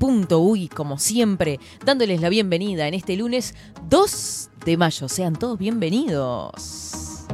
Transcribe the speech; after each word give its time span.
uy, 0.00 0.68
como 0.68 0.98
siempre, 0.98 1.58
dándoles 1.84 2.20
la 2.20 2.28
bienvenida 2.28 2.86
en 2.86 2.94
este 2.94 3.16
lunes 3.16 3.54
2 3.88 4.50
de 4.64 4.76
mayo. 4.76 5.08
Sean 5.08 5.36
todos 5.36 5.58
bienvenidos. 5.58 7.26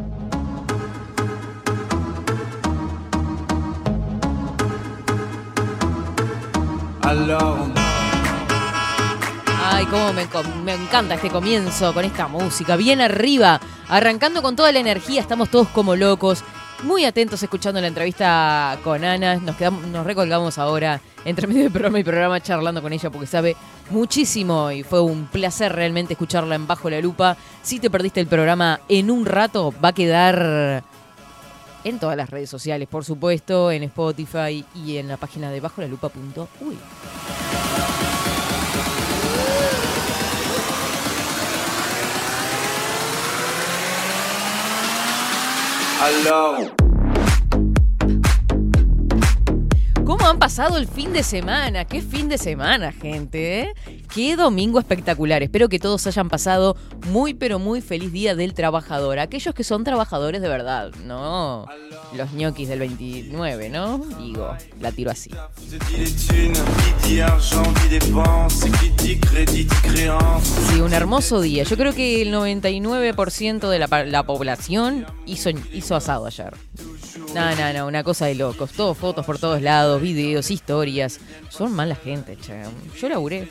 Ay, 9.67 9.87
cómo 9.87 10.13
me, 10.13 10.27
me 10.65 10.75
encanta 10.75 11.15
este 11.15 11.31
comienzo 11.31 11.93
con 11.93 12.05
esta 12.05 12.29
música, 12.29 12.77
bien 12.77 13.01
arriba, 13.01 13.61
arrancando 13.89 14.43
con 14.43 14.57
toda 14.57 14.73
la 14.73 14.79
energía, 14.79 15.21
estamos 15.21 15.51
todos 15.51 15.69
como 15.69 15.97
locos, 15.97 16.45
muy 16.85 17.05
atentos 17.05 17.43
escuchando 17.43 17.81
la 17.81 17.87
entrevista 17.87 18.79
con 18.85 19.03
Ana, 19.03 19.37
nos, 19.37 19.57
quedamos, 19.57 19.87
nos 19.87 20.07
recolgamos 20.07 20.59
ahora 20.59 21.01
entre 21.25 21.47
medio 21.47 21.65
de 21.65 21.71
programa 21.71 21.99
y 21.99 22.05
programa 22.05 22.41
charlando 22.41 22.83
con 22.83 22.93
ella 22.93 23.11
porque 23.11 23.27
sabe 23.27 23.57
muchísimo 23.91 24.71
y 24.71 24.83
fue 24.83 25.01
un 25.01 25.27
placer 25.27 25.73
realmente 25.73 26.13
escucharla 26.13 26.55
en 26.55 26.67
Bajo 26.67 26.91
la 26.91 27.01
Lupa. 27.01 27.37
Si 27.63 27.81
te 27.81 27.91
perdiste 27.91 28.21
el 28.21 28.27
programa 28.27 28.81
en 28.89 29.11
un 29.11 29.25
rato, 29.25 29.73
va 29.83 29.89
a 29.89 29.95
quedar 29.95 30.85
en 31.85 31.99
todas 31.99 32.17
las 32.17 32.31
redes 32.31 32.51
sociales, 32.51 32.89
por 32.89 33.05
supuesto, 33.05 33.71
en 33.71 33.83
Spotify 33.85 34.65
y 34.75 34.97
en 34.97 35.09
la 35.09 35.17
página 35.17 35.51
de 35.51 35.61
bajolalupa.uy. 35.61 36.77
Hello. 46.07 46.94
¿Cómo 50.05 50.27
han 50.27 50.39
pasado 50.39 50.77
el 50.77 50.87
fin 50.87 51.15
de 51.15 51.23
semana? 51.23 51.87
¿Qué 51.87 52.03
fin 52.03 52.29
de 52.29 52.37
semana, 52.37 52.93
gente? 52.93 53.61
eh? 53.61 53.75
Qué 54.15 54.37
domingo 54.37 54.79
espectacular. 54.79 55.43
Espero 55.43 55.71
que 55.71 55.79
todos 55.79 56.07
hayan 56.07 56.29
pasado 56.29 56.77
muy, 57.09 57.33
pero 57.33 57.59
muy 57.59 57.81
feliz 57.81 58.13
día 58.13 58.35
del 58.35 58.53
trabajador. 58.53 59.19
Aquellos 59.19 59.55
que 59.55 59.65
son 59.65 59.83
trabajadores 59.83 60.43
de 60.43 60.49
verdad, 60.49 60.93
¿no? 61.07 61.65
Los 62.15 62.33
ñoquis 62.33 62.69
del 62.69 62.81
29, 62.81 63.71
¿no? 63.71 63.99
Digo, 64.19 64.55
la 64.79 64.93
tiro 64.93 65.11
así. 65.11 65.31
Sí, 70.43 70.81
un 70.81 70.93
hermoso 70.93 71.41
día. 71.41 71.65
Yo 71.65 71.77
creo 71.79 71.95
que 71.95 72.21
el 72.21 72.33
99% 72.33 73.69
de 73.69 73.79
la, 74.11 74.23
población 74.25 75.07
hizo, 75.25 75.51
hizo 75.73 75.97
asado 75.97 76.27
ayer. 76.27 76.53
No, 77.35 77.55
no, 77.57 77.73
no, 77.73 77.87
una 77.87 78.05
cosa 78.05 78.27
de 78.27 78.37
locos. 78.37 78.71
Todo 78.73 78.95
fotos 78.95 79.27
por 79.27 79.39
todos 79.39 79.61
lados, 79.61 79.94
videos, 80.01 80.51
historias. 80.51 81.21
Son 81.49 81.73
mala 81.73 81.95
gente, 81.97 82.37
che. 82.37 82.63
Yo 83.01 83.09
laburé. 83.09 83.49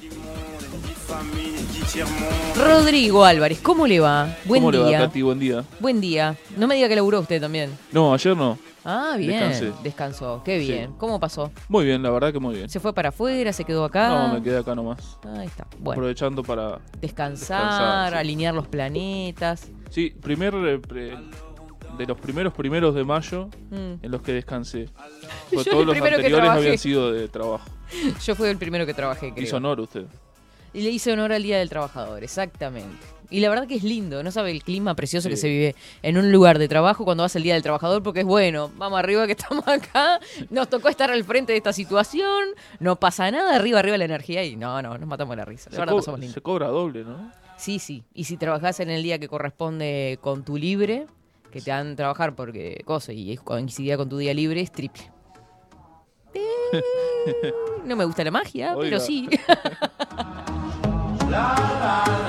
Rodrigo 2.56 3.26
Álvarez, 3.26 3.60
¿cómo 3.62 3.86
le 3.88 4.00
va? 4.00 4.36
Buen 4.46 4.62
¿Cómo 4.62 4.72
le 4.72 4.78
día. 4.86 5.00
va, 5.00 5.06
Katy? 5.08 5.22
Buen 5.22 5.40
día. 5.40 5.64
Buen 5.80 6.02
día. 6.02 6.36
No 6.58 6.68
me 6.68 6.76
diga 6.76 6.88
que 6.88 6.96
laburó 6.96 7.20
usted 7.20 7.42
también. 7.42 7.72
No, 7.92 8.14
ayer 8.14 8.36
no. 8.36 8.58
Ah, 8.86 9.16
bien. 9.18 9.32
Descansé. 9.32 9.72
Descansó. 9.84 10.42
Qué 10.44 10.60
Sí. 10.60 10.68
bien. 10.72 10.92
¿Cómo 10.98 11.20
pasó? 11.20 11.52
Muy 11.70 11.86
bien, 11.86 12.02
la 12.04 12.10
verdad 12.10 12.34
que 12.34 12.40
muy 12.40 12.56
bien. 12.56 12.70
¿Se 12.70 12.80
fue 12.80 12.94
para 12.94 13.10
afuera? 13.10 13.54
¿Se 13.54 13.64
quedó 13.64 13.86
acá? 13.86 14.10
No, 14.28 14.34
me 14.34 14.44
quedé 14.44 14.58
acá 14.58 14.76
nomás. 14.76 15.18
Ahí 15.38 15.46
está. 15.48 15.66
Bueno, 15.80 16.02
Aprovechando 16.02 16.44
para... 16.44 16.80
descansar, 17.00 17.62
descansar, 17.62 18.12
sí. 18.14 18.18
alinear 18.18 18.54
los 18.54 18.68
planetas. 18.68 19.68
Sí, 19.90 20.14
primer... 20.22 20.54
eh, 20.56 20.80
pre- 20.80 21.18
De 21.98 22.06
los 22.08 22.18
primeros 22.18 22.54
primeros 22.54 22.96
de 22.96 23.04
mayo 23.04 23.50
Mm. 23.70 23.94
en 24.04 24.12
los 24.12 24.22
que 24.22 24.34
descansé. 24.34 24.90
Yo 25.52 25.64
todos 25.64 25.86
los 25.86 25.96
anteriores 25.96 26.50
habían 26.50 26.78
sido 26.78 27.12
de 27.12 27.28
trabajo. 27.28 27.70
Yo 28.26 28.36
fui 28.36 28.48
el 28.50 28.58
primero 28.58 28.86
que 28.86 28.94
trabajé, 28.94 29.32
creo. 29.32 29.44
Hizo 29.44 29.58
honor 29.58 29.80
usted. 29.80 30.06
Y 30.74 30.82
le 30.82 30.90
hice 30.90 31.12
honor 31.14 31.32
al 31.32 31.44
Día 31.44 31.60
del 31.60 31.70
Trabajador, 31.70 32.24
exactamente. 32.24 32.98
Y 33.30 33.40
la 33.42 33.50
verdad 33.50 33.68
que 33.68 33.76
es 33.76 33.84
lindo, 33.84 34.24
no 34.24 34.32
sabe 34.32 34.50
el 34.50 34.64
clima 34.64 34.96
precioso 34.96 35.30
que 35.30 35.38
se 35.38 35.48
vive 35.48 35.76
en 36.02 36.18
un 36.18 36.32
lugar 36.32 36.58
de 36.58 36.68
trabajo 36.68 37.06
cuando 37.06 37.22
vas 37.24 37.36
el 37.36 37.44
Día 37.44 37.54
del 37.54 37.62
Trabajador, 37.62 38.02
porque 38.02 38.22
es 38.22 38.26
bueno, 38.26 38.72
vamos 38.78 38.98
arriba 38.98 39.26
que 39.28 39.32
estamos 39.38 39.68
acá, 39.68 40.20
nos 40.50 40.70
tocó 40.70 40.90
estar 40.90 41.12
al 41.12 41.24
frente 41.24 41.52
de 41.54 41.58
esta 41.58 41.74
situación, 41.74 42.44
no 42.80 42.96
pasa 43.00 43.30
nada, 43.30 43.56
arriba, 43.56 43.80
arriba 43.80 43.98
la 44.00 44.06
energía 44.06 44.44
y 44.44 44.56
no, 44.56 44.82
no, 44.82 44.98
nos 44.98 45.08
matamos 45.08 45.38
la 45.38 45.46
risa. 45.46 45.70
La 45.70 45.76
Se, 45.76 45.80
verdad 45.82 45.96
pasamos 45.96 46.20
lindo. 46.20 46.34
se 46.34 46.42
cobra 46.42 46.68
doble, 46.70 47.04
¿no? 47.04 47.32
Sí, 47.58 47.78
sí. 47.78 48.04
Y 48.16 48.24
si 48.24 48.38
trabajás 48.38 48.80
en 48.80 48.90
el 48.90 49.04
día 49.04 49.20
que 49.20 49.28
corresponde 49.28 50.18
con 50.22 50.44
tu 50.44 50.58
libre, 50.58 51.06
que 51.54 51.62
te 51.62 51.72
dan 51.72 51.96
trabajar 51.96 52.36
porque 52.36 52.82
cosa 52.84 53.14
y 53.14 53.38
coincidía 53.38 53.96
con 53.96 54.10
tu 54.10 54.18
día 54.18 54.34
libre, 54.34 54.60
es 54.62 54.72
triple. 54.72 55.04
No 57.86 57.96
me 57.98 58.06
gusta 58.06 58.24
la 58.24 58.32
magia, 58.32 58.76
pero 58.80 59.00
sí. 59.00 59.30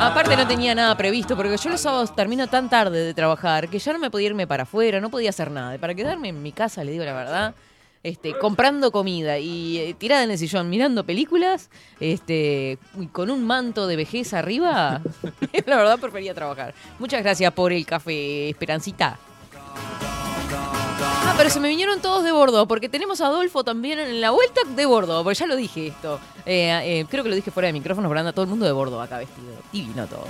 Aparte 0.00 0.36
no 0.36 0.46
tenía 0.46 0.74
nada 0.74 0.96
previsto, 0.96 1.36
porque 1.36 1.56
yo 1.56 1.70
los 1.70 1.80
sábados 1.80 2.14
termino 2.14 2.48
tan 2.48 2.68
tarde 2.68 3.04
de 3.04 3.14
trabajar 3.14 3.68
que 3.68 3.78
ya 3.78 3.92
no 3.92 3.98
me 3.98 4.10
podía 4.10 4.26
irme 4.28 4.46
para 4.46 4.64
afuera, 4.64 5.00
no 5.00 5.10
podía 5.10 5.30
hacer 5.30 5.50
nada. 5.50 5.74
Y 5.74 5.78
Para 5.78 5.94
quedarme 5.94 6.28
en 6.28 6.42
mi 6.42 6.52
casa, 6.52 6.82
le 6.84 6.92
digo 6.92 7.04
la 7.04 7.12
verdad, 7.12 7.54
este, 8.04 8.38
comprando 8.38 8.92
comida 8.92 9.38
y 9.38 9.78
eh, 9.78 9.94
tirada 9.98 10.22
en 10.22 10.30
el 10.30 10.38
sillón, 10.38 10.70
mirando 10.70 11.04
películas, 11.04 11.70
este, 11.98 12.78
y 13.00 13.06
con 13.06 13.30
un 13.30 13.44
manto 13.44 13.86
de 13.86 13.96
vejez 13.96 14.34
arriba, 14.34 15.00
la 15.66 15.76
verdad 15.76 15.98
prefería 15.98 16.34
trabajar. 16.34 16.74
Muchas 16.98 17.22
gracias 17.22 17.52
por 17.52 17.72
el 17.72 17.84
café, 17.86 18.50
Esperancita. 18.50 19.18
Ah, 21.26 21.34
pero 21.38 21.48
se 21.48 21.58
me 21.58 21.68
vinieron 21.68 22.00
todos 22.00 22.22
de 22.22 22.32
bordo, 22.32 22.68
porque 22.68 22.90
tenemos 22.90 23.22
a 23.22 23.26
Adolfo 23.26 23.64
también 23.64 23.98
en 23.98 24.20
la 24.20 24.30
vuelta 24.30 24.60
de 24.76 24.84
bordo, 24.86 25.24
porque 25.24 25.38
ya 25.38 25.46
lo 25.46 25.56
dije 25.56 25.86
esto. 25.86 26.20
Eh, 26.44 27.00
eh, 27.00 27.06
creo 27.08 27.22
que 27.22 27.30
lo 27.30 27.34
dije 27.34 27.50
fuera 27.50 27.68
de 27.68 27.72
micrófono, 27.72 28.08
pero 28.08 28.20
anda 28.20 28.32
todo 28.32 28.44
el 28.44 28.50
mundo 28.50 28.66
de 28.66 28.72
bordo 28.72 29.00
acá 29.00 29.18
vestido. 29.18 29.54
Divino 29.72 30.06
todo. 30.06 30.26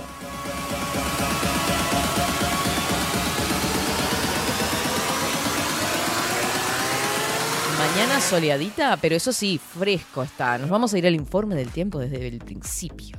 Mañana 7.77 8.21
soleadita, 8.21 8.97
pero 8.97 9.15
eso 9.15 9.33
sí, 9.33 9.59
fresco 9.59 10.23
está. 10.23 10.57
Nos 10.57 10.69
vamos 10.69 10.93
a 10.93 10.97
ir 10.97 11.05
al 11.07 11.15
informe 11.15 11.55
del 11.55 11.69
tiempo 11.69 11.99
desde 11.99 12.27
el 12.27 12.39
principio. 12.39 13.17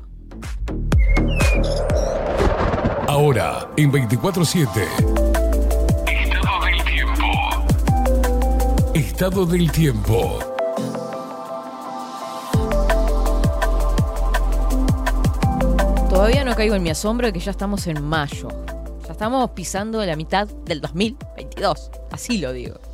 Ahora, 3.06 3.70
en 3.76 3.92
24-7. 3.92 4.66
Estado 6.06 6.64
del 6.64 6.84
tiempo. 6.84 7.24
Estado 8.94 9.46
del 9.46 9.72
tiempo. 9.72 10.38
Todavía 16.08 16.44
no 16.44 16.54
caigo 16.54 16.74
en 16.74 16.82
mi 16.82 16.90
asombro 16.90 17.26
de 17.26 17.32
que 17.32 17.40
ya 17.40 17.50
estamos 17.50 17.86
en 17.86 18.02
mayo. 18.02 18.48
Ya 19.06 19.12
estamos 19.12 19.50
pisando 19.50 20.04
la 20.04 20.16
mitad 20.16 20.48
del 20.48 20.80
2022. 20.80 21.90
Así 22.10 22.38
lo 22.38 22.52
digo. 22.52 22.85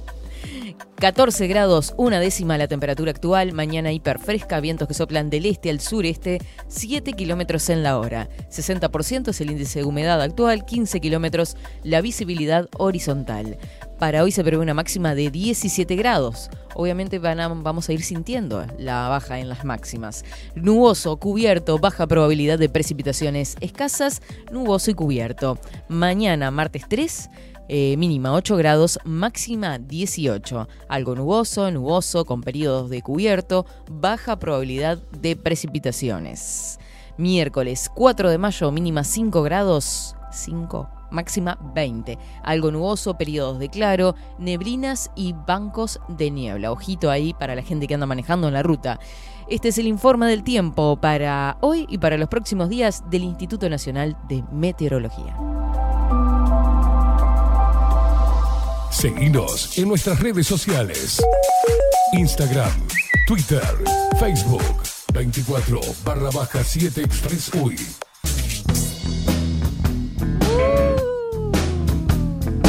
14 0.97 1.47
grados, 1.47 1.95
una 1.97 2.21
décima 2.21 2.59
la 2.59 2.69
temperatura 2.69 3.11
actual, 3.11 3.53
mañana 3.53 3.93
hiperfresca, 3.93 4.61
vientos 4.61 4.89
que 4.89 4.95
soplan 4.95 5.31
del 5.31 5.47
este 5.47 5.71
al 5.71 5.81
sureste, 5.81 6.41
7 6.69 7.13
kilómetros 7.13 7.69
en 7.71 7.83
la 7.83 7.99
hora. 7.99 8.29
60% 8.51 9.29
es 9.29 9.41
el 9.41 9.51
índice 9.51 9.81
de 9.81 9.85
humedad 9.85 10.21
actual, 10.21 10.65
15 10.65 11.01
kilómetros 11.01 11.57
la 11.83 12.01
visibilidad 12.01 12.69
horizontal. 12.79 13.59
Para 13.99 14.25
hoy 14.25 14.33
se 14.33 14.43
prevé 14.43 14.61
una 14.61 14.75
máxima 14.75 15.15
de 15.15 15.31
17 15.31 15.95
grados. 15.95 16.51
Obviamente 16.75 17.19
van 17.21 17.63
vamos 17.63 17.89
a 17.89 17.93
ir 17.93 18.03
sintiendo 18.03 18.67
la 18.77 19.09
baja 19.09 19.39
en 19.39 19.49
las 19.49 19.65
máximas. 19.65 20.25
Nuboso, 20.55 21.17
cubierto, 21.19 21.79
baja 21.79 22.07
probabilidad 22.09 22.59
de 22.59 22.69
precipitaciones 22.69 23.57
escasas, 23.61 24.21
nuboso 24.51 24.91
y 24.91 24.95
cubierto. 24.95 25.59
Mañana, 25.89 26.51
martes 26.51 26.83
3, 26.89 27.31
eh, 27.75 27.97
mínima 27.97 28.35
8 28.35 28.59
grados, 28.59 28.99
máxima 29.03 29.79
18. 29.79 30.69
Algo 30.91 31.15
nuboso, 31.15 31.71
nuboso, 31.71 32.27
con 32.27 32.43
periodos 32.43 32.91
de 32.91 33.01
cubierto, 33.01 33.65
baja 33.91 34.39
probabilidad 34.39 34.99
de 34.99 35.37
precipitaciones. 35.37 36.79
Miércoles 37.17 37.91
4 37.95 38.29
de 38.29 38.37
mayo, 38.37 38.71
mínima 38.73 39.05
5 39.05 39.43
grados, 39.43 40.15
5 40.33 40.87
máxima 41.11 41.59
20. 41.75 42.19
Algo 42.43 42.71
nuboso, 42.71 43.17
periodos 43.17 43.59
de 43.59 43.71
claro, 43.71 44.17
neblinas 44.39 45.11
y 45.17 45.33
bancos 45.33 45.99
de 46.09 46.31
niebla. 46.31 46.73
Ojito 46.73 47.11
ahí 47.11 47.33
para 47.33 47.55
la 47.55 47.63
gente 47.63 47.87
que 47.87 47.95
anda 47.95 48.05
manejando 48.05 48.49
en 48.49 48.55
la 48.55 48.63
ruta. 48.63 49.01
Este 49.49 49.69
es 49.69 49.79
el 49.79 49.87
informe 49.87 50.27
del 50.27 50.45
tiempo 50.45 50.99
para 51.01 51.57
hoy 51.63 51.87
y 51.89 51.97
para 51.97 52.19
los 52.19 52.29
próximos 52.29 52.69
días 52.69 53.03
del 53.09 53.25
Instituto 53.25 53.71
Nacional 53.71 54.19
de 54.29 54.45
Meteorología. 54.53 55.39
Seguinos 58.93 59.79
en 59.79 59.89
nuestras 59.89 60.21
redes 60.21 60.47
sociales. 60.47 61.21
Instagram, 62.13 62.71
Twitter, 63.27 63.63
Facebook, 64.21 64.63
24 65.15 65.81
barra 66.05 66.31
baja 66.31 66.63
7 66.63 67.01
Express. 67.01 67.51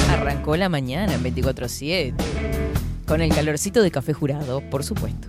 Arrancó 0.10 0.56
la 0.56 0.70
mañana 0.70 1.14
en 1.14 1.24
24-7. 1.24 2.14
Con 3.06 3.22
el 3.22 3.34
calorcito 3.36 3.84
de 3.84 3.92
café 3.92 4.14
jurado, 4.14 4.62
por 4.70 4.84
supuesto. 4.84 5.28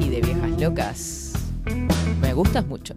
Y 0.00 0.08
de 0.08 0.20
viejas 0.20 0.60
locas. 0.60 1.32
Me 2.20 2.34
gustas 2.34 2.66
mucho. 2.66 2.94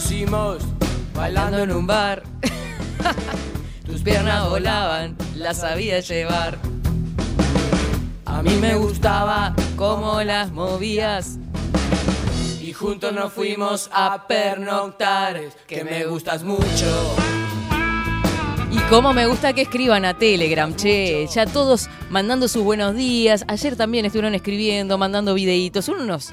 Conocimos 0.00 0.62
Bailando 1.14 1.58
en 1.58 1.72
un 1.72 1.86
bar. 1.86 2.22
Tus 3.84 4.00
piernas 4.00 4.48
volaban, 4.48 5.14
las 5.36 5.58
sabía 5.58 6.00
llevar. 6.00 6.58
A 8.24 8.42
mí 8.42 8.54
me 8.60 8.76
gustaba 8.76 9.54
cómo 9.76 10.22
las 10.22 10.52
movías. 10.52 11.38
y 12.62 12.72
juntos 12.72 13.12
nos 13.12 13.30
fuimos 13.32 13.90
a 13.92 14.26
pernoctar. 14.26 15.38
Que 15.66 15.84
me 15.84 16.06
gustas 16.06 16.44
mucho. 16.44 17.14
Y 18.70 18.78
cómo 18.88 19.12
me 19.12 19.26
gusta 19.26 19.52
que 19.52 19.62
escriban 19.62 20.06
a 20.06 20.16
Telegram, 20.16 20.74
che. 20.74 21.26
Ya 21.26 21.44
todos 21.44 21.90
mandando 22.08 22.48
sus 22.48 22.62
buenos 22.62 22.94
días. 22.94 23.44
Ayer 23.48 23.76
también 23.76 24.06
estuvieron 24.06 24.34
escribiendo, 24.34 24.96
mandando 24.96 25.34
videitos. 25.34 25.84
Son 25.84 26.00
unos 26.00 26.32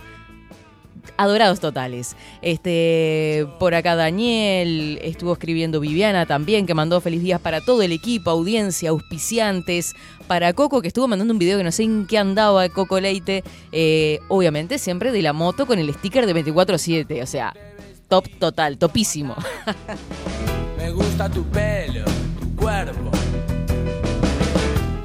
adorados 1.18 1.60
totales. 1.60 2.16
Este, 2.42 3.48
por 3.60 3.76
acá 3.76 3.96
Daniel, 3.96 5.00
estuvo 5.02 5.34
escribiendo 5.34 5.80
Viviana 5.80 6.26
también, 6.26 6.66
que 6.66 6.74
mandó 6.74 7.02
feliz 7.02 7.22
días 7.22 7.42
para 7.42 7.62
todo 7.62 7.82
el 7.82 7.92
equipo, 7.92 8.30
audiencia, 8.30 8.92
auspiciantes. 8.92 9.94
Para 10.28 10.54
Coco, 10.54 10.82
que 10.82 10.88
estuvo 10.90 11.08
mandando 11.08 11.34
un 11.34 11.40
video 11.40 11.58
que 11.58 11.64
no 11.64 11.72
sé 11.72 11.84
en 11.84 12.06
qué 12.06 12.18
andaba, 12.18 12.68
Coco 12.70 13.00
Leite. 13.00 13.44
eh, 13.72 14.20
obviamente 14.28 14.78
siempre 14.78 15.12
de 15.12 15.22
la 15.22 15.34
moto 15.34 15.66
con 15.66 15.80
el 15.80 15.94
sticker 15.94 16.26
de 16.26 16.46
24-7. 16.46 17.24
O 17.24 17.26
sea, 17.26 17.54
top 18.08 18.28
total, 18.40 18.78
topísimo. 18.78 19.36
Me 20.78 20.92
gusta 20.92 21.30
tu 21.30 21.44
pelo, 21.46 22.06
tu 22.40 22.56
cuerpo. 22.56 23.12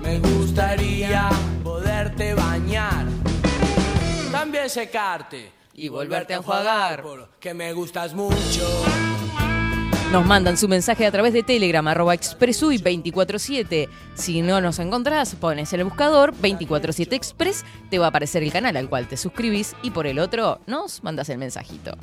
Me 0.03 0.19
gustaría 0.19 1.29
poderte 1.63 2.35
bañar. 2.35 3.07
También 4.31 4.69
secarte 4.69 5.62
Y 5.75 5.89
volverte 5.89 6.35
a 6.35 6.39
enjuagar. 6.39 7.05
Que 7.41 7.55
me 7.55 7.73
gustas 7.73 8.15
mucho. 8.15 8.67
Nos 10.13 10.27
mandan 10.27 10.59
su 10.59 10.69
mensaje 10.69 11.07
a 11.07 11.11
través 11.11 11.33
de 11.33 11.43
Telegram, 11.43 11.89
arroba 11.89 12.13
expresui 12.13 12.77
247. 12.77 13.89
Si 14.15 14.43
no 14.43 14.61
nos 14.61 14.79
encontrás, 14.79 15.35
pones 15.37 15.73
en 15.73 15.81
el 15.81 15.85
buscador 15.85 16.33
247 16.33 17.17
Express, 17.17 17.65
te 17.89 17.99
va 17.99 18.07
a 18.07 18.09
aparecer 18.11 18.43
el 18.43 18.53
canal 18.53 18.77
al 18.77 18.91
cual 18.91 19.09
te 19.09 19.17
suscribís 19.17 19.75
y 19.83 19.91
por 19.91 20.07
el 20.07 20.19
otro 20.19 20.61
nos 20.67 21.03
mandas 21.03 21.31
el 21.31 21.39
mensajito. 21.39 21.97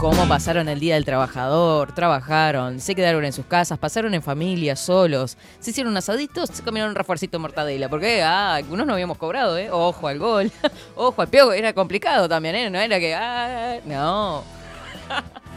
¿Cómo 0.00 0.26
pasaron 0.26 0.70
el 0.70 0.80
Día 0.80 0.94
del 0.94 1.04
Trabajador? 1.04 1.92
Trabajaron, 1.92 2.80
se 2.80 2.94
quedaron 2.94 3.22
en 3.26 3.34
sus 3.34 3.44
casas, 3.44 3.78
pasaron 3.78 4.14
en 4.14 4.22
familia, 4.22 4.74
solos, 4.74 5.36
se 5.58 5.72
hicieron 5.72 5.94
asaditos, 5.94 6.48
se 6.48 6.62
comieron 6.62 6.88
un 6.88 6.96
refuercito 6.96 7.36
de 7.36 7.42
mortadela. 7.42 7.90
Porque, 7.90 8.22
ah, 8.22 8.54
algunos 8.54 8.86
no 8.86 8.94
habíamos 8.94 9.18
cobrado, 9.18 9.58
¿eh? 9.58 9.70
Ojo 9.70 10.08
al 10.08 10.18
gol, 10.18 10.50
ojo 10.96 11.20
al 11.20 11.28
piojo, 11.28 11.52
era 11.52 11.74
complicado 11.74 12.30
también, 12.30 12.54
¿eh? 12.54 12.70
No 12.70 12.80
era 12.80 12.98
que, 12.98 13.82
no. 13.84 14.42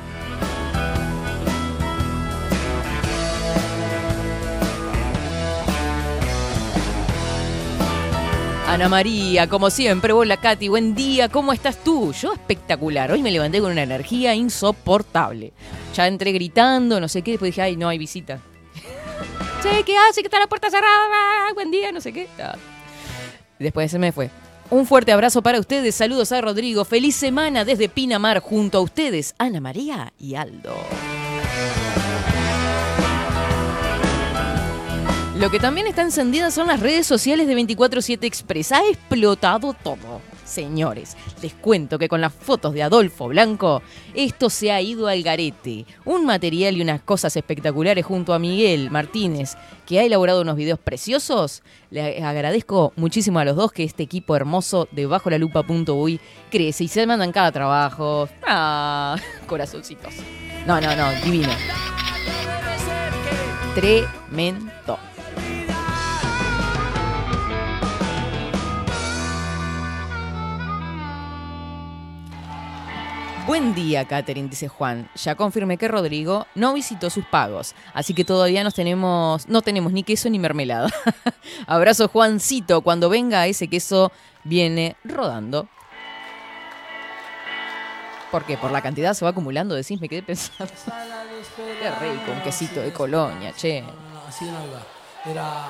Ana 8.73 8.89
María, 8.89 9.47
como 9.47 9.69
siempre, 9.69 10.13
hola 10.13 10.37
Katy, 10.37 10.67
buen 10.67 10.95
día, 10.95 11.29
¿cómo 11.29 11.53
estás 11.53 11.83
tú? 11.83 12.11
Yo 12.11 12.33
espectacular, 12.33 13.11
hoy 13.11 13.21
me 13.21 13.29
levanté 13.29 13.61
con 13.61 13.71
una 13.71 13.83
energía 13.83 14.33
insoportable. 14.33 15.53
Ya 15.95 16.07
entré 16.07 16.31
gritando, 16.31 16.99
no 16.99 17.07
sé 17.07 17.21
qué, 17.21 17.33
después 17.33 17.49
dije, 17.49 17.61
ay, 17.61 17.75
no 17.77 17.87
hay 17.87 17.99
visita. 17.99 18.39
che, 19.61 19.83
¿qué 19.83 19.95
hace? 19.95 20.21
Que 20.21 20.27
está 20.27 20.39
la 20.39 20.47
puerta 20.47 20.71
cerrada, 20.71 21.53
buen 21.53 21.69
día, 21.69 21.91
no 21.91 22.01
sé 22.01 22.13
qué. 22.13 22.27
Ah. 22.39 22.55
Después 23.59 23.91
se 23.91 23.99
me 23.99 24.11
fue. 24.11 24.31
Un 24.71 24.87
fuerte 24.87 25.11
abrazo 25.11 25.43
para 25.43 25.59
ustedes, 25.59 25.93
saludos 25.93 26.31
a 26.31 26.41
Rodrigo, 26.41 26.83
feliz 26.83 27.15
semana 27.15 27.65
desde 27.65 27.89
Pinamar 27.89 28.39
junto 28.39 28.79
a 28.79 28.81
ustedes, 28.81 29.35
Ana 29.37 29.61
María 29.61 30.13
y 30.17 30.33
Aldo. 30.33 30.75
Lo 35.35 35.49
que 35.49 35.59
también 35.59 35.87
está 35.87 36.03
encendida 36.03 36.51
son 36.51 36.67
las 36.67 36.79
redes 36.79 37.07
sociales 37.07 37.47
de 37.47 37.57
24-7 37.57 38.23
Express. 38.23 38.71
Ha 38.71 38.87
explotado 38.87 39.73
todo. 39.73 40.21
Señores, 40.45 41.17
les 41.41 41.55
cuento 41.55 41.97
que 41.97 42.07
con 42.07 42.21
las 42.21 42.31
fotos 42.31 42.75
de 42.75 42.83
Adolfo 42.83 43.29
Blanco, 43.29 43.81
esto 44.13 44.51
se 44.51 44.71
ha 44.71 44.79
ido 44.79 45.07
al 45.07 45.23
garete. 45.23 45.87
Un 46.05 46.27
material 46.27 46.77
y 46.77 46.83
unas 46.83 47.01
cosas 47.01 47.35
espectaculares 47.35 48.05
junto 48.05 48.35
a 48.35 48.39
Miguel 48.39 48.91
Martínez, 48.91 49.55
que 49.87 49.99
ha 49.99 50.03
elaborado 50.03 50.41
unos 50.41 50.55
videos 50.55 50.77
preciosos. 50.77 51.63
Le 51.89 52.23
agradezco 52.23 52.93
muchísimo 52.95 53.39
a 53.39 53.45
los 53.45 53.55
dos 53.55 53.71
que 53.71 53.83
este 53.83 54.03
equipo 54.03 54.35
hermoso 54.35 54.87
de 54.91 55.07
Bajo 55.07 55.31
la 55.31 55.39
Lupa.uy 55.39 56.19
crece 56.51 56.83
y 56.83 56.87
se 56.87 57.07
mandan 57.07 57.31
cada 57.31 57.51
trabajo. 57.51 58.29
Ah, 58.45 59.15
corazoncitos. 59.47 60.13
No, 60.67 60.79
no, 60.79 60.95
no, 60.95 61.11
divino. 61.23 61.49
Tremendo. 63.73 64.99
Buen 73.45 73.75
día, 73.75 74.05
Catherine, 74.05 74.47
dice 74.47 74.69
Juan. 74.69 75.09
Ya 75.15 75.35
confirmé 75.35 75.77
que 75.77 75.89
Rodrigo 75.89 76.47
no 76.55 76.73
visitó 76.73 77.09
sus 77.09 77.25
pagos, 77.25 77.75
así 77.93 78.13
que 78.13 78.23
todavía 78.23 78.63
nos 78.63 78.73
tenemos, 78.73 79.49
no 79.49 79.61
tenemos 79.61 79.91
ni 79.91 80.03
queso 80.03 80.29
ni 80.29 80.39
mermelada. 80.39 80.89
Abrazo, 81.67 82.07
Juancito. 82.07 82.81
Cuando 82.81 83.09
venga 83.09 83.45
ese 83.45 83.67
queso, 83.67 84.13
viene 84.45 84.95
rodando. 85.03 85.67
¿Por 88.31 88.45
qué? 88.45 88.57
Por 88.57 88.71
la 88.71 88.81
cantidad 88.81 89.13
se 89.13 89.25
va 89.25 89.31
acumulando, 89.31 89.75
decís, 89.75 89.99
me 89.99 90.07
quedé 90.07 90.23
pensando. 90.23 90.73
Qué 91.55 91.89
rico, 91.89 92.31
un 92.33 92.41
quesito 92.41 92.79
de 92.79 92.93
colonia, 92.93 93.51
che. 93.51 93.81
No, 93.81 93.87
no, 93.87 94.21
así 94.27 94.45
no 94.45 94.65
iba. 94.65 94.81
Era. 95.25 95.67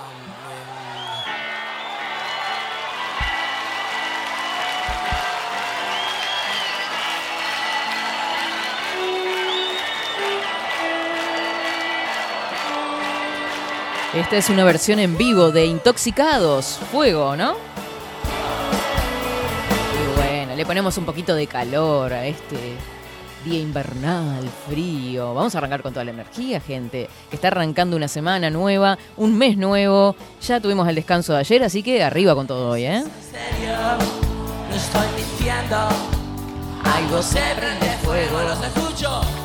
Esta 14.14 14.38
es 14.38 14.50
una 14.52 14.64
versión 14.64 15.00
en 15.00 15.18
vivo 15.18 15.52
de 15.52 15.66
Intoxicados, 15.66 16.80
Fuego, 16.92 17.36
¿no? 17.36 17.56
Y 19.94 20.16
bueno, 20.16 20.56
le 20.56 20.66
ponemos 20.68 20.96
un 21.00 21.06
poquito 21.06 21.34
de 21.34 21.48
calor 21.48 22.14
a 22.14 22.28
este 22.28 22.76
día 23.44 23.60
invernal, 23.60 24.48
frío. 24.70 25.34
Vamos 25.34 25.56
a 25.56 25.58
arrancar 25.58 25.82
con 25.82 25.94
toda 25.94 26.06
la 26.06 26.12
energía, 26.12 26.62
gente. 26.62 27.10
Está 27.32 27.48
arrancando 27.48 27.98
una 27.98 28.08
semana 28.08 28.52
nueva, 28.52 29.00
un 29.18 29.36
mes 29.36 29.58
nuevo. 29.58 30.16
Ya 30.44 30.60
tuvimos 30.60 30.88
el 30.88 30.94
descanso 30.94 31.34
de 31.34 31.40
ayer, 31.40 31.64
así 31.64 31.82
que 31.82 32.04
arriba 32.04 32.36
con 32.36 32.46
todo 32.46 32.70
hoy, 32.70 32.86
¿eh? 32.86 33.04
serio, 33.32 33.74
estoy. 34.76 35.24
Algo 36.84 37.22
se 37.22 37.42
prende 37.56 37.98
fuego, 38.04 38.42
los 38.44 38.62
escucho. 38.64 39.43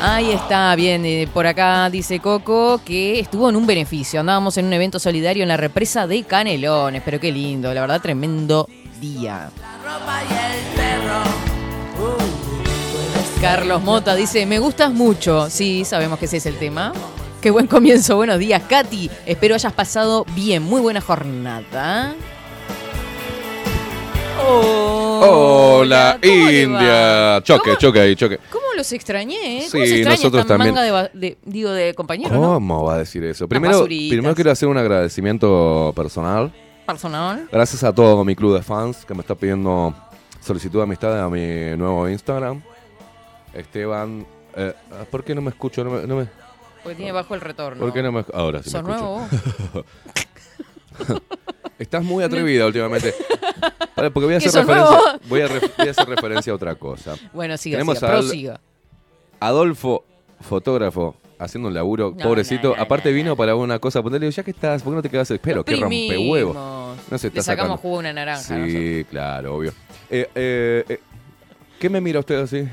Ahí 0.00 0.30
está, 0.30 0.74
bien. 0.76 1.04
eh, 1.04 1.28
por 1.32 1.46
acá 1.46 1.90
dice 1.90 2.20
Coco 2.20 2.80
que 2.84 3.18
estuvo 3.18 3.48
en 3.48 3.56
un 3.56 3.66
beneficio. 3.66 4.20
Andábamos 4.20 4.56
en 4.56 4.66
un 4.66 4.72
evento 4.72 4.98
solidario 4.98 5.42
en 5.42 5.48
la 5.48 5.56
represa 5.56 6.06
de 6.06 6.22
Canelones. 6.22 7.02
Pero 7.04 7.18
qué 7.18 7.32
lindo, 7.32 7.72
la 7.74 7.80
verdad, 7.80 8.00
tremendo 8.00 8.68
día. 9.00 9.50
Carlos 13.40 13.82
Mota 13.82 14.14
dice, 14.14 14.46
me 14.46 14.58
gustas 14.58 14.92
mucho. 14.92 15.50
Sí, 15.50 15.84
sabemos 15.84 16.18
que 16.18 16.26
ese 16.26 16.38
es 16.38 16.46
el 16.46 16.58
tema. 16.58 16.92
Qué 17.40 17.50
buen 17.50 17.66
comienzo, 17.66 18.16
buenos 18.16 18.38
días, 18.38 18.62
Katy. 18.68 19.10
Espero 19.26 19.54
hayas 19.54 19.72
pasado 19.72 20.24
bien, 20.34 20.62
muy 20.62 20.80
buena 20.80 21.00
jornada. 21.00 22.14
Hola. 24.40 26.18
India. 26.22 27.40
Choque, 27.42 27.70
¿Cómo- 27.70 27.76
choque 27.78 28.00
ahí, 28.00 28.16
choque. 28.16 28.38
¿Cómo 28.50 28.64
los 28.76 28.92
extrañé? 28.92 29.58
eh? 29.58 29.66
¿Cómo 29.70 29.84
Sí, 29.84 29.88
se 29.90 29.94
extraña 29.96 30.16
nosotros 30.16 30.40
esta 30.42 30.54
también. 30.54 30.74
manga 30.74 31.10
de, 31.12 31.38
digo, 31.44 31.70
de 31.70 31.94
compañeros, 31.94 32.32
no? 32.32 32.54
¿Cómo 32.54 32.84
va 32.84 32.94
a 32.94 32.98
decir 32.98 33.24
eso? 33.24 33.48
Primero, 33.48 33.74
basuritas. 33.78 34.14
primero 34.14 34.34
quiero 34.34 34.50
hacer 34.50 34.68
un 34.68 34.76
agradecimiento 34.78 35.92
personal. 35.96 36.52
Personal. 36.86 37.48
Gracias 37.52 37.84
a 37.84 37.92
todo 37.94 38.24
mi 38.24 38.34
club 38.34 38.54
de 38.54 38.62
fans 38.62 39.04
que 39.04 39.14
me 39.14 39.20
está 39.20 39.34
pidiendo 39.34 39.94
solicitud 40.40 40.78
de 40.78 40.82
amistad 40.84 41.22
a 41.22 41.28
mi 41.28 41.76
nuevo 41.76 42.08
Instagram. 42.08 42.62
Esteban. 43.54 44.26
eh, 44.56 44.72
¿Por 45.10 45.22
qué 45.24 45.34
no 45.34 45.40
me 45.42 45.50
escucho? 45.50 45.84
No 45.84 45.90
me- 45.90 46.06
no 46.06 46.16
me- 46.16 46.28
Porque 46.82 46.96
tiene 46.96 47.12
bajo 47.12 47.34
el 47.34 47.40
retorno. 47.40 47.80
¿Por 47.80 47.92
qué 47.92 48.02
no 48.02 48.12
me 48.12 48.24
Ahora 48.32 48.62
sí 48.62 48.70
me 48.70 48.72
¿Sos 48.72 48.80
escucho. 48.80 48.98
nuevo 48.98 49.28
vos? 49.74 49.84
Estás 51.78 52.02
muy 52.04 52.24
atrevida 52.24 52.66
últimamente. 52.66 53.14
Porque 53.94 54.20
voy 54.26 54.34
a 54.34 54.38
¿Que 54.38 54.48
hacer 54.48 54.66
referencia. 54.66 55.20
Voy 55.28 55.40
a, 55.40 55.48
re- 55.48 55.70
voy 55.76 55.88
a 55.88 55.90
hacer 55.90 56.08
referencia 56.08 56.52
a 56.52 56.56
otra 56.56 56.74
cosa. 56.76 57.16
Bueno, 57.32 57.56
siga, 57.56 57.76
Tenemos 57.76 57.98
siga, 57.98 58.10
prosiga. 58.10 58.60
Adolfo, 59.40 60.04
fotógrafo, 60.40 61.16
haciendo 61.38 61.68
un 61.68 61.74
laburo, 61.74 62.14
No, 62.16 62.24
pobrecito. 62.24 62.70
no, 62.70 62.76
no, 62.76 62.82
Aparte 62.82 63.10
no, 63.10 63.14
vino 63.16 63.28
no. 63.30 63.36
para 63.36 63.54
una 63.56 63.78
cosa, 63.78 64.02
ponerle, 64.02 64.26
digo, 64.26 64.36
ya 64.36 64.42
que 64.42 64.50
estás, 64.52 64.82
¿por 64.82 64.92
qué 64.92 64.96
no 64.96 65.02
te 65.02 65.08
quedas? 65.10 65.30
Espero, 65.30 65.64
que 65.64 65.76
rompehuevo. 65.76 66.54
No 67.10 67.18
se 67.18 67.28
está 67.28 67.38
Le 67.38 67.42
sacamos 67.42 67.68
sacando. 67.70 67.76
jugo 67.82 67.96
a 67.96 67.98
una 68.00 68.12
naranja. 68.12 68.42
Sí, 68.42 68.54
nosotros. 68.54 69.06
claro, 69.10 69.56
obvio. 69.56 69.72
Eh, 70.10 70.28
eh, 70.34 70.84
eh, 70.88 71.00
¿Qué 71.78 71.88
me 71.90 72.00
mira 72.00 72.20
usted 72.20 72.36
así? 72.40 72.68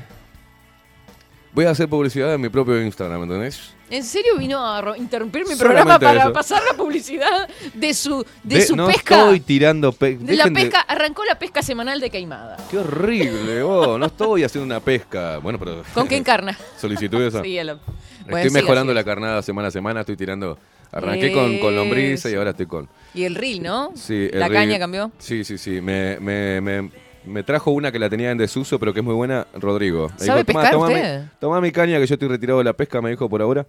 Voy 1.52 1.64
a 1.64 1.70
hacer 1.70 1.88
publicidad 1.88 2.32
en 2.34 2.40
mi 2.40 2.48
propio 2.48 2.80
Instagram, 2.82 3.22
¿entendés? 3.22 3.72
¿En 3.88 4.02
serio 4.02 4.36
vino 4.36 4.58
a 4.66 4.96
interrumpir 4.98 5.42
mi 5.46 5.54
Solamente 5.54 5.84
programa 5.84 5.98
para 5.98 6.20
eso. 6.24 6.32
pasar 6.32 6.62
la 6.70 6.76
publicidad 6.76 7.48
de 7.74 7.94
su, 7.94 8.24
de 8.42 8.60
su 8.62 8.74
no 8.74 8.88
pesca? 8.88 9.18
estoy 9.20 9.40
tirando 9.40 9.92
pe- 9.92 10.16
De 10.18 10.34
la 10.36 10.46
pesca, 10.50 10.80
arrancó 10.80 11.24
la 11.24 11.38
pesca 11.38 11.62
semanal 11.62 12.00
de 12.00 12.10
Caimada. 12.10 12.56
Qué 12.70 12.78
horrible, 12.78 13.62
vos. 13.62 13.98
No 13.98 14.06
estoy 14.06 14.42
haciendo 14.42 14.66
una 14.66 14.80
pesca. 14.80 15.38
Bueno, 15.38 15.58
pero. 15.58 15.84
¿Con 15.94 16.08
qué 16.08 16.16
encarna? 16.16 16.58
Solicitudes. 16.80 17.34
a- 17.34 17.42
Sí, 17.42 17.56
Estoy 17.58 18.42
siga, 18.50 18.52
mejorando 18.60 18.90
siga. 18.92 19.00
la 19.00 19.04
carnada 19.04 19.42
semana 19.42 19.68
a 19.68 19.70
semana. 19.70 20.00
Estoy 20.00 20.16
tirando. 20.16 20.58
Arranqué 20.90 21.30
con, 21.32 21.58
con 21.58 21.76
lombriza 21.76 22.30
y 22.30 22.34
ahora 22.34 22.50
estoy 22.50 22.66
con. 22.66 22.88
Y 23.14 23.24
el 23.24 23.34
reel, 23.34 23.62
¿no? 23.62 23.92
Sí, 23.94 24.28
el 24.32 24.38
La 24.40 24.48
caña 24.48 24.78
cambió. 24.78 25.12
Sí, 25.18 25.44
sí, 25.44 25.58
sí. 25.58 25.80
Me, 25.80 26.18
me, 26.20 26.60
me, 26.60 26.90
me 27.26 27.42
trajo 27.42 27.70
una 27.70 27.92
que 27.92 27.98
la 27.98 28.08
tenía 28.08 28.30
en 28.30 28.38
desuso, 28.38 28.78
pero 28.78 28.92
que 28.94 29.00
es 29.00 29.04
muy 29.04 29.14
buena, 29.14 29.46
Rodrigo. 29.54 30.10
Me 30.18 30.24
¿Sabe 30.26 30.44
"Tomá, 30.44 30.60
pescar 30.62 30.72
tomá 30.74 30.86
usted?" 30.88 31.62
Mi, 31.62 31.72
caña, 31.72 31.98
que 31.98 32.06
yo 32.06 32.14
estoy 32.14 32.28
retirado 32.28 32.58
de 32.58 32.64
la 32.64 32.72
pesca, 32.72 33.00
me 33.02 33.10
dijo 33.10 33.28
por 33.28 33.42
ahora. 33.42 33.66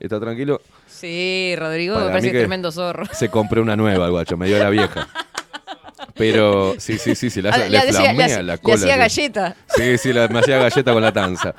Está 0.00 0.18
tranquilo. 0.18 0.60
Sí, 0.88 1.54
Rodrigo, 1.56 1.94
Para 1.94 2.06
me 2.06 2.12
parece 2.12 2.32
que- 2.32 2.38
tremendo 2.38 2.72
zorro. 2.72 3.04
Se 3.12 3.28
compró 3.28 3.62
una 3.62 3.76
nueva, 3.76 4.06
el 4.06 4.10
guacho, 4.10 4.36
me 4.36 4.46
dio 4.46 4.58
la 4.58 4.70
vieja. 4.70 5.08
Pero, 6.14 6.74
sí, 6.78 6.98
sí, 6.98 7.14
sí, 7.14 7.30
sí, 7.30 7.42
la, 7.42 7.50
Ah, 7.50 7.58
le, 7.58 7.70
le, 7.70 7.78
hacía, 7.78 7.90
le 7.92 7.98
flamea 7.98 8.26
hacía- 8.26 8.42
la 8.42 8.52
le 8.54 8.58
cola. 8.60 8.74
hacía 8.76 8.92
sí. 8.94 8.98
galleta. 8.98 9.56
Sí, 9.76 9.98
sí, 9.98 10.12
la, 10.12 10.28
me 10.28 10.38
hacía 10.40 10.58
galleta 10.58 10.92
con 10.92 11.02
la 11.02 11.12
tanza. 11.12 11.54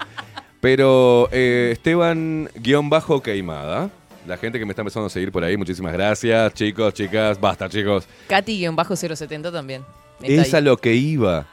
Pero 0.62 1.30
eh, 1.32 1.70
Esteban, 1.74 2.50
guion 2.56 2.90
bajo 2.90 3.22
queimada. 3.22 3.90
La 4.28 4.38
gente 4.38 4.58
que 4.58 4.66
me 4.66 4.72
está 4.72 4.82
empezando 4.82 5.06
a 5.08 5.10
seguir 5.10 5.32
por 5.32 5.44
ahí, 5.44 5.56
muchísimas 5.56 5.94
gracias, 5.94 6.54
chicos, 6.56 6.94
chicas. 6.94 7.40
Basta, 7.40 7.70
chicos. 7.70 8.08
Katy-070 8.28 9.52
también. 9.52 9.84
Es 10.22 10.54
a 10.54 10.62
lo 10.62 10.78
que 10.78 10.94
iba. 10.96 11.48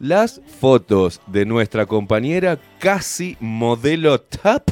Las 0.00 0.40
fotos 0.60 1.20
de 1.26 1.46
nuestra 1.46 1.86
compañera 1.86 2.58
casi 2.78 3.36
modelo 3.40 4.20
top. 4.20 4.62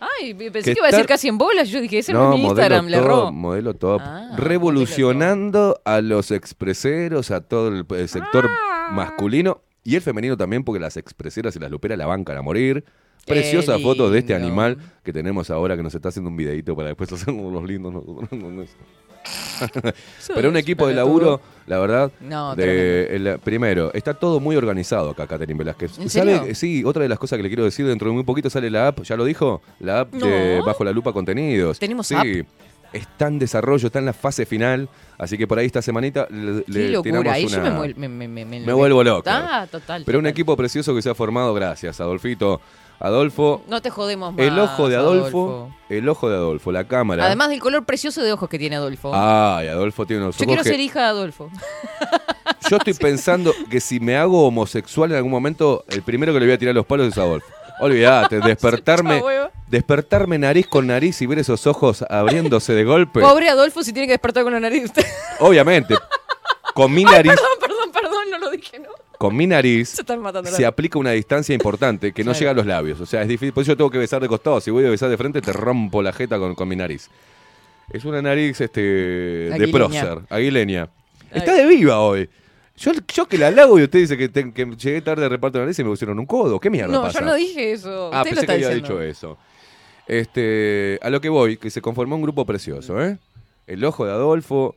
Ay, 0.00 0.32
pensé 0.34 0.70
que 0.70 0.74
que 0.74 0.78
iba 0.78 0.86
a 0.86 0.90
decir 0.90 1.06
casi 1.06 1.28
en 1.28 1.36
bolas. 1.38 1.68
Yo 1.68 1.80
dije, 1.80 1.98
ese 1.98 2.12
no, 2.12 2.32
es 2.32 2.38
mi 2.38 2.46
Instagram, 2.46 2.86
le 2.86 2.96
erró. 2.98 3.32
modelo 3.32 3.74
top. 3.74 4.00
Ah, 4.04 4.30
revolucionando 4.36 5.80
a 5.84 6.00
los 6.00 6.30
expreseros, 6.30 7.30
a 7.30 7.40
todo 7.40 7.68
el, 7.68 8.08
sector 8.08 8.48
Ah. 8.48 8.90
masculino 8.92 9.60
y 9.84 9.96
el 9.96 10.00
femenino 10.00 10.36
también, 10.36 10.64
porque 10.64 10.80
las 10.80 10.96
expreseras 10.96 11.54
y 11.56 11.58
las 11.58 11.70
luperas 11.70 11.98
la 11.98 12.06
bancan 12.06 12.36
a 12.36 12.42
morir. 12.42 12.84
Preciosa 13.26 13.78
foto 13.80 14.10
de 14.10 14.20
este 14.20 14.34
animal 14.34 14.78
que 15.02 15.12
tenemos 15.12 15.50
ahora 15.50 15.76
que 15.76 15.82
nos 15.82 15.94
está 15.94 16.08
haciendo 16.08 16.30
un 16.30 16.36
videito 16.36 16.74
para 16.74 16.88
después 16.88 17.12
hacer 17.12 17.34
los 17.34 17.64
lindos. 17.64 17.94
Pero 20.34 20.48
un 20.48 20.56
equipo 20.56 20.86
de 20.86 20.94
laburo, 20.94 21.40
la 21.66 21.78
verdad, 21.78 22.10
No, 22.20 22.54
de, 22.54 23.06
el- 23.16 23.38
primero, 23.40 23.92
está 23.94 24.14
todo 24.14 24.40
muy 24.40 24.56
organizado 24.56 25.10
acá, 25.10 25.26
Catherine 25.26 25.58
Velázquez. 25.58 25.92
Sí, 26.54 26.84
otra 26.84 27.02
de 27.02 27.08
las 27.08 27.18
cosas 27.18 27.36
que 27.36 27.42
le 27.42 27.48
quiero 27.48 27.64
decir, 27.64 27.86
dentro 27.86 28.08
de 28.08 28.14
muy 28.14 28.24
poquito 28.24 28.50
sale 28.50 28.70
la 28.70 28.88
app, 28.88 29.02
ya 29.02 29.16
lo 29.16 29.24
dijo, 29.24 29.62
la 29.80 30.00
app 30.00 30.12
de. 30.12 30.60
Bajo 30.64 30.84
la 30.84 30.92
Lupa 30.92 31.12
Contenidos. 31.12 31.78
¿Tenemos 31.78 32.06
sí, 32.06 32.14
app? 32.14 32.46
Está 32.90 33.26
en 33.28 33.38
desarrollo, 33.38 33.86
está 33.88 33.98
en 33.98 34.06
la 34.06 34.14
fase 34.14 34.46
final, 34.46 34.88
así 35.18 35.36
que 35.36 35.46
por 35.46 35.58
ahí 35.58 35.66
esta 35.66 35.82
semanita 35.82 36.26
le, 36.30 36.62
Qué 36.64 36.72
le 36.72 36.88
locura. 36.88 37.32
Ahí 37.32 37.46
yo 37.46 37.60
una- 37.60 37.70
me, 37.70 38.08
me, 38.08 38.28
me, 38.28 38.44
me, 38.46 38.60
Me 38.60 38.72
vuelvo 38.72 39.04
loco. 39.04 39.24
Ah, 39.30 39.66
total. 39.70 40.04
Pero 40.06 40.18
un 40.18 40.26
equipo 40.26 40.56
precioso 40.56 40.94
que 40.94 41.02
se 41.02 41.10
ha 41.10 41.14
formado, 41.14 41.52
gracias, 41.52 42.00
Adolfito. 42.00 42.62
Adolfo, 43.00 43.62
No 43.68 43.80
te 43.80 43.90
jodemos 43.90 44.34
más. 44.34 44.44
el 44.44 44.58
ojo 44.58 44.88
de 44.88 44.96
Adolfo, 44.96 45.70
el 45.88 46.08
ojo 46.08 46.28
de 46.28 46.34
Adolfo, 46.36 46.72
la 46.72 46.84
cámara. 46.88 47.26
Además 47.26 47.48
del 47.50 47.60
color 47.60 47.84
precioso 47.84 48.22
de 48.22 48.32
ojos 48.32 48.48
que 48.48 48.58
tiene 48.58 48.76
Adolfo. 48.76 49.12
Ay, 49.14 49.68
Adolfo 49.68 50.04
tiene 50.04 50.22
unos 50.22 50.36
Yo 50.36 50.42
ojos 50.44 50.46
quiero 50.48 50.62
que- 50.64 50.68
ser 50.70 50.80
hija 50.80 51.00
de 51.00 51.06
Adolfo. 51.06 51.48
Yo 52.68 52.76
estoy 52.76 52.94
pensando 53.00 53.52
que 53.70 53.80
si 53.80 54.00
me 54.00 54.16
hago 54.16 54.46
homosexual 54.46 55.10
en 55.12 55.16
algún 55.18 55.30
momento, 55.30 55.84
el 55.88 56.02
primero 56.02 56.32
que 56.32 56.40
le 56.40 56.46
voy 56.46 56.54
a 56.54 56.58
tirar 56.58 56.74
los 56.74 56.86
palos 56.86 57.06
es 57.08 57.16
Adolfo. 57.18 57.46
Olvídate, 57.80 58.40
despertarme, 58.44 59.22
despertarme 59.68 60.36
nariz 60.38 60.66
con 60.66 60.88
nariz 60.88 61.22
y 61.22 61.26
ver 61.26 61.38
esos 61.38 61.68
ojos 61.68 62.04
abriéndose 62.10 62.72
de 62.72 62.82
golpe. 62.84 63.20
Pobre 63.20 63.48
Adolfo 63.48 63.84
si 63.84 63.92
tiene 63.92 64.08
que 64.08 64.14
despertar 64.14 64.42
con 64.42 64.52
la 64.52 64.58
nariz. 64.60 64.90
Obviamente, 65.38 65.94
con 66.74 66.92
mi 66.92 67.04
nariz, 67.04 67.30
perdón, 67.32 67.48
perdón, 67.60 67.92
perdón, 67.92 68.30
no 68.32 68.38
lo 68.38 68.50
dije, 68.50 68.80
¿no? 68.80 68.88
Con 69.18 69.34
mi 69.36 69.46
nariz 69.46 70.00
Se 70.44 70.64
aplica 70.64 70.98
una 70.98 71.10
distancia 71.10 71.52
importante 71.54 72.12
que 72.12 72.22
no 72.22 72.30
Claro. 72.30 72.38
llega 72.38 72.50
a 72.52 72.54
los 72.54 72.66
labios. 72.66 73.00
O 73.00 73.06
sea, 73.06 73.22
es 73.22 73.28
difícil. 73.28 73.52
Por 73.52 73.62
eso 73.62 73.72
yo 73.72 73.76
tengo 73.76 73.90
que 73.90 73.98
besar 73.98 74.22
de 74.22 74.28
costado. 74.28 74.60
Si 74.60 74.70
voy 74.70 74.86
a 74.86 74.90
besar 74.90 75.10
de 75.10 75.16
frente, 75.16 75.40
te 75.42 75.52
rompo 75.52 76.02
la 76.02 76.12
jeta 76.12 76.38
con, 76.38 76.54
con 76.54 76.68
mi 76.68 76.76
nariz. 76.76 77.10
Es 77.92 78.04
una 78.04 78.22
nariz 78.22 78.60
este, 78.60 78.80
de 78.80 79.68
prócer, 79.72 80.20
aguileña. 80.30 80.88
Ay. 81.30 81.38
Está 81.40 81.54
de 81.54 81.66
viva 81.66 82.00
hoy. 82.00 82.28
Yo, 82.76 82.92
yo 83.12 83.26
que 83.26 83.36
la 83.38 83.48
halago 83.48 83.78
y 83.78 83.82
usted 83.82 83.98
dice 83.98 84.16
que, 84.16 84.28
te- 84.28 84.52
que 84.52 84.64
llegué 84.64 85.00
tarde 85.02 85.22
de 85.22 85.28
reparto 85.30 85.58
de 85.58 85.64
nariz 85.64 85.78
y 85.80 85.82
me 85.84 85.90
pusieron 85.90 86.18
un 86.18 86.26
codo. 86.26 86.60
¿Qué 86.60 86.70
mierda 86.70 86.92
No, 86.92 87.02
pasa? 87.02 87.18
yo 87.20 87.26
no 87.26 87.34
dije 87.34 87.72
eso. 87.72 88.10
Ah, 88.12 88.22
Usted 88.22 88.30
lo 88.36 88.36
pensé 88.36 88.40
está 88.40 88.46
que 88.46 88.52
había 88.52 88.68
diciendo. 88.76 89.00
dicho 89.00 89.02
eso. 89.02 89.38
Este, 90.06 90.98
a 91.02 91.10
lo 91.10 91.20
que 91.20 91.28
voy, 91.28 91.56
que 91.56 91.70
se 91.70 91.82
conformó 91.82 92.16
un 92.16 92.22
grupo 92.22 92.46
precioso, 92.46 93.02
¿eh? 93.02 93.18
El 93.66 93.84
ojo 93.84 94.06
de 94.06 94.12
Adolfo, 94.12 94.74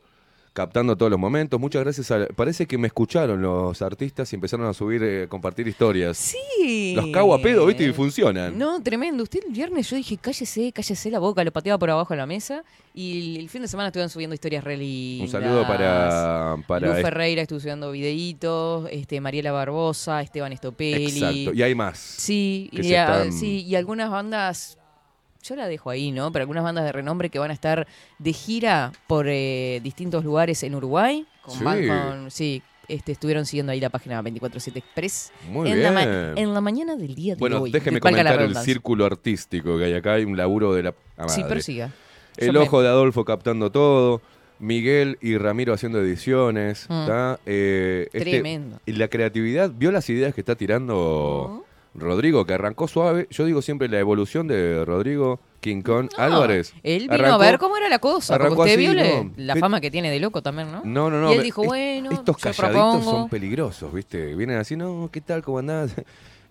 captando 0.52 0.96
todos 0.96 1.10
los 1.10 1.18
momentos. 1.18 1.58
Muchas 1.58 1.82
gracias 1.82 2.10
a... 2.10 2.26
Parece 2.26 2.66
que 2.66 2.76
me 2.78 2.86
escucharon 2.88 3.40
los 3.40 3.80
artistas 3.82 4.32
y 4.32 4.36
empezaron 4.36 4.66
a 4.66 4.74
subir, 4.74 5.02
eh, 5.02 5.26
compartir 5.28 5.66
historias. 5.66 6.16
Sí. 6.18 6.92
Los 6.94 7.06
cago 7.08 7.34
a 7.34 7.38
pedo, 7.40 7.64
¿viste? 7.66 7.84
Y 7.84 7.92
funcionan. 7.92 8.58
No, 8.58 8.82
tremendo. 8.82 9.22
Usted 9.22 9.40
el 9.46 9.52
viernes 9.52 9.88
yo 9.88 9.96
dije, 9.96 10.18
cállese, 10.18 10.70
cállese 10.72 11.10
la 11.10 11.18
boca, 11.18 11.42
lo 11.42 11.52
pateaba 11.52 11.78
por 11.78 11.90
abajo 11.90 12.12
de 12.12 12.18
la 12.18 12.26
mesa. 12.26 12.62
Y 12.94 13.38
el 13.38 13.48
fin 13.48 13.62
de 13.62 13.68
semana 13.68 13.88
estuvieron 13.88 14.10
subiendo 14.10 14.34
historias 14.34 14.62
re 14.62 14.74
Un 14.74 14.80
lindas. 14.80 15.30
saludo 15.30 15.66
para... 15.66 16.56
para 16.66 16.88
Luz 16.88 16.96
Ferreira 17.02 17.42
estuvo 17.42 17.58
subiendo 17.58 17.90
videitos, 17.90 18.88
este, 18.90 19.20
Mariela 19.20 19.52
Barbosa, 19.52 20.20
Esteban 20.20 20.52
Estopelli. 20.52 21.06
Exacto. 21.06 21.54
Y 21.54 21.62
hay 21.62 21.74
más. 21.74 21.98
Sí, 21.98 22.68
y, 22.72 22.92
están- 22.92 23.32
sí, 23.32 23.62
y 23.64 23.74
algunas 23.74 24.10
bandas, 24.10 24.76
yo 25.42 25.56
la 25.56 25.66
dejo 25.68 25.90
ahí, 25.90 26.12
¿no? 26.12 26.30
Pero 26.32 26.42
algunas 26.44 26.62
bandas 26.64 26.84
de 26.84 26.92
renombre 26.92 27.28
que 27.30 27.38
van 27.38 27.50
a 27.50 27.54
estar 27.54 27.86
de 28.18 28.32
gira 28.32 28.92
por 29.06 29.26
eh, 29.28 29.80
distintos 29.82 30.24
lugares 30.24 30.62
en 30.62 30.74
Uruguay. 30.74 31.26
Con 31.42 31.58
Sí. 31.58 31.64
con- 31.88 32.30
sí, 32.30 32.62
este, 32.88 33.12
estuvieron 33.12 33.44
siguiendo 33.46 33.72
ahí 33.72 33.80
la 33.80 33.90
página 33.90 34.16
247 34.22 34.78
Express. 34.78 35.32
Muy 35.50 35.70
en, 35.70 35.78
bien. 35.78 35.94
La 35.94 36.32
en 36.36 36.54
la 36.54 36.60
mañana 36.60 36.96
del 36.96 37.14
día 37.14 37.34
de 37.34 37.40
Bueno, 37.40 37.62
hoy. 37.62 37.70
déjeme 37.72 37.98
valga 38.00 38.22
la 38.22 38.32
comentar 38.34 38.58
el 38.58 38.64
círculo 38.64 39.04
artístico 39.06 39.78
que 39.78 39.84
hay 39.84 39.94
acá. 39.94 40.14
Hay 40.14 40.24
un 40.24 40.36
laburo 40.36 40.72
de 40.74 40.82
la... 40.84 40.94
ah, 41.16 41.28
Sí. 41.28 41.42
Yo 41.74 41.86
El 42.36 42.52
me- 42.54 42.58
ojo 42.60 42.80
de 42.82 42.88
Adolfo 42.88 43.24
captando 43.24 43.70
todo. 43.70 44.22
Miguel 44.58 45.18
y 45.20 45.36
Ramiro 45.38 45.74
haciendo 45.74 46.00
ediciones. 46.00 46.86
Mm. 46.88 47.06
Eh, 47.46 48.08
este- 48.12 48.20
Tremendo. 48.30 48.78
y 48.86 48.92
la 48.92 49.08
creatividad, 49.08 49.70
vio 49.74 49.90
las 49.90 50.08
ideas 50.08 50.32
que 50.34 50.40
está 50.40 50.54
tirando 50.54 51.64
Rodrigo, 51.94 52.44
que 52.46 52.54
arrancó 52.54 52.88
suave. 52.88 53.26
Yo 53.30 53.44
digo 53.44 53.60
siempre 53.62 53.88
la 53.88 53.98
evolución 53.98 54.48
de 54.48 54.84
Rodrigo 54.84 55.40
King 55.60 55.82
Kong 55.82 56.08
No, 56.16 56.22
Álvarez. 56.24 56.72
Él 56.82 57.02
vino 57.02 57.14
Arrancó- 57.14 57.34
a 57.34 57.38
ver 57.38 57.58
cómo 57.58 57.76
era 57.76 57.88
la 57.88 57.98
cosa. 57.98 58.34
Porque 58.34 58.46
arrancó 58.46 58.62
usted 58.62 58.74
así, 58.74 58.94
vio 58.94 59.30
la 59.36 59.56
fama 59.56 59.80
que 59.80 59.90
tiene 59.90 60.10
de 60.10 60.18
loco 60.18 60.42
también, 60.42 60.72
¿no? 60.72 60.80
No, 60.84 61.10
no, 61.10 61.20
no. 61.20 61.30
Y 61.32 61.36
él 61.36 61.42
dijo, 61.42 61.62
bueno, 61.64 62.10
Estos 62.10 62.36
yo 62.36 62.40
calladitos 62.42 62.72
propongo. 62.96 63.10
son 63.10 63.28
peligrosos, 63.28 63.92
¿viste? 63.92 64.34
Vienen 64.34 64.56
así, 64.58 64.74
no, 64.76 65.08
¿qué 65.12 65.20
tal? 65.20 65.42
¿Cómo 65.42 65.58
andás? 65.58 65.94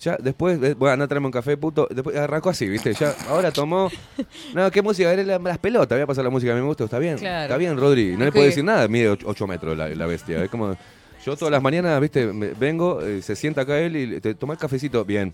Ya 0.03 0.17
después, 0.19 0.59
eh, 0.63 0.73
bueno, 0.73 0.93
anda 0.93 1.05
a 1.05 1.07
traerme 1.07 1.27
un 1.27 1.31
café, 1.31 1.55
puto. 1.57 1.87
Después 1.91 2.15
arrancó 2.17 2.49
así, 2.49 2.67
¿viste? 2.67 2.91
Ya, 2.95 3.13
ahora 3.29 3.51
tomó. 3.51 3.87
No, 4.55 4.71
¿qué 4.71 4.81
música? 4.81 5.13
Era 5.13 5.21
la- 5.21 5.37
las 5.37 5.59
pelotas, 5.59 5.95
voy 5.95 6.01
a 6.01 6.07
pasar 6.07 6.23
la 6.23 6.31
música, 6.31 6.53
a 6.53 6.55
mí 6.55 6.61
me 6.61 6.65
gusta, 6.65 6.85
está 6.85 6.97
bien. 6.97 7.19
Claro. 7.19 7.43
Está 7.43 7.57
bien, 7.57 7.77
Rodri. 7.77 8.17
No 8.17 8.25
le 8.25 8.31
puedo 8.31 8.45
decir 8.45 8.63
nada, 8.63 8.87
mide 8.87 9.09
8 9.09 9.45
metros 9.45 9.77
la, 9.77 9.89
la 9.89 10.05
bestia. 10.07 10.43
Es 10.43 10.49
como. 10.49 10.75
Yo 11.25 11.35
todas 11.37 11.51
las 11.51 11.61
mañanas, 11.61 11.99
¿viste? 12.01 12.25
Me- 12.33 12.53
vengo, 12.53 13.01
eh, 13.01 13.21
se 13.21 13.35
sienta 13.35 13.61
acá 13.61 13.79
él 13.79 13.95
y 13.95 14.19
te 14.21 14.33
toma 14.35 14.53
el 14.53 14.59
cafecito, 14.59 15.05
bien. 15.05 15.33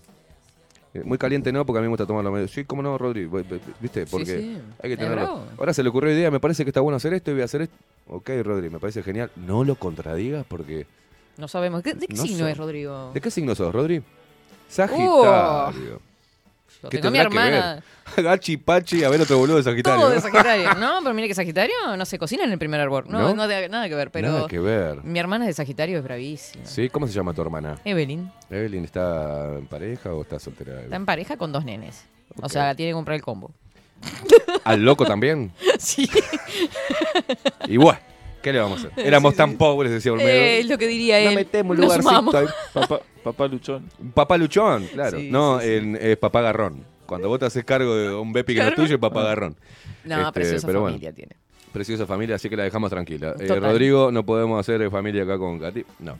Eh, 0.94 1.02
Muy 1.04 1.18
caliente 1.18 1.52
no, 1.52 1.64
porque 1.66 1.78
a 1.78 1.82
mí 1.82 1.86
me 1.86 1.90
gusta 1.90 2.06
tomarlo 2.06 2.30
medio. 2.32 2.48
Sí, 2.48 2.64
cómo 2.64 2.82
no, 2.82 2.96
Rodri, 2.98 3.26
¿viste? 3.80 4.04
Sí, 4.06 4.10
Porque 4.10 4.24
sí. 4.38 4.58
hay 4.82 4.90
que 4.90 4.96
tenerlo. 4.96 5.42
Ahora 5.58 5.72
se 5.74 5.82
le 5.82 5.88
ocurrió 5.90 6.12
idea, 6.12 6.30
me 6.30 6.40
parece 6.40 6.64
que 6.64 6.70
está 6.70 6.80
bueno 6.80 6.96
hacer 6.96 7.12
esto 7.14 7.30
y 7.30 7.34
voy 7.34 7.42
a 7.42 7.46
hacer 7.46 7.62
esto. 7.62 7.74
Ok, 8.08 8.30
Rodri, 8.42 8.70
me 8.70 8.78
parece 8.78 9.02
genial. 9.02 9.30
No 9.36 9.64
lo 9.64 9.74
contradigas 9.76 10.44
porque. 10.46 10.86
No 11.36 11.46
sabemos. 11.46 11.82
¿Qué- 11.82 11.94
¿De 11.94 12.06
qué 12.06 12.14
No 12.14 12.22
signo 12.22 12.48
es 12.48 12.56
Rodrigo? 12.56 13.10
¿De 13.14 13.20
qué 13.20 13.30
signo 13.30 13.54
sos, 13.54 13.72
Rodri? 13.72 14.02
Sagitario. 14.68 16.00
Lo 16.82 16.90
¿Qué 16.90 16.98
tengo 16.98 17.08
a 17.08 17.10
mi 17.10 17.18
hermana. 17.18 17.82
Gachi, 18.16 18.56
Pachi, 18.56 19.02
a 19.04 19.08
ver 19.08 19.20
otro 19.20 19.36
boludo 19.38 19.56
de 19.56 19.62
Sagitario. 19.64 20.00
Todo 20.00 20.10
de 20.10 20.20
Sagitario. 20.20 20.74
No, 20.74 21.00
pero 21.02 21.12
mire 21.14 21.26
que 21.28 21.34
Sagitario 21.34 21.74
no 21.96 22.04
se 22.04 22.18
cocina 22.18 22.44
en 22.44 22.52
el 22.52 22.58
primer 22.58 22.80
árbol. 22.80 23.04
No, 23.08 23.18
¿No? 23.20 23.34
no, 23.34 23.46
tiene 23.48 23.68
nada 23.68 23.88
que 23.88 23.94
ver. 23.94 24.10
Pero 24.10 24.28
Nada 24.32 24.46
que 24.48 24.60
ver. 24.60 25.02
mi 25.04 25.18
hermana 25.18 25.44
es 25.44 25.48
de 25.48 25.54
Sagitario, 25.54 25.98
es 25.98 26.04
bravísima. 26.04 26.64
¿Sí? 26.64 26.88
¿Cómo 26.88 27.06
se 27.06 27.12
llama 27.12 27.34
tu 27.34 27.42
hermana? 27.42 27.78
Evelyn 27.84 28.30
¿Evelyn 28.48 28.84
está 28.84 29.56
en 29.58 29.66
pareja 29.66 30.12
o 30.14 30.22
está 30.22 30.38
soltera? 30.38 30.80
está 30.82 30.96
en 30.96 31.04
pareja 31.06 31.36
con 31.36 31.52
dos 31.52 31.64
nenes. 31.64 32.04
O 32.40 32.48
sea, 32.48 32.74
tiene 32.74 32.90
que 32.90 32.94
comprar 32.94 33.16
el 33.16 33.22
combo. 33.22 33.50
¿Al 34.64 34.80
loco 34.84 35.04
también? 35.04 35.52
sí. 35.78 36.08
Y 37.66 37.76
bueno, 37.76 37.98
¿qué 38.42 38.52
le 38.52 38.58
vamos 38.60 38.84
a 38.84 38.88
hacer? 38.88 39.06
Éramos 39.06 39.34
tan 39.34 39.56
pobres, 39.56 39.90
decía 39.92 40.12
Olmedo. 40.12 40.28
Eh, 40.28 40.60
es 40.60 40.68
lo 40.68 40.78
que 40.78 40.86
diría 40.86 41.22
no 41.24 41.30
él. 41.30 41.34
metemos 41.36 41.76
un 41.76 41.82
Nos 41.84 41.96
lugarcito 41.98 42.38
ahí. 42.38 42.46
Papá, 42.72 43.00
papá 43.22 43.46
luchón. 43.48 43.88
Papá 44.14 44.36
luchón, 44.38 44.86
claro. 44.92 45.18
Sí, 45.18 45.28
no, 45.30 45.60
sí, 45.60 45.66
sí. 45.66 45.72
en- 45.74 45.96
es 46.00 46.16
papá 46.16 46.40
garrón. 46.42 46.84
Cuando 47.06 47.28
vos 47.28 47.38
te 47.38 47.46
haces 47.46 47.64
cargo 47.64 47.94
de 47.94 48.14
un 48.14 48.32
Bepi 48.32 48.54
que 48.54 48.60
no 48.62 48.68
es 48.68 48.74
tuyo, 48.74 48.94
es 48.96 49.00
papá 49.00 49.22
garrón. 49.22 49.56
No, 50.04 50.18
Este, 50.20 50.32
preciosa 50.32 50.66
pero 50.66 50.80
bueno. 50.80 50.94
familia 50.94 51.12
tiene. 51.12 51.36
Preciosa 51.72 52.06
familia, 52.06 52.36
así 52.36 52.48
que 52.48 52.56
la 52.56 52.64
dejamos 52.64 52.90
tranquila. 52.90 53.34
Eh. 53.38 53.46
Rodrigo, 53.60 54.10
no 54.12 54.24
podemos 54.24 54.58
hacer 54.60 54.90
familia 54.90 55.22
acá 55.22 55.38
con 55.38 55.58
Gati. 55.58 55.84
No. 56.00 56.16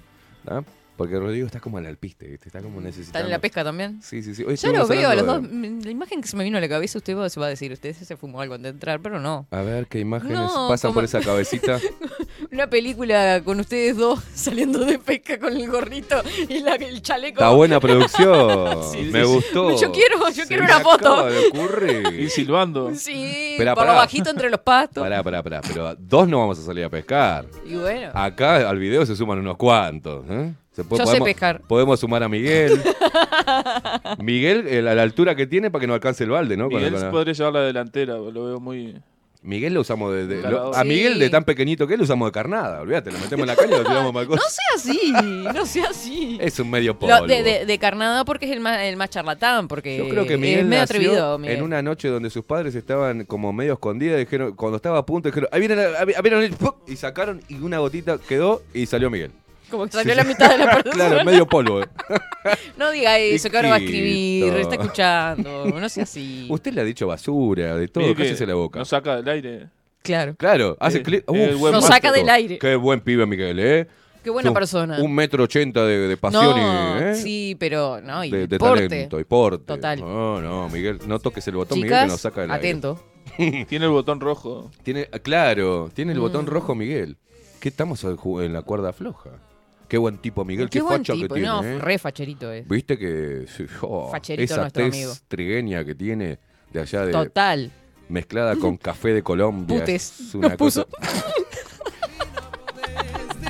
¿Ah? 0.47 0.63
Porque 0.99 1.19
Rodrigo 1.19 1.47
está 1.47 1.61
como 1.61 1.79
en 1.79 1.85
el 1.85 1.91
alpiste, 1.91 2.27
¿viste? 2.27 2.49
Está 2.49 2.61
como 2.61 2.81
necesitando. 2.81 3.19
¿Están 3.21 3.25
en 3.27 3.31
la 3.31 3.39
pesca 3.39 3.65
también? 3.65 4.03
Sí, 4.03 4.23
sí, 4.23 4.35
sí. 4.35 4.45
Hoy 4.45 4.57
Ya 4.57 4.71
lo 4.73 4.87
veo 4.87 5.09
a 5.09 5.15
los 5.15 5.25
dos. 5.25 5.41
de- 5.43 5.49
Mm, 5.49 5.81
La 5.85 5.91
imagen 5.91 6.21
que 6.21 6.29
se 6.29 6.37
me 6.37 6.45
vino 6.45 6.59
a 6.59 6.61
la 6.61 6.69
cabeza, 6.69 6.99
usted 6.99 7.17
va- 7.17 7.31
se 7.31 7.39
va 7.41 7.47
a 7.47 7.49
decir, 7.49 7.73
usted 7.73 7.95
se 7.95 8.17
fumó 8.17 8.41
algo 8.43 8.55
antes 8.55 8.65
de 8.65 8.71
entrar, 8.77 9.01
pero 9.01 9.19
no. 9.21 9.47
A 9.51 9.63
ver 9.63 9.87
qué 9.87 10.01
imágenes 10.01 10.37
No, 10.37 10.69
pasan 10.69 10.89
como- 10.91 10.95
por 10.97 11.05
esa 11.05 11.21
cabecita. 11.21 11.79
Una 12.53 12.69
película 12.69 13.41
con 13.45 13.61
ustedes 13.61 13.97
dos 13.97 14.21
saliendo 14.35 14.85
de 14.85 14.99
pesca 14.99 15.39
con 15.39 15.57
el 15.57 15.71
gorrito 15.71 16.21
y 16.49 16.61
la- 16.61 16.75
el 16.75 17.01
chaleco. 17.01 17.41
Está 17.41 17.51
buena 17.51 17.81
producción. 17.81 18.83
Sí, 18.93 19.09
Me 19.13 19.25
sí. 19.25 19.29
gustó. 19.33 19.81
Yo 19.81 19.93
quiero, 19.93 20.19
yo 20.31 20.43
Se 20.43 20.47
quiero 20.49 20.65
una 20.65 20.81
foto. 20.81 21.27
de 21.27 21.49
ocurrir. 21.49 22.21
Y 22.21 22.29
silbando. 22.31 22.95
Sí, 22.95 23.53
Espera, 23.53 23.75
por 23.75 23.83
pará. 23.85 23.93
lo 23.93 23.99
bajito 24.01 24.31
entre 24.31 24.51
los 24.51 24.61
pastos. 24.61 25.03
Pará, 25.03 25.23
pará, 25.23 25.43
pará. 25.43 25.61
Pero 25.61 25.95
dos 25.97 26.27
no 26.29 26.39
vamos 26.41 26.59
a 26.59 26.63
salir 26.63 26.85
a 26.85 26.89
pescar. 26.91 27.47
Y 27.65 27.75
bueno, 27.75 28.11
Acá 28.15 28.69
al 28.69 28.79
video 28.79 29.05
se 29.07 29.15
suman 29.15 29.39
unos 29.39 29.57
cuantos. 29.57 30.25
¿eh? 30.29 30.53
Se 30.79 30.85
puede- 30.85 30.99
Yo 31.01 31.07
sé 31.07 31.11
podemos, 31.11 31.27
pescar. 31.29 31.61
Podemos 31.67 31.99
sumar 32.01 32.23
a 32.23 32.29
Miguel. 32.29 32.81
Miguel, 34.23 34.67
eh, 34.69 34.79
a 34.89 34.95
la 34.95 35.03
altura 35.03 35.35
que 35.35 35.47
tiene 35.47 35.71
para 35.71 35.81
que 35.81 35.87
no 35.87 35.95
alcance 35.95 36.25
el 36.25 36.31
balde, 36.31 36.57
¿no? 36.57 36.65
Con 36.71 36.77
Miguel 36.77 36.93
con 36.93 37.03
la- 37.03 37.11
podría 37.11 37.35
llevar 37.35 37.53
la 37.53 37.63
delantera, 37.63 38.15
lo 38.15 38.45
veo 38.47 38.61
muy. 38.61 38.95
Miguel 39.41 39.73
lo 39.75 39.83
usamos 39.83 40.13
de. 40.13 40.27
de- 40.27 40.43
lo- 40.51 40.75
a 40.75 40.83
Sí. 40.83 40.89
Miguel, 40.89 41.19
de 41.19 41.31
tan 41.31 41.45
pequeñito 41.45 41.87
que 41.87 41.95
él, 41.95 41.99
lo 41.99 42.05
usamos 42.05 42.27
de 42.29 42.33
carnada. 42.33 42.81
Olvídate, 42.81 43.13
lo 43.13 43.19
metemos 43.19 43.43
en 43.43 43.47
la 43.47 43.55
caña 43.57 43.69
y 43.77 43.79
lo 43.79 43.85
tiramos 43.85 44.13
para 44.13 44.23
el 44.25 44.29
no 44.31 44.35
coso. 44.37 44.49
sea 44.51 44.65
así, 44.77 45.13
no 45.55 45.67
sea 45.67 45.85
así. 45.91 46.39
Es 46.41 46.59
un 46.59 46.69
medio 46.71 46.99
polvo. 46.99 47.21
Lo- 47.21 47.27
de, 47.27 47.43
de- 47.45 47.65
de 47.67 47.79
carnada 47.79 48.25
porque 48.25 48.47
es 48.47 48.53
el 48.53 48.59
más, 48.61 48.81
el 48.83 48.97
más 48.97 49.11
charlatán, 49.11 49.69
porque 49.69 49.97
Yo 49.97 50.09
creo 50.09 50.27
que 50.27 50.35
es 50.35 50.41
Miguel 50.41 50.67
medio 50.67 50.81
nació 50.83 50.97
atrevido. 50.97 51.39
Miguel. 51.39 51.57
en 51.59 51.63
una 51.63 51.83
noche 51.83 52.09
donde 52.09 52.31
sus 52.31 52.45
padres 52.45 52.75
estaban 52.75 53.25
como 53.27 53.53
medio 53.53 53.75
escondidas. 53.75 54.19
Dijeron, 54.19 54.55
cuando 54.57 54.77
estaba 54.77 54.99
a 54.99 55.07
punto, 55.07 55.29
dijeron, 55.29 55.49
ahí 55.53 55.61
viene, 55.61 55.77
la- 55.77 55.99
ahí 56.01 56.07
viene 56.23 56.45
el-", 56.45 56.55
¡pum! 56.55 56.73
y 56.89 56.97
sacaron 56.97 57.41
y 57.49 57.59
una 57.61 57.79
gotita 57.79 58.19
quedó 58.19 58.63
y 58.75 58.87
salió 58.87 59.09
Miguel. 59.09 59.31
Como 59.71 59.87
que 59.87 59.93
salió 59.93 60.15
la 60.15 60.25
mitad 60.25 60.51
de 60.51 60.59
la 60.59 60.75
persona. 60.75 60.93
claro, 61.09 61.25
medio 61.25 61.47
polvo. 61.47 61.83
eh. 61.83 61.87
No 62.79 62.91
diga 62.91 63.19
eso, 63.19 63.51
que 63.51 63.57
ahora 63.57 63.71
va 63.71 63.75
a 63.77 63.79
escribir, 63.79 64.53
está 64.55 64.77
escuchando, 64.77 65.65
no 65.67 65.89
sea 65.89 66.05
así. 66.05 66.47
Usted 66.49 66.73
le 66.73 66.81
ha 66.81 66.85
dicho 66.85 67.07
basura, 67.07 67.77
de 67.77 67.89
todo, 67.89 68.15
cállese 68.15 68.47
la 68.47 68.55
boca. 68.55 68.79
Nos 68.79 68.89
saca 68.89 69.17
del 69.17 69.29
aire. 69.29 69.67
Claro. 70.03 70.35
Claro, 70.37 70.77
hace 70.81 70.99
Eh, 70.99 71.03
clic. 71.03 71.25
Nos 71.29 71.85
saca 71.85 72.11
del 72.13 72.29
aire. 72.31 72.59
Qué 72.59 72.77
buen 72.77 73.01
pibe, 73.01 73.27
Miguel, 73.27 73.59
¿eh? 73.61 73.87
Qué 74.25 74.31
buena 74.31 74.53
persona. 74.53 74.99
Un 75.01 75.15
metro 75.15 75.45
ochenta 75.45 75.85
de, 75.85 75.97
de 76.09 76.17
pasión 76.17 76.45
no, 76.59 77.01
y. 77.01 77.03
¿eh? 77.03 77.15
sí, 77.15 77.57
pero 77.59 78.01
no, 78.01 78.25
y 78.25 78.31
de, 78.31 78.47
de 78.47 78.59
porte. 78.59 78.89
talento 78.89 79.21
y 79.21 79.25
porte. 79.25 79.65
Total. 79.65 80.01
No, 80.01 80.41
no, 80.41 80.69
Miguel, 80.69 80.99
no 81.07 81.19
toques 81.19 81.47
el 81.49 81.55
botón, 81.57 81.79
Miguel, 81.79 81.91
Chicas, 81.91 82.05
que 82.05 82.11
nos 82.13 82.21
saca 82.21 82.41
del 82.43 82.51
aire. 82.53 82.69
atento. 82.69 83.03
Tiene 83.69 83.85
el 83.85 83.91
botón 83.91 84.21
rojo. 84.21 84.71
Tiene, 84.83 85.07
claro, 85.23 85.91
tiene 85.95 86.13
el 86.13 86.21
botón 86.21 86.45
Mm. 86.45 86.49
rojo, 86.49 86.75
Miguel. 86.75 87.17
¿Qué 87.61 87.69
estamos 87.69 88.03
en 88.05 88.53
la 88.53 88.63
cuerda 88.63 88.93
floja? 88.93 89.31
Qué 89.89 89.97
buen 89.97 90.19
tipo, 90.19 90.45
Miguel, 90.45 90.69
qué, 90.69 90.79
Qué 90.79 90.83
buen 90.83 90.99
facha 90.99 91.15
tipo, 91.15 91.35
que 91.35 91.41
tiene. 91.41 91.49
no, 91.49 91.65
¿eh? 91.65 91.79
re 91.79 91.99
facherito 91.99 92.53
es. 92.53 92.69
Viste 92.69 92.99
que 92.99 93.47
oh, 93.83 94.11
Facherito 94.11 94.43
esa 94.53 94.61
nuestro 94.63 94.85
tez 94.85 94.95
amigo. 94.95 95.13
trigueña 95.29 95.85
que 95.85 95.95
tiene 95.95 96.39
de 96.73 96.81
allá 96.81 97.07
de 97.07 97.13
Total. 97.13 97.73
mezclada 98.11 98.57
con 98.57 98.77
café 98.79 99.15
de 99.15 99.23
Colombia. 99.23 99.79
Putes. 99.81 100.21
Es 100.21 100.35
una 100.35 100.49
Nos 100.49 100.57
puso. 100.59 100.87
cosa- 100.87 101.25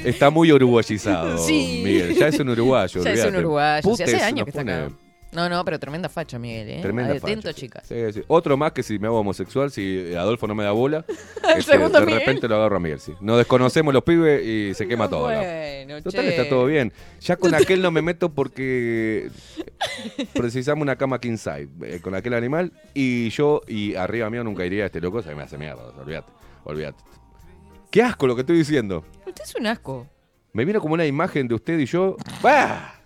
Está 0.04 0.30
muy 0.30 0.52
uruguayizado, 0.52 1.38
Sí. 1.38 1.82
Miguel. 1.84 2.14
Ya 2.14 2.28
es 2.28 2.38
un 2.38 2.48
uruguayo. 2.50 3.02
Ya 3.02 3.12
es 3.12 3.24
un 3.26 3.36
uruguayo. 3.36 3.82
Putes 3.82 4.14
hace 4.14 4.24
años 4.24 4.44
que 4.44 4.50
está 4.50 4.62
acá. 4.62 4.90
No, 5.30 5.46
no, 5.48 5.62
pero 5.64 5.78
tremenda 5.78 6.08
facha, 6.08 6.38
Miguel, 6.38 6.70
¿eh? 6.70 6.78
Tremenda 6.80 7.14
Atento, 7.14 7.48
facha, 7.48 7.60
chicas. 7.60 7.86
Sí, 7.86 8.12
sí. 8.14 8.22
Otro 8.28 8.56
más 8.56 8.72
que 8.72 8.82
si 8.82 8.98
me 8.98 9.08
hago 9.08 9.20
homosexual, 9.20 9.70
si 9.70 10.14
Adolfo 10.14 10.46
no 10.46 10.54
me 10.54 10.64
da 10.64 10.72
bola, 10.72 11.04
El 11.44 11.58
este, 11.58 11.72
segundo 11.72 12.00
de 12.00 12.06
Miguel. 12.06 12.20
repente 12.20 12.48
lo 12.48 12.56
agarro 12.56 12.76
a 12.76 12.80
Miguel. 12.80 12.98
Sí. 12.98 13.12
Nos 13.20 13.36
desconocemos 13.36 13.92
los 13.92 14.02
pibes 14.04 14.42
y 14.44 14.74
se 14.74 14.88
quema 14.88 15.08
todo. 15.08 15.28
¿no? 15.30 15.36
Bueno, 15.36 16.02
Total, 16.02 16.24
che. 16.24 16.30
está 16.30 16.48
todo 16.48 16.64
bien. 16.64 16.92
Ya 17.20 17.36
con 17.36 17.54
aquel 17.54 17.82
no 17.82 17.90
me 17.90 18.00
meto 18.00 18.30
porque 18.30 19.30
precisamos 20.32 20.82
una 20.82 20.96
cama 20.96 21.20
king 21.20 21.36
size 21.36 21.68
eh, 21.82 22.00
con 22.00 22.14
aquel 22.14 22.32
animal 22.34 22.72
y 22.94 23.28
yo 23.30 23.60
y 23.66 23.94
arriba 23.96 24.30
mío 24.30 24.42
nunca 24.44 24.64
iría 24.64 24.84
a 24.84 24.86
este 24.86 25.00
loco, 25.00 25.22
se 25.22 25.34
me 25.34 25.42
hace 25.42 25.58
mierda, 25.58 25.82
olvídate, 26.00 26.32
olvídate. 26.64 27.04
Qué 27.90 28.02
asco 28.02 28.26
lo 28.26 28.34
que 28.34 28.42
estoy 28.42 28.56
diciendo. 28.56 29.04
Usted 29.26 29.44
es 29.44 29.54
un 29.54 29.66
asco. 29.66 30.06
Me 30.52 30.64
vino 30.64 30.80
como 30.80 30.94
una 30.94 31.06
imagen 31.06 31.48
de 31.48 31.54
usted 31.54 31.78
y 31.78 31.86
yo. 31.86 32.16
¡Bah! 32.42 32.97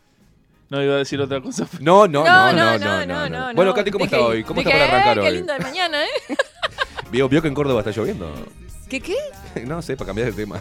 No 0.73 0.83
iba 0.83 0.95
a 0.95 0.99
decir 0.99 1.21
otra 1.21 1.39
cosa. 1.43 1.69
No, 1.81 2.09
no, 2.09 2.25
no, 2.25 2.53
no, 2.55 2.79
no, 2.79 3.07
no, 3.07 3.29
no. 3.29 3.55
Bueno, 3.55 3.75
Katy, 3.75 3.91
¿cómo 3.91 4.07
Dije- 4.07 4.17
está 4.17 4.27
hoy? 4.27 4.43
¿Cómo 4.43 4.61
está 4.63 4.73
para 4.73 4.85
arrancar 4.87 5.19
"Eh, 5.19 5.21
hoy? 5.21 5.27
Qué 5.27 5.33
linda 5.33 5.55
de 5.59 5.61
mañana, 5.61 6.03
¿eh? 6.05 6.09
Vio, 7.11 7.29
vio 7.29 7.43
que 7.43 7.49
en 7.49 7.55
Córdoba 7.55 7.81
está 7.81 7.91
lloviendo. 7.91 8.33
¿Qué 8.89 8.99
qué? 9.03 9.17
no 9.67 9.83
sé, 9.83 9.99
para 9.99 10.07
cambiar 10.07 10.29
de 10.33 10.33
tema. 10.45 10.59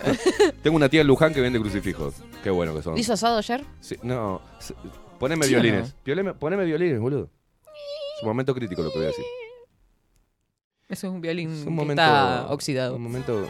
Tengo 0.61 0.75
una 0.75 0.89
tía 0.89 0.99
en 0.99 1.07
Luján 1.07 1.33
que 1.33 1.39
vende 1.39 1.61
crucifijos. 1.61 2.15
Qué 2.43 2.49
bueno 2.49 2.75
que 2.75 2.81
son. 2.83 2.97
¿Hizo 2.97 3.13
asado 3.13 3.37
ayer? 3.37 3.63
Sí, 3.79 3.95
no, 4.03 4.41
s- 4.59 4.75
poneme 5.17 5.45
¿Sí 5.45 5.55
o 5.55 5.61
violines. 5.61 5.95
Violeme- 6.05 6.33
poneme 6.33 6.65
violines, 6.65 6.99
boludo. 6.99 7.29
Es 8.17 8.21
un 8.23 8.27
momento 8.27 8.53
crítico 8.53 8.81
lo 8.83 8.91
que 8.91 8.97
voy 8.97 9.05
a 9.05 9.11
decir. 9.11 9.23
Eso 10.89 11.07
es 11.07 11.13
un 11.13 11.21
violín 11.21 11.51
Es 11.53 11.61
que 11.63 11.69
un 11.69 11.75
momento. 11.75 12.01
está 12.03 12.47
oxidado. 12.49 12.95
Un 12.97 13.03
momento. 13.03 13.47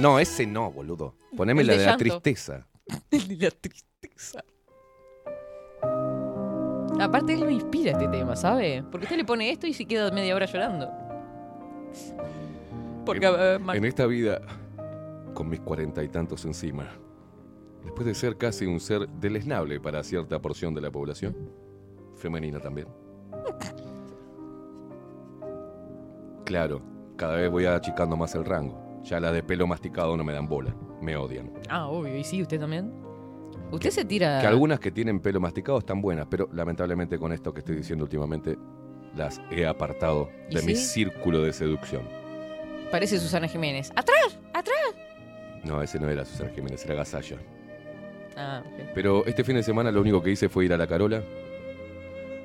No, 0.00 0.18
ese 0.18 0.46
no, 0.46 0.72
boludo. 0.72 1.14
Poneme 1.36 1.60
El 1.60 1.68
la 1.68 1.72
de 1.74 1.78
de 1.78 1.84
la 1.84 1.90
llanto. 1.92 2.02
tristeza. 2.20 2.66
El 3.12 3.28
de 3.28 3.36
la 3.36 3.50
tristeza. 3.52 4.42
Aparte, 7.00 7.32
él 7.34 7.44
me 7.44 7.52
inspira 7.52 7.92
este 7.92 8.08
tema, 8.08 8.36
¿sabe? 8.36 8.84
Porque 8.90 9.06
usted 9.06 9.16
le 9.16 9.24
pone 9.24 9.50
esto 9.50 9.66
y 9.66 9.72
se 9.72 9.84
queda 9.86 10.10
media 10.10 10.34
hora 10.34 10.46
llorando. 10.46 10.88
Porque, 13.06 13.26
eh, 13.26 13.58
Mar- 13.58 13.76
En 13.76 13.84
esta 13.84 14.06
vida, 14.06 14.40
con 15.34 15.48
mis 15.48 15.60
cuarenta 15.60 16.02
y 16.04 16.08
tantos 16.08 16.44
encima, 16.44 16.86
después 17.84 18.06
de 18.06 18.14
ser 18.14 18.36
casi 18.36 18.66
un 18.66 18.78
ser 18.80 19.08
deleznable 19.08 19.80
para 19.80 20.02
cierta 20.02 20.40
porción 20.40 20.74
de 20.74 20.82
la 20.82 20.90
población, 20.90 21.34
femenina 22.16 22.60
también. 22.60 22.86
Claro, 26.44 26.82
cada 27.16 27.36
vez 27.36 27.50
voy 27.50 27.64
achicando 27.66 28.16
más 28.16 28.34
el 28.34 28.44
rango. 28.44 28.78
Ya 29.04 29.18
las 29.20 29.32
de 29.32 29.42
pelo 29.42 29.66
masticado 29.66 30.16
no 30.16 30.24
me 30.24 30.32
dan 30.34 30.46
bola, 30.46 30.74
me 31.00 31.16
odian. 31.16 31.50
Ah, 31.70 31.88
obvio. 31.88 32.16
¿Y 32.16 32.24
sí, 32.24 32.42
usted 32.42 32.60
también? 32.60 32.92
Usted 33.72 33.90
se 33.90 34.04
tira... 34.04 34.40
Que 34.40 34.46
algunas 34.46 34.80
que 34.80 34.90
tienen 34.90 35.20
pelo 35.20 35.40
masticado 35.40 35.78
están 35.78 36.00
buenas, 36.00 36.26
pero 36.28 36.48
lamentablemente 36.52 37.18
con 37.18 37.32
esto 37.32 37.52
que 37.52 37.60
estoy 37.60 37.76
diciendo 37.76 38.04
últimamente, 38.04 38.56
las 39.16 39.40
he 39.50 39.66
apartado 39.66 40.30
¿Y 40.48 40.56
de 40.56 40.62
mi 40.62 40.74
círculo 40.74 41.42
de 41.42 41.52
seducción. 41.52 42.02
Parece 42.90 43.18
Susana 43.18 43.48
Jiménez. 43.48 43.90
¡Atrás! 43.94 44.38
¡Atrás! 44.52 44.94
No, 45.64 45.82
ese 45.82 45.98
no 45.98 46.08
era 46.08 46.24
Susana 46.24 46.50
Jiménez, 46.50 46.84
era 46.84 46.94
Gasalla. 46.94 47.36
Ah, 48.36 48.62
ok. 48.64 48.90
Pero 48.94 49.24
este 49.26 49.44
fin 49.44 49.56
de 49.56 49.62
semana 49.62 49.90
lo 49.90 50.00
único 50.00 50.22
que 50.22 50.30
hice 50.30 50.48
fue 50.48 50.64
ir 50.64 50.72
a 50.72 50.76
la 50.76 50.86
Carola, 50.86 51.22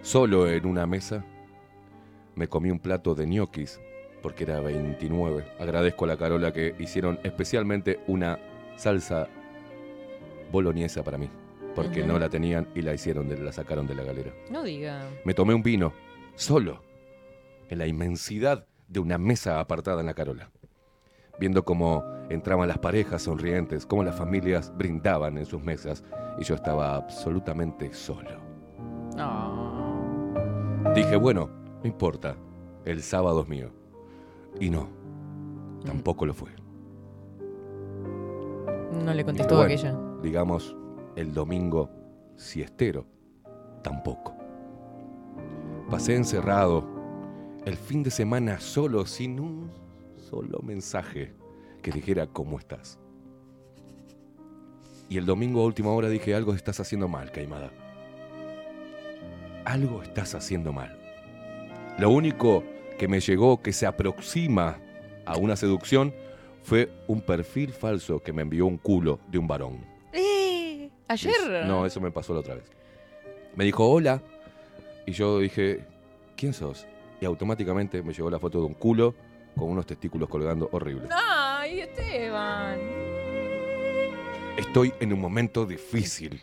solo 0.02 0.50
en 0.50 0.66
una 0.66 0.86
mesa. 0.86 1.24
Me 2.36 2.48
comí 2.48 2.70
un 2.70 2.80
plato 2.80 3.16
de 3.16 3.26
ñoquis, 3.26 3.80
porque 4.22 4.44
era 4.44 4.60
29. 4.60 5.46
Agradezco 5.60 6.06
a 6.06 6.10
la 6.10 6.18
Carola 6.18 6.52
que 6.52 6.76
hicieron 6.80 7.20
especialmente 7.24 8.00
una 8.08 8.40
salsa 8.76 9.30
boloñesa 10.52 11.04
para 11.04 11.18
mí. 11.18 11.30
porque 11.76 12.06
no 12.06 12.18
la 12.18 12.30
tenían 12.30 12.70
y 12.74 12.82
la 12.82 12.94
hicieron, 12.94 13.28
de, 13.28 13.38
la 13.38 13.52
sacaron 13.52 13.86
de 13.86 13.96
la 13.96 14.04
galera. 14.04 14.32
No 14.50 14.64
diga. 14.64 15.10
Me 15.26 15.34
tomé 15.34 15.54
un 15.54 15.62
vino, 15.62 15.92
solo, 16.36 16.82
en 17.70 17.80
la 17.80 17.86
inmensidad 17.86 18.66
de 18.88 19.02
una 19.02 19.18
mesa 19.18 19.60
apartada 19.60 20.00
en 20.00 20.06
la 20.06 20.14
Carola. 20.14 20.52
Viendo 21.38 21.66
cómo 21.66 22.06
entraban 22.30 22.70
las 22.70 22.78
parejas 22.78 23.24
sonrientes, 23.24 23.86
cómo 23.86 24.06
las 24.06 24.16
familias 24.16 24.72
brindaban 24.78 25.38
en 25.38 25.46
sus 25.46 25.62
mesas 25.62 26.04
y 26.40 26.46
yo 26.46 26.56
estaba 26.56 26.96
absolutamente 26.96 27.94
solo. 27.94 28.40
No. 29.18 30.94
Dije, 30.96 31.18
bueno, 31.18 31.50
no 31.82 31.88
importa, 31.88 32.38
el 32.86 33.02
sábado 33.02 33.42
es 33.42 33.50
mío. 33.50 33.72
Y 34.62 34.70
no, 34.70 34.88
tampoco 35.86 36.26
lo 36.26 36.34
fue. 36.34 36.52
No 39.04 39.14
le 39.14 39.26
contestó 39.26 39.58
bueno, 39.58 39.66
aquella. 39.74 40.05
Digamos, 40.26 40.76
el 41.16 41.36
domingo 41.36 41.92
siestero, 42.36 43.06
tampoco. 43.84 44.36
Pasé 45.88 46.16
encerrado 46.16 46.84
el 47.64 47.78
fin 47.78 48.02
de 48.02 48.10
semana 48.10 48.60
solo, 48.60 49.06
sin 49.06 49.40
un 49.40 49.72
solo 50.18 50.62
mensaje 50.64 51.32
que 51.84 51.92
dijera 51.92 52.26
cómo 52.26 52.58
estás. 52.58 52.98
Y 55.10 55.20
el 55.20 55.28
domingo 55.28 55.62
a 55.62 55.66
última 55.66 55.92
hora 55.92 56.10
dije, 56.10 56.34
algo 56.34 56.56
estás 56.56 56.80
haciendo 56.80 57.08
mal, 57.08 57.32
Caimada. 57.32 57.70
Algo 59.64 60.02
estás 60.02 60.34
haciendo 60.34 60.74
mal. 60.74 61.00
Lo 62.00 62.10
único 62.10 62.64
que 62.98 63.08
me 63.08 63.20
llegó 63.20 63.62
que 63.62 63.74
se 63.74 63.86
aproxima 63.86 64.80
a 65.28 65.38
una 65.38 65.56
seducción 65.56 66.16
fue 66.64 66.92
un 67.08 67.22
perfil 67.22 67.74
falso 67.74 68.24
que 68.24 68.34
me 68.34 68.42
envió 68.42 68.66
un 68.66 68.78
culo 68.80 69.20
de 69.28 69.38
un 69.38 69.48
varón. 69.48 69.95
Ayer. 71.08 71.34
Es- 71.34 71.68
No, 71.68 71.86
eso 71.86 72.00
me 72.02 72.12
pasó 72.12 72.34
la 72.34 72.40
otra 72.40 72.56
vez. 72.56 72.66
Me 73.56 73.64
dijo, 73.64 73.88
hola. 73.90 74.22
Y 75.06 75.12
yo 75.12 75.40
dije, 75.40 75.86
¿quién 76.36 76.54
sos? 76.54 76.86
Y 77.22 77.26
automáticamente 77.26 78.02
me 78.02 78.12
llegó 78.14 78.30
la 78.30 78.40
foto 78.40 78.60
de 78.60 78.66
un 78.66 78.74
culo 78.74 79.14
con 79.56 79.70
unos 79.70 79.86
testículos 79.86 80.28
colgando 80.28 80.68
horrible. 80.72 81.08
Ay, 81.12 81.82
Esteban. 81.82 82.80
Estoy 84.58 84.94
en 85.00 85.14
un 85.14 85.20
momento 85.20 85.66
difícil. 85.66 86.42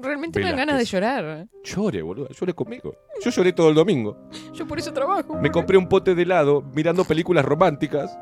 Realmente 0.00 0.40
me 0.40 0.46
dan 0.46 0.56
ganas 0.56 0.78
de 0.78 0.84
llorar. 0.84 1.46
Llore, 1.62 2.02
boludo, 2.02 2.28
llore 2.30 2.54
conmigo. 2.54 2.96
Yo 3.24 3.30
lloré 3.30 3.52
todo 3.52 3.68
el 3.68 3.74
domingo. 3.76 4.28
Yo 4.52 4.66
por 4.66 4.78
eso 4.78 4.92
trabajo. 4.92 5.36
Me 5.38 5.50
compré 5.50 5.76
un 5.78 5.88
pote 5.88 6.14
de 6.16 6.22
helado 6.22 6.60
mirando 6.74 7.04
películas 7.04 7.44
románticas 7.44 8.16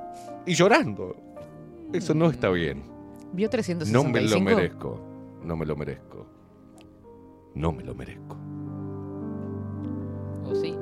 y 0.46 0.55
llorando. 0.55 1.16
Eso 1.92 2.12
no 2.12 2.29
está 2.31 2.50
bien. 2.50 2.85
Vio 3.33 3.46
No 3.46 3.50
365. 3.50 4.11
me 4.11 4.20
lo 4.22 4.40
merezco. 4.40 5.10
No 5.42 5.57
me 5.57 5.66
lo 5.66 5.76
merezco. 5.76 6.26
No 7.55 7.72
me 7.72 7.83
lo 7.83 7.94
merezco. 7.94 8.37
¿O 10.44 10.55
sí? 10.55 10.76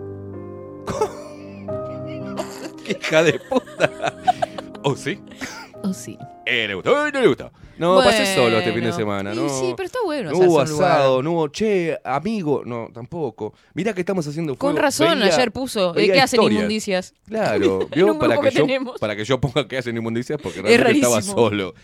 ¡Qué 2.85 2.93
hija 3.01 3.23
de 3.23 3.39
puta! 3.41 4.15
¿Oh, 4.83 4.97
sí? 4.97 5.21
¿O 5.83 5.93
sí? 5.93 6.19
Eh, 6.47 6.67
le 6.67 6.75
gustó, 6.75 7.07
eh, 7.07 7.13
no 7.13 7.21
le 7.21 7.29
gustó. 7.29 7.51
No, 7.77 7.99
pasé 7.99 8.35
solo 8.35 8.59
este 8.59 8.73
fin 8.73 8.81
de 8.83 8.91
Bueno. 8.91 8.97
semana, 8.97 9.35
¿no? 9.35 9.49
Sí, 9.49 9.73
pero 9.77 9.87
está 9.87 9.99
bueno. 10.05 10.33
no 10.33 10.39
hubo 10.39 10.61
asado, 10.61 11.23
no 11.23 11.31
hubo, 11.33 11.49
che, 11.49 11.97
amigo, 12.03 12.63
no, 12.65 12.89
tampoco. 12.93 13.55
Mirá 13.75 13.93
que 13.93 14.01
estamos 14.01 14.27
haciendo 14.27 14.57
fuego. 14.57 14.75
Con 14.75 14.83
razón, 14.83 15.21
Veía- 15.21 15.33
ayer 15.35 15.53
puso. 15.53 15.93
¿De 15.93 16.01
veía 16.01 16.15
qué 16.15 16.21
hacen 16.23 16.43
inmundicias? 16.43 17.15
Claro, 17.29 17.87
vio 17.95 18.19
para 18.19 18.41
que, 18.41 18.49
que 18.51 18.67
yo, 18.67 18.67
para 18.99 19.15
que 19.15 19.25
yo 19.25 19.41
ponga 19.41 19.69
que 19.69 19.79
hacen 19.79 19.97
inmundicias 19.97 20.41
porque 20.43 20.59
Es 20.59 20.65
realmente 20.65 20.99
estaba 21.07 21.23
solo. 21.23 21.75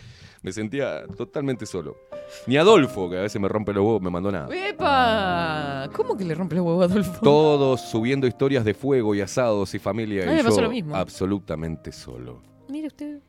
Me 0.45 0.51
sentía 0.51 1.07
totalmente 1.17 1.65
solo. 1.65 1.97
Ni 2.45 2.55
Adolfo, 2.55 3.09
que 3.09 3.17
a 3.17 3.21
veces 3.23 3.41
me 3.41 3.47
rompe 3.47 3.73
los 3.73 3.83
huevos, 3.83 3.99
me 3.99 4.11
mandó 4.11 4.31
nada. 4.31 4.47
¡Epa! 4.55 5.89
¿Cómo 5.91 6.15
que 6.15 6.23
le 6.23 6.35
rompe 6.35 6.53
los 6.55 6.63
huevos 6.63 6.83
a 6.87 6.91
Adolfo? 6.93 7.19
Todos 7.23 7.81
subiendo 7.81 8.27
historias 8.27 8.63
de 8.63 8.75
fuego 8.75 9.15
y 9.15 9.21
asados 9.21 9.73
y 9.73 9.79
familia 9.79 10.21
A 10.21 10.27
mí 10.27 10.33
y 10.33 10.35
me 10.37 10.43
pasó 10.43 10.61
lo 10.61 10.69
mismo. 10.69 10.95
absolutamente 10.95 11.91
solo. 11.91 12.43
Mire 12.69 12.85
usted. 12.87 13.19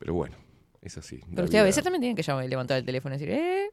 Pero 0.00 0.14
bueno, 0.14 0.34
es 0.82 0.98
así. 0.98 1.20
Pero 1.32 1.44
usted 1.44 1.58
a 1.58 1.62
veces 1.62 1.84
también 1.84 2.00
tiene 2.00 2.16
que 2.16 2.22
llamar, 2.22 2.46
levantar 2.48 2.78
el 2.78 2.84
teléfono 2.84 3.14
y 3.14 3.18
decir, 3.18 3.32
¿eh? 3.34 3.70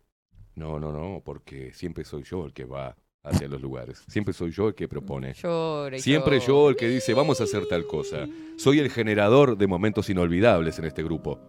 No, 0.54 0.80
no, 0.80 0.91
no, 0.91 1.19
porque 1.26 1.73
siempre 1.73 2.04
soy 2.04 2.21
yo 2.21 2.45
el 2.45 2.54
que 2.54 2.65
va 2.65 2.95
hacia 3.23 3.47
los 3.47 3.60
lugares. 3.60 4.04
Siempre 4.08 4.36
soy 4.36 4.52
yo 4.52 4.67
el 4.67 4.76
que 4.76 4.88
propone. 4.88 5.34
Llora 5.34 5.97
y 5.97 5.99
Siempre 5.99 6.36
llora. 6.39 6.45
yo 6.47 6.69
el 6.69 6.76
que 6.76 6.89
dice, 6.89 7.15
vamos 7.15 7.41
a 7.41 7.45
hacer 7.45 7.65
tal 7.65 7.88
cosa. 7.88 8.28
Soy 8.58 8.78
el 8.78 8.91
generador 8.91 9.58
de 9.58 9.65
momentos 9.65 10.12
inolvidables 10.12 10.78
en 10.78 10.86
este 10.86 11.02
grupo. 11.02 11.39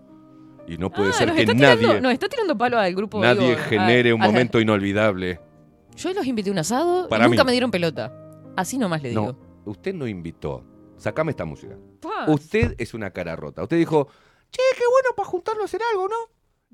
Y 0.67 0.79
no 0.79 0.91
puede 0.91 1.11
Ah, 1.11 1.13
ser 1.13 1.33
que 1.33 1.43
está 1.43 1.55
nadie, 1.55 1.77
tirando, 1.79 2.01
nos 2.01 2.13
está 2.13 2.29
tirando 2.29 2.57
palo 2.57 2.79
al 2.79 2.95
grupo. 2.95 3.21
nadie 3.21 3.49
digo, 3.49 3.59
a- 3.61 3.63
genere 3.65 4.13
un 4.15 4.23
a 4.23 4.27
momento 4.27 4.61
inolvidable. 4.61 5.39
Yo 5.97 6.13
los 6.13 6.27
invité 6.27 6.49
a 6.51 6.53
un 6.53 6.59
asado 6.59 7.09
Para 7.09 7.27
y 7.27 7.29
nunca 7.31 7.45
mí. 7.45 7.47
me 7.49 7.53
dieron 7.53 7.71
pelota. 7.71 8.13
Así 8.57 8.79
nomás 8.79 9.03
le 9.03 9.13
No, 9.13 9.21
digo. 9.21 9.39
usted 9.67 9.95
no 9.95 10.07
invitó. 10.09 10.65
Sacame 10.97 11.31
esta 11.33 11.45
música. 11.45 11.77
Usted 12.29 12.75
es 12.79 12.95
una 12.95 13.11
cara 13.11 13.37
rota. 13.37 13.63
Usted 13.63 13.77
dijo, 13.77 14.09
che, 14.51 14.63
qué 14.77 14.85
bueno 14.91 15.11
para 15.17 15.29
juntarnos 15.29 15.63
a 15.63 15.65
hacer 15.67 15.81
algo, 15.93 16.09
¿no? 16.09 16.15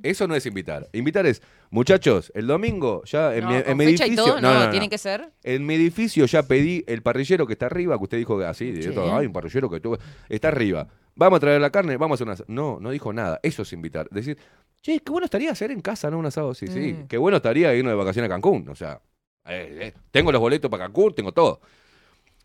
Eso 0.03 0.27
no 0.27 0.35
es 0.35 0.47
invitar. 0.47 0.89
Invitar 0.93 1.27
es, 1.27 1.43
muchachos, 1.71 2.33
el 2.35 2.47
domingo 2.47 3.03
ya 3.05 3.35
en 3.35 3.45
No, 3.45 3.51
mi, 3.51 3.57
en 3.57 3.63
con 3.65 3.77
mi 3.77 3.85
fecha 3.87 4.05
y 4.07 4.09
edificio. 4.11 4.33
todo, 4.33 4.41
no, 4.41 4.49
no, 4.55 4.61
no, 4.61 4.65
no. 4.67 4.71
tiene 4.71 4.89
que 4.89 4.97
ser. 4.99 5.31
En 5.43 5.67
mi 5.67 5.75
edificio 5.75 6.25
ya 6.25 6.43
pedí 6.45 6.85
el 6.87 7.03
parrillero 7.03 7.47
que 7.47 7.53
está 7.53 7.67
arriba, 7.67 7.99
que 7.99 8.05
usted 8.05 8.17
dijo 8.19 8.39
que 8.39 8.47
así, 8.47 8.67
Sí. 8.67 8.73
directo, 8.73 9.15
hay 9.15 9.27
un 9.27 9.33
parrillero 9.33 9.69
que 9.69 9.81
tuvo- 9.81 9.99
está 10.31 10.49
arriba. 10.49 10.87
Vamos 11.21 11.37
a 11.37 11.41
traer 11.41 11.61
la 11.61 11.69
carne, 11.69 11.99
vamos 11.99 12.15
a 12.15 12.17
hacer 12.17 12.27
un 12.27 12.33
asado. 12.33 12.47
No, 12.49 12.79
no 12.81 12.91
dijo 12.91 13.13
nada. 13.13 13.41
Eso 13.43 13.61
es 13.61 13.75
invitar. 13.75 14.09
Decir, 14.09 14.39
che, 14.81 15.01
qué 15.01 15.13
bueno 15.13 15.27
estaría 15.27 15.53
hacer 15.53 15.71
en 15.71 15.83
casa, 15.83 16.11
¿no? 16.11 16.19
Un 16.19 16.25
asado. 16.25 16.55
Sí, 16.55 16.67
sí. 16.67 16.95
Mm. 16.95 17.09
Qué 17.09 17.19
bueno 17.19 17.37
estaría 17.37 17.75
irnos 17.75 17.93
de 17.93 17.97
vacaciones 17.97 18.31
a 18.31 18.33
Cancún. 18.33 18.67
O 18.71 18.75
sea, 18.75 19.03
eh, 19.45 19.79
eh, 19.83 19.95
tengo 20.11 20.33
los 20.33 20.41
boletos 20.41 20.71
para 20.71 20.85
Cancún, 20.85 21.15
tengo 21.15 21.33
todo. 21.33 21.61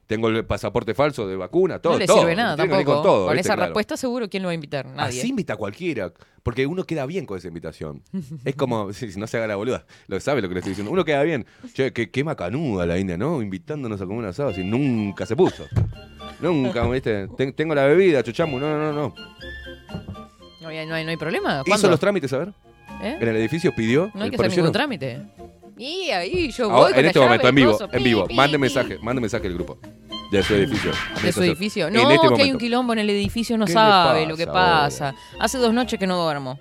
Tengo 0.07 0.27
el 0.29 0.45
pasaporte 0.45 0.93
falso 0.93 1.27
de 1.27 1.35
vacuna, 1.35 1.79
todo. 1.79 1.93
no 1.93 1.99
le 1.99 2.05
todo. 2.05 2.19
sirve 2.19 2.35
nada 2.35 2.55
Tiene 2.55 2.69
tampoco. 2.69 2.93
Con, 2.93 3.03
todo, 3.03 3.25
con 3.27 3.37
esa 3.39 3.55
Claro. 3.55 3.61
respuesta 3.69 3.97
seguro 3.97 4.29
quién 4.29 4.43
lo 4.43 4.47
va 4.47 4.51
a 4.51 4.55
invitar. 4.55 4.85
Nadie. 4.85 5.19
Así 5.19 5.29
invita 5.29 5.53
a 5.53 5.57
cualquiera, 5.57 6.13
porque 6.43 6.67
uno 6.67 6.83
queda 6.83 7.05
bien 7.07 7.25
con 7.25 7.37
esa 7.39 7.47
invitación. 7.47 8.03
es 8.45 8.55
como, 8.55 8.93
si 8.93 9.11
si 9.11 9.19
no 9.19 9.25
se 9.25 9.37
haga 9.37 9.47
la 9.47 9.55
boluda, 9.55 9.85
lo 10.07 10.19
sabe 10.19 10.41
lo 10.43 10.47
que 10.47 10.53
le 10.53 10.59
estoy 10.59 10.71
diciendo. 10.71 10.91
Uno 10.91 11.03
queda 11.05 11.23
bien. 11.23 11.45
Che, 11.73 11.91
qué, 11.91 12.11
qué 12.11 12.23
macanuda 12.23 12.85
la 12.85 12.99
India, 12.99 13.17
¿no? 13.17 13.41
Invitándonos 13.41 13.99
a 13.99 14.05
comer 14.05 14.19
un 14.19 14.25
asado, 14.25 14.53
si 14.53 14.63
nunca 14.63 15.25
se 15.25 15.35
puso. 15.35 15.63
Nunca, 16.39 16.87
¿viste? 16.89 17.27
Ten- 17.35 17.53
tengo 17.53 17.73
la 17.73 17.85
bebida, 17.85 18.21
chuchamu, 18.21 18.59
no, 18.59 18.69
no, 18.77 18.91
no. 18.91 18.93
no. 18.93 19.15
No, 20.61 20.67
hay, 20.69 20.85
no, 20.87 20.93
hay, 20.95 21.03
no 21.03 21.09
hay 21.11 21.17
problema. 21.17 21.61
Hizo 21.61 21.63
¿Cuándo? 21.71 21.89
los 21.89 21.99
trámites, 21.99 22.31
a 22.33 22.37
ver. 22.39 22.53
¿Eh? 23.01 23.17
En 23.21 23.27
el 23.27 23.35
edificio 23.37 23.73
pidió. 23.75 24.09
No 24.13 24.23
hay 24.23 24.29
que 24.29 24.35
hacer 24.35 24.55
ningún 24.55 24.71
trámite. 24.71 25.21
Y 25.77 26.09
ahí 26.11 26.51
yo 26.51 26.69
voy 26.69 26.77
Ahora, 26.77 26.89
con 26.89 26.99
en 26.99 27.03
la 27.03 27.07
este 27.09 27.19
llave, 27.19 27.27
momento, 27.38 27.47
en 27.49 27.55
vivo, 27.55 27.77
en 27.91 28.03
vivo. 28.03 28.27
Mande 28.33 28.57
mensaje, 28.57 28.97
mande 29.01 29.21
mensaje 29.21 29.47
al 29.47 29.53
grupo. 29.53 29.77
De 30.31 30.41
su 30.41 30.55
edificio. 30.55 30.91
De 31.21 31.31
su 31.31 31.43
edificio. 31.43 31.88
En 31.88 31.93
No, 31.93 32.09
este 32.09 32.27
que 32.35 32.41
hay 32.43 32.51
un 32.51 32.57
quilombo 32.57 32.93
en 32.93 32.99
el 32.99 33.09
edificio, 33.09 33.57
no 33.57 33.65
¿Qué 33.65 33.71
le 33.71 33.73
sabe 33.75 34.25
lo 34.25 34.35
que 34.38 34.47
pasa. 34.47 35.13
Hace 35.39 35.57
dos 35.57 35.73
noches 35.73 35.99
que 35.99 36.07
no 36.07 36.21
duermo. 36.21 36.59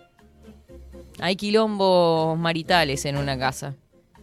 Hay 1.20 1.36
quilombos 1.36 2.38
maritales 2.38 3.04
en 3.04 3.16
una 3.16 3.38
casa. 3.38 3.74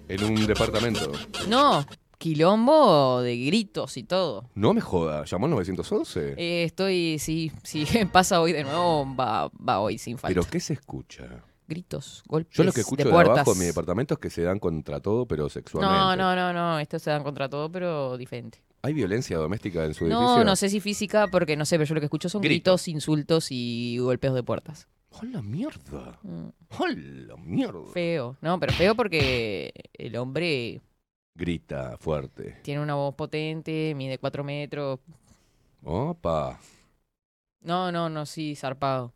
En 0.07 0.23
un 0.25 0.45
departamento. 0.45 1.11
No, 1.47 1.85
quilombo 2.17 3.21
de 3.21 3.37
gritos 3.45 3.95
y 3.97 4.03
todo. 4.03 4.49
No 4.55 4.73
me 4.73 4.81
joda, 4.81 5.23
llamó 5.25 5.45
al 5.45 5.51
911. 5.51 6.35
Eh, 6.37 6.63
estoy, 6.65 7.17
sí, 7.17 7.51
sí, 7.63 7.85
pasa 8.11 8.41
hoy 8.41 8.51
de 8.51 8.63
nuevo, 8.63 9.07
va, 9.15 9.49
va 9.67 9.79
hoy 9.79 9.97
sin 9.97 10.17
falta. 10.17 10.33
Pero 10.39 10.49
¿qué 10.49 10.59
se 10.59 10.73
escucha? 10.73 11.43
Gritos, 11.71 12.23
golpes 12.27 12.55
Yo 12.57 12.63
lo 12.63 12.71
que 12.73 12.81
escucho 12.81 13.03
de 13.05 13.09
de, 13.11 13.15
abajo 13.17 13.53
en 13.53 13.59
mi 13.59 13.65
departamento 13.65 14.13
es 14.15 14.19
que 14.19 14.29
se 14.29 14.43
dan 14.43 14.59
contra 14.59 14.99
todo, 14.99 15.25
pero 15.25 15.49
sexualmente. 15.49 15.97
no, 15.97 16.15
no, 16.15 16.35
no, 16.35 16.51
no, 16.53 16.79
estos 16.79 17.01
se 17.01 17.09
dan 17.11 17.23
contra 17.23 17.47
todo, 17.49 17.71
pero 17.71 18.17
diferente. 18.17 18.61
¿Hay 18.83 18.93
violencia 18.93 19.37
doméstica 19.37 19.85
en 19.85 19.93
su 19.93 20.05
No, 20.07 20.19
edificio? 20.21 20.43
no 20.43 20.55
sé 20.55 20.67
si 20.69 20.79
física, 20.81 21.27
porque 21.27 21.55
no 21.55 21.65
sé, 21.65 21.77
pero 21.77 21.85
yo 21.87 21.95
lo 21.95 22.01
que 22.01 22.05
escucho 22.07 22.29
son 22.29 22.41
Gritos. 22.41 22.81
gritos, 22.83 22.87
insultos 22.87 23.47
y 23.51 23.97
golpeos 23.99 24.33
de 24.35 24.43
puertas. 24.43 24.87
¡Hola 25.11 25.41
mierda! 25.41 26.19
Mm, 26.23 26.47
¡Hola 26.79 27.35
mierda! 27.37 27.91
Feo, 27.93 28.37
no, 28.41 28.59
pero 28.59 28.73
feo 28.73 28.95
porque 28.95 29.71
el 29.93 30.15
hombre 30.17 30.81
Grita 31.35 31.97
fuerte. 31.99 32.59
tiene 32.63 32.81
una 32.81 32.95
voz 32.95 33.15
potente, 33.15 33.93
mide 33.95 34.17
cuatro 34.17 34.43
metros. 34.43 34.99
Opa. 35.83 36.59
No, 37.61 37.91
no, 37.91 38.09
no, 38.09 38.25
sí, 38.25 38.55
zarpado. 38.55 39.13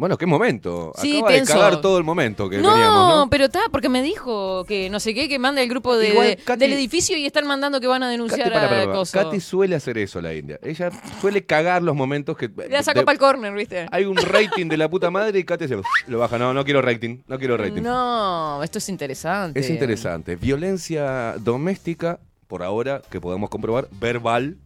Bueno, 0.00 0.16
qué 0.16 0.24
momento. 0.26 0.92
Sí, 0.96 1.18
Acaba 1.18 1.28
tenso. 1.32 1.52
de 1.52 1.58
cagar 1.60 1.80
todo 1.82 1.98
el 1.98 2.04
momento 2.04 2.48
que 2.48 2.58
No, 2.58 3.16
¿no? 3.24 3.30
pero 3.30 3.44
está, 3.44 3.60
porque 3.70 3.88
me 3.88 4.02
dijo 4.02 4.64
que 4.64 4.88
no 4.90 4.98
sé 4.98 5.12
qué, 5.14 5.28
que 5.28 5.38
manda 5.38 5.60
el 5.62 5.68
grupo 5.68 5.96
de, 5.96 6.08
Igual, 6.08 6.26
de- 6.28 6.38
Katy- 6.38 6.58
del 6.58 6.72
edificio 6.72 7.16
y 7.18 7.26
están 7.26 7.46
mandando 7.46 7.80
que 7.80 7.86
van 7.86 8.02
a 8.02 8.08
denunciar 8.08 8.48
Katy, 8.48 8.50
para, 8.50 8.68
para, 8.68 8.82
a 8.84 8.92
coso. 8.92 9.18
Katy 9.18 9.38
suele 9.40 9.76
hacer 9.76 9.98
eso, 9.98 10.20
la 10.22 10.34
India. 10.34 10.58
Ella 10.62 10.90
suele 11.20 11.44
cagar 11.44 11.82
los 11.82 11.94
momentos 11.94 12.36
que... 12.36 12.50
La 12.70 12.82
sacó 12.82 13.04
para 13.04 13.12
el 13.12 13.18
corner, 13.18 13.52
¿viste? 13.52 13.86
Hay 13.92 14.06
un 14.06 14.16
rating 14.16 14.66
de 14.68 14.76
la 14.78 14.88
puta 14.88 15.10
madre 15.10 15.38
y 15.38 15.44
Katy 15.44 15.68
se 15.68 15.76
lo 16.06 16.18
baja. 16.18 16.38
No, 16.38 16.54
no 16.54 16.64
quiero 16.64 16.80
rating. 16.80 17.18
No 17.28 17.38
quiero 17.38 17.56
rating. 17.58 17.82
No, 17.82 18.62
esto 18.62 18.78
es 18.78 18.88
interesante. 18.88 19.60
Es 19.60 19.68
interesante. 19.68 20.36
Violencia 20.36 21.34
doméstica, 21.38 22.20
por 22.48 22.62
ahora, 22.62 23.02
que 23.10 23.20
podemos 23.20 23.50
comprobar, 23.50 23.88
verbal, 23.92 24.56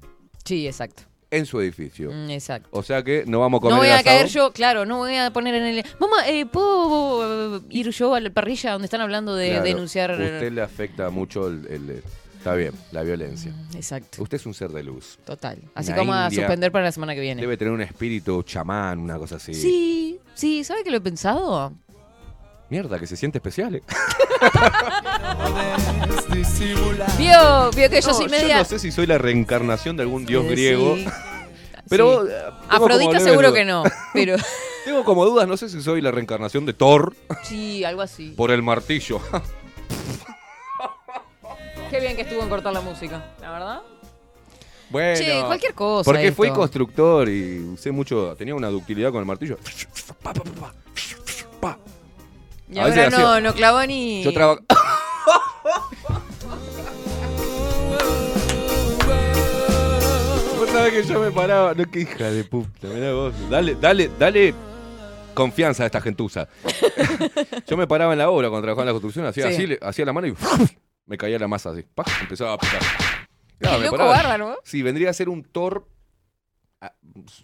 Sí, 0.44 0.66
exacto. 0.66 1.02
En 1.36 1.46
su 1.46 1.60
edificio. 1.60 2.10
Mm, 2.12 2.30
Exacto. 2.30 2.68
O 2.72 2.82
sea 2.82 3.02
que 3.02 3.24
no 3.26 3.40
vamos 3.40 3.58
a 3.58 3.60
comer 3.62 3.74
No 3.74 3.78
voy 3.80 3.90
a 3.90 4.02
caer 4.02 4.26
yo, 4.28 4.52
claro, 4.52 4.84
no 4.86 4.98
voy 4.98 5.16
a 5.16 5.32
poner 5.32 5.54
en 5.54 5.64
el... 5.64 5.84
Mamá, 5.98 6.28
eh, 6.28 6.46
¿puedo 6.46 7.56
eh, 7.56 7.60
ir 7.70 7.90
yo 7.90 8.14
a 8.14 8.20
la 8.20 8.30
parrilla 8.30 8.72
donde 8.72 8.86
están 8.86 9.00
hablando 9.00 9.34
de 9.34 9.50
Claro, 9.50 9.64
denunciar... 9.64 10.10
Usted 10.12 10.52
le 10.52 10.62
afecta 10.62 11.10
mucho 11.10 11.48
el, 11.48 11.66
el- 11.68 12.02
Está 12.38 12.56
bien, 12.56 12.72
la 12.92 13.02
violencia. 13.02 13.54
Exacto, 13.74 14.22
Usted 14.22 14.36
es 14.36 14.44
un 14.44 14.52
ser 14.52 14.68
de 14.70 14.82
luz. 14.82 15.18
total. 15.24 15.56
Así 15.74 15.92
que 15.94 15.98
vamos 15.98 16.14
a 16.14 16.30
suspender 16.30 16.70
para 16.70 16.84
la 16.84 16.92
semana 16.92 17.14
que 17.14 17.22
viene. 17.22 17.40
Debe 17.40 17.56
tener 17.56 17.72
un 17.72 17.80
espíritu 17.80 18.42
chamán, 18.42 18.98
una 18.98 19.16
cosa 19.16 19.36
así. 19.36 19.54
Sí, 19.54 20.18
sí, 20.34 20.62
¿sabe 20.62 20.84
que 20.84 20.90
lo 20.90 20.98
he 20.98 21.00
pensado? 21.00 21.72
Mierda, 22.70 22.98
que 22.98 23.06
se 23.06 23.16
siente 23.16 23.38
especial. 23.38 23.76
¿eh? 23.76 23.82
Vio, 27.18 27.70
vio 27.70 27.90
que 27.90 28.00
yo 28.00 28.08
No, 28.08 28.14
soy 28.14 28.28
media... 28.28 28.58
no 28.58 28.64
sé 28.64 28.78
si 28.78 28.92
soy 28.92 29.06
la 29.06 29.18
reencarnación 29.18 29.96
de 29.96 30.02
algún 30.02 30.24
dios 30.26 30.44
griego. 30.46 30.96
sí. 30.96 31.06
Pero. 31.88 32.24
Sí. 32.24 32.30
eh, 32.32 32.50
Afrodita 32.68 33.20
seguro 33.20 33.52
que 33.52 33.64
no, 33.64 33.82
pero 34.12 34.36
Tengo 34.84 35.04
como 35.04 35.24
dudas, 35.24 35.48
no 35.48 35.56
sé 35.56 35.68
si 35.68 35.80
soy 35.82 36.00
la 36.00 36.10
reencarnación 36.10 36.66
de 36.66 36.72
Thor 36.74 37.14
sí, 37.42 37.84
algo 37.84 38.02
así. 38.02 38.30
por 38.36 38.50
el 38.50 38.62
martillo. 38.62 39.20
Qué 41.90 42.00
bien 42.00 42.16
que 42.16 42.22
estuvo 42.22 42.42
en 42.42 42.48
cortar 42.48 42.72
la 42.72 42.80
música, 42.80 43.32
la 43.40 43.50
verdad. 43.52 43.82
bueno. 44.90 45.18
Che, 45.18 45.42
cualquier 45.46 45.74
cosa. 45.74 46.04
Porque 46.04 46.32
fui 46.32 46.50
constructor 46.50 47.28
y 47.28 47.58
usé 47.60 47.92
mucho. 47.92 48.34
Tenía 48.36 48.54
una 48.54 48.68
ductilidad 48.68 49.10
con 49.10 49.20
el 49.20 49.26
martillo. 49.26 49.58
Pa, 50.22 50.32
pa, 50.34 50.42
pa, 50.42 50.50
pa, 50.60 50.74
pa. 51.60 51.78
Y 52.74 52.78
A 52.80 52.84
veces 52.86 53.14
ahora 53.14 53.40
no, 53.40 53.40
no 53.40 53.54
clavó 53.54 53.86
ni... 53.86 54.22
Yo 54.24 54.32
trabajo. 54.32 54.60
Vos 60.58 60.68
sabés 60.70 60.92
que 60.92 61.02
yo 61.12 61.20
me 61.20 61.30
paraba. 61.30 61.74
No, 61.74 61.84
qué 61.90 62.00
hija 62.00 62.30
de 62.30 62.44
puta. 62.44 62.88
Mirá 62.88 63.12
vos. 63.12 63.34
Dale, 63.50 63.76
dale, 63.80 64.10
dale 64.18 64.54
confianza 65.34 65.82
a 65.82 65.86
esta 65.86 66.00
gentuza. 66.00 66.48
yo 67.66 67.76
me 67.76 67.86
paraba 67.86 68.12
en 68.12 68.18
la 68.18 68.30
obra 68.30 68.48
cuando 68.48 68.62
trabajaba 68.66 68.82
en 68.82 68.86
la 68.86 68.92
construcción, 68.92 69.26
hacía 69.26 69.50
Sí. 69.52 69.64
así, 69.64 69.78
hacía 69.82 70.04
la 70.04 70.12
mano 70.12 70.28
y 70.28 70.34
me 71.06 71.16
caía 71.18 71.38
la 71.38 71.48
masa 71.48 71.70
así. 71.70 71.84
¡Pac! 71.94 72.06
Empezaba 72.20 72.54
a 72.54 72.58
picar. 72.58 72.80
Claro, 73.58 73.78
me 73.78 73.84
loco 73.86 73.96
paraba. 73.96 74.16
bárbaro. 74.16 74.58
Sí, 74.64 74.82
vendría 74.82 75.10
a 75.10 75.12
ser 75.12 75.28
un 75.28 75.42
Thor 75.42 75.86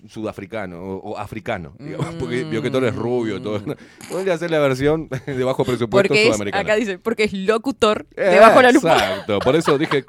sudafricano 0.08 0.82
o, 0.82 1.10
o 1.10 1.18
africano, 1.18 1.74
digamos, 1.78 2.14
porque 2.16 2.44
vio 2.44 2.60
que 2.62 2.70
Thor 2.70 2.84
es 2.84 2.94
rubio, 2.94 3.40
todo. 3.40 3.60
A 4.30 4.38
ser 4.38 4.50
la 4.50 4.58
versión 4.58 5.08
de 5.26 5.44
bajo 5.44 5.64
presupuesto 5.64 6.08
Porque 6.08 6.22
es, 6.22 6.28
sudamericana. 6.28 6.62
acá 6.62 6.74
dice, 6.76 6.98
porque 6.98 7.24
es 7.24 7.32
locutor 7.32 8.06
debajo 8.14 8.62
la 8.62 8.72
lupa. 8.72 8.94
Exacto, 8.94 9.38
por 9.40 9.56
eso 9.56 9.78
dije, 9.78 10.04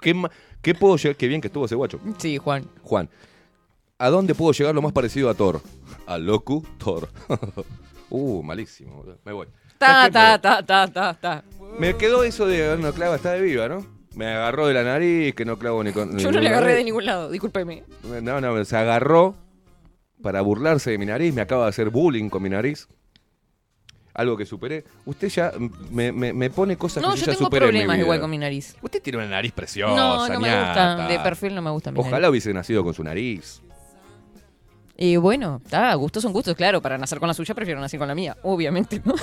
¿qué, 0.61 0.75
puedo 0.75 0.97
llegar? 0.97 1.15
Qué 1.15 1.27
bien 1.27 1.41
que 1.41 1.47
estuvo 1.47 1.65
ese 1.65 1.75
guacho. 1.75 1.99
Sí, 2.17 2.37
Juan. 2.37 2.67
Juan, 2.83 3.09
¿a 3.97 4.09
dónde 4.09 4.35
puedo 4.35 4.51
llegar 4.51 4.75
lo 4.75 4.81
más 4.81 4.91
parecido 4.91 5.29
a 5.29 5.33
Thor? 5.33 5.61
A 6.05 6.17
locutor. 6.17 7.09
uh, 8.09 8.43
malísimo, 8.43 9.03
me 9.23 9.31
voy. 9.31 9.47
Ta, 9.77 10.09
ta, 10.11 10.39
ta, 10.39 10.63
ta, 10.63 10.87
ta, 10.87 11.13
ta. 11.13 11.43
Me 11.79 11.95
quedó 11.95 12.23
eso 12.23 12.45
de 12.45 12.77
no 12.77 12.93
clava, 12.93 13.15
está 13.15 13.33
de 13.33 13.41
viva, 13.41 13.67
¿no? 13.67 14.00
Me 14.15 14.27
agarró 14.27 14.67
de 14.67 14.73
la 14.73 14.83
nariz, 14.83 15.33
que 15.35 15.45
no 15.45 15.57
clavo 15.57 15.83
ni 15.83 15.91
con. 15.93 16.17
Yo 16.17 16.31
no 16.31 16.39
le 16.39 16.49
agarré 16.49 16.65
nariz. 16.67 16.77
de 16.79 16.83
ningún 16.83 17.05
lado, 17.05 17.29
discúlpeme. 17.31 17.83
No, 18.21 18.41
no, 18.41 18.65
se 18.65 18.75
agarró 18.77 19.35
para 20.21 20.41
burlarse 20.41 20.91
de 20.91 20.97
mi 20.97 21.05
nariz, 21.05 21.33
me 21.33 21.41
acaba 21.41 21.63
de 21.63 21.69
hacer 21.69 21.89
bullying 21.89 22.29
con 22.29 22.43
mi 22.43 22.49
nariz. 22.49 22.87
Algo 24.13 24.35
que 24.35 24.45
superé. 24.45 24.83
Usted 25.05 25.29
ya 25.29 25.53
me, 25.89 26.11
me- 26.11 26.33
me 26.33 26.49
pone 26.49 26.75
cosas 26.77 27.01
No, 27.01 27.11
que 27.13 27.19
yo 27.21 27.25
ya 27.27 27.31
tengo 27.31 27.45
superé 27.45 27.65
en 27.67 27.71
mi 27.71 27.71
problemas 27.79 27.95
vida. 27.95 28.03
igual 28.03 28.19
con 28.19 28.29
mi 28.29 28.37
nariz. 28.37 28.75
Usted 28.81 29.01
tiene 29.01 29.19
una 29.19 29.27
nariz 29.27 29.53
preciosa, 29.53 29.95
no, 29.95 30.27
no 30.27 30.39
me 30.41 30.49
gusta. 30.49 31.07
De 31.07 31.19
perfil 31.19 31.55
no 31.55 31.61
me 31.61 31.69
gusta 31.71 31.91
mi 31.91 31.99
Ojalá 31.99 32.13
nariz. 32.17 32.29
hubiese 32.31 32.53
nacido 32.53 32.83
con 32.83 32.93
su 32.93 33.03
nariz. 33.05 33.61
Y 34.97 35.15
bueno, 35.15 35.61
está, 35.63 35.93
gustos 35.95 36.21
son 36.23 36.33
gustos, 36.33 36.55
claro. 36.55 36.81
Para 36.81 36.97
nacer 36.97 37.19
con 37.19 37.27
la 37.29 37.33
suya 37.33 37.55
prefiero 37.55 37.79
nacer 37.79 37.97
con 37.97 38.07
la 38.09 38.13
mía, 38.13 38.35
obviamente, 38.43 39.01
¿no? 39.05 39.15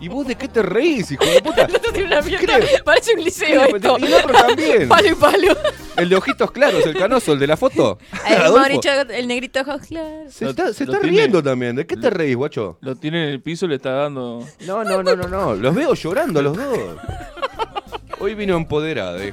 ¿Y 0.00 0.08
vos 0.08 0.26
de 0.26 0.34
qué 0.36 0.46
te 0.48 0.62
reís, 0.62 1.10
hijo 1.10 1.24
de 1.24 1.40
puta? 1.42 1.62
Esto 1.72 1.92
tiene 1.92 2.06
una 2.08 2.22
mierda. 2.22 2.58
Parece 2.84 3.14
un 3.14 3.24
liceo 3.24 3.62
esto. 3.64 3.96
Y 3.98 4.04
el 4.04 4.14
otro 4.14 4.32
también. 4.32 4.88
Palo 4.88 5.08
y 5.08 5.14
palo. 5.14 5.56
El 5.96 6.08
de 6.08 6.16
ojitos 6.16 6.50
claros, 6.50 6.84
el 6.86 6.94
canoso, 6.96 7.32
el 7.32 7.38
de 7.38 7.46
la 7.46 7.56
foto. 7.56 7.98
El, 8.28 9.10
el 9.10 9.26
negrito 9.28 9.60
ojos 9.60 9.82
claros. 9.88 10.32
Se 10.32 10.44
Lo- 10.44 10.50
está, 10.50 10.72
se 10.72 10.84
lo 10.84 10.92
está 10.92 11.02
tiene- 11.02 11.18
riendo 11.18 11.42
también. 11.42 11.76
¿De 11.76 11.86
qué 11.86 11.96
te 11.96 12.10
reís, 12.10 12.36
guacho? 12.36 12.78
Lo 12.80 12.94
tiene 12.96 13.24
en 13.24 13.30
el 13.30 13.40
piso 13.42 13.66
y 13.66 13.70
le 13.70 13.76
está 13.76 13.90
dando. 13.92 14.46
No, 14.66 14.84
no, 14.84 15.02
no, 15.02 15.16
no, 15.16 15.28
no. 15.28 15.54
Los 15.54 15.74
veo 15.74 15.94
llorando 15.94 16.42
los 16.42 16.56
dos. 16.56 16.78
Hoy 18.20 18.34
vino 18.34 18.56
empoderada. 18.56 19.22
eh. 19.24 19.32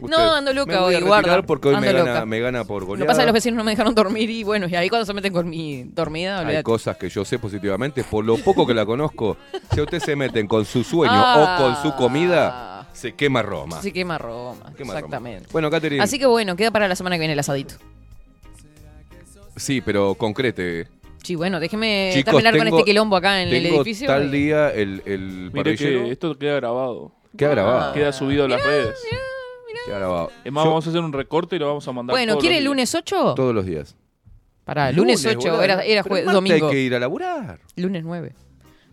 No, 0.00 0.34
ando 0.34 0.52
loca 0.52 0.72
me 0.72 0.78
voy 0.78 0.84
a 0.84 0.86
hoy, 0.86 0.94
retirar 1.04 1.22
guarda. 1.24 1.42
porque 1.42 1.68
hoy 1.68 1.76
me 1.80 1.92
gana, 1.92 2.24
me 2.26 2.40
gana 2.40 2.64
por 2.64 2.82
Lo 2.82 2.88
goleada. 2.88 3.04
que 3.04 3.08
pasa 3.08 3.20
es 3.20 3.22
que 3.22 3.26
los 3.26 3.34
vecinos 3.34 3.56
no 3.58 3.64
me 3.64 3.72
dejaron 3.72 3.94
dormir 3.94 4.30
y 4.30 4.44
bueno, 4.44 4.68
y 4.68 4.74
ahí 4.76 4.88
cuando 4.88 5.06
se 5.06 5.12
meten 5.14 5.32
con 5.32 5.48
mi 5.48 5.84
dormida, 5.84 6.38
Hay 6.38 6.44
olvídate. 6.44 6.62
cosas 6.64 6.96
que 6.96 7.08
yo 7.08 7.24
sé 7.24 7.38
positivamente, 7.38 8.04
por 8.04 8.24
lo 8.24 8.36
poco 8.38 8.66
que 8.66 8.74
la 8.74 8.84
conozco. 8.86 9.36
Si 9.74 9.80
ustedes 9.80 10.02
se 10.04 10.14
meten 10.16 10.46
con 10.46 10.64
su 10.64 10.84
sueño 10.84 11.12
Ah. 11.14 11.56
o 11.58 11.62
con 11.62 11.82
su 11.82 11.96
comida, 11.96 12.88
se 12.92 13.14
quema 13.14 13.42
Roma. 13.42 13.80
Se 13.82 13.92
quema 13.92 14.18
Roma, 14.18 14.56
Quema 14.76 14.92
Roma. 14.92 14.98
exactamente. 14.98 15.48
Bueno, 15.52 15.70
Catherine, 15.70 16.02
Así 16.02 16.18
que 16.18 16.26
bueno, 16.26 16.54
queda 16.56 16.70
para 16.70 16.88
la 16.88 16.96
semana 16.96 17.16
que 17.16 17.20
viene 17.20 17.32
el 17.34 17.38
asadito. 17.38 17.74
sí, 19.56 19.80
pero 19.80 20.14
concrete. 20.14 20.86
Sí, 21.22 21.34
bueno, 21.34 21.58
déjeme 21.60 22.10
Chicos, 22.14 22.32
terminar 22.42 22.56
con 22.56 22.68
este 22.68 22.84
quilombo 22.84 23.16
acá 23.16 23.42
en 23.42 23.48
el 23.48 23.66
edificio. 23.66 24.06
tal 24.06 24.26
y- 24.34 24.38
día 24.38 24.70
el, 24.70 25.02
el 25.04 25.50
Mire 25.52 25.74
parrillero. 25.74 26.04
que 26.04 26.10
esto 26.12 26.38
queda 26.38 26.54
grabado. 26.54 27.12
Queda 27.36 27.50
grabado. 27.50 27.92
Queda 27.92 28.12
subido 28.12 28.44
a 28.44 28.48
las 28.48 28.62
redes. 28.64 28.94
Queda 29.88 29.98
grabado. 29.98 30.30
Es 30.44 30.52
más, 30.52 30.64
Yo- 30.64 30.70
vamos 30.70 30.86
a 30.86 30.90
hacer 30.90 31.00
un 31.02 31.12
recorte 31.12 31.56
y 31.56 31.58
lo 31.58 31.66
vamos 31.66 31.86
a 31.88 31.92
mandar. 31.92 32.14
Bueno, 32.14 32.32
todos 32.34 32.40
¿quiere 32.42 32.54
los 32.56 32.58
el 32.58 32.64
días. 32.64 32.70
lunes 32.70 32.94
8? 32.94 33.34
todos 33.34 33.54
los 33.54 33.66
días. 33.66 33.96
Para, 34.64 34.92
lunes 34.92 35.24
8, 35.24 35.38
boludo. 35.38 35.62
era, 35.62 35.82
era 35.82 36.02
Pero 36.02 36.14
jue- 36.14 36.18
el 36.20 36.24
martes 36.26 36.34
domingo. 36.34 36.66
hay 36.66 36.72
que 36.72 36.80
ir 36.80 36.94
a 36.94 36.98
laburar. 37.00 37.60
Lunes 37.76 38.04
9. 38.04 38.34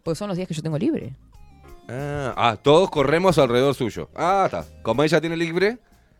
Porque 0.03 0.15
son 0.17 0.27
los 0.29 0.37
días 0.37 0.47
que 0.47 0.53
yo 0.53 0.61
tengo 0.61 0.77
libre. 0.77 1.13
Ah, 1.89 2.33
ah, 2.37 2.57
todos 2.61 2.89
corremos 2.89 3.37
alrededor 3.37 3.75
suyo. 3.75 4.09
Ah, 4.15 4.43
está. 4.45 4.65
Como 4.81 5.03
ella 5.03 5.19
tiene 5.21 5.35
libre. 5.37 5.77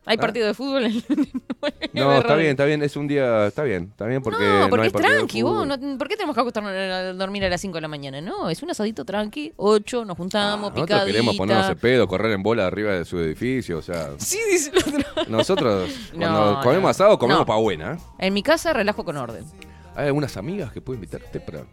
Hay 0.07 0.17
Ah. 0.17 0.21
partido 0.21 0.45
de 0.47 0.53
fútbol 0.53 0.83
9. 0.83 1.03
No, 1.93 2.13
está 2.17 2.35
bien, 2.35 2.51
está 2.51 2.65
bien. 2.65 2.83
Es 2.83 2.95
un 2.95 3.07
día. 3.07 3.47
Está 3.47 3.63
bien, 3.63 3.87
está 3.91 4.05
bien 4.05 4.21
porque. 4.21 4.43
no, 4.43 4.67
porque 4.69 4.81
hay 4.83 4.87
es 4.87 4.93
de 4.93 4.99
tranqui, 4.99 5.41
vos. 5.41 5.65
no- 5.65 5.97
¿Por 5.97 6.07
qué 6.07 6.15
tenemos 6.15 6.35
que 6.35 6.41
acostarnos 6.41 6.71
a 6.71 7.13
dormir 7.13 7.43
a 7.45 7.49
las 7.49 7.59
5 7.61 7.75
de 7.75 7.81
la 7.81 7.87
mañana? 7.87 8.21
No, 8.21 8.49
es 8.49 8.61
un 8.61 8.69
asadito 8.69 9.03
tranqui. 9.05 9.53
8, 9.55 10.05
nos 10.05 10.15
juntamos, 10.17 10.71
Nosotros 10.71 10.85
picadita. 10.87 11.05
queremos 11.07 11.35
ponernos 11.37 11.69
el 11.69 11.77
pedo, 11.77 12.07
correr 12.07 12.33
en 12.33 12.43
bola 12.43 12.67
arriba 12.67 12.91
de 12.93 13.05
su 13.05 13.17
edificio, 13.19 13.79
o 13.79 13.81
sea. 13.81 14.09
Sí, 14.17 14.37
dice 14.51 14.71
el 14.75 14.77
otro. 14.99 15.23
Nosotros, 15.29 15.89
cuando 16.15 16.55
No, 16.55 16.61
comemos 16.61 16.83
no. 16.83 16.89
asado, 16.89 17.17
comemos 17.17 17.41
No. 17.41 17.45
pa' 17.47 17.55
buena. 17.57 17.93
¿eh? 17.93 17.97
En 18.19 18.33
mi 18.33 18.43
casa 18.43 18.73
relajo 18.73 19.03
con 19.05 19.17
orden. 19.17 19.43
Hay 19.95 20.07
algunas 20.07 20.35
amigas 20.37 20.71
que 20.71 20.81
puedo 20.81 20.95
invitarte 20.95 21.39
para. 21.39 21.63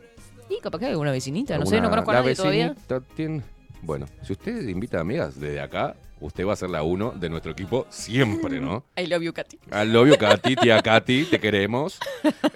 Y 0.49 0.61
capaz 0.61 0.79
que 0.79 0.85
hay 0.87 0.91
alguna 0.93 1.11
vecinita, 1.11 1.59
no 1.59 1.67
sé, 1.67 1.81
no 1.81 1.91
conozco 1.91 2.11
a 2.13 2.15
nadie 2.15 2.35
todavía. 2.35 2.69
vecinita 2.69 3.01
tiene- 3.15 3.43
Bueno, 3.83 4.07
si 4.23 4.33
usted 4.33 4.69
invita 4.69 5.01
amigas 5.01 5.39
desde 5.41 5.61
acá, 5.61 5.97
usted 6.23 6.47
va 6.47 6.53
a 6.55 6.57
ser 6.57 6.71
la 6.71 6.83
uno 6.83 7.11
de 7.11 7.29
nuestro 7.29 7.53
equipo 7.53 7.87
siempre, 7.91 8.61
¿no? 8.61 8.85
I 8.97 9.07
love 9.07 9.23
you, 9.23 9.33
Katy. 9.33 9.59
Al 9.71 9.93
novio 9.93 10.17
Katy, 10.17 10.57
tía 10.57 10.81
Katy, 10.83 11.25
te 11.25 11.39
queremos. 11.41 11.99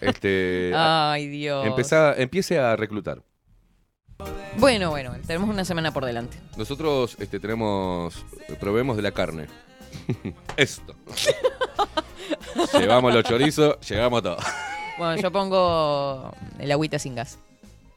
Este, 0.00 0.72
Ay, 0.74 1.28
Dios. 1.28 1.66
empezá- 1.66 2.14
empiece 2.16 2.58
a 2.58 2.76
reclutar. 2.76 3.22
Bueno, 4.56 4.88
bueno, 4.90 5.12
tenemos 5.26 5.50
una 5.50 5.64
semana 5.64 5.92
por 5.92 6.04
delante. 6.06 6.38
Nosotros 6.56 7.16
este, 7.20 7.38
tenemos, 7.38 8.24
proveemos 8.58 8.96
de 8.96 9.02
la 9.02 9.12
carne. 9.12 9.46
Esto. 10.56 10.94
Llevamos 12.78 13.12
los 13.12 13.24
chorizos, 13.24 13.76
llegamos 13.88 14.20
a 14.20 14.22
todo. 14.22 14.36
Bueno, 14.98 15.20
yo 15.20 15.30
pongo 15.30 16.32
el 16.58 16.72
agüita 16.72 16.98
sin 16.98 17.14
gas. 17.14 17.38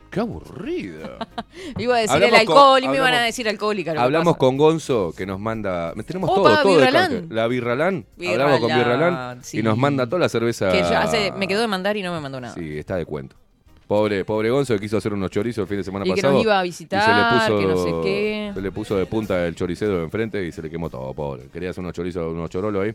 Qué 0.09 0.19
aburrida. 0.21 1.17
Iba 1.77 1.95
a 1.95 1.99
decir 1.99 2.15
Hablamos 2.15 2.39
el 2.39 2.45
con- 2.47 2.57
alcohol 2.57 2.83
y 2.83 2.87
me 2.87 2.95
iban 2.97 3.13
a 3.13 3.21
decir 3.21 3.47
alcohólica. 3.47 3.93
que 3.93 3.99
Hablamos 3.99 4.37
con 4.37 4.57
Gonzo 4.57 5.13
que 5.15 5.25
nos 5.25 5.39
manda. 5.39 5.93
Tenemos 6.05 6.29
Opa, 6.29 6.35
todo, 6.35 6.61
todo 6.63 6.75
Birralán. 6.77 7.27
La 7.29 7.47
Birralán. 7.47 8.05
Birralán, 8.17 8.41
Hablamos 8.41 8.59
con 8.59 8.77
Birralán 8.77 9.43
sí. 9.43 9.59
y 9.59 9.63
nos 9.63 9.77
manda 9.77 10.05
toda 10.07 10.19
la 10.19 10.29
cerveza. 10.29 10.71
Que 10.71 10.79
ya 10.79 11.03
hace, 11.03 11.31
me 11.33 11.47
quedó 11.47 11.61
de 11.61 11.67
mandar 11.67 11.95
y 11.97 12.01
no 12.01 12.11
me 12.13 12.19
mandó 12.19 12.41
nada. 12.41 12.53
Sí, 12.55 12.77
está 12.79 12.95
de 12.95 13.05
cuento. 13.05 13.35
Pobre, 13.87 14.23
pobre 14.23 14.51
Gonzo 14.51 14.75
que 14.75 14.81
quiso 14.81 14.97
hacer 14.97 15.13
unos 15.13 15.31
chorizos 15.31 15.63
el 15.63 15.67
fin 15.67 15.77
de 15.77 15.83
semana 15.83 16.05
y 16.05 16.09
que 16.09 16.21
pasado. 16.21 16.33
nos 16.35 16.43
iba 16.43 16.59
a 16.59 16.65
y 16.65 16.71
se 16.71 16.83
le 16.83 16.89
visitar, 16.89 17.41
puso, 17.49 17.59
que 17.59 17.65
no 17.65 17.77
sé 17.77 17.91
qué. 18.03 18.51
se 18.53 18.61
le 18.61 18.71
puso 18.71 18.95
de 18.95 19.05
punta 19.07 19.47
el 19.47 19.55
choricero 19.55 19.97
de 19.97 20.03
enfrente 20.03 20.45
y 20.45 20.51
se 20.51 20.61
le 20.61 20.69
quemó 20.69 20.91
todo, 20.91 21.11
pobre. 21.15 21.47
Quería 21.51 21.71
hacer 21.71 21.81
unos 21.83 21.93
chorizos, 21.93 22.31
unos 22.31 22.51
chorolos 22.51 22.83
ahí. 22.85 22.93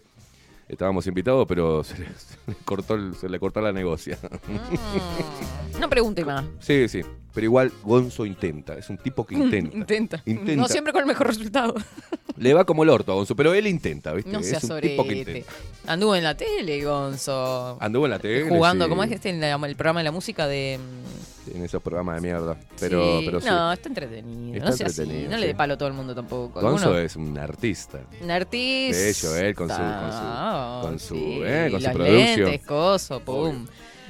Estábamos 0.68 1.07
invitados, 1.07 1.46
pero 1.46 1.85
se 1.85 1.98
le, 1.98 2.07
se 2.07 2.37
le 2.46 2.55
cortó, 2.64 2.94
el- 2.94 3.14
se 3.14 3.29
le 3.29 3.38
cortó 3.38 3.61
la 3.61 3.72
negocia. 3.72 4.18
Mm, 4.48 5.81
no 5.81 5.88
pregunte 5.90 6.24
más. 6.24 6.44
sí, 6.61 6.88
sí. 6.88 7.03
Pero 7.35 7.44
igual 7.47 7.73
Gonzo 7.83 8.25
intenta. 8.25 8.75
Es 8.79 8.88
un 8.90 8.97
tipo 8.99 9.27
que 9.27 9.35
intenta. 9.37 9.77
Intenta. 9.77 10.23
Intenta. 10.25 10.55
No 10.57 10.68
siempre 10.68 10.92
con 10.92 11.01
el 11.01 11.07
mejor 11.07 11.27
resultado. 11.27 11.75
Le 12.37 12.53
va 12.55 12.64
como 12.64 12.83
el 12.83 12.90
orto 12.90 13.12
a 13.12 13.14
Gonzo, 13.14 13.37
pero 13.37 13.55
él 13.55 13.66
intenta, 13.66 14.12
¿viste? 14.12 14.31
No 14.33 14.40
es 14.40 14.64
un 14.64 14.81
tipo 14.81 15.05
que 15.07 15.14
intenta. 15.16 15.53
Anduvo 15.87 16.14
en 16.16 16.25
la 16.25 16.37
tele, 16.37 16.83
Gonzo. 16.85 17.77
Anduvo 17.81 18.07
en 18.07 18.11
la 18.11 18.18
tele. 18.18 18.49
Jugando, 18.49 18.85
sí. 18.87 18.88
¿cómo 18.88 19.05
es 19.05 19.12
este? 19.12 19.31
En 19.31 19.40
la- 19.40 19.55
el 19.55 19.77
programa 19.77 20.01
de 20.01 20.05
la 20.05 20.11
música 20.12 20.47
de. 20.47 20.79
mm, 20.81 21.57
en 21.57 21.62
esos 21.64 21.83
programas 21.83 22.16
de 22.16 22.20
mierda. 22.23 22.57
Pero 22.81 23.20
Sí. 23.20 23.27
pero 23.27 23.40
sí. 23.40 23.47
No, 23.47 23.73
está 23.73 23.88
entretenido. 23.88 24.55
Está 24.57 24.70
no 24.70 24.77
sea 24.77 24.87
así, 24.87 25.01
entretenido, 25.03 25.31
No 25.33 25.37
le 25.38 25.47
dé 25.49 25.55
palo 25.55 25.75
a 25.75 25.79
todo 25.79 25.88
el 25.88 25.94
mundo 25.94 26.14
tampoco. 26.14 26.61
Gonzo 26.61 26.87
Alguno- 26.88 26.99
es 26.99 27.14
un 27.16 27.38
artista. 27.38 28.01
Un 28.23 28.31
artista. 28.31 28.99
Bello, 29.29 29.37
él, 29.37 29.55
con 29.55 29.68
su- 29.68 29.77
con 29.77 30.12
su- 30.12 30.87
con 30.88 30.99
su, 30.99 31.44
eh, 31.44 31.68
con 31.70 31.81
su 31.81 31.90
producción. 31.92 32.40
lentes, 32.51 32.66
coso, 32.66 33.20
pum. 33.20 33.66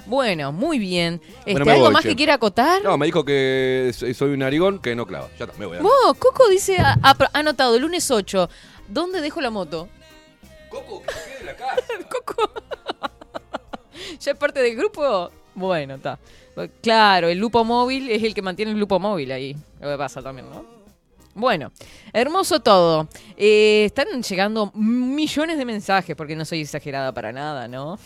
Bueno, 0.07 0.53
muy 0.53 0.79
bien. 0.79 1.21
Este, 1.47 1.53
Bueno, 1.55 1.71
¿Algo 1.73 1.85
voy, 1.85 1.93
más 1.93 2.03
che. 2.03 2.11
que 2.11 2.17
quiera 2.17 2.35
acotar? 2.35 2.83
No, 2.83 2.99
me 2.99 3.07
dijo 3.07 3.25
que 3.25 3.93
soy 3.95 4.31
un 4.33 4.39
narigón 4.41 4.79
que 4.81 4.95
no 4.95 5.07
clava. 5.07 5.29
Ya 5.39 5.47
está, 5.47 5.59
me 5.59 5.67
voy 5.67 5.79
a 5.79 5.83
Vos, 5.83 6.17
Coco 6.19 6.49
dice, 6.49 6.77
ha, 6.79 6.97
anotado, 7.33 7.79
lunes 7.79 8.11
8, 8.11 8.49
¿dónde 8.89 9.21
dejo 9.21 9.41
la 9.41 9.51
moto? 9.51 9.89
Coco, 10.69 11.03
que 11.03 11.13
se 11.15 11.25
quede 11.31 11.41
en 11.41 11.47
la 11.47 11.57
casa. 11.57 11.83
Coco. 12.11 12.51
¿Ya 14.21 14.33
es 14.33 14.39
parte 14.39 14.61
del 14.61 14.77
grupo? 14.77 15.31
Bueno, 15.55 15.95
está. 15.95 16.19
Claro, 16.83 17.29
el 17.29 17.39
lupo 17.39 17.65
móvil 17.65 18.11
es 18.11 18.23
el 18.23 18.35
que 18.35 18.43
mantiene 18.43 18.73
el 18.73 18.79
lupo 18.79 18.99
móvil 18.99 19.33
ahí. 19.33 19.57
Lo 19.81 19.91
que 19.91 19.99
pasa 19.99 20.23
también, 20.23 20.49
¿no? 20.51 20.65
Bueno, 21.35 21.73
hermoso 22.13 22.61
todo. 22.61 23.09
Eh, 23.37 23.85
están 23.87 24.23
llegando 24.23 24.71
millones 24.75 25.59
de 25.59 25.65
mensajes, 25.65 26.15
porque 26.15 26.37
no 26.37 26.45
soy 26.45 26.61
exagerada 26.61 27.13
para 27.13 27.33
nada, 27.33 27.67
¿no? 27.67 27.99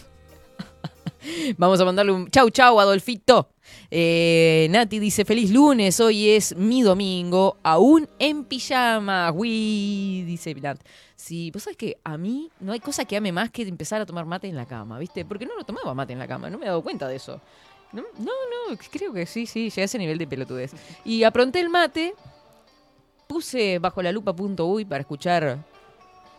Vamos 1.58 1.80
a 1.80 1.84
mandarle 1.84 2.12
un 2.12 2.30
chau 2.30 2.50
chau, 2.50 2.80
Adolfito. 2.80 3.50
Eh, 3.90 4.66
Nati 4.70 4.98
dice, 4.98 5.24
feliz 5.24 5.50
lunes, 5.50 5.98
hoy 6.00 6.30
es 6.30 6.56
mi 6.56 6.82
domingo, 6.82 7.58
aún 7.62 8.08
en 8.18 8.44
pijama. 8.44 9.30
Uy, 9.32 10.24
dice 10.26 10.54
Nat. 10.54 10.78
Sí, 11.16 11.50
vos 11.50 11.64
sabés 11.64 11.76
que 11.76 11.98
a 12.04 12.16
mí 12.16 12.50
no 12.60 12.72
hay 12.72 12.80
cosa 12.80 13.04
que 13.04 13.16
ame 13.16 13.32
más 13.32 13.50
que 13.50 13.62
empezar 13.62 14.00
a 14.00 14.06
tomar 14.06 14.24
mate 14.24 14.48
en 14.48 14.56
la 14.56 14.66
cama, 14.66 14.98
¿viste? 14.98 15.24
Porque 15.24 15.46
no 15.46 15.56
lo 15.56 15.64
tomaba 15.64 15.92
mate 15.94 16.12
en 16.12 16.18
la 16.18 16.28
cama, 16.28 16.48
no 16.48 16.58
me 16.58 16.64
he 16.64 16.68
dado 16.68 16.82
cuenta 16.82 17.08
de 17.08 17.16
eso. 17.16 17.40
No, 17.92 18.02
no, 18.18 18.32
no, 18.70 18.78
creo 18.92 19.12
que 19.12 19.26
sí, 19.26 19.46
sí, 19.46 19.64
llegué 19.64 19.82
a 19.82 19.84
ese 19.86 19.98
nivel 19.98 20.18
de 20.18 20.26
pelotudez. 20.26 20.72
Y 21.04 21.24
apronté 21.24 21.60
el 21.60 21.70
mate, 21.70 22.14
puse 23.26 23.78
bajo 23.78 24.00
la 24.02 24.12
lupa.uy 24.12 24.84
para 24.84 25.00
escuchar, 25.00 25.58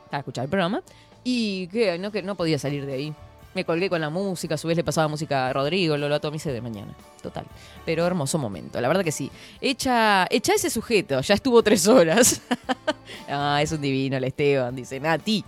para 0.05 0.19
escuchar 0.19 0.45
el 0.45 0.49
programa, 0.49 0.81
y 1.23 1.67
que 1.67 1.97
no, 1.97 2.11
que 2.11 2.21
no 2.21 2.35
podía 2.35 2.57
salir 2.57 2.85
de 2.85 2.93
ahí. 2.93 3.13
Me 3.53 3.65
colgué 3.65 3.89
con 3.89 3.99
la 3.99 4.09
música, 4.09 4.55
a 4.55 4.57
su 4.57 4.67
vez 4.67 4.77
le 4.77 4.83
pasaba 4.83 5.07
música 5.07 5.47
a 5.47 5.53
Rodrigo, 5.53 5.97
lo 5.97 6.07
lo 6.07 6.19
de 6.19 6.61
mañana. 6.61 6.93
Total. 7.21 7.45
Pero 7.85 8.05
hermoso 8.05 8.37
momento, 8.37 8.79
la 8.79 8.87
verdad 8.87 9.03
que 9.03 9.11
sí. 9.11 9.31
Echa, 9.59 10.27
echa 10.29 10.53
ese 10.53 10.69
sujeto, 10.69 11.19
ya 11.21 11.33
estuvo 11.33 11.63
tres 11.63 11.87
horas. 11.87 12.41
ah, 13.29 13.59
es 13.61 13.71
un 13.71 13.81
divino 13.81 14.17
el 14.17 14.23
Esteban, 14.23 14.75
dice 14.75 14.99
Nati. 14.99 15.43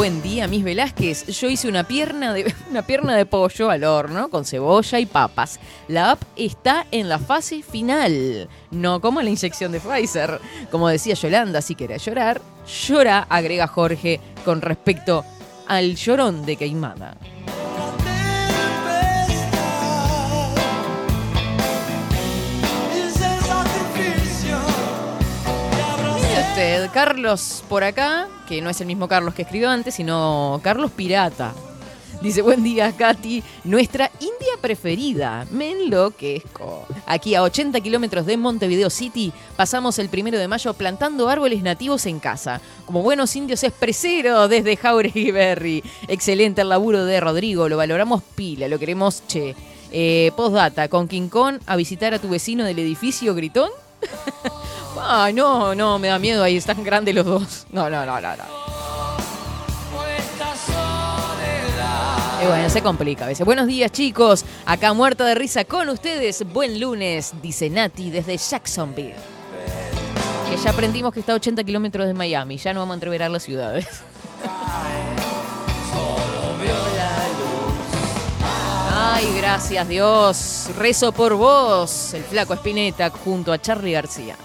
Buen 0.00 0.22
día, 0.22 0.48
Miss 0.48 0.64
Velázquez. 0.64 1.26
Yo 1.26 1.50
hice 1.50 1.68
una 1.68 1.84
pierna 1.84 2.32
de 2.32 2.54
una 2.70 2.80
pierna 2.80 3.14
de 3.14 3.26
pollo 3.26 3.68
al 3.68 3.84
horno 3.84 4.30
con 4.30 4.46
cebolla 4.46 4.98
y 4.98 5.04
papas. 5.04 5.60
La 5.88 6.12
app 6.12 6.22
está 6.36 6.86
en 6.90 7.10
la 7.10 7.18
fase 7.18 7.62
final, 7.62 8.48
no 8.70 9.02
como 9.02 9.20
la 9.20 9.28
inyección 9.28 9.72
de 9.72 9.78
Pfizer. 9.78 10.40
Como 10.70 10.88
decía 10.88 11.12
Yolanda, 11.12 11.60
si 11.60 11.74
querés 11.74 12.02
llorar, 12.02 12.40
llora, 12.88 13.26
agrega 13.28 13.66
Jorge 13.66 14.22
con 14.42 14.62
respecto 14.62 15.22
al 15.68 15.96
llorón 15.96 16.46
de 16.46 16.56
Queimada. 16.56 17.18
Carlos 26.92 27.64
por 27.70 27.84
acá, 27.84 28.28
que 28.46 28.60
no 28.60 28.68
es 28.68 28.78
el 28.82 28.86
mismo 28.86 29.08
Carlos 29.08 29.32
que 29.32 29.42
escribió 29.42 29.70
antes, 29.70 29.94
sino 29.94 30.60
Carlos 30.62 30.90
Pirata. 30.90 31.54
Dice, 32.20 32.42
buen 32.42 32.62
día, 32.62 32.92
Katy. 32.92 33.42
Nuestra 33.64 34.10
India 34.20 34.52
preferida, 34.60 35.46
me 35.50 35.70
enloquezco. 35.70 36.86
Aquí 37.06 37.34
a 37.34 37.42
80 37.44 37.80
kilómetros 37.80 38.26
de 38.26 38.36
Montevideo 38.36 38.90
City, 38.90 39.32
pasamos 39.56 39.98
el 39.98 40.10
primero 40.10 40.38
de 40.38 40.48
mayo 40.48 40.74
plantando 40.74 41.30
árboles 41.30 41.62
nativos 41.62 42.04
en 42.04 42.20
casa. 42.20 42.60
Como 42.84 43.02
buenos 43.02 43.34
indios 43.36 43.64
expreseros 43.64 44.50
desde 44.50 44.76
Jauregui 44.76 45.30
Berry. 45.30 45.82
Excelente 46.08 46.60
el 46.60 46.68
laburo 46.68 47.06
de 47.06 47.20
Rodrigo, 47.20 47.70
lo 47.70 47.78
valoramos 47.78 48.22
pila, 48.34 48.68
lo 48.68 48.78
queremos 48.78 49.22
che. 49.26 49.56
Eh, 49.92 50.30
postdata, 50.36 50.88
con 50.88 51.08
Kong 51.08 51.58
a 51.66 51.76
visitar 51.76 52.12
a 52.12 52.18
tu 52.18 52.28
vecino 52.28 52.64
del 52.64 52.80
edificio 52.80 53.34
Gritón. 53.34 53.70
Ay, 55.02 55.32
no, 55.32 55.74
no, 55.74 55.98
me 55.98 56.08
da 56.08 56.18
miedo 56.18 56.42
ahí, 56.42 56.56
están 56.56 56.82
grandes 56.84 57.14
los 57.14 57.24
dos. 57.24 57.66
No, 57.72 57.88
no, 57.90 58.04
no, 58.04 58.20
no, 58.20 58.36
no. 58.36 58.44
Y 62.42 62.46
bueno, 62.46 62.70
se 62.70 62.80
complica 62.80 63.24
a 63.24 63.28
veces. 63.28 63.44
Buenos 63.44 63.66
días, 63.66 63.92
chicos. 63.92 64.46
Acá 64.64 64.94
muerta 64.94 65.26
de 65.26 65.34
risa 65.34 65.64
con 65.66 65.90
ustedes. 65.90 66.42
Buen 66.50 66.80
lunes, 66.80 67.34
dice 67.42 67.68
Nati 67.68 68.10
desde 68.10 68.38
Jacksonville. 68.38 69.14
Que 70.48 70.56
ya 70.56 70.70
aprendimos 70.70 71.12
que 71.12 71.20
está 71.20 71.32
a 71.32 71.36
80 71.36 71.62
kilómetros 71.64 72.06
de 72.06 72.14
Miami. 72.14 72.56
Ya 72.56 72.72
no 72.72 72.80
vamos 72.80 72.94
a 72.94 72.96
entreverar 72.96 73.30
las 73.30 73.42
ciudades. 73.42 73.86
Ay, 78.92 79.34
gracias 79.36 79.86
Dios. 79.86 80.70
Rezo 80.78 81.12
por 81.12 81.34
vos. 81.34 82.14
El 82.14 82.22
flaco 82.22 82.54
Espineta 82.54 83.10
junto 83.10 83.52
a 83.52 83.60
Charlie 83.60 83.92
García. 83.92 84.36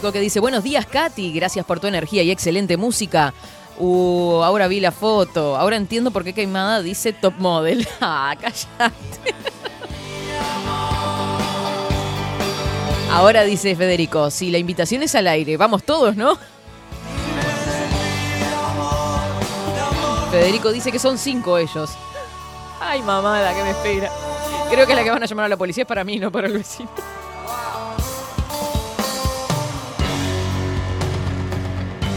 Que 0.00 0.18
dice, 0.18 0.40
buenos 0.40 0.64
días 0.64 0.86
Katy, 0.86 1.30
gracias 1.30 1.64
por 1.64 1.78
tu 1.78 1.86
energía 1.86 2.22
y 2.22 2.30
excelente 2.30 2.78
música. 2.78 3.34
Uh, 3.78 4.40
ahora 4.42 4.66
vi 4.66 4.80
la 4.80 4.92
foto, 4.92 5.56
ahora 5.56 5.76
entiendo 5.76 6.10
por 6.10 6.24
qué 6.24 6.32
Queimada 6.32 6.80
dice 6.82 7.12
top 7.12 7.34
model. 7.38 7.86
Ah, 8.00 8.34
callate. 8.40 9.34
Ahora 13.10 13.44
dice 13.44 13.76
Federico, 13.76 14.30
si 14.30 14.50
la 14.50 14.56
invitación 14.56 15.02
es 15.02 15.14
al 15.14 15.28
aire, 15.28 15.56
vamos 15.58 15.84
todos, 15.84 16.16
¿no? 16.16 16.38
Federico 20.32 20.72
dice 20.72 20.90
que 20.90 20.98
son 20.98 21.18
cinco 21.18 21.58
ellos. 21.58 21.90
Ay, 22.80 23.02
mamada, 23.02 23.54
que 23.54 23.62
me 23.62 23.70
espera. 23.70 24.10
Creo 24.70 24.86
que 24.86 24.94
la 24.94 25.04
que 25.04 25.10
van 25.10 25.22
a 25.22 25.26
llamar 25.26 25.44
a 25.44 25.48
la 25.50 25.56
policía 25.58 25.82
es 25.82 25.88
para 25.88 26.04
mí, 26.04 26.18
no 26.18 26.32
para 26.32 26.48
el 26.48 26.54
vecino. 26.54 26.90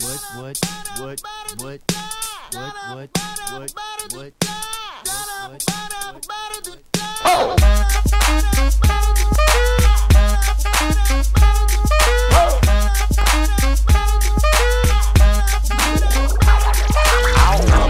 what, 0.00 0.20
what, 0.36 0.58
what, 0.98 1.20
what, 1.60 1.80
what, 2.52 3.10
what, 3.52 3.72
what, 4.12 4.32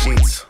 sheets. 0.00 0.49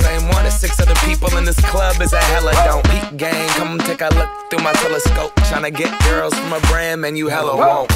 same 0.01 0.27
one 0.29 0.45
as 0.45 0.59
six 0.59 0.79
other 0.79 0.95
people 1.05 1.35
in 1.37 1.45
this 1.45 1.59
club 1.71 2.01
is 2.01 2.13
a 2.13 2.21
hella 2.33 2.53
don't. 2.65 2.83
Peep 2.89 3.17
game, 3.17 3.49
come 3.49 3.77
take 3.79 4.01
a 4.01 4.09
look 4.15 4.29
through 4.49 4.63
my 4.63 4.73
telescope. 4.73 5.33
Tryna 5.49 5.73
get 5.75 5.91
girls 6.03 6.33
from 6.33 6.53
a 6.53 6.59
brand, 6.69 7.01
man, 7.01 7.15
you 7.15 7.27
hella 7.27 7.55
won't. 7.55 7.89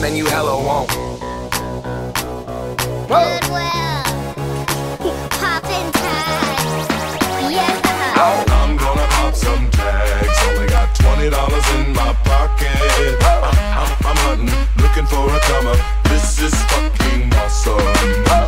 Man, 0.00 0.14
you 0.14 0.26
hella 0.26 0.54
won't. 0.56 0.88
Goodwill. 3.08 4.04
Poppin' 5.40 5.90
tags. 5.92 6.88
Yeah. 7.50 8.14
I'm 8.16 8.76
gonna 8.76 9.06
pop 9.16 9.34
some 9.34 9.68
tags. 9.72 10.38
Only 10.46 10.68
got 10.68 10.94
twenty 10.94 11.28
dollars 11.30 11.66
in 11.74 11.92
my 11.94 12.12
pocket. 12.22 13.16
I'm, 13.24 13.44
I'm, 13.82 13.90
I'm 14.06 14.16
hunting, 14.26 14.54
looking 14.82 15.06
for 15.06 15.34
a 15.34 15.40
come 15.50 15.66
up. 15.66 15.80
This 16.04 16.40
is 16.40 16.54
fucking 16.70 17.34
awesome. 17.34 18.47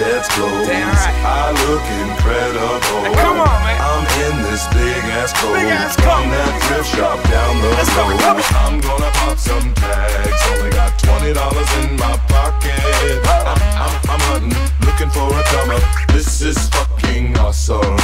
granddad's 0.00 0.28
clothes. 0.28 0.66
Damn 0.66 0.88
right. 0.88 1.14
I 1.24 1.52
look 1.68 1.84
incredible. 2.00 3.14
Come 3.20 3.40
on, 3.40 3.60
man. 3.64 3.76
I'm 3.80 4.04
in 4.24 4.42
this 4.48 4.66
big 4.72 4.96
ass 5.12 5.32
coat 5.34 5.54
Big 5.54 5.68
ass 5.68 5.94
from 5.96 6.24
coat. 6.24 6.32
that 6.32 6.52
thrift 6.64 6.88
shop 6.96 7.18
down 7.28 7.60
the 7.60 7.68
Let's 7.76 7.92
road. 7.96 8.16
come 8.20 8.36
on. 8.40 8.44
I'm 8.64 8.80
gonna 8.80 9.10
pop 9.20 9.38
some 9.38 9.74
tags. 9.74 10.40
Only 10.56 10.70
got 10.70 10.98
twenty 10.98 11.32
dollars 11.32 11.68
in 11.84 11.96
my 11.96 12.16
pocket. 12.28 12.80
I'm, 13.44 13.60
I'm, 13.76 13.94
I'm 14.08 14.20
hunting, 14.32 14.56
looking 14.86 15.10
for 15.10 15.28
a 15.28 15.42
come 15.52 15.70
up. 15.70 15.82
This 16.08 16.40
is 16.40 16.56
fucking 16.70 17.36
awesome. 17.38 17.96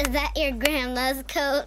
Is 0.00 0.08
that 0.16 0.32
your 0.36 0.52
grandma's 0.52 1.22
coat? 1.28 1.66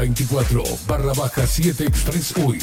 24 0.00 0.64
barra 0.86 1.12
baja 1.12 1.46
7 1.46 1.84
Express 1.84 2.34
UI. 2.38 2.58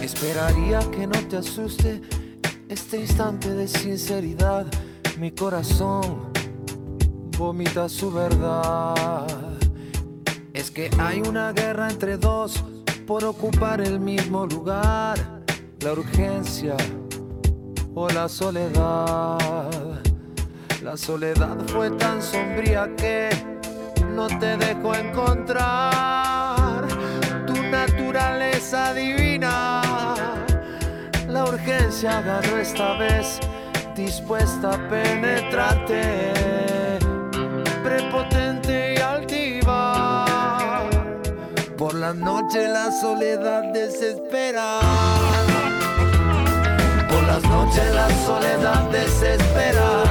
Esperaría 0.00 0.78
que 0.92 1.08
no 1.08 1.18
te 1.28 1.38
asuste 1.38 2.00
este 2.68 3.00
instante 3.00 3.50
de 3.50 3.66
sinceridad. 3.66 4.66
Mi 5.18 5.30
corazón 5.30 6.32
vomita 7.38 7.88
su 7.88 8.10
verdad. 8.10 9.26
Es 10.52 10.70
que 10.70 10.90
hay 10.98 11.20
una 11.20 11.52
guerra 11.52 11.90
entre 11.90 12.16
dos 12.16 12.64
por 13.06 13.24
ocupar 13.24 13.80
el 13.80 14.00
mismo 14.00 14.46
lugar. 14.46 15.18
La 15.80 15.92
urgencia 15.92 16.76
o 17.94 18.08
la 18.08 18.28
soledad. 18.28 19.38
La 20.82 20.96
soledad 20.96 21.56
fue 21.66 21.90
tan 21.90 22.22
sombría 22.22 22.90
que 22.96 23.28
no 24.14 24.26
te 24.26 24.56
dejó 24.56 24.94
encontrar 24.94 26.86
tu 27.46 27.54
naturaleza 27.70 28.92
divina. 28.94 29.82
La 31.28 31.44
urgencia 31.44 32.18
agarró 32.18 32.58
esta 32.58 32.98
vez, 32.98 33.38
dispuesta 33.94 34.74
a 34.74 34.88
penetrarte, 34.88 36.32
prepotente 37.82 38.94
y 38.94 38.98
altiva. 38.98 40.24
Por 41.76 41.94
la 41.94 42.12
noche 42.14 42.68
la 42.68 42.90
soledad 42.92 43.72
desespera. 43.72 44.80
Por 47.08 47.22
las 47.24 47.42
noches 47.42 47.94
la 47.94 48.08
soledad 48.26 48.82
desespera. 48.90 50.04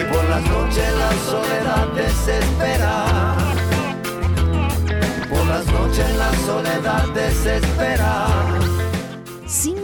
Y 0.00 0.04
por 0.12 0.24
las 0.28 0.42
noches 0.42 0.92
la 0.98 1.12
soledad 1.30 1.86
desespera. 1.94 3.04
Por 5.30 5.46
las 5.46 5.66
noches 5.66 6.16
la 6.16 6.32
soledad 6.46 7.08
desespera. 7.14 8.71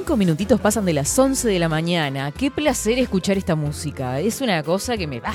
Cinco 0.09 0.17
minutitos 0.17 0.59
pasan 0.59 0.87
de 0.87 0.95
las 0.95 1.19
11 1.19 1.47
de 1.47 1.59
la 1.59 1.69
mañana. 1.69 2.33
Qué 2.33 2.51
placer 2.51 2.99
escuchar 2.99 3.37
esta 3.37 3.55
música. 3.55 4.21
Es 4.21 4.41
una 4.41 4.63
cosa 4.63 4.97
que 4.97 5.07
me... 5.07 5.21
¡Ah! 5.23 5.35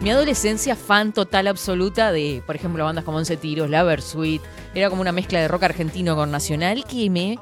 Mi 0.00 0.08
adolescencia 0.10 0.76
fan 0.76 1.12
total 1.12 1.48
absoluta 1.48 2.12
de, 2.12 2.44
por 2.46 2.54
ejemplo, 2.54 2.84
bandas 2.84 3.02
como 3.02 3.18
Once 3.18 3.36
Tiros, 3.36 3.68
La 3.68 3.82
Versuit. 3.82 4.40
Era 4.72 4.88
como 4.88 5.02
una 5.02 5.10
mezcla 5.10 5.40
de 5.40 5.48
rock 5.48 5.64
argentino 5.64 6.14
con 6.14 6.30
nacional 6.30 6.84
que 6.84 7.10
me 7.10 7.36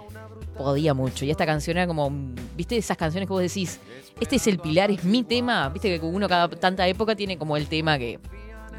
podía 0.56 0.94
mucho. 0.94 1.26
Y 1.26 1.30
esta 1.30 1.44
canción 1.44 1.76
era 1.76 1.86
como, 1.86 2.10
¿viste? 2.56 2.78
Esas 2.78 2.96
canciones 2.96 3.26
que 3.26 3.34
vos 3.34 3.42
decís, 3.42 3.78
este 4.18 4.36
es 4.36 4.46
el 4.46 4.58
pilar, 4.58 4.90
es 4.90 5.04
mi 5.04 5.24
tema. 5.24 5.68
Viste 5.68 6.00
que 6.00 6.06
uno 6.06 6.26
cada 6.26 6.48
tanta 6.48 6.88
época 6.88 7.14
tiene 7.14 7.36
como 7.36 7.58
el 7.58 7.66
tema 7.66 7.98
que 7.98 8.18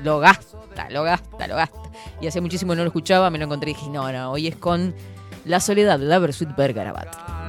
lo 0.03 0.17
gasta, 0.17 0.89
lo 0.89 1.03
gasta, 1.03 1.45
lo 1.45 1.57
gasta. 1.57 1.91
Y 2.21 2.25
hace 2.25 2.41
muchísimo 2.41 2.73
no 2.73 2.81
lo 2.81 2.87
escuchaba, 2.87 3.29
me 3.29 3.37
lo 3.37 3.45
encontré 3.45 3.69
y 3.69 3.73
dije, 3.75 3.87
no, 3.91 4.11
no, 4.11 4.31
hoy 4.31 4.47
es 4.47 4.55
con 4.55 4.95
La 5.45 5.59
Soledad, 5.59 5.99
La 5.99 6.17
Versuit 6.17 6.49
Bergarabat. 6.55 7.40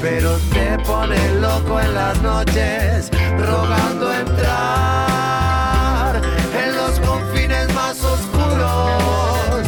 Pero 0.00 0.36
te 0.52 0.78
pone 0.84 1.16
loco 1.40 1.80
en 1.80 1.94
las 1.94 2.20
noches, 2.20 3.10
rogando 3.38 4.12
entrar 4.12 6.20
en 6.62 6.76
los 6.76 7.00
confines 7.00 7.72
más 7.74 8.04
oscuros. 8.04 9.66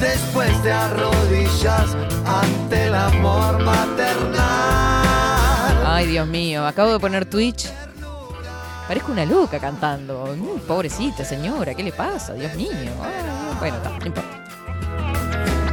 Después 0.00 0.62
de 0.62 0.72
arrodillas 0.72 1.96
ante 2.26 2.86
el 2.86 2.94
amor 2.94 3.62
maternal. 3.62 4.36
Ay, 5.86 6.06
Dios 6.08 6.26
mío, 6.26 6.66
acabo 6.66 6.92
de 6.92 7.00
poner 7.00 7.24
Twitch. 7.24 7.70
Parezco 8.86 9.10
una 9.10 9.24
loca 9.24 9.58
cantando. 9.58 10.36
Mm, 10.36 10.60
pobrecita 10.66 11.24
señora, 11.24 11.74
¿qué 11.74 11.82
le 11.82 11.92
pasa? 11.92 12.34
Dios 12.34 12.54
mío. 12.54 12.68
Ay, 13.02 13.56
bueno, 13.58 13.76
no 14.00 14.06
importa. 14.06 14.45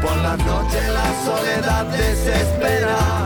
Por 0.04 0.18
la 0.18 0.36
noche 0.36 0.80
la 0.90 1.24
soledad 1.24 1.86
desespera. 1.86 3.24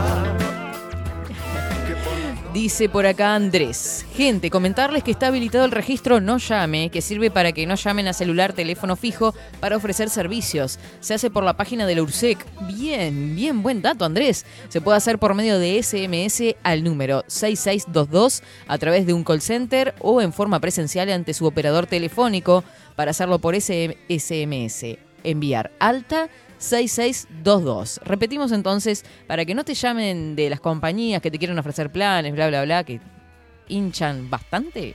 Dice 2.54 2.88
por 2.88 3.04
acá 3.04 3.34
Andrés. 3.34 4.06
Gente, 4.14 4.48
comentarles 4.48 5.04
que 5.04 5.10
está 5.10 5.26
habilitado 5.26 5.64
el 5.64 5.70
registro 5.70 6.20
No 6.20 6.38
Llame, 6.38 6.88
que 6.90 7.02
sirve 7.02 7.30
para 7.30 7.52
que 7.52 7.66
no 7.66 7.74
llamen 7.74 8.08
a 8.08 8.12
celular, 8.12 8.52
teléfono 8.52 8.96
fijo 8.96 9.34
para 9.60 9.76
ofrecer 9.76 10.08
servicios. 10.08 10.78
Se 11.00 11.14
hace 11.14 11.30
por 11.30 11.44
la 11.44 11.56
página 11.56 11.86
de 11.86 11.96
la 11.96 12.02
URSEC. 12.02 12.38
Bien, 12.68 13.36
bien, 13.36 13.62
buen 13.62 13.82
dato, 13.82 14.04
Andrés. 14.04 14.46
Se 14.68 14.80
puede 14.80 14.96
hacer 14.96 15.18
por 15.18 15.34
medio 15.34 15.58
de 15.58 15.82
SMS 15.82 16.56
al 16.62 16.84
número 16.84 17.22
6622 17.26 18.42
a 18.66 18.78
través 18.78 19.06
de 19.06 19.12
un 19.12 19.24
call 19.24 19.42
center 19.42 19.94
o 20.00 20.22
en 20.22 20.32
forma 20.32 20.58
presencial 20.58 21.10
ante 21.10 21.34
su 21.34 21.44
operador 21.44 21.86
telefónico 21.86 22.64
para 22.96 23.10
hacerlo 23.10 23.40
por 23.40 23.54
SMS. 23.60 24.84
Enviar 25.22 25.70
alta 25.80 26.28
6622. 26.58 28.00
Repetimos 28.04 28.52
entonces, 28.52 29.04
para 29.26 29.44
que 29.44 29.54
no 29.54 29.64
te 29.64 29.74
llamen 29.74 30.36
de 30.36 30.50
las 30.50 30.60
compañías 30.60 31.22
que 31.22 31.30
te 31.30 31.38
quieren 31.38 31.58
ofrecer 31.58 31.90
planes, 31.90 32.32
bla, 32.32 32.48
bla, 32.48 32.64
bla, 32.64 32.84
que 32.84 33.00
hinchan 33.68 34.30
bastante. 34.30 34.94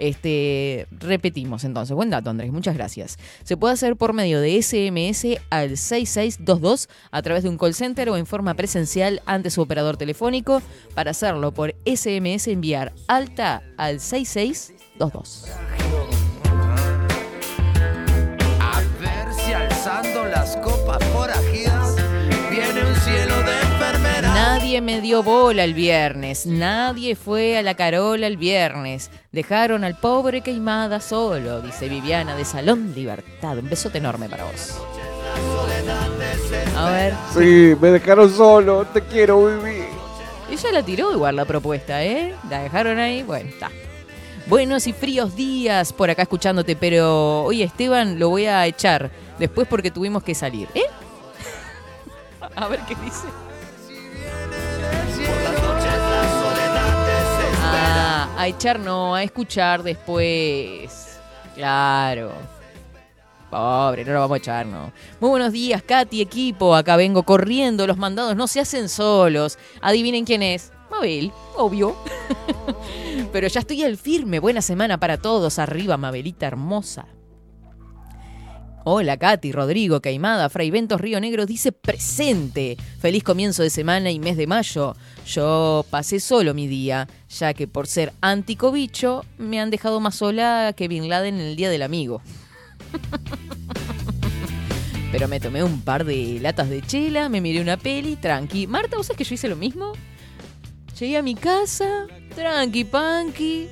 Este, 0.00 0.86
repetimos 0.90 1.62
entonces, 1.64 1.94
buen 1.94 2.08
dato 2.08 2.30
Andrés, 2.30 2.50
muchas 2.50 2.74
gracias. 2.74 3.18
Se 3.44 3.58
puede 3.58 3.74
hacer 3.74 3.96
por 3.96 4.14
medio 4.14 4.40
de 4.40 4.60
SMS 4.62 5.26
al 5.50 5.76
6622 5.76 6.88
a 7.10 7.20
través 7.20 7.42
de 7.42 7.50
un 7.50 7.58
call 7.58 7.74
center 7.74 8.08
o 8.08 8.16
en 8.16 8.24
forma 8.24 8.54
presencial 8.54 9.20
ante 9.26 9.50
su 9.50 9.60
operador 9.60 9.98
telefónico. 9.98 10.62
Para 10.94 11.10
hacerlo 11.10 11.52
por 11.52 11.74
SMS 11.84 12.48
enviar 12.48 12.94
alta 13.08 13.62
al 13.76 14.00
6622. 14.00 16.19
Nadie 24.60 24.82
me 24.82 25.00
dio 25.00 25.22
bola 25.22 25.64
el 25.64 25.72
viernes, 25.72 26.44
nadie 26.44 27.16
fue 27.16 27.56
a 27.56 27.62
la 27.62 27.74
Carola 27.76 28.26
el 28.26 28.36
viernes. 28.36 29.10
Dejaron 29.32 29.84
al 29.84 29.96
pobre 29.96 30.42
Queimada 30.42 31.00
solo, 31.00 31.62
dice 31.62 31.88
Viviana 31.88 32.36
de 32.36 32.44
Salón 32.44 32.92
Libertad. 32.94 33.56
Un 33.56 33.70
besote 33.70 33.96
enorme 33.96 34.28
para 34.28 34.44
vos. 34.44 34.78
A 36.76 36.90
ver. 36.90 37.14
Sí, 37.32 37.74
me 37.80 37.88
dejaron 37.88 38.30
solo, 38.30 38.84
te 38.84 39.00
quiero 39.00 39.46
vivir. 39.46 39.86
Ella 40.50 40.72
la 40.72 40.82
tiró 40.82 41.10
igual 41.10 41.36
la 41.36 41.46
propuesta, 41.46 42.04
¿eh? 42.04 42.34
La 42.50 42.60
dejaron 42.62 42.98
ahí, 42.98 43.22
bueno, 43.22 43.48
está. 43.48 43.70
Buenos 44.46 44.86
y 44.86 44.92
fríos 44.92 45.34
días 45.34 45.90
por 45.94 46.10
acá 46.10 46.22
escuchándote, 46.22 46.76
pero 46.76 47.44
oye 47.44 47.64
Esteban 47.64 48.18
lo 48.18 48.28
voy 48.28 48.44
a 48.44 48.66
echar 48.66 49.10
después 49.38 49.66
porque 49.66 49.90
tuvimos 49.90 50.22
que 50.22 50.34
salir, 50.34 50.68
¿eh? 50.74 50.84
A 52.56 52.68
ver 52.68 52.80
qué 52.80 52.94
dice. 53.02 53.24
A 58.36 58.46
echar 58.46 58.78
no, 58.80 59.14
a 59.14 59.22
escuchar 59.22 59.82
después. 59.82 61.18
Claro. 61.54 62.32
Pobre, 63.50 64.04
no 64.04 64.12
lo 64.12 64.20
vamos 64.20 64.36
a 64.36 64.38
echar, 64.38 64.66
no. 64.66 64.92
Muy 65.18 65.30
buenos 65.30 65.52
días, 65.52 65.82
Katy, 65.82 66.20
equipo. 66.20 66.74
Acá 66.74 66.96
vengo 66.96 67.24
corriendo. 67.24 67.86
Los 67.86 67.98
mandados 67.98 68.36
no 68.36 68.46
se 68.46 68.60
hacen 68.60 68.88
solos. 68.88 69.58
Adivinen 69.82 70.24
quién 70.24 70.42
es. 70.42 70.72
Mabel, 70.90 71.32
obvio. 71.56 71.96
Pero 73.32 73.48
ya 73.48 73.60
estoy 73.60 73.82
al 73.82 73.96
firme. 73.96 74.38
Buena 74.38 74.62
semana 74.62 74.98
para 74.98 75.18
todos. 75.18 75.58
Arriba, 75.58 75.96
Mabelita 75.96 76.46
hermosa. 76.46 77.06
Hola, 78.84 79.18
Katy, 79.18 79.52
Rodrigo, 79.52 80.00
Caimada, 80.00 80.48
Fray 80.48 80.70
Ventos 80.70 80.98
Río 80.98 81.20
Negro 81.20 81.44
dice 81.44 81.70
presente. 81.70 82.78
Feliz 82.98 83.22
comienzo 83.22 83.62
de 83.62 83.68
semana 83.68 84.10
y 84.10 84.18
mes 84.18 84.38
de 84.38 84.46
mayo. 84.46 84.96
Yo 85.26 85.84
pasé 85.90 86.18
solo 86.18 86.54
mi 86.54 86.66
día, 86.66 87.06
ya 87.28 87.52
que 87.52 87.68
por 87.68 87.86
ser 87.86 88.14
anticobicho 88.22 89.26
me 89.36 89.60
han 89.60 89.68
dejado 89.68 90.00
más 90.00 90.14
sola 90.14 90.72
que 90.74 90.88
Bin 90.88 91.10
Laden 91.10 91.34
en 91.34 91.42
el 91.42 91.56
Día 91.56 91.68
del 91.68 91.82
Amigo. 91.82 92.22
Pero 95.12 95.28
me 95.28 95.40
tomé 95.40 95.62
un 95.62 95.82
par 95.82 96.06
de 96.06 96.38
latas 96.40 96.70
de 96.70 96.80
chela, 96.80 97.28
me 97.28 97.42
miré 97.42 97.60
una 97.60 97.76
peli, 97.76 98.16
tranqui. 98.16 98.66
Marta, 98.66 98.96
¿vos 98.96 99.08
sabés 99.08 99.18
que 99.18 99.24
yo 99.24 99.34
hice 99.34 99.48
lo 99.48 99.56
mismo? 99.56 99.92
Llegué 100.98 101.18
a 101.18 101.22
mi 101.22 101.34
casa, 101.34 102.06
tranqui, 102.34 102.84
panqui, 102.84 103.68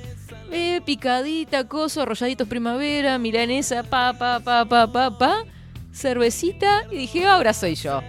eh, 0.51 0.81
picadita, 0.85 1.67
coso, 1.67 2.01
arrolladitos 2.01 2.47
primavera, 2.47 3.17
milanesa, 3.17 3.83
pa, 3.83 4.13
pa, 4.13 4.39
pa, 4.39 4.65
pa, 4.65 4.91
pa, 4.91 5.17
pa, 5.17 5.43
cervecita, 5.93 6.85
y 6.91 6.97
dije, 6.97 7.25
ahora 7.25 7.53
soy 7.53 7.75
yo. 7.75 8.01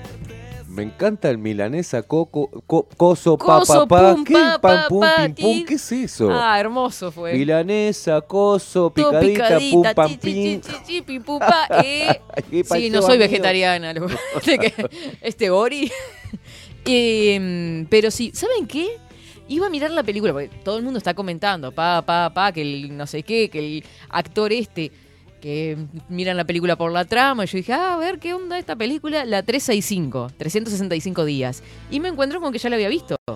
Me 0.68 0.84
encanta 0.84 1.28
el 1.28 1.36
milanesa, 1.38 2.02
coco, 2.04 2.48
co- 2.66 2.88
coso, 2.96 3.36
pa, 3.36 3.58
Coso, 3.58 3.88
pum, 4.14 4.24
¿Qué? 4.24 4.34
pa, 4.34 4.58
Pam, 4.60 4.76
pa, 4.82 4.88
pum, 4.88 5.00
pa, 5.00 5.16
pim, 5.16 5.34
pum. 5.34 5.58
ti. 5.58 5.64
¿Qué 5.64 5.74
es 5.74 5.92
eso? 5.92 6.28
Ah, 6.32 6.60
hermoso 6.60 7.10
fue. 7.10 7.34
Milanesa, 7.34 8.20
coso, 8.20 8.88
Todo 8.90 9.10
picadita, 9.10 9.48
pum, 9.48 9.58
picadita, 9.58 9.94
pam, 9.94 10.08
chi, 10.10 10.16
chi, 10.18 10.32
pim. 10.32 10.60
chi, 10.60 11.02
chi, 11.02 11.20
pa, 11.40 11.66
eh. 11.82 12.20
¿Qué 12.48 12.62
Sí, 12.64 12.88
no 12.88 13.02
soy 13.02 13.16
amigo? 13.16 13.28
vegetariana. 13.30 13.92
lo- 13.92 14.06
de 14.46 14.58
que- 14.60 14.90
este 15.22 15.50
Ori. 15.50 15.90
Eh, 16.84 17.84
pero 17.90 18.10
sí, 18.12 18.30
¿saben 18.32 18.66
qué? 18.68 18.96
Iba 19.50 19.66
a 19.66 19.68
mirar 19.68 19.90
la 19.90 20.04
película, 20.04 20.32
porque 20.32 20.48
todo 20.62 20.78
el 20.78 20.84
mundo 20.84 20.98
está 20.98 21.12
comentando, 21.12 21.72
pa, 21.72 22.02
pa, 22.02 22.32
pa, 22.32 22.52
que 22.52 22.62
el 22.62 22.96
no 22.96 23.04
sé 23.08 23.24
qué, 23.24 23.50
que 23.50 23.58
el 23.58 23.84
actor 24.08 24.52
este, 24.52 24.92
que 25.40 25.76
miran 26.08 26.36
la 26.36 26.44
película 26.44 26.76
por 26.76 26.92
la 26.92 27.04
trama. 27.04 27.42
Y 27.42 27.46
yo 27.48 27.56
dije, 27.56 27.72
ah, 27.72 27.94
a 27.94 27.96
ver 27.96 28.20
qué 28.20 28.32
onda 28.32 28.60
esta 28.60 28.76
película, 28.76 29.24
la 29.24 29.42
365, 29.42 30.30
365 30.36 31.24
días. 31.24 31.64
Y 31.90 31.98
me 31.98 32.06
encuentro 32.06 32.40
con 32.40 32.52
que 32.52 32.58
ya 32.60 32.68
la 32.70 32.76
había 32.76 32.88
visto. 32.88 33.16
Me 33.26 33.34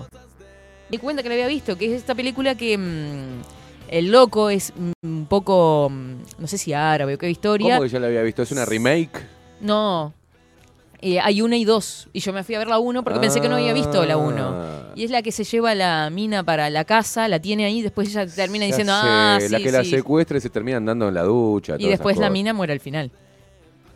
di 0.89 0.97
cuenta 0.99 1.21
que 1.21 1.27
la 1.27 1.35
había 1.35 1.47
visto, 1.47 1.77
que 1.77 1.87
es 1.87 1.91
esta 1.91 2.15
película 2.15 2.55
que 2.55 2.77
mm, 2.77 3.41
el 3.89 4.09
loco 4.09 4.49
es 4.49 4.71
mm, 4.73 4.91
un 5.05 5.25
poco, 5.25 5.89
mm, 5.91 6.15
no 6.39 6.47
sé 6.47 6.57
si 6.57 6.71
árabe 6.71 7.15
o 7.15 7.17
qué 7.17 7.29
historia. 7.29 7.75
¿Cómo 7.75 7.83
que 7.83 7.89
ya 7.89 7.99
la 7.99 8.07
había 8.07 8.21
visto? 8.21 8.41
¿Es 8.43 8.53
una 8.53 8.63
remake? 8.63 9.21
No. 9.59 10.13
Eh, 11.07 11.19
hay 11.19 11.39
una 11.43 11.55
y 11.55 11.65
dos. 11.65 12.07
Y 12.13 12.19
yo 12.19 12.33
me 12.33 12.43
fui 12.43 12.55
a 12.55 12.57
ver 12.57 12.67
la 12.67 12.79
uno 12.79 13.03
porque 13.03 13.19
pensé 13.19 13.39
que 13.39 13.47
no 13.47 13.57
había 13.57 13.73
visto 13.73 14.03
la 14.07 14.17
uno. 14.17 14.53
Ah. 14.55 14.91
Y 14.95 15.03
es 15.03 15.11
la 15.11 15.21
que 15.21 15.31
se 15.31 15.43
lleva 15.43 15.75
la 15.75 16.09
mina 16.09 16.41
para 16.43 16.71
la 16.71 16.83
casa, 16.83 17.27
la 17.27 17.39
tiene 17.39 17.63
ahí, 17.63 17.83
después 17.83 18.09
ella 18.09 18.25
termina 18.25 18.65
Ya 18.65 18.69
diciendo, 18.75 18.91
sé, 18.93 18.99
ah, 19.03 19.37
sí, 19.39 19.49
la 19.49 19.59
que 19.59 19.71
la 19.71 19.83
sí". 19.83 19.91
secuestra 19.91 20.39
y 20.39 20.41
se 20.41 20.49
termina 20.49 20.77
andando 20.77 21.07
en 21.07 21.13
la 21.13 21.21
ducha. 21.21 21.75
Y 21.77 21.87
después 21.89 22.17
la 22.17 22.31
mina 22.31 22.53
muere 22.53 22.73
al 22.73 22.79
final. 22.79 23.11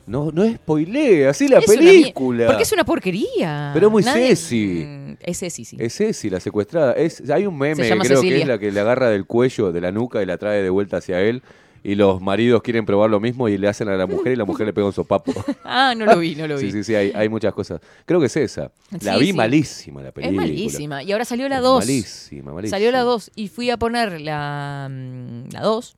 No, 0.05 0.31
no 0.31 0.43
spoilee, 0.53 1.27
así 1.27 1.47
la 1.47 1.59
Es 1.59 1.65
película. 1.65 2.45
Porque 2.45 2.63
es 2.63 2.71
una 2.71 2.83
porquería. 2.83 3.71
Pero 3.73 3.87
es 3.87 3.91
muy 3.91 4.03
Nadie- 4.03 4.29
Ceci. 4.35 4.85
Mm, 4.87 5.17
Es 5.19 5.39
Ceci, 5.39 5.65
sí. 5.65 5.77
Es 5.79 5.95
Ceci, 5.95 6.29
la 6.29 6.39
secuestrada. 6.39 6.93
Es, 6.93 7.27
hay 7.29 7.45
un 7.47 7.57
meme, 7.57 7.87
creo 7.89 8.01
que 8.01 8.07
Cecilia. 8.07 8.37
es 8.39 8.47
la 8.47 8.57
que 8.59 8.71
le 8.71 8.79
agarra 8.79 9.09
del 9.09 9.25
cuello, 9.25 9.71
de 9.71 9.81
la 9.81 9.91
nuca 9.91 10.21
y 10.21 10.27
la 10.27 10.37
trae 10.37 10.61
de 10.61 10.69
vuelta 10.69 10.97
hacia 10.97 11.21
él. 11.21 11.41
Y 11.83 11.95
los 11.95 12.21
maridos 12.21 12.61
quieren 12.61 12.85
probar 12.85 13.09
lo 13.09 13.19
mismo 13.19 13.47
y 13.49 13.57
le 13.57 13.67
hacen 13.67 13.87
a 13.89 13.95
la 13.95 14.05
mujer 14.07 14.33
y 14.33 14.35
la 14.35 14.45
mujer 14.45 14.67
le 14.67 14.73
pega 14.73 14.87
un 14.87 14.93
sopapo. 14.93 15.31
Ah, 15.63 15.93
no 15.95 16.05
lo 16.05 16.17
vi, 16.19 16.35
no 16.35 16.47
lo 16.47 16.57
vi. 16.57 16.65
Sí, 16.65 16.71
sí, 16.71 16.83
sí, 16.83 16.95
hay, 16.95 17.11
hay 17.15 17.29
muchas 17.29 17.53
cosas. 17.53 17.79
Creo 18.05 18.19
que 18.19 18.25
es 18.25 18.35
esa. 18.37 18.71
La 19.01 19.13
Sí, 19.15 19.19
vi 19.19 19.27
sí. 19.27 19.33
malísima 19.33 20.01
la 20.01 20.07
Es 20.09 20.13
película. 20.13 20.41
malísima. 20.41 21.03
Y 21.03 21.11
ahora 21.11 21.25
salió 21.25 21.47
la 21.47 21.57
Es 21.57 21.61
2. 21.63 21.79
Malísima, 21.85 22.53
malísima. 22.53 22.75
Salió 22.77 22.91
la 22.91 23.01
2 23.01 23.31
y 23.35 23.47
fui 23.47 23.69
a 23.69 23.77
poner 23.77 24.19
la, 24.21 24.87
mm, 24.89 25.49
la 25.53 25.61
2. 25.61 25.95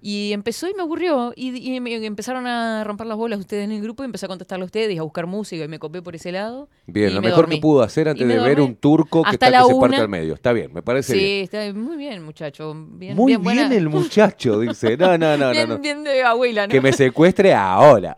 Y 0.00 0.32
empezó 0.32 0.68
y 0.68 0.74
me 0.74 0.82
aburrió. 0.82 1.32
Y, 1.36 1.74
y 1.74 1.80
me 1.80 1.94
empezaron 2.04 2.46
a 2.46 2.84
romper 2.84 3.06
las 3.06 3.16
bolas 3.16 3.38
ustedes 3.40 3.64
en 3.64 3.72
el 3.72 3.82
grupo 3.82 4.02
y 4.02 4.06
empecé 4.06 4.26
a 4.26 4.28
contestarle 4.28 4.62
a 4.62 4.66
ustedes, 4.66 4.98
a 4.98 5.02
buscar 5.02 5.26
música 5.26 5.64
y 5.64 5.68
me 5.68 5.78
copé 5.78 6.02
por 6.02 6.14
ese 6.14 6.32
lado. 6.32 6.68
Bien, 6.86 7.10
y 7.10 7.14
lo 7.14 7.20
me 7.20 7.28
mejor 7.28 7.42
dormí. 7.44 7.56
que 7.56 7.62
pudo 7.62 7.82
hacer 7.82 8.08
antes 8.08 8.24
Y 8.24 8.28
de 8.28 8.38
ver 8.38 8.60
un 8.60 8.76
turco 8.76 9.22
que 9.22 9.30
Hasta 9.30 9.46
está 9.46 9.50
la 9.50 9.66
que 9.66 9.74
se 9.74 9.80
parte 9.80 9.96
al 9.96 10.08
medio. 10.08 10.34
Está 10.34 10.52
bien, 10.52 10.72
me 10.72 10.82
parece 10.82 11.12
Sí, 11.12 11.18
bien. 11.18 11.44
está 11.44 11.72
muy 11.78 11.96
bien, 11.96 12.22
muchacho. 12.22 12.74
Bien, 12.74 13.16
Muy 13.16 13.36
bien, 13.36 13.72
el 13.72 13.88
muchacho, 13.88 14.60
dice. 14.60 14.96
No, 14.96 15.16
no, 15.18 15.36
no, 15.36 15.46
no. 15.46 15.50
bien, 15.52 15.68
no. 15.68 15.78
bien 15.78 16.04
de 16.04 16.22
abuela, 16.22 16.66
¿no? 16.66 16.70
Que 16.70 16.80
me 16.80 16.92
secuestre 16.92 17.54
ahora. 17.54 18.14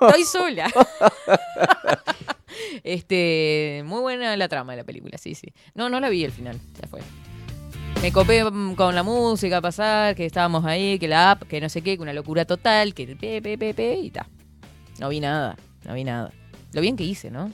Estoy 0.00 0.24
sola. 0.24 0.70
este, 2.84 3.82
muy 3.86 4.00
buena 4.00 4.36
la 4.36 4.48
trama 4.48 4.72
de 4.72 4.78
la 4.78 4.84
película, 4.84 5.18
sí, 5.18 5.34
sí. 5.34 5.48
No, 5.74 5.88
no 5.88 6.00
la 6.00 6.08
vi 6.08 6.24
al 6.24 6.32
final, 6.32 6.58
ya 6.80 6.88
fue. 6.88 7.00
Me 8.02 8.12
copé 8.12 8.44
mm, 8.44 8.74
con 8.74 8.94
la 8.94 9.02
música 9.02 9.58
a 9.58 9.60
pasar, 9.62 10.14
que 10.14 10.26
estábamos 10.26 10.64
ahí, 10.64 10.98
que 10.98 11.08
la 11.08 11.32
app, 11.32 11.42
que 11.44 11.60
no 11.60 11.68
sé 11.68 11.80
qué, 11.82 11.96
que 11.96 12.02
una 12.02 12.12
locura 12.12 12.44
total, 12.44 12.92
que 12.94 13.04
el 13.04 13.16
pe, 13.16 13.40
pe, 13.40 13.56
pe, 13.56 13.72
pe, 13.74 13.94
y 13.96 14.10
ta. 14.10 14.26
No 14.98 15.08
vi 15.08 15.20
nada, 15.20 15.56
no 15.84 15.94
vi 15.94 16.04
nada. 16.04 16.30
Lo 16.72 16.80
bien 16.80 16.96
que 16.96 17.04
hice, 17.04 17.30
¿no? 17.30 17.50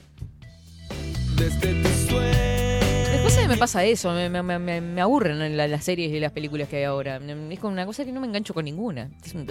Después 3.11 3.33
se 3.33 3.47
me 3.47 3.57
pasa 3.57 3.83
eso, 3.85 4.11
me, 4.13 4.29
me, 4.29 4.41
me- 4.59 4.81
me 4.81 5.01
aburren 5.01 5.55
la- 5.57 5.67
las 5.67 5.83
series 5.83 6.11
y 6.11 6.19
las 6.19 6.31
películas 6.31 6.67
que 6.67 6.77
hay 6.77 6.83
ahora. 6.83 7.19
Es 7.49 7.59
como 7.59 7.73
una 7.73 7.85
cosa 7.85 8.03
que 8.05 8.11
no 8.11 8.19
me 8.21 8.27
engancho 8.27 8.53
con 8.53 8.65
ninguna. 8.65 9.09
Es 9.23 9.33
un... 9.33 9.45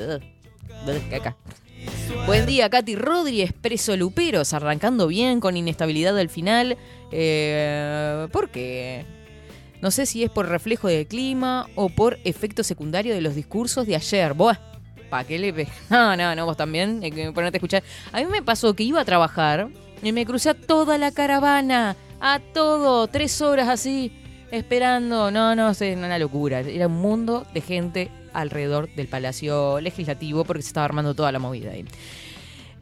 caca. 1.10 1.36
Buen 2.26 2.44
día, 2.46 2.68
Katy 2.68 2.94
Rodri, 2.96 3.40
Expreso 3.42 3.96
Luperos, 3.96 4.52
arrancando 4.52 5.06
bien 5.06 5.40
con 5.40 5.56
inestabilidad 5.56 6.18
al 6.18 6.28
final. 6.28 6.76
Eh, 7.10 8.28
¿Por 8.32 8.50
qué? 8.50 9.04
No 9.82 9.90
sé 9.90 10.06
si 10.06 10.22
es 10.22 10.30
por 10.30 10.48
reflejo 10.48 10.88
del 10.88 11.06
clima 11.06 11.66
o 11.74 11.88
por 11.88 12.18
efecto 12.24 12.62
secundario 12.62 13.14
de 13.14 13.20
los 13.20 13.34
discursos 13.34 13.86
de 13.86 13.96
ayer. 13.96 14.34
Buah, 14.34 14.58
¿pa' 15.08 15.24
qué 15.24 15.38
le 15.38 15.52
No, 15.90 16.16
no, 16.16 16.34
no, 16.34 16.46
vos 16.46 16.56
también, 16.56 17.00
que 17.00 17.32
ponerte 17.32 17.56
a 17.56 17.58
escuchar. 17.58 17.82
A 18.12 18.20
mí 18.20 18.26
me 18.26 18.42
pasó 18.42 18.74
que 18.74 18.82
iba 18.82 19.00
a 19.00 19.04
trabajar 19.04 19.68
y 20.02 20.12
me 20.12 20.26
crucé 20.26 20.50
a 20.50 20.54
toda 20.54 20.98
la 20.98 21.12
caravana, 21.12 21.96
a 22.20 22.40
todo, 22.40 23.06
tres 23.08 23.40
horas 23.40 23.68
así, 23.68 24.12
esperando. 24.50 25.30
No, 25.30 25.54
no, 25.54 25.70
es 25.70 25.80
una 25.80 26.18
locura. 26.18 26.60
Era 26.60 26.86
un 26.86 27.00
mundo 27.00 27.46
de 27.54 27.60
gente 27.62 28.10
alrededor 28.32 28.94
del 28.94 29.08
Palacio 29.08 29.80
Legislativo 29.80 30.44
porque 30.44 30.62
se 30.62 30.68
estaba 30.68 30.84
armando 30.84 31.14
toda 31.14 31.32
la 31.32 31.38
movida 31.38 31.72
ahí. 31.72 31.84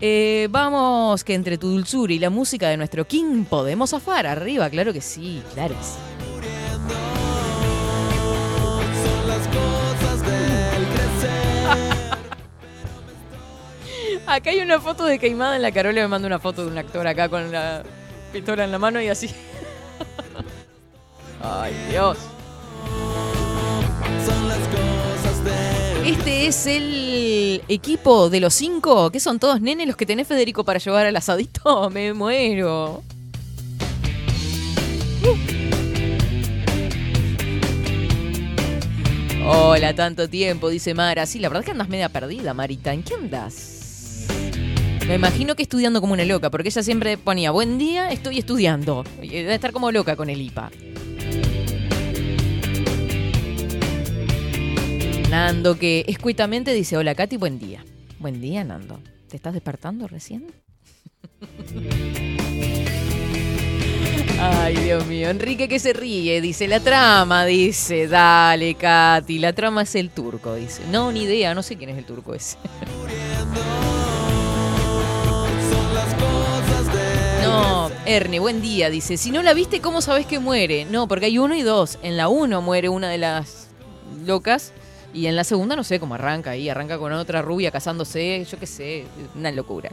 Eh, 0.01 0.46
vamos, 0.51 1.24
que 1.24 1.34
entre 1.34 1.59
tu 1.59 1.68
dulzura 1.70 2.12
y 2.12 2.18
la 2.20 2.30
música 2.30 2.68
de 2.68 2.76
nuestro 2.76 3.07
King 3.07 3.44
podemos 3.44 3.90
zafar 3.90 4.28
arriba, 4.28 4.70
claro 4.70 4.92
que 4.92 5.01
sí, 5.01 5.42
claro 5.55 5.74
que 5.76 5.82
sí. 5.84 6.17
Acá 14.29 14.51
hay 14.51 14.61
una 14.61 14.79
foto 14.79 15.07
de 15.07 15.18
Queimada 15.18 15.57
en 15.57 15.62
la 15.62 15.72
Carola 15.72 16.03
me 16.03 16.09
manda 16.09 16.26
una 16.26 16.39
foto 16.39 16.62
de 16.62 16.70
un 16.70 16.76
actor 16.76 17.07
acá 17.07 17.31
con 17.31 17.51
la 17.51 17.83
pistola 18.31 18.62
en 18.64 18.70
la 18.70 18.79
mano 18.79 19.01
y 19.01 19.09
así. 19.09 19.31
Ay, 21.43 21.72
Dios. 21.89 22.18
Este 26.05 26.47
es 26.47 26.66
el 26.66 27.62
equipo 27.68 28.29
de 28.29 28.41
los 28.41 28.53
cinco, 28.53 29.11
que 29.11 29.18
son 29.18 29.39
todos 29.39 29.62
nenes 29.62 29.87
los 29.87 29.97
que 29.97 30.05
tenés 30.05 30.29
Federico 30.29 30.62
para 30.62 30.79
llevar 30.79 31.07
al 31.07 31.16
asadito. 31.16 31.89
Me 31.93 32.12
muero. 32.12 33.03
Hola, 39.47 39.95
tanto 39.95 40.29
tiempo, 40.29 40.68
dice 40.68 40.93
Mara. 40.93 41.24
Sí, 41.24 41.39
la 41.39 41.49
verdad 41.49 41.64
que 41.64 41.70
andas 41.70 41.89
media 41.89 42.11
perdida, 42.11 42.53
Marita. 42.53 42.93
¿En 42.93 43.03
qué 43.03 43.14
andas? 43.14 43.78
Me 45.09 45.14
imagino 45.14 45.56
que 45.56 45.62
estudiando 45.62 46.02
como 46.02 46.12
una 46.12 46.26
loca, 46.26 46.50
porque 46.50 46.68
ella 46.68 46.82
siempre 46.82 47.16
ponía, 47.16 47.50
buen 47.50 47.78
día, 47.78 48.11
estoy 48.11 48.38
estudiando. 48.38 49.06
Debe 49.22 49.54
estar 49.54 49.72
como 49.72 49.90
loca 49.90 50.16
con 50.16 50.28
el 50.28 50.38
IPA. 50.38 50.70
Nando, 55.30 55.78
que 55.78 56.04
escuetamente 56.09 56.74
dice, 56.74 56.98
hola 56.98 57.14
Katy, 57.14 57.38
buen 57.38 57.59
día. 57.59 57.82
Buen 58.18 58.42
día, 58.42 58.64
Nando. 58.64 59.00
¿Te 59.30 59.36
estás 59.36 59.54
despertando 59.54 60.09
recién? 60.09 60.44
Ay, 64.38 64.76
Dios 64.76 65.06
mío. 65.06 65.30
Enrique 65.30 65.68
que 65.68 65.78
se 65.78 65.94
ríe, 65.94 66.42
dice, 66.42 66.68
la 66.68 66.80
trama, 66.80 67.46
dice, 67.46 68.09
dale, 68.09 68.74
Katy, 68.74 69.38
la 69.38 69.54
trama 69.54 69.84
es 69.84 69.94
el 69.94 70.11
turco, 70.11 70.54
dice. 70.54 70.82
No, 70.92 71.12
ni 71.12 71.22
idea, 71.22 71.54
no 71.54 71.62
sé 71.62 71.78
quién 71.78 71.88
es 71.88 71.96
el 71.96 72.04
turco 72.04 72.34
ese. 72.34 72.59
No, 78.09 78.14
Ernie, 78.14 78.38
buen 78.38 78.62
día, 78.62 78.88
dice. 78.88 79.18
Si 79.18 79.30
no 79.30 79.42
la 79.42 79.52
viste, 79.52 79.80
¿cómo 79.82 80.00
sabes 80.00 80.24
que 80.24 80.38
muere? 80.38 80.86
No, 80.86 81.06
porque 81.06 81.26
hay 81.26 81.38
uno 81.38 81.54
y 81.54 81.61
dos. 81.62 81.98
En 82.02 82.16
la 82.16 82.28
uno 82.28 82.62
muere 82.62 82.88
una 82.88 83.11
de 83.11 83.18
las 83.18 83.68
locas 84.24 84.72
y 85.12 85.26
en 85.26 85.36
la 85.36 85.44
segunda 85.44 85.76
no 85.76 85.84
sé 85.84 86.00
cómo 86.00 86.14
arranca 86.14 86.50
ahí. 86.52 86.70
Arranca 86.70 86.98
con 86.98 87.12
otra 87.12 87.42
rubia 87.42 87.70
casándose, 87.70 88.46
yo 88.50 88.59
qué 88.59 88.66
sé, 88.66 89.04
una 89.36 89.52
locura. 89.52 89.90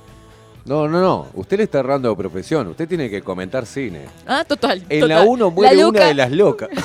No, 0.63 0.87
no, 0.87 1.01
no. 1.01 1.27
Usted 1.33 1.57
le 1.57 1.63
está 1.63 1.79
errando 1.79 2.09
de 2.09 2.15
profesión. 2.15 2.67
Usted 2.67 2.87
tiene 2.87 3.09
que 3.09 3.21
comentar 3.21 3.65
cine. 3.65 4.05
Ah, 4.25 4.45
total. 4.47 4.83
En 4.87 5.07
la. 5.09 5.23
1 5.23 5.51
muere 5.51 5.85
una 5.85 6.05
de 6.05 6.13
las 6.13 6.31
locas. 6.31 6.69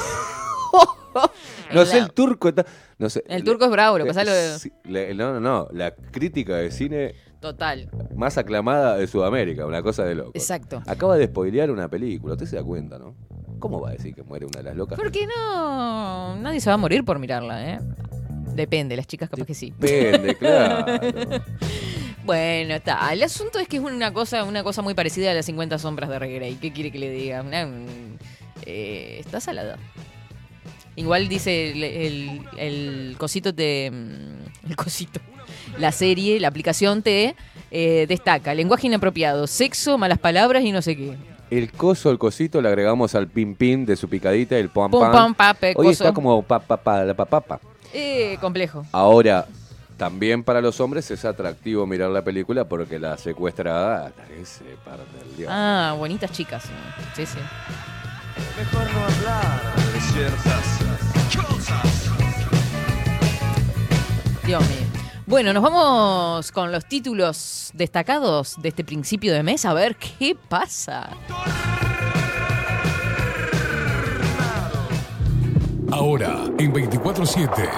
No 1.72 1.86
sé, 1.86 1.98
el 1.98 2.12
turco 2.12 2.48
está. 2.48 2.66
No 2.98 3.08
sé. 3.08 3.22
El 3.28 3.44
turco 3.44 3.64
es 3.64 3.70
bravo, 3.70 3.96
lo 3.98 4.04
que 4.04 4.08
pasa 4.12 4.22
es 4.22 4.66
lo 4.84 4.92
de- 4.92 5.14
No, 5.14 5.34
no, 5.34 5.40
no. 5.40 5.68
La 5.72 5.92
crítica 5.94 6.56
de 6.56 6.72
cine 6.72 7.14
Total. 7.40 7.88
más 8.14 8.36
aclamada 8.38 8.96
de 8.96 9.06
Sudamérica. 9.06 9.64
Una 9.66 9.82
cosa 9.82 10.04
de 10.04 10.14
loco. 10.14 10.32
Exacto. 10.34 10.82
Acaba 10.86 11.16
de 11.16 11.26
spoilear 11.26 11.70
una 11.70 11.88
película. 11.88 12.34
Usted 12.34 12.46
se 12.46 12.56
da 12.56 12.62
cuenta, 12.62 12.98
¿no? 12.98 13.14
¿Cómo 13.58 13.80
va 13.80 13.90
a 13.90 13.92
decir 13.92 14.14
que 14.14 14.22
muere 14.22 14.46
una 14.46 14.58
de 14.58 14.64
las 14.64 14.76
locas? 14.76 14.98
Porque 14.98 15.26
no, 15.26 16.36
nadie 16.36 16.60
se 16.60 16.70
va 16.70 16.74
a 16.74 16.78
morir 16.78 17.04
por 17.04 17.18
mirarla, 17.18 17.70
¿eh? 17.74 17.78
Depende, 18.54 18.96
las 18.96 19.06
chicas 19.06 19.28
capaz 19.30 19.44
que 19.46 19.54
sí. 19.54 19.72
Depende, 19.78 20.34
claro. 20.36 20.84
Bueno, 22.24 22.74
está. 22.74 23.12
El 23.12 23.22
asunto 23.22 23.58
es 23.58 23.66
que 23.66 23.78
es 23.78 23.82
una 23.82 24.12
cosa, 24.12 24.44
una 24.44 24.62
cosa 24.62 24.82
muy 24.82 24.92
parecida 24.94 25.30
a 25.30 25.34
las 25.34 25.46
50 25.46 25.78
sombras 25.78 26.10
de 26.10 26.18
Grey. 26.18 26.56
¿Qué 26.56 26.70
quiere 26.72 26.92
que 26.92 26.98
le 26.98 27.10
diga? 27.10 27.40
Una, 27.40 27.66
mm, 27.66 28.18
eh, 28.66 29.16
está 29.20 29.40
salada. 29.40 29.78
Igual 30.96 31.28
dice 31.28 31.70
el, 31.72 31.82
el- 31.82 32.40
el 32.58 33.16
cosito 33.18 33.54
te. 33.54 33.90
mm, 33.90 34.68
El 34.68 34.76
cosito. 34.76 35.18
La 35.78 35.92
serie, 35.92 36.38
la 36.40 36.48
aplicación 36.48 37.02
te 37.02 37.34
eh, 37.70 38.06
destaca 38.08 38.54
lenguaje 38.54 38.86
inapropiado, 38.86 39.46
sexo, 39.46 39.96
malas 39.98 40.18
palabras 40.18 40.62
y 40.64 40.72
no 40.72 40.82
sé 40.82 40.96
qué. 40.96 41.16
El 41.50 41.72
coso, 41.72 42.10
el 42.10 42.18
cosito, 42.18 42.60
le 42.62 42.68
agregamos 42.68 43.14
al 43.14 43.26
pin 43.28 43.54
pin 43.56 43.84
de 43.86 43.96
su 43.96 44.08
picadita, 44.08 44.56
el 44.56 44.68
pam 44.68 44.90
Pum, 44.90 45.00
pam. 45.00 45.12
pam, 45.12 45.34
pape, 45.34 45.68
Hoy 45.76 45.86
coso. 45.86 46.04
está 46.04 46.12
como 46.14 46.42
pa 46.42 46.60
pa 46.60 46.76
pa 46.76 47.04
la 47.04 47.14
pa 47.14 47.24
pa 47.24 47.40
pa. 47.40 47.60
Eh, 47.92 48.36
complejo. 48.40 48.84
Ahora, 48.92 49.46
también 49.96 50.44
para 50.44 50.60
los 50.60 50.78
hombres 50.80 51.10
es 51.10 51.24
atractivo 51.24 51.86
mirar 51.86 52.10
la 52.10 52.22
película 52.22 52.64
porque 52.64 52.98
la 53.00 53.16
secuestrada 53.18 54.12
se 54.44 54.64
parte 54.84 55.02
del 55.18 55.36
diablo. 55.36 55.54
Ah, 55.56 55.94
bonitas 55.98 56.30
chicas. 56.30 56.64
Sí, 57.16 57.26
sí. 57.26 57.38
Mejor 58.56 58.84
no 58.92 59.00
hablar 59.04 59.74
de 59.92 60.00
ciertas 60.00 61.48
cosas. 61.48 62.10
Dios 64.46 64.62
mío. 64.68 64.99
Bueno, 65.30 65.52
nos 65.52 65.62
vamos 65.62 66.50
con 66.50 66.72
los 66.72 66.86
títulos 66.86 67.70
destacados 67.72 68.60
de 68.60 68.70
este 68.70 68.82
principio 68.82 69.32
de 69.32 69.44
mes 69.44 69.64
a 69.64 69.72
ver 69.72 69.94
qué 69.94 70.34
pasa. 70.34 71.08
Ahora, 75.92 76.46
en 76.58 76.72
24-7. 76.72 77.70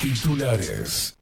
Titulares. 0.00 1.18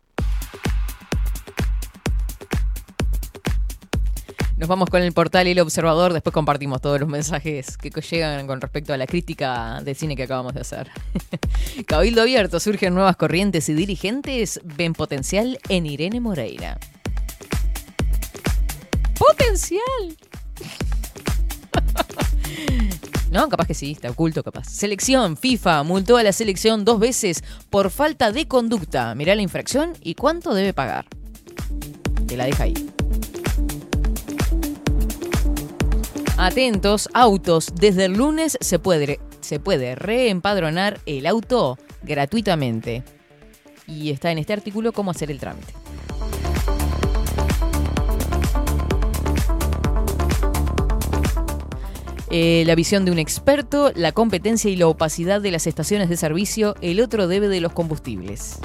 Nos 4.61 4.68
vamos 4.68 4.90
con 4.90 5.00
el 5.00 5.14
portal 5.14 5.46
El 5.46 5.58
Observador, 5.58 6.12
después 6.12 6.34
compartimos 6.34 6.82
todos 6.82 7.00
los 7.00 7.08
mensajes 7.08 7.78
que 7.78 7.88
llegan 7.88 8.46
con 8.46 8.61
respecto 8.61 8.92
a 8.92 8.98
la 8.98 9.06
crítica 9.06 9.80
de 9.82 9.94
cine 9.94 10.14
que 10.16 10.24
acabamos 10.24 10.52
de 10.52 10.61
hacer. 10.61 10.90
Cabildo 11.86 12.20
abierto, 12.20 12.61
surgen 12.61 12.92
nuevas 12.92 13.16
corrientes 13.16 13.70
y 13.70 13.72
dirigentes 13.72 14.61
ven 14.62 14.92
potencial 14.92 15.58
en 15.70 15.86
Irene 15.86 16.20
Moreira. 16.20 16.78
¡Potencial! 19.18 19.80
No, 23.30 23.48
capaz 23.48 23.68
que 23.68 23.74
sí, 23.74 23.92
está 23.92 24.11
oculto, 24.11 24.42
capaz. 24.42 24.68
Selección, 24.68 25.36
FIFA 25.36 25.84
multó 25.84 26.16
a 26.16 26.24
la 26.24 26.32
selección 26.32 26.84
dos 26.84 26.98
veces 26.98 27.44
por 27.70 27.90
falta 27.90 28.32
de 28.32 28.48
conducta. 28.48 29.14
Mirá 29.14 29.36
la 29.36 29.42
infracción 29.42 29.92
y 30.02 30.16
cuánto 30.16 30.52
debe 30.52 30.74
pagar. 30.74 31.06
Te 32.26 32.36
la 32.36 32.46
deja 32.46 32.64
ahí. 32.64 32.74
Atentos, 36.43 37.11
autos. 37.12 37.70
Desde 37.74 38.07
el 38.07 38.14
lunes 38.14 38.57
se 38.62 38.78
puede, 38.78 39.20
se 39.43 39.61
puede 39.61 39.95
reempadronar 39.95 40.99
el 41.05 41.26
auto 41.26 41.76
gratuitamente. 42.03 43.05
Y 43.86 44.09
está 44.09 44.32
en 44.32 44.38
este 44.38 44.55
artículo 44.55 44.93
cómo 44.93 45.11
hacer 45.11 45.30
el 45.30 45.38
trámite. 45.38 45.74
Eh, 52.30 52.64
la 52.66 52.74
visión 52.74 53.05
de 53.05 53.11
un 53.11 53.18
experto, 53.18 53.93
la 53.95 54.12
competencia 54.12 54.70
y 54.70 54.76
la 54.76 54.86
opacidad 54.86 55.43
de 55.43 55.51
las 55.51 55.66
estaciones 55.66 56.09
de 56.09 56.16
servicio, 56.16 56.74
el 56.80 57.03
otro 57.03 57.28
debe 57.28 57.49
de 57.49 57.61
los 57.61 57.74
combustibles. 57.74 58.61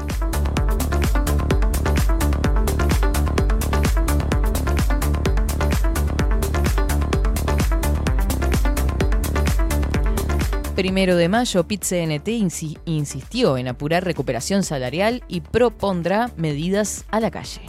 Primero 10.76 11.16
de 11.16 11.30
mayo, 11.30 11.64
PIT-CNT 11.66 12.28
insi- 12.38 12.78
insistió 12.86 13.58
en 13.58 13.70
apurar 13.70 14.04
recuperación 14.04 14.62
salarial 14.64 15.24
y 15.30 15.40
propondrá 15.40 16.32
medidas 16.36 17.06
a 17.12 17.22
la 17.22 17.32
calle. 17.32 17.62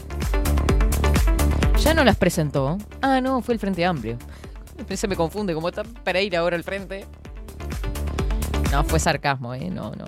Ya 1.83 1.95
no 1.95 2.03
las 2.03 2.17
presentó. 2.17 2.79
Ah, 3.03 3.21
no, 3.21 3.43
fue 3.43 3.55
el 3.55 3.61
Frente 3.61 3.85
Amplio. 3.85 4.19
Se 4.95 5.07
me 5.07 5.15
confunde, 5.15 5.55
como 5.55 5.69
está 5.69 5.85
para 5.85 6.21
ir 6.21 6.37
ahora 6.37 6.57
al 6.57 6.65
frente. 6.65 7.07
No, 8.73 8.83
fue 8.83 8.99
sarcasmo, 8.99 9.55
¿eh? 9.55 9.71
No, 9.71 9.93
no. 9.93 10.07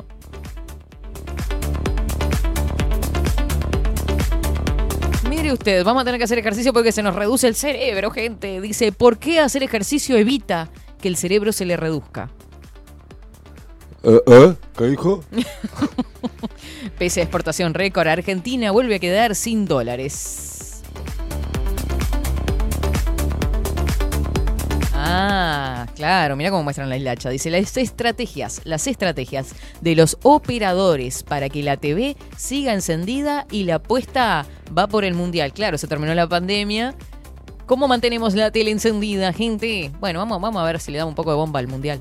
Mire 5.28 5.52
usted, 5.52 5.84
vamos 5.84 6.02
a 6.02 6.04
tener 6.04 6.18
que 6.18 6.24
hacer 6.24 6.38
ejercicio 6.38 6.72
porque 6.72 6.90
se 6.90 7.02
nos 7.02 7.14
reduce 7.14 7.46
el 7.46 7.54
cerebro, 7.54 8.10
gente. 8.10 8.60
Dice, 8.60 8.90
¿por 8.92 9.18
qué 9.18 9.40
hacer 9.40 9.62
ejercicio 9.62 10.16
evita 10.16 10.68
que 11.00 11.06
el 11.08 11.16
cerebro 11.16 11.52
se 11.52 11.64
le 11.64 11.76
reduzca? 11.76 12.30
¿Eh? 14.02 14.20
¿Eh? 14.26 14.54
¿Qué 14.76 14.84
dijo? 14.84 15.24
Pese 16.98 17.20
a 17.20 17.24
exportación 17.24 17.74
récord, 17.74 18.06
Argentina 18.06 18.70
vuelve 18.70 18.96
a 18.96 18.98
quedar 18.98 19.34
sin 19.34 19.66
dólares. 19.66 20.82
Ah, 24.94 25.86
claro, 25.96 26.36
mira 26.36 26.50
cómo 26.50 26.64
muestran 26.64 26.88
la 26.88 26.96
hilacha. 26.96 27.30
Dice 27.30 27.50
las 27.50 27.76
estrategias, 27.76 28.60
las 28.64 28.86
estrategias 28.86 29.54
de 29.80 29.96
los 29.96 30.18
operadores 30.22 31.22
para 31.22 31.48
que 31.48 31.62
la 31.62 31.76
TV 31.76 32.16
siga 32.36 32.74
encendida 32.74 33.46
y 33.50 33.64
la 33.64 33.76
apuesta 33.76 34.44
va 34.76 34.86
por 34.86 35.04
el 35.04 35.14
mundial. 35.14 35.52
Claro, 35.52 35.78
se 35.78 35.88
terminó 35.88 36.14
la 36.14 36.28
pandemia. 36.28 36.94
¿Cómo 37.66 37.88
mantenemos 37.88 38.34
la 38.34 38.50
tele 38.50 38.70
encendida, 38.70 39.32
gente? 39.32 39.90
Bueno, 39.98 40.18
vamos, 40.18 40.40
vamos 40.40 40.60
a 40.60 40.64
ver 40.64 40.80
si 40.80 40.92
le 40.92 40.98
damos 40.98 41.12
un 41.12 41.16
poco 41.16 41.30
de 41.30 41.36
bomba 41.36 41.60
al 41.60 41.68
mundial. 41.68 42.00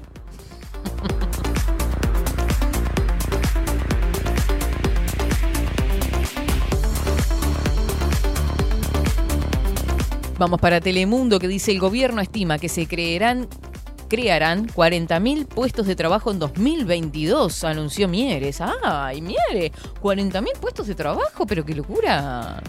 Vamos 10.39 10.61
para 10.61 10.79
Telemundo 10.79 11.39
que 11.39 11.47
dice 11.47 11.71
el 11.71 11.79
gobierno 11.79 12.21
estima 12.21 12.59
que 12.59 12.69
se 12.69 12.87
creerán 12.87 13.47
crearán 14.07 14.67
40.000 14.67 15.47
puestos 15.47 15.87
de 15.87 15.95
trabajo 15.95 16.31
en 16.31 16.37
2022, 16.37 17.63
anunció 17.63 18.07
Mieres. 18.07 18.61
¡Ay, 18.61 19.21
Mieres! 19.21 19.71
40.000 20.01 20.59
puestos 20.59 20.87
de 20.87 20.95
trabajo, 20.95 21.45
pero 21.47 21.65
qué 21.65 21.73
locura. 21.73 22.61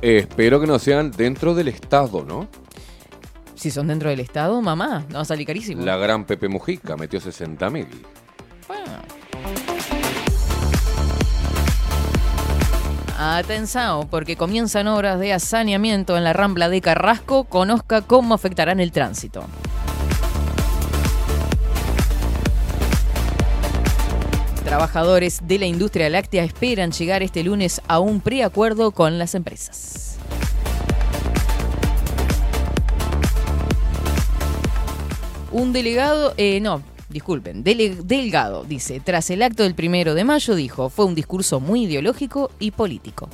Espero 0.00 0.58
que 0.58 0.66
no 0.66 0.78
sean 0.78 1.10
dentro 1.10 1.54
del 1.54 1.68
Estado, 1.68 2.24
¿no? 2.24 2.48
Si 3.54 3.70
son 3.70 3.86
dentro 3.86 4.08
del 4.08 4.20
Estado, 4.20 4.60
mamá, 4.60 5.04
no 5.10 5.16
va 5.16 5.20
a 5.20 5.24
salir 5.24 5.46
carísimo. 5.46 5.84
La 5.84 5.96
gran 5.96 6.24
Pepe 6.24 6.48
Mujica 6.48 6.96
metió 6.96 7.20
60 7.20 7.70
Atención, 13.24 14.08
porque 14.08 14.34
comienzan 14.34 14.88
obras 14.88 15.20
de 15.20 15.38
saneamiento 15.38 16.16
en 16.16 16.24
la 16.24 16.32
Rambla 16.32 16.68
de 16.68 16.80
Carrasco. 16.80 17.44
Conozca 17.44 18.02
cómo 18.02 18.34
afectarán 18.34 18.80
el 18.80 18.90
tránsito. 18.90 19.44
Trabajadores 24.64 25.38
de 25.46 25.60
la 25.60 25.66
industria 25.66 26.10
láctea 26.10 26.42
esperan 26.42 26.90
llegar 26.90 27.22
este 27.22 27.44
lunes 27.44 27.80
a 27.86 28.00
un 28.00 28.20
preacuerdo 28.20 28.90
con 28.90 29.20
las 29.20 29.36
empresas. 29.36 30.16
Un 35.52 35.72
delegado, 35.72 36.34
eh, 36.38 36.58
no, 36.60 36.82
disculpen, 37.12 37.62
Delgado 37.62 38.64
dice, 38.64 39.00
tras 39.00 39.30
el 39.30 39.42
acto 39.42 39.62
del 39.62 39.74
primero 39.74 40.14
de 40.14 40.24
mayo 40.24 40.54
dijo, 40.54 40.88
fue 40.88 41.04
un 41.04 41.14
discurso 41.14 41.60
muy 41.60 41.84
ideológico 41.84 42.50
y 42.58 42.70
político. 42.70 43.28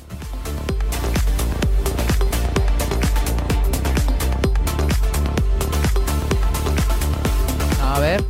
A 7.81 7.99
ver. 7.99 8.23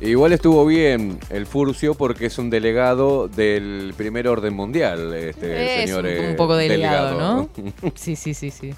Igual 0.00 0.32
estuvo 0.32 0.64
bien 0.64 1.18
el 1.28 1.44
Furcio 1.46 1.94
porque 1.94 2.26
es 2.26 2.38
un 2.38 2.50
delegado 2.50 3.26
del 3.26 3.92
primer 3.96 4.28
orden 4.28 4.54
mundial, 4.54 5.12
este 5.12 5.82
Es 5.82 5.90
señor. 5.90 6.04
un, 6.06 6.26
un 6.30 6.36
poco 6.36 6.54
delegado, 6.56 7.08
delegado. 7.08 7.48
¿no? 7.72 7.92
Sí, 7.96 8.14
sí, 8.14 8.32
sí, 8.32 8.50
sí. 8.52 8.74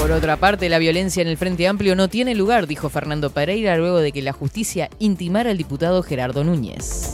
Por 0.00 0.12
otra 0.12 0.38
parte, 0.38 0.70
la 0.70 0.78
violencia 0.78 1.20
en 1.20 1.28
el 1.28 1.36
Frente 1.36 1.68
Amplio 1.68 1.94
no 1.94 2.08
tiene 2.08 2.34
lugar, 2.34 2.66
dijo 2.66 2.88
Fernando 2.88 3.28
Pereira 3.28 3.76
luego 3.76 3.98
de 3.98 4.12
que 4.12 4.22
la 4.22 4.32
justicia 4.32 4.88
intimara 4.98 5.50
al 5.50 5.58
diputado 5.58 6.02
Gerardo 6.02 6.42
Núñez. 6.42 7.12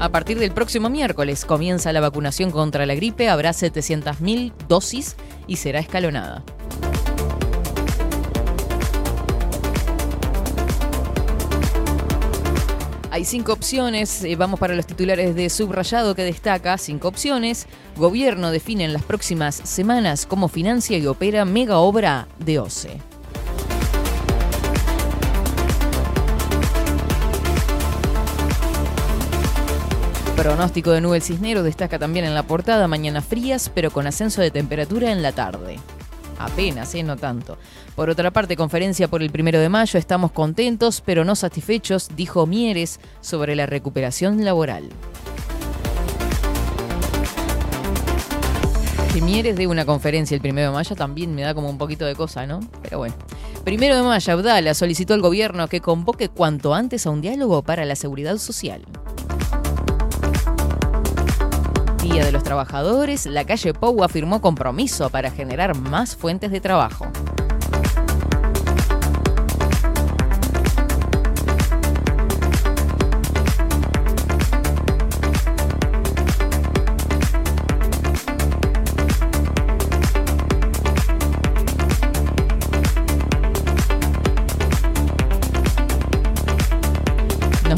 A 0.00 0.08
partir 0.08 0.40
del 0.40 0.50
próximo 0.50 0.90
miércoles 0.90 1.44
comienza 1.44 1.92
la 1.92 2.00
vacunación 2.00 2.50
contra 2.50 2.84
la 2.84 2.96
gripe, 2.96 3.28
habrá 3.28 3.52
700.000 3.52 4.52
dosis 4.66 5.14
y 5.46 5.56
será 5.56 5.78
escalonada. 5.78 6.42
Hay 13.12 13.26
cinco 13.26 13.52
opciones, 13.52 14.24
eh, 14.24 14.36
vamos 14.36 14.58
para 14.58 14.74
los 14.74 14.86
titulares 14.86 15.34
de 15.34 15.50
subrayado 15.50 16.14
que 16.14 16.24
destaca, 16.24 16.78
cinco 16.78 17.08
opciones. 17.08 17.66
Gobierno 17.98 18.50
define 18.50 18.86
en 18.86 18.94
las 18.94 19.02
próximas 19.02 19.54
semanas 19.54 20.24
cómo 20.24 20.48
financia 20.48 20.96
y 20.96 21.06
opera 21.06 21.44
mega 21.44 21.76
obra 21.76 22.26
de 22.38 22.58
OCE. 22.58 23.02
Pronóstico 30.34 30.92
de 30.92 31.02
nubes 31.02 31.26
cisnero 31.26 31.62
destaca 31.62 31.98
también 31.98 32.24
en 32.24 32.34
la 32.34 32.44
portada, 32.44 32.88
mañana 32.88 33.20
frías 33.20 33.70
pero 33.74 33.90
con 33.90 34.06
ascenso 34.06 34.40
de 34.40 34.50
temperatura 34.50 35.12
en 35.12 35.20
la 35.20 35.32
tarde. 35.32 35.78
Apenas, 36.44 36.94
¿eh? 36.94 37.02
no 37.02 37.16
tanto. 37.16 37.58
Por 37.94 38.10
otra 38.10 38.30
parte, 38.30 38.56
conferencia 38.56 39.08
por 39.08 39.22
el 39.22 39.30
primero 39.30 39.60
de 39.60 39.68
mayo, 39.68 39.98
estamos 39.98 40.32
contentos 40.32 41.02
pero 41.04 41.24
no 41.24 41.36
satisfechos, 41.36 42.08
dijo 42.16 42.46
Mieres 42.46 43.00
sobre 43.20 43.54
la 43.56 43.66
recuperación 43.66 44.44
laboral. 44.44 44.88
Que 49.12 49.20
Mieres 49.20 49.56
de 49.56 49.66
una 49.66 49.84
conferencia 49.84 50.34
el 50.34 50.40
primero 50.40 50.68
de 50.68 50.74
mayo 50.74 50.96
también 50.96 51.34
me 51.34 51.42
da 51.42 51.54
como 51.54 51.68
un 51.68 51.78
poquito 51.78 52.06
de 52.06 52.14
cosa, 52.14 52.46
¿no? 52.46 52.60
Pero 52.82 52.98
bueno. 52.98 53.14
Primero 53.64 53.94
de 53.94 54.02
mayo, 54.02 54.32
Abdala 54.32 54.74
solicitó 54.74 55.14
al 55.14 55.20
gobierno 55.20 55.68
que 55.68 55.80
convoque 55.80 56.28
cuanto 56.28 56.74
antes 56.74 57.06
a 57.06 57.10
un 57.10 57.20
diálogo 57.20 57.62
para 57.62 57.84
la 57.84 57.94
seguridad 57.94 58.38
social. 58.38 58.82
Día 62.02 62.24
de 62.24 62.32
los 62.32 62.42
Trabajadores, 62.42 63.26
la 63.26 63.44
calle 63.44 63.74
Pou 63.74 64.02
afirmó 64.02 64.40
compromiso 64.40 65.08
para 65.08 65.30
generar 65.30 65.78
más 65.78 66.16
fuentes 66.16 66.50
de 66.50 66.60
trabajo. 66.60 67.06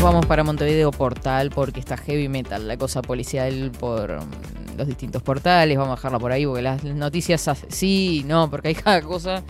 Vamos 0.05 0.27
para 0.27 0.45
Montevideo 0.45 0.91
Portal 0.91 1.49
porque 1.49 1.81
está 1.81 1.97
heavy 1.97 2.29
metal, 2.29 2.69
la 2.69 2.77
cosa 2.77 3.01
policial 3.01 3.73
por 3.81 4.21
mm, 4.21 4.77
los 4.77 4.87
distintos 4.87 5.23
portales. 5.23 5.79
Vamos 5.79 5.93
a 5.93 5.97
dejarla 5.97 6.19
por 6.19 6.31
ahí 6.31 6.45
porque 6.45 6.61
las 6.61 6.85
noticias 6.85 7.51
sí, 7.69 8.23
no, 8.27 8.51
porque 8.51 8.69
hay 8.69 8.75
cada 8.75 9.01
cosa 9.01 9.43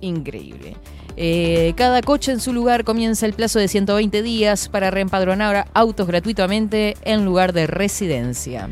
increíble. 0.00 0.76
Eh, 1.16 1.74
cada 1.76 2.00
coche 2.02 2.30
en 2.30 2.38
su 2.38 2.52
lugar 2.52 2.84
comienza 2.84 3.26
el 3.26 3.32
plazo 3.32 3.58
de 3.58 3.66
120 3.66 4.22
días 4.22 4.68
para 4.68 4.92
reempadronar 4.92 5.66
autos 5.74 6.06
gratuitamente 6.06 6.96
en 7.02 7.24
lugar 7.24 7.52
de 7.52 7.66
residencia. 7.66 8.68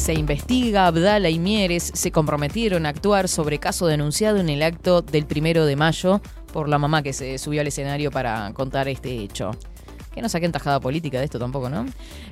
Se 0.00 0.14
investiga, 0.14 0.86
Abdala 0.86 1.28
y 1.28 1.38
Mieres 1.38 1.92
se 1.94 2.10
comprometieron 2.10 2.86
a 2.86 2.88
actuar 2.88 3.28
sobre 3.28 3.58
caso 3.58 3.86
denunciado 3.86 4.38
en 4.38 4.48
el 4.48 4.62
acto 4.62 5.02
del 5.02 5.26
primero 5.26 5.66
de 5.66 5.76
mayo 5.76 6.22
por 6.54 6.70
la 6.70 6.78
mamá 6.78 7.02
que 7.02 7.12
se 7.12 7.36
subió 7.36 7.60
al 7.60 7.66
escenario 7.66 8.10
para 8.10 8.50
contar 8.54 8.88
este 8.88 9.10
hecho. 9.18 9.50
Que 10.14 10.22
no 10.22 10.30
saquen 10.30 10.52
tajada 10.52 10.80
política 10.80 11.18
de 11.18 11.26
esto 11.26 11.38
tampoco, 11.38 11.68
¿no? 11.68 11.84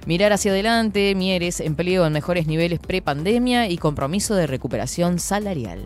Mirar 0.06 0.32
hacia 0.32 0.50
adelante, 0.52 1.14
Mieres, 1.14 1.60
empleo 1.60 2.06
en 2.06 2.14
mejores 2.14 2.46
niveles 2.46 2.80
pre-pandemia 2.80 3.68
y 3.68 3.76
compromiso 3.76 4.34
de 4.34 4.46
recuperación 4.46 5.18
salarial. 5.18 5.84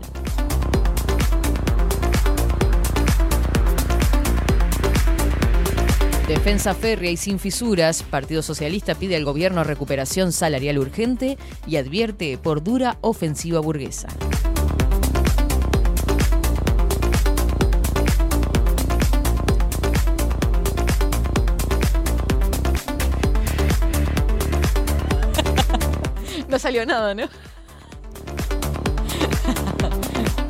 Defensa 6.43 6.73
férrea 6.73 7.09
y 7.09 7.15
sin 7.15 7.39
fisuras, 7.39 8.03
Partido 8.03 8.41
Socialista 8.41 8.95
pide 8.95 9.15
al 9.15 9.23
gobierno 9.23 9.63
recuperación 9.63 10.33
salarial 10.33 10.77
urgente 10.77 11.37
y 11.65 11.77
advierte 11.77 12.37
por 12.37 12.61
dura 12.61 12.97
ofensiva 12.99 13.61
burguesa. 13.61 14.09
No 26.49 26.59
salió 26.59 26.85
nada, 26.85 27.15
¿no? 27.15 27.29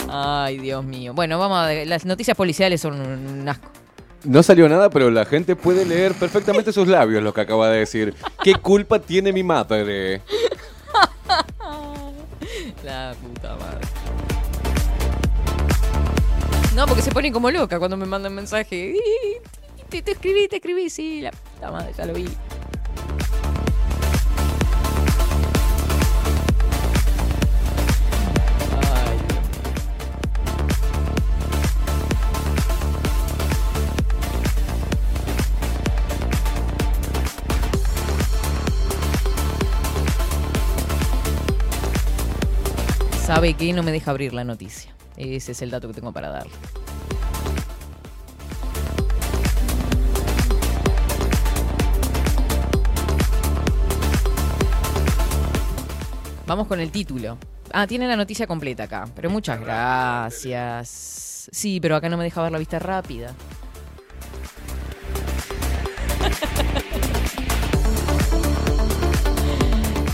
Ay, 0.10 0.58
Dios 0.58 0.84
mío. 0.84 1.14
Bueno, 1.14 1.38
vamos 1.38 1.60
a 1.60 1.68
ver. 1.68 1.86
Las 1.86 2.04
noticias 2.04 2.36
policiales 2.36 2.82
son 2.82 3.00
un 3.00 3.48
asco. 3.48 3.83
No 4.24 4.42
salió 4.42 4.70
nada, 4.70 4.90
pero 4.90 5.10
la 5.10 5.26
gente 5.26 5.56
puede 5.56 5.86
leer 5.86 6.14
perfectamente 6.14 6.72
sus 6.72 6.88
labios 6.88 7.22
lo 7.22 7.34
que 7.34 7.42
acaba 7.42 7.70
de 7.70 7.80
decir. 7.80 8.16
¿Qué 8.42 8.56
culpa 8.56 9.00
tiene 9.00 9.34
mi 9.34 9.44
madre? 9.44 10.22
La 12.84 13.14
puta 13.22 13.56
madre. 13.56 13.88
No, 16.76 16.86
porque 16.88 17.02
se 17.02 17.12
pone 17.12 17.32
como 17.32 17.52
loca 17.52 17.80
cuando 17.80 17.98
me 17.98 18.06
mandan 18.06 18.34
mensaje. 18.34 18.96
Te, 19.90 20.02
te 20.02 20.12
escribí, 20.12 20.48
te 20.48 20.56
escribí, 20.56 20.90
sí, 20.90 21.22
la 21.22 21.32
puta 21.32 21.72
madre, 21.72 21.94
ya 21.98 22.06
lo 22.06 22.14
vi. 22.14 22.28
¿Sabe 43.34 43.56
qué? 43.56 43.74
No 43.74 43.82
me 43.82 43.92
deja 43.92 44.12
abrir 44.12 44.32
la 44.32 44.44
noticia. 44.44 44.94
Ese 45.18 45.54
es 45.54 45.62
el 45.64 45.72
dato 45.72 45.88
que 45.88 45.96
tengo 45.96 46.12
para 46.12 46.30
darle. 46.30 46.52
Vamos 56.46 56.68
con 56.68 56.80
el 56.80 56.92
título. 56.92 57.40
Ah, 57.72 57.88
tiene 57.88 58.08
la 58.08 58.16
noticia 58.16 58.46
completa 58.46 58.84
acá, 58.84 59.08
pero 59.16 59.32
muchas 59.32 59.60
gracias. 59.60 61.50
Sí, 61.52 61.80
pero 61.82 61.96
acá 61.96 62.10
no 62.10 62.18
me 62.18 62.26
deja 62.26 62.40
ver 62.44 62.52
la 62.52 62.60
vista 62.60 62.78
rápida. 62.78 63.34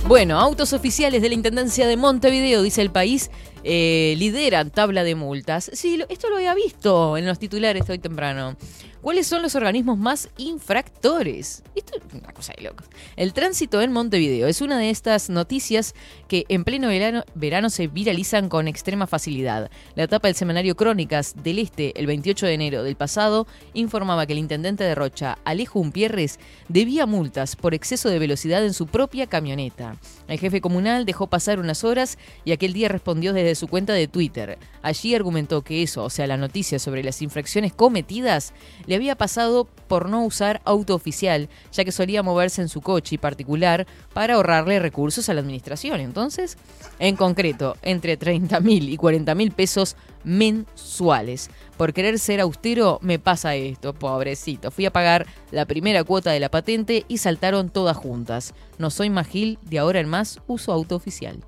Bueno, 0.10 0.39
autos 0.39 0.74
oficiales 0.74 1.22
de 1.22 1.30
la 1.30 1.36
Intendencia 1.36 1.86
de 1.86 1.95
Montevideo, 1.95 2.64
dice 2.64 2.82
el 2.82 2.89
país, 2.89 3.30
eh, 3.64 4.16
lideran 4.18 4.72
tabla 4.72 5.03
de 5.03 5.14
multas. 5.14 5.70
Sí, 5.72 6.03
esto 6.10 6.32
lo 6.32 6.38
había 6.38 6.55
visto 6.55 7.16
en 7.16 7.28
los 7.28 7.38
titulares 7.38 7.88
hoy 7.91 7.99
temprano. 7.99 8.57
¿Cuáles 9.02 9.28
son 9.28 9.41
los 9.41 9.56
organismos 9.56 9.97
más 9.97 10.30
infractores? 10.36 11.64
Esto 11.74 11.93
es 11.97 12.14
una 12.14 12.34
cosa 12.34 12.52
de 12.58 12.64
loco. 12.64 12.84
El 13.16 13.32
tránsito 13.32 13.82
en 13.82 13.93
Montevideo 13.93 14.45
es 14.45 14.60
una 14.60 14.78
de 14.78 14.89
estas 14.89 15.30
noticias 15.30 15.95
que 16.28 16.43
en 16.50 16.66
pleno 16.66 16.89
verano, 16.89 17.24
verano 17.34 17.70
se 17.70 17.88
viralizan 17.88 18.50
con 18.50 18.68
extrema 18.68 19.08
facilidad. 19.08 19.72
La 19.95 20.04
etapa 20.04 20.28
del 20.28 20.36
semanario 20.36 20.76
Crónicas 20.76 21.34
del 21.41 21.60
Este, 21.60 21.97
el 21.97 22.08
28 22.08 22.45
de 22.45 22.54
enero 22.54 22.84
del 22.84 22.97
pasado, 22.97 23.47
informaba 23.74 24.26
que 24.26 24.34
el 24.34 24.39
intendente 24.39 24.84
de 24.84 24.95
Rocha, 24.95 25.38
Alejo 25.45 25.80
Umpierres, 25.80 26.38
debía 26.68 27.06
multas 27.06 27.56
por 27.56 27.74
exceso 27.74 28.10
de 28.10 28.20
velocidad 28.20 28.66
en 28.66 28.74
su 28.74 28.86
propia 28.88 29.28
camioneta. 29.28 29.95
El 30.28 30.39
jefe 30.39 30.60
comunal 30.60 31.06
dejó 31.06 31.28
pasar 31.28 31.60
unas 31.60 31.86
horas 31.86 32.18
y 32.43 32.52
aquel 32.52 32.74
día 32.74 32.89
respondió 32.89 33.32
desde 33.32 33.56
su 33.56 33.70
cuenta 33.70 33.93
de 33.93 34.10
Twitter. 34.10 34.60
Allí 34.82 35.16
argumentó 35.16 35.62
que 35.62 35.84
eso, 35.84 36.04
o 36.04 36.10
sea, 36.10 36.28
la 36.28 36.36
noticia 36.36 36.80
sobre 36.80 37.02
las 37.02 37.22
infracciones 37.22 37.72
cometidas, 37.72 38.54
le 38.90 38.96
había 38.96 39.16
pasado 39.16 39.66
por 39.88 40.10
no 40.10 40.26
usar 40.26 40.62
auto 40.66 40.96
oficial, 40.96 41.48
ya 41.72 41.86
que 41.86 41.92
solía 41.92 42.24
moverse 42.24 42.64
en 42.64 42.70
su 42.70 42.82
coche 42.82 43.20
particular 43.20 43.86
para 44.14 44.34
ahorrarle 44.34 44.80
recursos 44.80 45.30
a 45.30 45.36
la 45.36 45.42
administración. 45.42 46.02
Entonces, 46.02 46.58
en 46.98 47.16
concreto, 47.16 47.78
entre 47.84 48.18
30 48.18 48.60
mil 48.62 48.90
y 48.90 48.98
40 48.98 49.36
mil 49.36 49.52
pesos 49.52 49.96
mensuales. 50.24 51.52
Por 51.78 51.94
querer 51.94 52.18
ser 52.18 52.42
austero, 52.42 52.98
me 53.04 53.20
pasa 53.20 53.54
esto, 53.54 53.94
pobrecito. 53.94 54.72
Fui 54.72 54.88
a 54.88 54.92
pagar 54.92 55.28
la 55.52 55.66
primera 55.66 56.04
cuota 56.04 56.32
de 56.32 56.40
la 56.40 56.50
patente 56.50 57.06
y 57.08 57.20
saltaron 57.20 57.70
todas 57.70 57.96
juntas. 57.96 58.56
No 58.80 58.90
soy 58.90 59.12
más 59.12 59.28
gil, 59.28 59.60
de 59.62 59.78
ahora 59.78 60.00
en 60.00 60.10
más 60.10 60.40
uso 60.48 60.74
auto 60.74 60.96
oficial. 60.96 61.44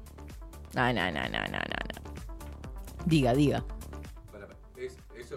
No, 0.75 0.93
no, 0.93 1.09
no, 1.09 1.23
no, 1.23 1.39
no. 1.39 1.57
no. 1.57 2.11
Diga, 3.07 3.33
diga. 3.33 3.65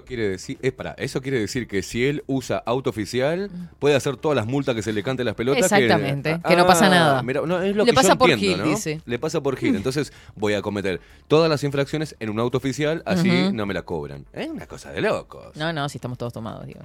Eso 0.04 0.08
quiere 0.08 0.28
decir, 0.28 0.58
es 0.60 0.72
para, 0.72 0.92
eso 0.98 1.22
quiere 1.22 1.38
decir 1.40 1.66
que 1.66 1.82
si 1.82 2.04
él 2.04 2.22
usa 2.26 2.62
auto 2.66 2.90
oficial, 2.90 3.50
puede 3.78 3.94
hacer 3.94 4.18
todas 4.18 4.36
las 4.36 4.44
multas 4.46 4.74
que 4.74 4.82
se 4.82 4.92
le 4.92 5.02
cante 5.02 5.24
las 5.24 5.34
pelotas. 5.34 5.70
que- 5.70 5.76
Exactamente, 5.84 6.40
que 6.46 6.56
no 6.56 6.66
pasa 6.66 6.90
nada. 6.90 7.22
mira, 7.22 7.40
no, 7.46 7.62
es 7.62 7.74
lo 7.74 7.84
Le 7.84 7.90
que 7.90 7.94
pasa 7.94 8.10
yo 8.10 8.18
por 8.18 8.30
entiendo, 8.30 8.58
Gil, 8.58 8.66
¿no? 8.66 8.70
dice. 8.76 9.00
Le 9.06 9.18
pasa 9.18 9.42
por 9.42 9.56
Gil. 9.56 9.74
Entonces 9.76 10.12
voy 10.36 10.52
a 10.52 10.60
cometer 10.60 11.00
todas 11.26 11.48
las 11.48 11.64
infracciones 11.64 12.16
en 12.20 12.28
un 12.28 12.38
auto 12.38 12.58
oficial, 12.58 13.02
así 13.06 13.30
no 13.52 13.64
me 13.64 13.72
la 13.72 13.82
cobran. 13.82 14.26
Es 14.34 14.48
una 14.50 14.66
cosa 14.66 14.90
de 14.92 15.00
locos. 15.00 15.56
No, 15.56 15.72
no, 15.72 15.88
si 15.88 15.96
estamos 15.96 16.18
todos 16.18 16.34
tomados, 16.34 16.66
digo. 16.66 16.80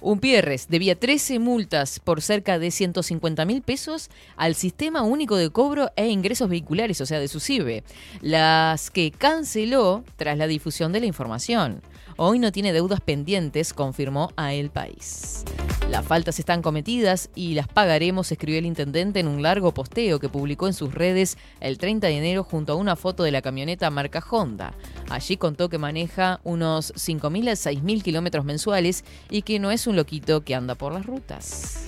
Un 0.00 0.20
Pierres 0.20 0.66
debía 0.68 0.94
13 0.94 1.40
multas 1.40 1.98
por 1.98 2.22
cerca 2.22 2.60
de 2.60 2.70
150 2.70 3.44
mil 3.46 3.62
pesos 3.62 4.10
al 4.36 4.54
Sistema 4.54 5.02
Único 5.02 5.34
de 5.34 5.50
Cobro 5.50 5.90
e 5.96 6.06
Ingresos 6.06 6.48
Vehiculares, 6.48 7.00
o 7.00 7.06
sea, 7.06 7.18
de 7.18 7.26
su 7.26 7.40
CIBE, 7.40 7.82
las 8.20 8.90
que 8.92 9.10
canceló 9.10 10.04
tras 10.16 10.38
la 10.38 10.46
difusión 10.46 10.92
de 10.92 11.00
la 11.00 11.06
información. 11.06 11.82
Hoy 12.20 12.40
no 12.40 12.50
tiene 12.50 12.72
deudas 12.72 13.00
pendientes, 13.00 13.72
confirmó 13.72 14.32
a 14.36 14.52
El 14.52 14.70
País. 14.70 15.44
Las 15.88 16.04
faltas 16.04 16.40
están 16.40 16.62
cometidas 16.62 17.30
y 17.36 17.54
las 17.54 17.68
pagaremos, 17.68 18.32
escribió 18.32 18.58
el 18.58 18.66
intendente 18.66 19.20
en 19.20 19.28
un 19.28 19.40
largo 19.40 19.72
posteo 19.72 20.18
que 20.18 20.28
publicó 20.28 20.66
en 20.66 20.74
sus 20.74 20.92
redes 20.92 21.38
el 21.60 21.78
30 21.78 22.08
de 22.08 22.18
enero 22.18 22.42
junto 22.42 22.72
a 22.72 22.76
una 22.76 22.96
foto 22.96 23.22
de 23.22 23.30
la 23.30 23.40
camioneta 23.40 23.88
marca 23.90 24.22
Honda. 24.30 24.74
Allí 25.08 25.36
contó 25.36 25.68
que 25.68 25.78
maneja 25.78 26.40
unos 26.42 26.92
5.000 26.94 27.50
a 27.50 27.52
6.000 27.52 28.02
kilómetros 28.02 28.44
mensuales 28.44 29.04
y 29.30 29.42
que 29.42 29.60
no 29.60 29.70
es 29.70 29.86
un 29.86 29.94
loquito 29.94 30.42
que 30.42 30.56
anda 30.56 30.74
por 30.74 30.92
las 30.92 31.06
rutas. 31.06 31.84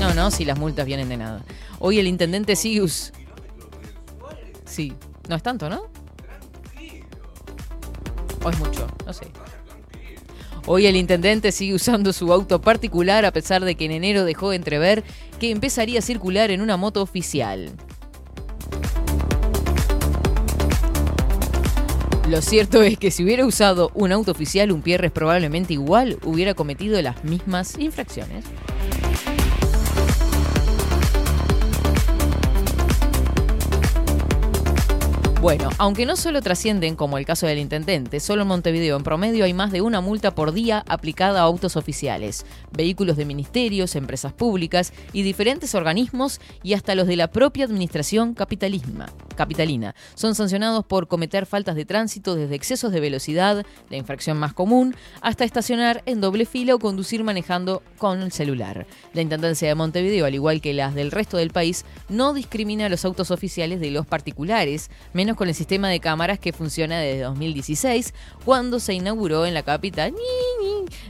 No, 0.00 0.12
no, 0.12 0.30
si 0.30 0.44
las 0.44 0.58
multas 0.58 0.84
vienen 0.84 1.08
de 1.08 1.16
nada. 1.16 1.42
Hoy 1.78 1.98
el 1.98 2.06
intendente 2.06 2.54
sigue 2.54 2.82
us- 2.82 3.10
Sí, 4.66 4.92
no 5.30 5.34
es 5.36 5.42
tanto, 5.42 5.70
¿no? 5.70 5.84
O 8.46 8.50
es 8.50 8.58
mucho, 8.60 8.86
no 9.04 9.12
sé. 9.12 9.26
Hoy 10.66 10.86
el 10.86 10.94
intendente 10.94 11.50
sigue 11.50 11.74
usando 11.74 12.12
su 12.12 12.32
auto 12.32 12.60
particular 12.60 13.24
a 13.24 13.32
pesar 13.32 13.64
de 13.64 13.74
que 13.74 13.86
en 13.86 13.90
enero 13.90 14.24
dejó 14.24 14.50
de 14.50 14.56
entrever 14.56 15.02
que 15.40 15.50
empezaría 15.50 15.98
a 15.98 16.02
circular 16.02 16.52
en 16.52 16.60
una 16.60 16.76
moto 16.76 17.02
oficial. 17.02 17.72
Lo 22.28 22.40
cierto 22.40 22.84
es 22.84 22.96
que 22.98 23.10
si 23.10 23.24
hubiera 23.24 23.44
usado 23.44 23.90
un 23.94 24.12
auto 24.12 24.30
oficial, 24.30 24.70
un 24.70 24.80
Pierres 24.80 25.10
probablemente 25.10 25.72
igual 25.72 26.16
hubiera 26.22 26.54
cometido 26.54 27.02
las 27.02 27.24
mismas 27.24 27.76
infracciones. 27.80 28.44
Bueno, 35.46 35.70
aunque 35.78 36.06
no 36.06 36.16
solo 36.16 36.42
trascienden 36.42 36.96
como 36.96 37.18
el 37.18 37.24
caso 37.24 37.46
del 37.46 37.60
intendente, 37.60 38.18
solo 38.18 38.42
en 38.42 38.48
Montevideo 38.48 38.96
en 38.96 39.04
promedio 39.04 39.44
hay 39.44 39.54
más 39.54 39.70
de 39.70 39.80
una 39.80 40.00
multa 40.00 40.34
por 40.34 40.52
día 40.52 40.82
aplicada 40.88 41.38
a 41.38 41.44
autos 41.44 41.76
oficiales, 41.76 42.44
vehículos 42.72 43.16
de 43.16 43.26
ministerios, 43.26 43.94
empresas 43.94 44.32
públicas 44.32 44.92
y 45.12 45.22
diferentes 45.22 45.76
organismos 45.76 46.40
y 46.64 46.74
hasta 46.74 46.96
los 46.96 47.06
de 47.06 47.14
la 47.14 47.30
propia 47.30 47.64
administración 47.64 48.34
capitalisma, 48.34 49.06
capitalina. 49.36 49.94
Son 50.16 50.34
sancionados 50.34 50.84
por 50.84 51.06
cometer 51.06 51.46
faltas 51.46 51.76
de 51.76 51.84
tránsito 51.84 52.34
desde 52.34 52.56
excesos 52.56 52.90
de 52.90 52.98
velocidad, 52.98 53.64
la 53.88 53.96
infracción 53.96 54.38
más 54.38 54.52
común, 54.52 54.96
hasta 55.20 55.44
estacionar 55.44 56.02
en 56.06 56.20
doble 56.20 56.44
fila 56.44 56.74
o 56.74 56.80
conducir 56.80 57.22
manejando 57.22 57.84
con 57.98 58.20
el 58.20 58.32
celular. 58.32 58.84
La 59.14 59.22
Intendencia 59.22 59.68
de 59.68 59.76
Montevideo, 59.76 60.26
al 60.26 60.34
igual 60.34 60.60
que 60.60 60.74
las 60.74 60.96
del 60.96 61.12
resto 61.12 61.36
del 61.36 61.50
país, 61.50 61.84
no 62.08 62.34
discrimina 62.34 62.86
a 62.86 62.88
los 62.88 63.04
autos 63.04 63.30
oficiales 63.30 63.78
de 63.78 63.92
los 63.92 64.06
particulares, 64.06 64.90
menos 65.12 65.35
con 65.36 65.48
el 65.48 65.54
sistema 65.54 65.88
de 65.88 66.00
cámaras 66.00 66.38
que 66.38 66.52
funciona 66.52 66.98
desde 66.98 67.22
2016, 67.22 68.14
cuando 68.44 68.80
se 68.80 68.94
inauguró 68.94 69.46
en 69.46 69.54
la 69.54 69.62
capital 69.62 70.14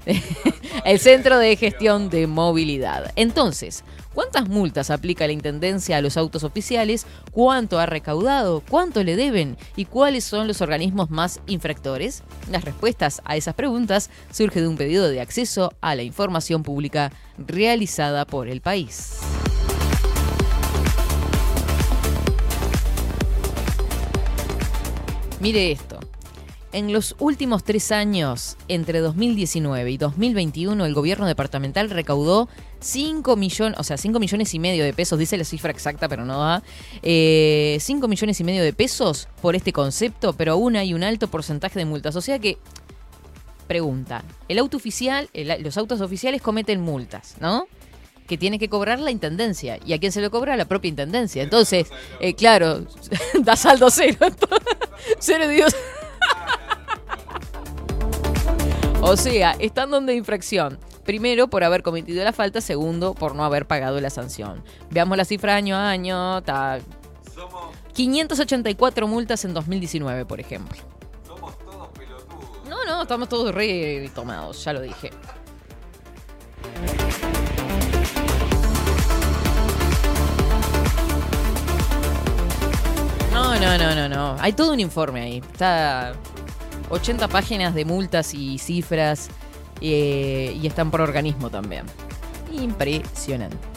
el 0.85 0.99
Centro 0.99 1.39
de 1.39 1.57
Gestión 1.57 2.11
de 2.11 2.27
Movilidad. 2.27 3.13
Entonces, 3.17 3.85
¿cuántas 4.15 4.49
multas 4.49 4.91
aplica 4.91 5.27
la 5.27 5.33
Intendencia 5.33 5.97
a 5.97 6.01
los 6.01 6.17
autos 6.17 6.45
oficiales? 6.45 7.07
¿Cuánto 7.33 7.79
ha 7.79 7.87
recaudado? 7.87 8.63
¿Cuánto 8.69 9.03
le 9.03 9.17
deben? 9.17 9.57
¿Y 9.77 9.87
cuáles 9.87 10.25
son 10.25 10.47
los 10.47 10.61
organismos 10.61 11.11
más 11.11 11.41
infractores? 11.47 12.23
Las 12.51 12.65
respuestas 12.65 13.23
a 13.25 13.37
esas 13.37 13.55
preguntas 13.55 14.11
surgen 14.31 14.63
de 14.63 14.69
un 14.69 14.77
pedido 14.77 15.09
de 15.09 15.21
acceso 15.21 15.73
a 15.81 15.95
la 15.95 16.03
información 16.03 16.63
pública 16.63 17.13
realizada 17.39 18.25
por 18.25 18.49
el 18.49 18.61
país. 18.61 19.19
Mire 25.47 25.71
esto. 25.71 26.01
En 26.73 26.93
los 26.93 27.15
últimos 27.21 27.63
tres 27.63 27.93
años, 27.93 28.57
entre 28.67 28.99
2019 28.99 29.93
y 29.93 29.97
2021, 29.97 30.85
el 30.85 30.93
gobierno 30.93 31.25
departamental 31.25 31.89
recaudó 31.89 32.49
5 32.81 33.37
millones, 33.37 33.79
o 33.79 33.85
sea, 33.85 33.97
5 33.97 34.19
millones 34.19 34.53
y 34.55 34.59
medio 34.59 34.83
de 34.83 34.93
pesos, 34.93 35.21
dice 35.21 35.37
la 35.37 35.45
cifra 35.45 35.71
exacta, 35.71 36.09
pero 36.09 36.25
no 36.25 36.41
da, 36.41 36.65
eh, 37.01 37.79
5 37.81 38.09
millones 38.09 38.41
y 38.41 38.43
medio 38.43 38.65
de 38.65 38.73
pesos 38.73 39.29
por 39.41 39.55
este 39.55 39.73
concepto, 39.73 40.33
pero 40.33 40.55
aún 40.55 40.75
hay 40.75 40.95
un 40.95 41.05
alto 41.05 41.29
porcentaje 41.29 41.79
de 41.79 41.85
multas. 41.85 42.17
O 42.17 42.21
sea 42.21 42.41
que, 42.41 42.59
pregunta, 43.69 44.25
el 44.49 44.59
auto 44.59 44.79
oficial, 44.79 45.31
los 45.61 45.77
autos 45.79 46.01
oficiales 46.01 46.43
cometen 46.43 46.81
multas, 46.81 47.37
¿no? 47.39 47.69
Que 48.27 48.39
tiene 48.39 48.59
que 48.59 48.69
cobrar 48.69 49.01
la 49.01 49.11
intendencia. 49.11 49.79
¿Y 49.85 49.93
a 49.93 49.99
quién 49.99 50.13
se 50.13 50.21
lo 50.21 50.31
cobra? 50.31 50.55
A 50.55 50.57
la 50.57 50.67
propia 50.67 50.89
intendencia. 50.89 51.43
Entonces, 51.43 51.89
eh, 52.21 52.35
claro, 52.35 52.85
da 53.43 53.57
saldo 53.57 53.91
cero. 53.91 54.19
cero 55.19 55.49
Dios. 55.49 55.75
o 59.01 59.17
sea, 59.17 59.53
están 59.59 59.91
donde 59.91 60.15
infracción. 60.15 60.79
Primero, 61.05 61.49
por 61.49 61.63
haber 61.63 61.83
cometido 61.83 62.25
la 62.25 62.33
falta. 62.33 62.61
Segundo, 62.61 63.15
por 63.15 63.35
no 63.35 63.45
haber 63.45 63.67
pagado 63.67 64.01
la 64.01 64.11
sanción. 64.11 64.63
Veamos 64.91 65.17
la 65.17 65.25
cifra 65.25 65.55
año 65.55 65.77
a 65.77 65.91
año. 65.91 66.43
ta- 66.43 66.79
584 67.95 69.09
multas 69.09 69.45
en 69.45 69.55
2019, 69.55 70.27
por 70.27 70.41
ejemplo. 70.41 70.77
No, 72.69 72.85
no, 72.85 73.03
estamos 73.03 73.29
todos 73.29 73.55
re 73.55 74.11
tomados, 74.15 74.63
ya 74.65 74.73
lo 74.73 74.81
dije. 74.83 75.11
No, 83.47 83.61
no, 83.61 83.79
no, 83.79 83.95
no, 83.95 84.09
no. 84.09 84.37
Hay 84.41 84.53
todo 84.53 84.73
un 84.73 84.81
informe 84.81 85.23
ahí. 85.23 85.39
Está 85.39 86.15
80 86.91 87.29
páginas 87.29 87.75
de 87.75 87.85
multas 87.85 88.35
y 88.35 88.59
cifras 88.59 89.29
eh, 89.81 90.59
y 90.61 90.67
están 90.67 90.91
por 90.91 91.01
organismo 91.01 91.49
también. 91.49 91.87
Impresionante. 92.53 93.76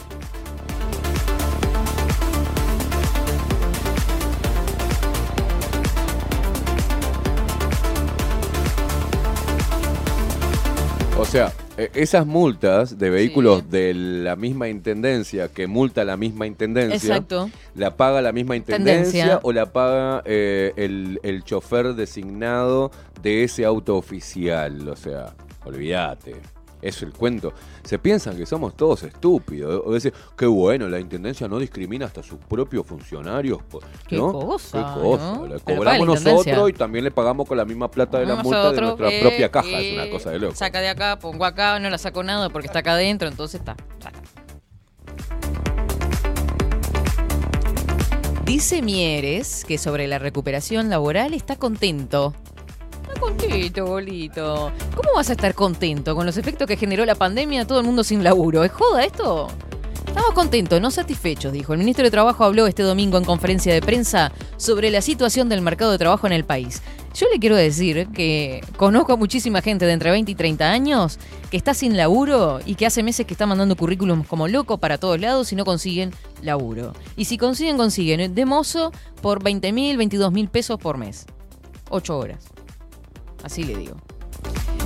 O 11.20 11.26
sea, 11.26 11.52
eh, 11.76 11.90
esas 11.92 12.26
multas 12.26 12.98
de 12.98 13.10
vehículos 13.10 13.70
de 13.70 13.92
la 13.92 14.36
misma 14.36 14.70
intendencia 14.70 15.48
que 15.48 15.66
multa 15.66 16.02
la 16.02 16.16
misma 16.16 16.46
intendencia, 16.46 16.96
Exacto. 16.96 17.50
¿la 17.74 17.94
paga 17.94 18.22
la 18.22 18.32
misma 18.32 18.56
intendencia 18.56 19.24
Tendencia. 19.24 19.40
o 19.42 19.52
la 19.52 19.66
paga 19.70 20.22
eh, 20.24 20.72
el, 20.76 21.20
el 21.22 21.44
chofer 21.44 21.92
designado 21.94 22.90
de 23.22 23.44
ese 23.44 23.66
auto 23.66 23.98
oficial? 23.98 24.88
O 24.88 24.96
sea, 24.96 25.34
olvídate. 25.66 26.36
Es 26.82 27.02
el 27.02 27.12
cuento. 27.12 27.52
Se 27.84 27.98
piensan 27.98 28.36
que 28.36 28.46
somos 28.46 28.74
todos 28.76 29.02
estúpidos. 29.02 29.82
O 29.84 29.92
decir, 29.92 30.12
qué 30.36 30.46
bueno, 30.46 30.88
la 30.88 30.98
intendencia 30.98 31.46
no 31.46 31.58
discrimina 31.58 32.06
hasta 32.06 32.22
sus 32.22 32.38
propios 32.38 32.86
funcionarios. 32.86 33.62
po- 33.64 33.80
Qué 34.08 34.16
¿no? 34.16 34.32
cosa, 34.32 34.94
Qué 34.94 35.00
cosa. 35.02 35.34
¿no? 35.36 35.46
Le 35.46 35.60
cobramos 35.60 36.06
nosotros 36.06 36.70
y 36.70 36.72
también 36.72 37.04
le 37.04 37.10
pagamos 37.10 37.46
con 37.46 37.56
la 37.58 37.64
misma 37.64 37.90
plata 37.90 38.18
de 38.18 38.24
la 38.26 38.34
Vamos 38.36 38.44
multa 38.44 38.72
de 38.72 38.80
nuestra 38.80 39.10
eh, 39.10 39.20
propia 39.20 39.50
caja. 39.50 39.68
eh, 39.68 39.88
es 39.88 39.94
una 40.02 40.10
cosa 40.10 40.30
de 40.30 40.38
loco. 40.38 40.54
Saca 40.54 40.80
de 40.80 40.88
acá, 40.88 41.18
pongo 41.18 41.44
acá, 41.44 41.78
no 41.78 41.90
la 41.90 41.98
saco 41.98 42.22
nada 42.22 42.48
porque 42.48 42.66
está 42.66 42.78
acá 42.80 42.92
adentro, 42.92 43.28
entonces 43.28 43.60
está. 43.60 43.76
Dice 48.44 48.82
Mieres 48.82 49.64
que 49.66 49.78
sobre 49.78 50.08
la 50.08 50.18
recuperación 50.18 50.90
laboral 50.90 51.34
está 51.34 51.56
contento. 51.56 52.34
Está 53.10 53.20
contento, 53.20 53.86
bolito. 53.86 54.72
¿Cómo 54.94 55.10
vas 55.14 55.30
a 55.30 55.32
estar 55.32 55.54
contento 55.54 56.14
con 56.14 56.26
los 56.26 56.36
efectos 56.36 56.66
que 56.66 56.76
generó 56.76 57.04
la 57.04 57.14
pandemia? 57.14 57.66
Todo 57.66 57.80
el 57.80 57.86
mundo 57.86 58.04
sin 58.04 58.22
laburo. 58.22 58.64
¿Es 58.64 58.72
joda 58.72 59.04
esto? 59.04 59.48
Estamos 60.06 60.32
contentos, 60.32 60.80
no 60.80 60.90
satisfechos, 60.90 61.52
dijo. 61.52 61.72
El 61.72 61.78
ministro 61.78 62.04
de 62.04 62.10
Trabajo 62.10 62.44
habló 62.44 62.66
este 62.66 62.82
domingo 62.82 63.18
en 63.18 63.24
conferencia 63.24 63.72
de 63.72 63.80
prensa 63.80 64.32
sobre 64.56 64.90
la 64.90 65.02
situación 65.02 65.48
del 65.48 65.60
mercado 65.60 65.92
de 65.92 65.98
trabajo 65.98 66.26
en 66.26 66.32
el 66.32 66.44
país. 66.44 66.82
Yo 67.14 67.26
le 67.32 67.38
quiero 67.38 67.56
decir 67.56 68.08
que 68.08 68.60
conozco 68.76 69.12
a 69.12 69.16
muchísima 69.16 69.62
gente 69.62 69.86
de 69.86 69.92
entre 69.92 70.10
20 70.10 70.30
y 70.30 70.34
30 70.34 70.70
años 70.70 71.18
que 71.50 71.56
está 71.56 71.74
sin 71.74 71.96
laburo 71.96 72.60
y 72.64 72.76
que 72.76 72.86
hace 72.86 73.02
meses 73.02 73.26
que 73.26 73.34
está 73.34 73.46
mandando 73.46 73.76
currículums 73.76 74.26
como 74.26 74.46
loco 74.48 74.78
para 74.78 74.98
todos 74.98 75.20
lados 75.20 75.52
y 75.52 75.56
no 75.56 75.64
consiguen 75.64 76.12
laburo. 76.42 76.92
Y 77.16 77.24
si 77.24 77.38
consiguen, 77.38 77.76
consiguen 77.76 78.34
de 78.34 78.44
mozo 78.44 78.92
por 79.22 79.42
20 79.42 79.72
mil, 79.72 79.96
22 79.96 80.32
mil 80.32 80.48
pesos 80.48 80.78
por 80.78 80.98
mes. 80.98 81.26
8 81.90 82.16
horas. 82.18 82.44
Así 83.42 83.64
le 83.64 83.76
digo. 83.76 83.96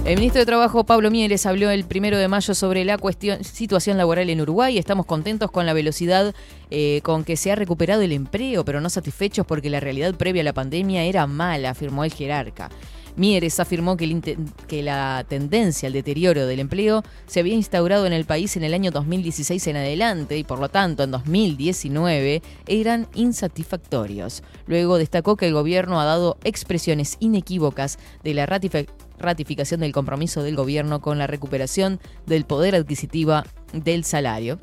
El 0.04 0.16
ministro 0.16 0.40
de 0.40 0.46
Trabajo, 0.46 0.84
Pablo 0.84 1.10
Mieles, 1.10 1.46
habló 1.46 1.70
el 1.70 1.84
primero 1.86 2.18
de 2.18 2.28
mayo 2.28 2.54
sobre 2.54 2.84
la 2.84 2.98
cuestión, 2.98 3.42
situación 3.42 3.96
laboral 3.96 4.28
en 4.28 4.42
Uruguay. 4.42 4.76
Estamos 4.76 5.06
contentos 5.06 5.50
con 5.50 5.64
la 5.64 5.72
velocidad 5.72 6.34
eh, 6.70 7.00
con 7.02 7.24
que 7.24 7.38
se 7.38 7.50
ha 7.50 7.54
recuperado 7.54 8.02
el 8.02 8.12
empleo, 8.12 8.66
pero 8.66 8.82
no 8.82 8.90
satisfechos 8.90 9.46
porque 9.46 9.70
la 9.70 9.80
realidad 9.80 10.14
previa 10.14 10.42
a 10.42 10.44
la 10.44 10.52
pandemia 10.52 11.04
era 11.04 11.26
mala, 11.26 11.70
afirmó 11.70 12.04
el 12.04 12.12
jerarca. 12.12 12.68
Mieres 13.16 13.60
afirmó 13.60 13.96
que, 13.96 14.82
la 14.82 15.24
tendencia 15.28 15.86
al 15.86 15.92
deterioro 15.92 16.46
del 16.46 16.58
empleo 16.58 17.04
se 17.26 17.40
había 17.40 17.54
instaurado 17.54 18.06
en 18.06 18.12
el 18.12 18.24
país 18.24 18.56
en 18.56 18.64
el 18.64 18.74
año 18.74 18.90
2016 18.90 19.66
en 19.68 19.76
adelante 19.76 20.36
y 20.36 20.42
por 20.42 20.58
lo 20.58 20.68
tanto 20.68 21.04
en 21.04 21.12
2019 21.12 22.42
eran 22.66 23.06
insatisfactorios. 23.14 24.42
Luego 24.66 24.98
destacó 24.98 25.36
que 25.36 25.46
el 25.46 25.54
gobierno 25.54 26.00
ha 26.00 26.04
dado 26.04 26.38
expresiones 26.42 27.16
inequívocas 27.20 27.98
de 28.24 28.34
la 28.34 28.46
ratifi- 28.46 28.88
ratificación 29.18 29.80
del 29.80 29.92
compromiso 29.92 30.42
del 30.42 30.56
gobierno 30.56 31.00
con 31.00 31.18
la 31.18 31.28
recuperación 31.28 32.00
del 32.26 32.44
poder 32.44 32.74
adquisitiva 32.74 33.44
del 33.72 34.04
salario. 34.04 34.58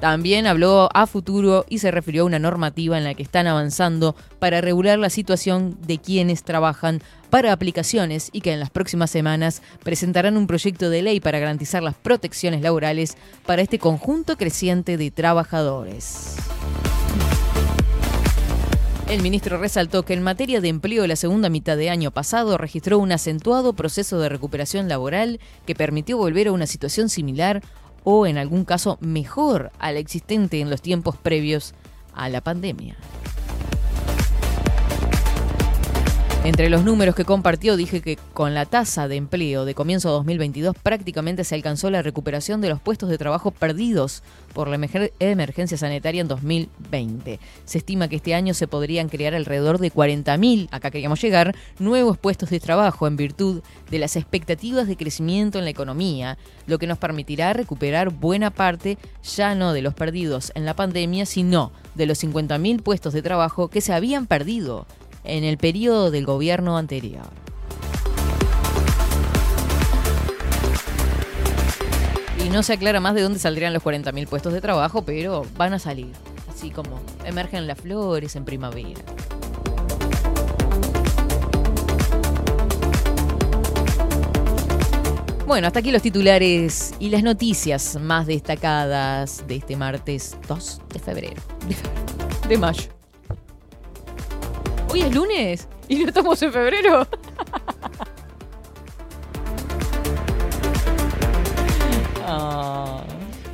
También 0.00 0.48
habló 0.48 0.88
a 0.92 1.06
futuro 1.06 1.64
y 1.68 1.78
se 1.78 1.92
refirió 1.92 2.22
a 2.22 2.26
una 2.26 2.40
normativa 2.40 2.98
en 2.98 3.04
la 3.04 3.14
que 3.14 3.22
están 3.22 3.46
avanzando 3.46 4.16
para 4.40 4.60
regular 4.60 4.98
la 4.98 5.10
situación 5.10 5.78
de 5.86 5.98
quienes 5.98 6.42
trabajan 6.42 7.00
para 7.32 7.52
aplicaciones 7.52 8.28
y 8.30 8.42
que 8.42 8.52
en 8.52 8.60
las 8.60 8.68
próximas 8.68 9.10
semanas 9.10 9.62
presentarán 9.82 10.36
un 10.36 10.46
proyecto 10.46 10.90
de 10.90 11.00
ley 11.00 11.18
para 11.18 11.38
garantizar 11.38 11.82
las 11.82 11.94
protecciones 11.94 12.60
laborales 12.60 13.16
para 13.46 13.62
este 13.62 13.78
conjunto 13.78 14.36
creciente 14.36 14.98
de 14.98 15.10
trabajadores. 15.10 16.36
El 19.08 19.22
ministro 19.22 19.56
resaltó 19.56 20.02
que 20.02 20.12
en 20.12 20.22
materia 20.22 20.60
de 20.60 20.68
empleo 20.68 21.06
la 21.06 21.16
segunda 21.16 21.48
mitad 21.48 21.78
de 21.78 21.88
año 21.88 22.10
pasado 22.10 22.58
registró 22.58 22.98
un 22.98 23.12
acentuado 23.12 23.72
proceso 23.72 24.18
de 24.18 24.28
recuperación 24.28 24.90
laboral 24.90 25.40
que 25.64 25.74
permitió 25.74 26.18
volver 26.18 26.48
a 26.48 26.52
una 26.52 26.66
situación 26.66 27.08
similar 27.08 27.62
o 28.04 28.26
en 28.26 28.36
algún 28.36 28.66
caso 28.66 28.98
mejor 29.00 29.72
a 29.78 29.90
la 29.90 30.00
existente 30.00 30.60
en 30.60 30.68
los 30.68 30.82
tiempos 30.82 31.16
previos 31.16 31.72
a 32.12 32.28
la 32.28 32.42
pandemia. 32.42 32.94
Entre 36.44 36.68
los 36.70 36.82
números 36.82 37.14
que 37.14 37.24
compartió 37.24 37.76
dije 37.76 38.00
que 38.00 38.18
con 38.34 38.52
la 38.52 38.66
tasa 38.66 39.06
de 39.06 39.14
empleo 39.14 39.64
de 39.64 39.76
comienzo 39.76 40.08
de 40.08 40.14
2022 40.14 40.74
prácticamente 40.82 41.44
se 41.44 41.54
alcanzó 41.54 41.88
la 41.88 42.02
recuperación 42.02 42.60
de 42.60 42.68
los 42.68 42.80
puestos 42.80 43.08
de 43.08 43.16
trabajo 43.16 43.52
perdidos 43.52 44.24
por 44.52 44.66
la 44.66 44.74
emergencia 45.20 45.78
sanitaria 45.78 46.20
en 46.20 46.26
2020. 46.26 47.38
Se 47.64 47.78
estima 47.78 48.08
que 48.08 48.16
este 48.16 48.34
año 48.34 48.54
se 48.54 48.66
podrían 48.66 49.08
crear 49.08 49.36
alrededor 49.36 49.78
de 49.78 49.92
40.000, 49.92 50.66
acá 50.72 50.90
queríamos 50.90 51.22
llegar, 51.22 51.54
nuevos 51.78 52.18
puestos 52.18 52.50
de 52.50 52.58
trabajo 52.58 53.06
en 53.06 53.16
virtud 53.16 53.62
de 53.88 54.00
las 54.00 54.16
expectativas 54.16 54.88
de 54.88 54.96
crecimiento 54.96 55.60
en 55.60 55.64
la 55.64 55.70
economía, 55.70 56.38
lo 56.66 56.80
que 56.80 56.88
nos 56.88 56.98
permitirá 56.98 57.52
recuperar 57.52 58.10
buena 58.10 58.50
parte 58.50 58.98
ya 59.22 59.54
no 59.54 59.72
de 59.72 59.82
los 59.82 59.94
perdidos 59.94 60.50
en 60.56 60.64
la 60.64 60.74
pandemia, 60.74 61.24
sino 61.24 61.70
de 61.94 62.06
los 62.06 62.20
50.000 62.20 62.82
puestos 62.82 63.12
de 63.12 63.22
trabajo 63.22 63.68
que 63.68 63.80
se 63.80 63.92
habían 63.92 64.26
perdido 64.26 64.86
en 65.24 65.44
el 65.44 65.58
periodo 65.58 66.10
del 66.10 66.26
gobierno 66.26 66.76
anterior. 66.76 67.30
Y 72.44 72.48
no 72.48 72.62
se 72.62 72.72
aclara 72.72 73.00
más 73.00 73.14
de 73.14 73.22
dónde 73.22 73.38
saldrían 73.38 73.72
los 73.72 73.82
40.000 73.82 74.26
puestos 74.26 74.52
de 74.52 74.60
trabajo, 74.60 75.02
pero 75.02 75.46
van 75.56 75.74
a 75.74 75.78
salir. 75.78 76.12
Así 76.50 76.70
como 76.70 77.00
emergen 77.24 77.66
las 77.66 77.80
flores 77.80 78.34
en 78.36 78.44
primavera. 78.44 79.02
Bueno, 85.46 85.66
hasta 85.66 85.80
aquí 85.80 85.92
los 85.92 86.00
titulares 86.00 86.94
y 86.98 87.10
las 87.10 87.22
noticias 87.22 87.96
más 88.00 88.26
destacadas 88.26 89.44
de 89.46 89.56
este 89.56 89.76
martes 89.76 90.36
2 90.48 90.80
de 90.92 90.98
febrero. 90.98 91.42
De, 91.68 91.74
febrero, 91.74 92.48
de 92.48 92.58
mayo. 92.58 93.01
Hoy 94.92 95.00
es 95.00 95.14
lunes 95.14 95.68
y 95.88 95.96
no 95.96 96.08
estamos 96.08 96.42
en 96.42 96.52
febrero. 96.52 97.06
Ah. 102.34 103.02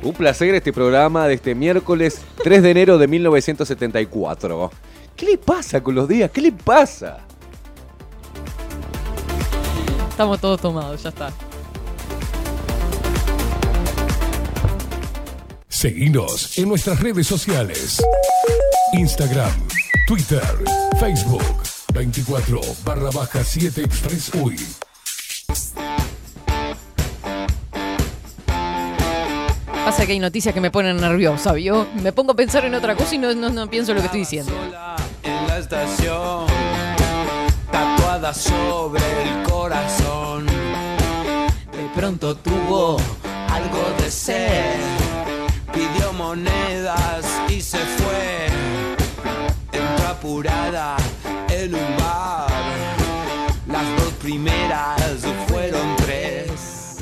Un 0.03 0.13
placer 0.13 0.53
este 0.53 0.71
programa 0.71 1.27
de 1.27 1.35
este 1.35 1.55
miércoles 1.55 2.21
3 2.43 2.61
de 2.61 2.71
enero 2.71 2.97
de 2.97 3.07
1974. 3.07 4.71
¿Qué 5.15 5.25
le 5.25 5.37
pasa 5.37 5.81
con 5.81 5.95
los 5.95 6.07
días? 6.07 6.29
¿Qué 6.31 6.41
le 6.41 6.51
pasa? 6.51 7.19
Estamos 10.09 10.39
todos 10.39 10.59
tomados, 10.61 11.03
ya 11.03 11.09
está. 11.09 11.31
Seguinos 15.67 16.57
en 16.57 16.67
nuestras 16.67 16.99
redes 16.99 17.27
sociales. 17.27 18.03
Instagram, 18.93 19.51
Twitter, 20.09 20.41
Facebook, 20.99 21.61
24 21.93 22.59
barra 22.83 23.11
baja 23.11 23.43
7 23.43 23.83
Express 23.83 24.31
UI. 24.33 24.57
Pasa 29.85 30.07
que 30.07 30.13
hay 30.13 30.19
noticias 30.19 30.51
que 30.55 30.61
me 30.61 30.71
ponen 30.71 30.97
nerviosa, 30.97 31.53
¿vio? 31.53 31.87
Me 32.01 32.11
pongo 32.11 32.31
a 32.31 32.35
pensar 32.35 32.65
en 32.65 32.73
otra 32.73 32.95
cosa 32.95 33.13
y 33.13 33.17
no, 33.19 33.35
no, 33.35 33.51
no 33.51 33.69
pienso 33.69 33.93
lo 33.93 33.99
que 33.99 34.07
estoy 34.07 34.21
diciendo. 34.21 34.51
en 35.21 35.47
la 35.47 35.59
estación, 35.59 36.47
tatuada 37.71 38.33
sobre 38.33 39.03
el 39.21 39.43
corazón. 39.43 40.47
De 40.47 41.87
pronto 41.93 42.35
tuvo 42.35 42.97
algo 43.47 43.95
de 43.99 44.09
sed, 44.09 44.73
pidió 45.71 46.11
monedas 46.13 46.58
Entró 50.39 50.39
apurada 50.39 50.95
en 51.49 51.75
un 51.75 51.97
bar, 51.97 52.49
las 53.67 53.97
dos 53.97 54.13
primeras 54.21 55.01
fueron 55.49 55.97
tres. 55.97 56.99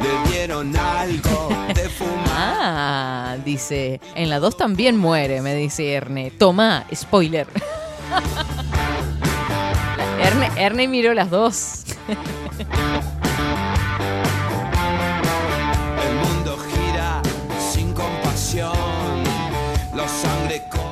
Le 0.00 0.32
dieron 0.32 0.76
algo 0.76 1.48
de 1.72 1.88
fumar. 1.88 2.26
Ah, 2.28 3.36
dice. 3.44 4.00
En 4.16 4.30
la 4.30 4.40
2 4.40 4.56
también 4.56 4.96
muere, 4.96 5.42
me 5.42 5.54
dice 5.54 5.92
Erne. 5.92 6.32
Toma, 6.32 6.86
spoiler. 6.92 7.46
Erne, 10.20 10.50
Erne 10.56 10.88
miró 10.88 11.14
las 11.14 11.30
dos. 11.30 11.84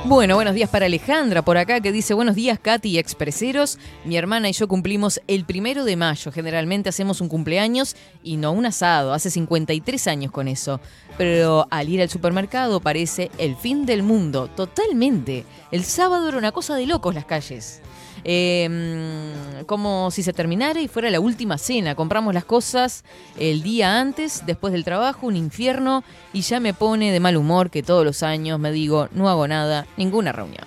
Bueno, 0.07 0.35
buenos 0.35 0.53
días 0.53 0.69
para 0.69 0.85
Alejandra 0.85 1.41
por 1.41 1.57
acá 1.57 1.81
que 1.81 1.91
dice 1.91 2.13
buenos 2.13 2.35
días 2.35 2.59
Katy 2.59 2.89
y 2.89 2.99
expreseros. 2.99 3.79
Mi 4.03 4.17
hermana 4.17 4.47
y 4.47 4.53
yo 4.53 4.67
cumplimos 4.67 5.19
el 5.27 5.45
primero 5.45 5.83
de 5.83 5.95
mayo. 5.95 6.31
Generalmente 6.31 6.89
hacemos 6.89 7.21
un 7.21 7.27
cumpleaños 7.27 7.95
y 8.23 8.37
no 8.37 8.51
un 8.51 8.67
asado. 8.67 9.13
Hace 9.13 9.31
53 9.31 10.05
años 10.05 10.31
con 10.31 10.47
eso. 10.47 10.79
Pero 11.17 11.65
al 11.71 11.89
ir 11.89 12.01
al 12.01 12.09
supermercado 12.11 12.81
parece 12.81 13.31
el 13.39 13.55
fin 13.55 13.87
del 13.87 14.03
mundo. 14.03 14.47
Totalmente. 14.47 15.43
El 15.71 15.83
sábado 15.83 16.29
era 16.29 16.37
una 16.37 16.51
cosa 16.51 16.75
de 16.75 16.85
locos 16.85 17.15
las 17.15 17.25
calles. 17.25 17.81
Mm, 18.27 19.65
como 19.67 20.09
si 20.09 20.23
se 20.23 20.33
terminara 20.33 20.81
y 20.81 20.87
fuera 20.87 21.11
la 21.11 21.19
última 21.19 21.57
cena. 21.57 21.93
Compramos 21.93 22.33
las 22.33 22.45
cosas 22.45 23.03
el 23.37 23.61
día 23.61 23.99
antes, 23.99 24.43
después 24.47 24.73
del 24.73 24.83
trabajo, 24.83 25.27
un 25.27 25.35
infierno, 25.35 26.03
y 26.33 26.41
ya 26.41 26.59
me 26.59 26.73
pone 26.73 27.11
de 27.11 27.19
mal 27.19 27.37
humor 27.37 27.69
que 27.69 27.83
todos 27.83 28.03
los 28.03 28.23
años 28.23 28.59
me 28.59 28.71
digo, 28.71 29.09
no 29.11 29.29
hago 29.29 29.47
nada, 29.47 29.85
ninguna 29.95 30.31
reunión. 30.31 30.65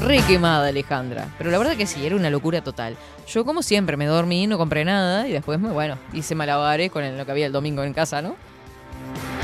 Re 0.00 0.22
quemada, 0.22 0.68
Alejandra. 0.68 1.34
Pero 1.36 1.50
la 1.50 1.58
verdad 1.58 1.76
que 1.76 1.86
sí, 1.86 2.06
era 2.06 2.16
una 2.16 2.30
locura 2.30 2.62
total. 2.62 2.96
Yo, 3.26 3.44
como 3.44 3.62
siempre, 3.62 3.98
me 3.98 4.06
dormí, 4.06 4.46
no 4.46 4.56
compré 4.56 4.84
nada 4.86 5.28
y 5.28 5.32
después, 5.32 5.60
me, 5.60 5.70
bueno, 5.70 5.98
hice 6.14 6.34
malabares 6.34 6.90
con 6.90 7.18
lo 7.18 7.26
que 7.26 7.30
había 7.30 7.46
el 7.46 7.52
domingo 7.52 7.82
en 7.82 7.92
casa, 7.92 8.22
¿no? 8.22 8.36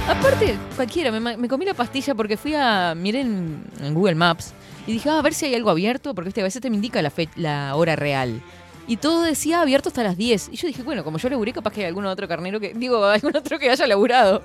Aparte, 0.08 0.56
cualquiera, 0.76 1.10
me, 1.10 1.36
me 1.36 1.48
comí 1.48 1.64
la 1.66 1.74
pastilla 1.74 2.14
porque 2.14 2.36
fui 2.36 2.54
a. 2.54 2.94
Miré 2.94 3.22
en, 3.22 3.64
en 3.80 3.94
Google 3.94 4.14
Maps 4.14 4.54
y 4.86 4.92
dije, 4.92 5.08
ah, 5.10 5.18
a 5.18 5.22
ver 5.22 5.34
si 5.34 5.46
hay 5.46 5.54
algo 5.54 5.70
abierto, 5.70 6.14
porque 6.14 6.28
este, 6.28 6.40
a 6.40 6.44
veces 6.44 6.60
te 6.62 6.70
me 6.70 6.76
indica 6.76 7.00
la, 7.02 7.10
fe- 7.10 7.28
la 7.36 7.74
hora 7.76 7.96
real. 7.96 8.40
Y 8.86 8.98
todo 8.98 9.22
decía 9.22 9.62
abierto 9.62 9.88
hasta 9.88 10.02
las 10.02 10.18
10. 10.18 10.50
Y 10.52 10.56
yo 10.56 10.66
dije, 10.68 10.82
bueno, 10.82 11.04
como 11.04 11.16
yo 11.16 11.30
laburé, 11.30 11.54
capaz 11.54 11.72
que 11.72 11.80
hay 11.80 11.86
algún 11.86 12.04
otro 12.04 12.28
carnero 12.28 12.60
que. 12.60 12.74
Digo, 12.74 13.02
algún 13.06 13.34
otro 13.34 13.58
que 13.58 13.70
haya 13.70 13.86
laburado. 13.86 14.42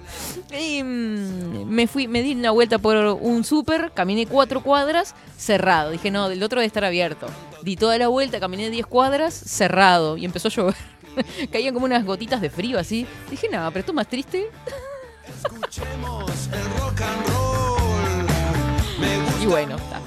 Y 0.58 0.82
mm, 0.82 1.66
me 1.66 1.88
fui, 1.88 2.08
me 2.08 2.22
di 2.22 2.36
una 2.36 2.52
vuelta 2.52 2.78
por 2.78 2.96
un 2.96 3.44
súper, 3.44 3.92
caminé 3.94 4.26
cuatro 4.28 4.64
cuadras, 4.64 5.14
cerrado. 5.38 5.92
Dije, 5.92 6.10
no, 6.10 6.30
del 6.30 6.42
otro 6.42 6.62
debe 6.62 6.68
estar 6.68 6.86
abierto. 6.86 7.28
Di 7.64 7.76
toda 7.76 7.98
la 7.98 8.08
vuelta, 8.08 8.40
caminé 8.40 8.70
10 8.70 8.86
cuadras, 8.86 9.34
cerrado. 9.34 10.16
Y 10.16 10.24
empezó 10.24 10.48
a 10.48 10.52
llover. 10.52 10.76
Caían 11.52 11.74
como 11.74 11.86
unas 11.86 12.06
gotitas 12.06 12.40
de 12.40 12.50
frío 12.50 12.80
así. 12.80 13.06
Dije, 13.30 13.50
nada, 13.50 13.70
pero 13.72 13.82
esto 13.82 13.92
es 13.92 13.96
más 13.98 14.08
triste. 14.08 14.48
Y 19.42 19.46
bueno, 19.46 19.76
está. 19.76 20.00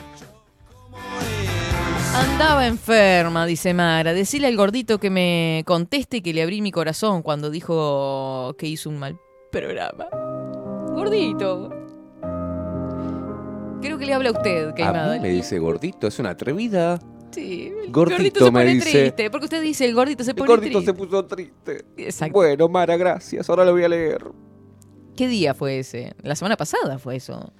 Andaba 2.14 2.66
enferma, 2.66 3.46
dice 3.46 3.72
Mara. 3.74 4.12
Decirle 4.12 4.46
al 4.48 4.56
gordito 4.56 4.98
que 4.98 5.10
me 5.10 5.62
conteste 5.66 6.22
que 6.22 6.32
le 6.34 6.42
abrí 6.42 6.60
mi 6.60 6.70
corazón 6.70 7.22
cuando 7.22 7.50
dijo 7.50 8.54
que 8.58 8.66
hizo 8.66 8.90
un 8.90 8.98
mal 8.98 9.18
programa. 9.50 10.06
Gordito. 10.90 11.70
Creo 13.80 13.98
que 13.98 14.06
le 14.06 14.14
habla 14.14 14.28
a 14.28 14.32
usted, 14.32 14.68
A 14.68 14.74
Queimada. 14.74 15.14
mí 15.14 15.20
me 15.20 15.28
dice 15.30 15.58
gordito, 15.58 16.06
es 16.06 16.18
una 16.18 16.30
atrevida. 16.30 17.00
Sí, 17.32 17.72
el 17.84 17.90
Gordito, 17.90 18.40
se 18.44 18.50
me 18.50 18.60
pone 18.60 18.74
dice. 18.74 18.90
triste. 18.90 19.30
Porque 19.30 19.46
usted 19.46 19.62
dice 19.62 19.86
el 19.86 19.94
gordito 19.94 20.22
se 20.22 20.32
El 20.32 20.36
pone 20.36 20.48
gordito 20.50 20.78
triste. 20.80 20.92
se 20.92 20.94
puso 20.98 21.24
triste. 21.24 21.84
Exacto. 21.96 22.34
Bueno, 22.34 22.68
Mara, 22.68 22.94
gracias. 22.98 23.48
Ahora 23.48 23.64
lo 23.64 23.72
voy 23.72 23.84
a 23.84 23.88
leer. 23.88 24.22
¿Qué 25.16 25.26
día 25.28 25.54
fue 25.54 25.78
ese? 25.78 26.14
La 26.22 26.36
semana 26.36 26.56
pasada 26.58 26.98
fue 26.98 27.16
eso. 27.16 27.50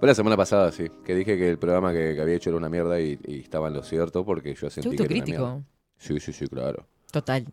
Fue 0.00 0.08
la 0.08 0.14
semana 0.14 0.36
pasada, 0.36 0.72
sí, 0.72 0.86
que 1.04 1.14
dije 1.14 1.36
que 1.36 1.50
el 1.50 1.58
programa 1.58 1.92
que, 1.92 2.14
que 2.14 2.20
había 2.22 2.34
hecho 2.34 2.48
era 2.50 2.56
una 2.56 2.70
mierda 2.70 2.98
y, 2.98 3.18
y 3.26 3.40
estaba 3.40 3.68
en 3.68 3.74
lo 3.74 3.82
cierto 3.82 4.24
porque 4.24 4.54
yo 4.54 4.70
sentí 4.70 4.96
que 4.96 5.02
era 5.04 5.14
una 5.14 5.24
mierda. 5.24 5.62
Sí, 5.98 6.18
sí, 6.18 6.32
sí, 6.32 6.46
claro. 6.48 6.86
Total. 7.12 7.44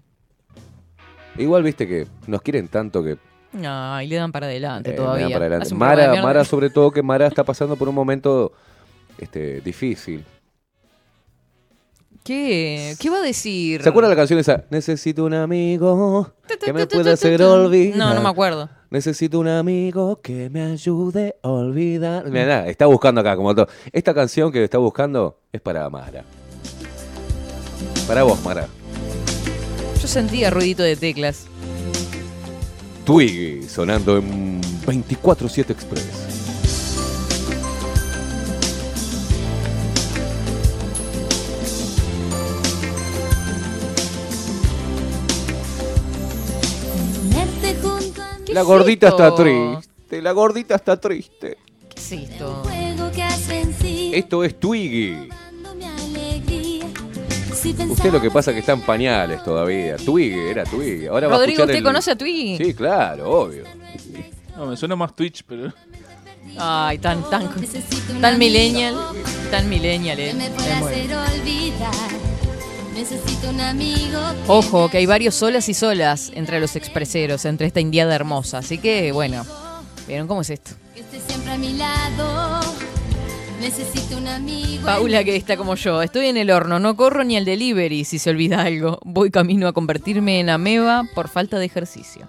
Igual 1.38 1.64
viste 1.64 1.86
que 1.88 2.08
nos 2.26 2.42
quieren 2.42 2.70
tanto 2.70 3.04
que 3.04 3.18
Ay, 3.64 4.08
le 4.08 4.16
dan 4.16 4.32
para 4.32 4.46
adelante 4.46 4.90
eh, 4.90 4.94
me 4.94 4.98
todavía. 4.98 5.24
dan 5.26 5.34
para 5.34 5.46
adelante. 5.46 5.76
Mara. 5.76 6.22
Mara, 6.22 6.46
sobre 6.46 6.70
todo 6.70 6.90
que 6.92 7.04
Mara 7.04 7.28
está 7.28 7.44
pasando 7.44 7.76
por 7.76 7.90
un 7.90 7.96
momento 7.96 8.54
este, 9.18 9.60
difícil. 9.62 10.24
¿Qué? 12.24 12.96
¿Qué 13.00 13.10
va 13.10 13.18
a 13.18 13.22
decir? 13.22 13.82
¿Se 13.84 13.90
acuerda 13.90 14.10
la 14.10 14.16
canción 14.16 14.40
esa? 14.40 14.66
Necesito 14.70 15.26
un 15.26 15.34
amigo 15.34 16.34
que 16.64 16.74
me 16.74 16.88
pueda 16.88 17.14
hacer 17.14 17.42
olvidar. 17.42 17.98
No, 17.98 18.14
no 18.14 18.22
me 18.22 18.30
acuerdo. 18.30 18.70
Necesito 18.90 19.40
un 19.40 19.50
amigo 19.50 20.22
que 20.22 20.50
me 20.50 20.62
ayude 20.62 21.36
a 21.44 21.50
olvidar. 21.50 22.30
Mirá, 22.30 22.68
está 22.68 22.86
buscando 22.86 23.20
acá 23.20 23.36
como 23.36 23.54
todo. 23.54 23.68
Esta 23.92 24.14
canción 24.14 24.52
que 24.52 24.64
está 24.64 24.78
buscando 24.78 25.40
es 25.52 25.60
para 25.60 25.90
Mara. 25.90 26.24
Para 28.08 28.24
vos, 28.24 28.42
Mara. 28.44 28.68
Yo 30.02 30.08
sentía 30.08 30.50
ruidito 30.50 30.84
de 30.84 30.96
teclas. 30.96 31.48
Twiggy 33.04 33.64
sonando 33.64 34.18
en 34.18 34.62
24-7 34.86 35.70
Express. 35.72 36.37
La 48.58 48.64
gordita 48.64 49.10
está 49.10 49.36
triste. 49.36 50.20
La 50.20 50.32
gordita 50.32 50.74
está 50.76 51.00
triste. 51.00 51.58
¿Qué 51.94 52.00
es 52.00 52.12
esto? 52.12 52.64
Esto 54.14 54.44
es 54.44 54.60
Twiggy. 54.60 55.30
Usted 57.90 58.12
lo 58.12 58.20
que 58.20 58.32
pasa 58.32 58.50
es 58.50 58.56
que 58.56 58.60
está 58.62 58.74
en 58.74 58.82
pañales 58.82 59.44
todavía. 59.44 59.98
Twiggy, 59.98 60.40
era 60.50 60.64
Twiggy. 60.64 61.06
Ahora 61.06 61.28
va 61.28 61.36
a 61.36 61.38
Rodrigo, 61.38 61.58
escuchar 61.64 61.66
¿usted 61.68 61.78
el- 61.78 61.84
conoce 61.84 62.12
a 62.12 62.18
Twiggy? 62.18 62.58
Sí, 62.58 62.74
claro, 62.74 63.30
obvio. 63.30 63.64
No, 64.56 64.66
me 64.66 64.76
suena 64.76 64.96
más 64.96 65.16
Twitch, 65.16 65.44
pero. 65.48 65.72
Ay, 66.58 66.98
tan, 66.98 67.30
tan, 67.30 67.48
tan 68.20 68.40
millennial. 68.40 68.96
Tan 69.52 69.70
millennial, 69.70 70.20
eh. 70.20 70.34
Necesito 72.98 73.52
un 73.52 73.62
amigo 73.62 74.20
que 74.44 74.52
Ojo, 74.52 74.90
que 74.90 74.98
hay 74.98 75.06
varios 75.06 75.36
solas 75.36 75.70
y 75.70 75.76
solas 75.76 76.32
entre 76.34 76.60
los 76.60 76.76
expreseros, 76.76 77.46
entre 77.46 77.68
esta 77.68 77.80
indiada 77.80 78.16
hermosa. 78.16 78.58
Así 78.58 78.80
que, 78.80 79.12
bueno, 79.12 79.46
¿vieron 80.08 80.28
cómo 80.28 80.42
es 80.42 80.50
esto? 80.50 80.72
esté 80.96 81.20
siempre 81.20 81.52
a 81.52 81.58
mi 81.60 81.74
lado. 81.74 82.60
Necesito 83.62 84.18
un 84.18 84.28
amigo. 84.28 84.84
Paula, 84.84 85.24
que 85.24 85.36
está 85.36 85.58
como 85.58 85.76
yo. 85.76 86.02
Estoy 86.02 86.26
en 86.26 86.38
el 86.38 86.50
horno, 86.50 86.80
no 86.80 86.98
corro 86.98 87.24
ni 87.24 87.38
al 87.38 87.46
delivery 87.46 88.04
si 88.04 88.18
se 88.18 88.32
olvida 88.32 88.64
algo. 88.64 88.98
Voy 89.06 89.30
camino 89.30 89.68
a 89.68 89.74
convertirme 89.74 90.40
en 90.40 90.50
ameba 90.50 91.04
por 91.14 91.28
falta 91.28 91.60
de 91.60 91.66
ejercicio. 91.66 92.28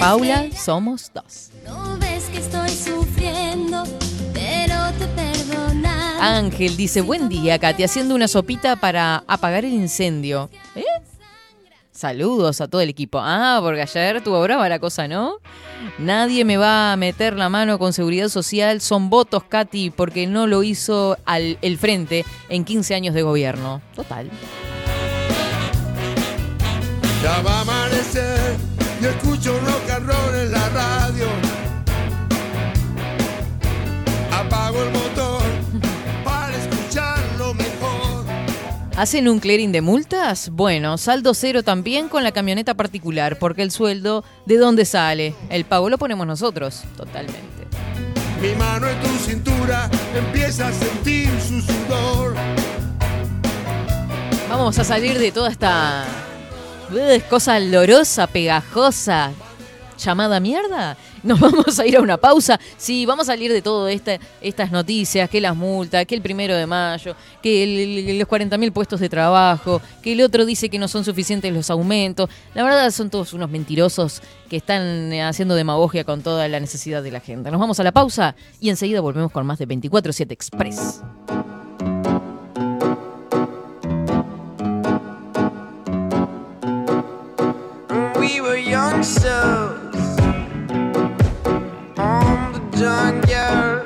Paula, 0.00 0.46
somos 0.56 1.10
dos. 1.12 1.50
No 1.66 1.98
ves 1.98 2.24
que 2.32 2.38
estoy 2.38 2.70
sufriendo. 2.70 3.84
Ángel 6.20 6.76
dice, 6.76 7.00
buen 7.00 7.28
día, 7.28 7.58
Katy, 7.58 7.84
haciendo 7.84 8.14
una 8.14 8.28
sopita 8.28 8.76
para 8.76 9.24
apagar 9.26 9.64
el 9.64 9.72
incendio. 9.72 10.50
¿Eh? 10.74 10.84
Saludos 11.92 12.60
a 12.60 12.68
todo 12.68 12.80
el 12.80 12.88
equipo. 12.88 13.18
Ah, 13.20 13.58
porque 13.62 13.82
ayer 13.82 14.22
tuvo 14.22 14.40
brava 14.42 14.68
la 14.68 14.78
cosa, 14.78 15.08
¿no? 15.08 15.38
Nadie 15.98 16.44
me 16.44 16.56
va 16.56 16.92
a 16.92 16.96
meter 16.96 17.34
la 17.36 17.48
mano 17.48 17.78
con 17.78 17.92
seguridad 17.92 18.28
social. 18.28 18.80
Son 18.80 19.10
votos, 19.10 19.44
Katy, 19.44 19.90
porque 19.90 20.26
no 20.26 20.46
lo 20.46 20.62
hizo 20.62 21.16
al, 21.24 21.58
el 21.62 21.78
frente 21.78 22.24
en 22.48 22.64
15 22.64 22.94
años 22.94 23.14
de 23.14 23.22
gobierno. 23.22 23.80
Total. 23.94 24.30
Ya 27.22 27.42
va 27.42 27.58
a 27.58 27.60
amanecer 27.62 28.56
escucho 29.06 29.56
en 29.56 30.52
la 30.52 30.68
radio. 30.70 31.26
Apago 34.32 34.82
el 34.82 34.90
motor 34.90 35.27
¿Hacen 38.98 39.28
un 39.28 39.38
clearing 39.38 39.70
de 39.70 39.80
multas? 39.80 40.50
Bueno, 40.50 40.98
saldo 40.98 41.32
cero 41.32 41.62
también 41.62 42.08
con 42.08 42.24
la 42.24 42.32
camioneta 42.32 42.74
particular, 42.74 43.38
porque 43.38 43.62
el 43.62 43.70
sueldo, 43.70 44.24
¿de 44.44 44.56
dónde 44.56 44.84
sale? 44.84 45.36
El 45.50 45.64
pago 45.64 45.88
lo 45.88 45.98
ponemos 45.98 46.26
nosotros, 46.26 46.82
totalmente. 46.96 47.68
Mi 48.42 48.56
mano 48.56 48.88
en 48.88 49.00
tu 49.00 49.08
cintura 49.18 49.88
empieza 50.16 50.66
a 50.66 50.72
sentir 50.72 51.30
su 51.40 51.60
sudor. 51.60 52.34
Vamos 54.48 54.76
a 54.80 54.82
salir 54.82 55.16
de 55.16 55.30
toda 55.30 55.50
esta 55.50 56.04
eh, 56.92 57.22
cosa 57.30 57.54
olorosa, 57.54 58.26
pegajosa, 58.26 59.30
llamada 59.98 60.40
mierda. 60.40 60.96
Nos 61.22 61.38
vamos 61.40 61.78
a 61.78 61.86
ir 61.86 61.96
a 61.96 62.00
una 62.00 62.16
pausa. 62.16 62.58
Sí, 62.76 63.04
vamos 63.04 63.28
a 63.28 63.32
salir 63.32 63.52
de 63.52 63.60
todo 63.62 63.88
este, 63.88 64.20
estas 64.40 64.70
noticias, 64.70 65.28
que 65.28 65.40
las 65.40 65.54
multas, 65.56 66.06
que 66.06 66.14
el 66.14 66.22
primero 66.22 66.54
de 66.56 66.66
mayo, 66.66 67.14
que 67.42 67.62
el- 67.64 68.18
los 68.18 68.28
40.000 68.28 68.72
puestos 68.72 69.00
de 69.00 69.08
trabajo, 69.08 69.80
que 70.02 70.12
el 70.12 70.20
otro 70.22 70.44
dice 70.46 70.68
que 70.68 70.78
no 70.78 70.88
son 70.88 71.04
suficientes 71.04 71.52
los 71.52 71.68
aumentos. 71.70 72.30
La 72.54 72.62
verdad 72.62 72.90
son 72.90 73.10
todos 73.10 73.32
unos 73.32 73.50
mentirosos 73.50 74.22
que 74.48 74.56
están 74.56 75.12
eh, 75.12 75.22
haciendo 75.22 75.54
demagogia 75.54 76.04
con 76.04 76.22
toda 76.22 76.48
la 76.48 76.58
necesidad 76.60 77.02
de 77.02 77.10
la 77.10 77.20
gente. 77.20 77.50
Nos 77.50 77.60
vamos 77.60 77.78
a 77.80 77.82
la 77.84 77.92
pausa 77.92 78.34
y 78.60 78.70
enseguida 78.70 79.00
volvemos 79.00 79.30
con 79.32 79.44
más 79.46 79.58
de 79.58 79.68
24-7 79.68 80.30
Express. 80.32 81.02
We 88.18 88.40
were 88.42 88.58
junkyard. 92.78 93.82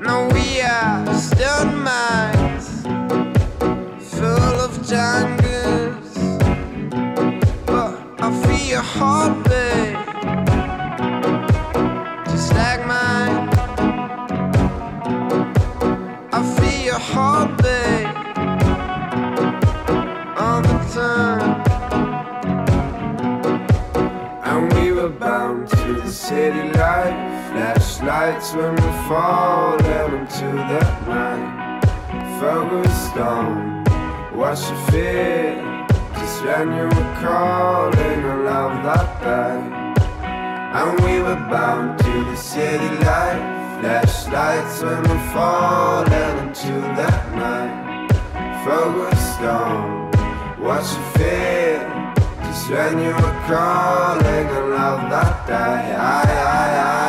No, 0.00 0.28
we 0.32 0.62
are 0.62 1.14
stone 1.14 1.84
full 4.00 4.60
of. 4.66 4.72
But 7.66 7.98
I 8.18 8.30
feel 8.42 8.66
your 8.66 8.82
heart. 8.82 9.49
City 26.20 26.68
light. 26.78 27.16
Flashlights 27.50 28.52
when 28.52 28.74
we 28.74 28.90
fall 29.08 29.74
into 29.78 30.48
the 30.70 30.82
night. 31.08 31.80
Focused 32.38 33.16
on 33.16 33.84
what 34.36 34.58
you 34.68 34.76
feel. 34.90 35.86
Just 36.18 36.44
when 36.44 36.68
you 36.76 36.84
were 36.84 37.12
calling, 37.24 38.20
I 38.32 38.36
love 38.50 38.74
that 38.88 39.08
day. 39.24 39.60
And 40.78 41.00
we 41.04 41.20
were 41.22 41.42
bound 41.50 41.98
to 41.98 42.24
the 42.24 42.36
city 42.36 42.90
light. 43.06 43.40
Flashlights 43.80 44.82
when 44.82 45.02
we 45.02 45.18
fall 45.32 46.04
into 46.04 46.72
the 46.98 47.10
night. 47.44 48.12
Focused 48.64 49.40
on 49.40 50.10
what 50.60 50.82
you 50.82 51.02
feel. 51.16 51.99
Just 52.50 52.68
when 52.68 52.98
you 52.98 53.12
were 53.12 53.40
calling, 53.46 54.46
I 54.48 54.58
love 54.74 55.08
that 55.08 55.46
day. 55.46 55.94
I, 55.94 56.22
I, 56.22 56.96
I. 56.96 56.99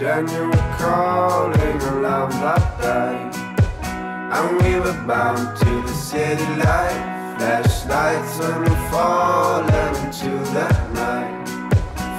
When 0.00 0.28
you 0.28 0.46
were 0.46 0.76
calling, 0.76 2.02
love 2.02 2.32
that 2.42 2.80
day. 2.82 3.30
And 4.34 4.60
we 4.60 4.80
were 4.80 5.06
bound 5.06 5.56
to 5.56 5.82
the 5.82 5.94
city 5.94 6.44
light. 6.56 7.36
Flashlights 7.38 8.38
when 8.40 8.62
we 8.62 8.74
fall 8.90 9.60
into 9.62 10.30
the 10.52 10.68
night. 10.94 11.48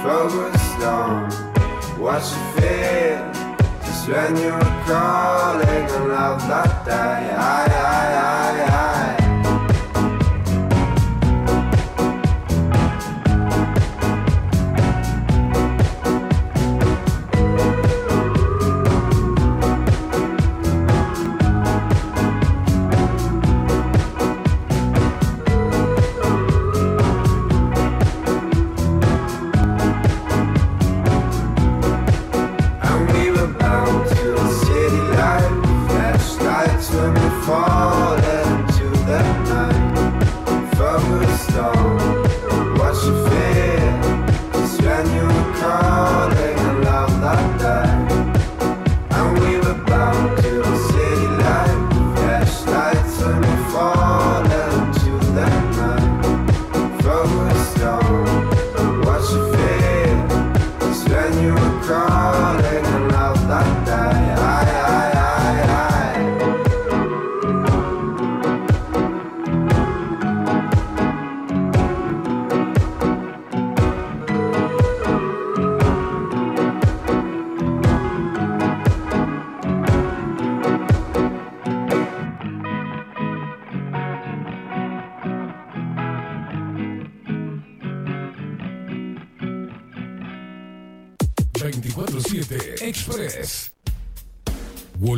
Focused 0.01 0.81
on 0.83 1.29
what 1.99 2.23
you 2.23 2.61
feel. 2.61 3.33
Just 3.83 4.07
when 4.07 4.37
you 4.37 4.53
were 4.53 4.83
calling, 4.87 6.07
love 6.07 6.47
that 6.47 6.85
day. 6.85 7.35
I, 7.35 7.65
I, 7.65 8.41
I. 8.41 8.44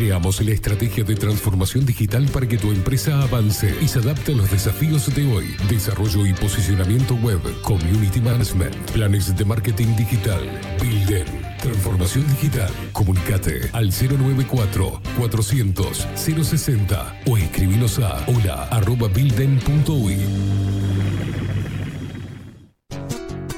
Creamos 0.00 0.40
la 0.40 0.52
estrategia 0.52 1.04
de 1.04 1.14
transformación 1.14 1.84
digital 1.84 2.26
para 2.32 2.48
que 2.48 2.56
tu 2.56 2.72
empresa 2.72 3.20
avance 3.20 3.76
y 3.82 3.86
se 3.86 3.98
adapte 3.98 4.32
a 4.32 4.34
los 4.34 4.50
desafíos 4.50 5.14
de 5.14 5.30
hoy. 5.30 5.54
Desarrollo 5.68 6.24
y 6.24 6.32
posicionamiento 6.32 7.16
web, 7.16 7.38
community 7.60 8.18
management, 8.18 8.74
planes 8.92 9.36
de 9.36 9.44
marketing 9.44 9.94
digital. 9.96 10.40
Builden. 10.80 11.26
Transformación 11.58 12.26
digital. 12.28 12.70
Comunicate 12.94 13.68
al 13.74 13.90
094 13.90 15.02
400 15.18 16.08
060 16.16 17.20
o 17.26 17.36
escribinos 17.36 17.98
a 17.98 18.24
hola 18.26 18.68
arroba 18.70 19.08
builden.uy. 19.08 20.16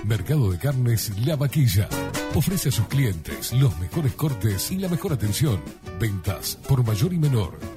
Mercado 0.04 0.50
de 0.50 0.58
Carnes 0.58 1.12
La 1.24 1.36
Vaquilla. 1.36 1.88
Ofrece 2.34 2.70
a 2.70 2.72
sus 2.72 2.88
clientes 2.88 3.52
los 3.52 3.78
mejores 3.78 4.14
cortes 4.14 4.72
y 4.72 4.78
la 4.78 4.88
mejor 4.88 5.12
atención. 5.12 5.60
Ventas 6.02 6.58
por 6.66 6.84
mayor 6.84 7.12
y 7.12 7.16
menor. 7.16 7.71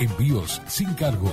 Envíos 0.00 0.60
sin 0.66 0.94
cargo. 0.94 1.32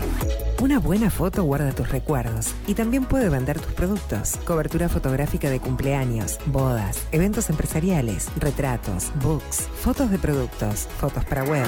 Una 0.61 0.79
buena 0.79 1.11
foto 1.11 1.43
guarda 1.43 1.73
tus 1.73 1.89
recuerdos 1.89 2.55
y 2.69 2.75
también 2.75 3.07
puede 3.07 3.29
vender 3.29 3.59
tus 3.59 3.73
productos. 3.73 4.37
Cobertura 4.45 4.89
fotográfica 4.89 5.51
de 5.51 5.59
cumpleaños, 5.59 6.39
bodas, 6.47 7.05
eventos 7.11 7.51
empresariales, 7.51 8.29
retratos, 8.37 9.11
books, 9.23 9.69
fotos 9.81 10.13
de 10.13 10.19
productos, 10.19 10.87
fotos 11.01 11.25
para 11.25 11.43
web. 11.43 11.67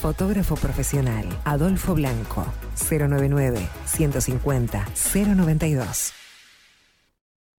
Fotógrafo 0.00 0.54
profesional, 0.54 1.26
Adolfo 1.44 1.94
Blanco, 1.94 2.46
099 2.88 3.68
150 3.86 4.86
092. 5.14 6.12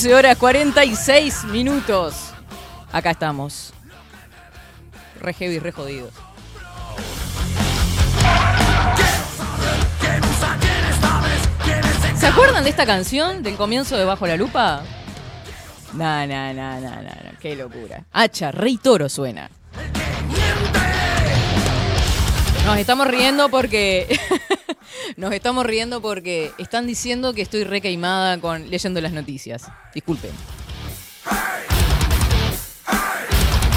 14 0.00 0.14
horas 0.14 0.38
46 0.38 1.44
minutos. 1.44 2.30
Acá 2.90 3.10
estamos. 3.10 3.74
Re 5.20 5.34
heavy, 5.34 5.58
re 5.58 5.72
jodidos. 5.72 6.14
¿Se 12.16 12.26
acuerdan 12.26 12.64
de 12.64 12.70
esta 12.70 12.86
canción 12.86 13.42
del 13.42 13.56
comienzo 13.56 13.98
de 13.98 14.06
Bajo 14.06 14.26
la 14.26 14.38
Lupa? 14.38 14.82
No, 15.92 16.26
no, 16.26 16.54
no, 16.54 16.80
no, 16.80 16.90
no, 16.90 17.38
qué 17.38 17.54
locura. 17.54 18.02
Hacha, 18.10 18.52
Rey 18.52 18.78
Toro 18.78 19.06
suena. 19.10 19.50
Nos 22.64 22.78
estamos 22.78 23.06
riendo 23.06 23.50
porque 23.50 24.18
nos 25.20 25.34
estamos 25.34 25.66
riendo 25.66 26.00
porque 26.00 26.50
están 26.56 26.86
diciendo 26.86 27.34
que 27.34 27.42
estoy 27.42 27.64
re 27.64 27.82
queimada 27.82 28.40
con 28.40 28.70
leyendo 28.70 29.02
las 29.02 29.12
noticias. 29.12 29.70
Disculpen. 29.94 30.30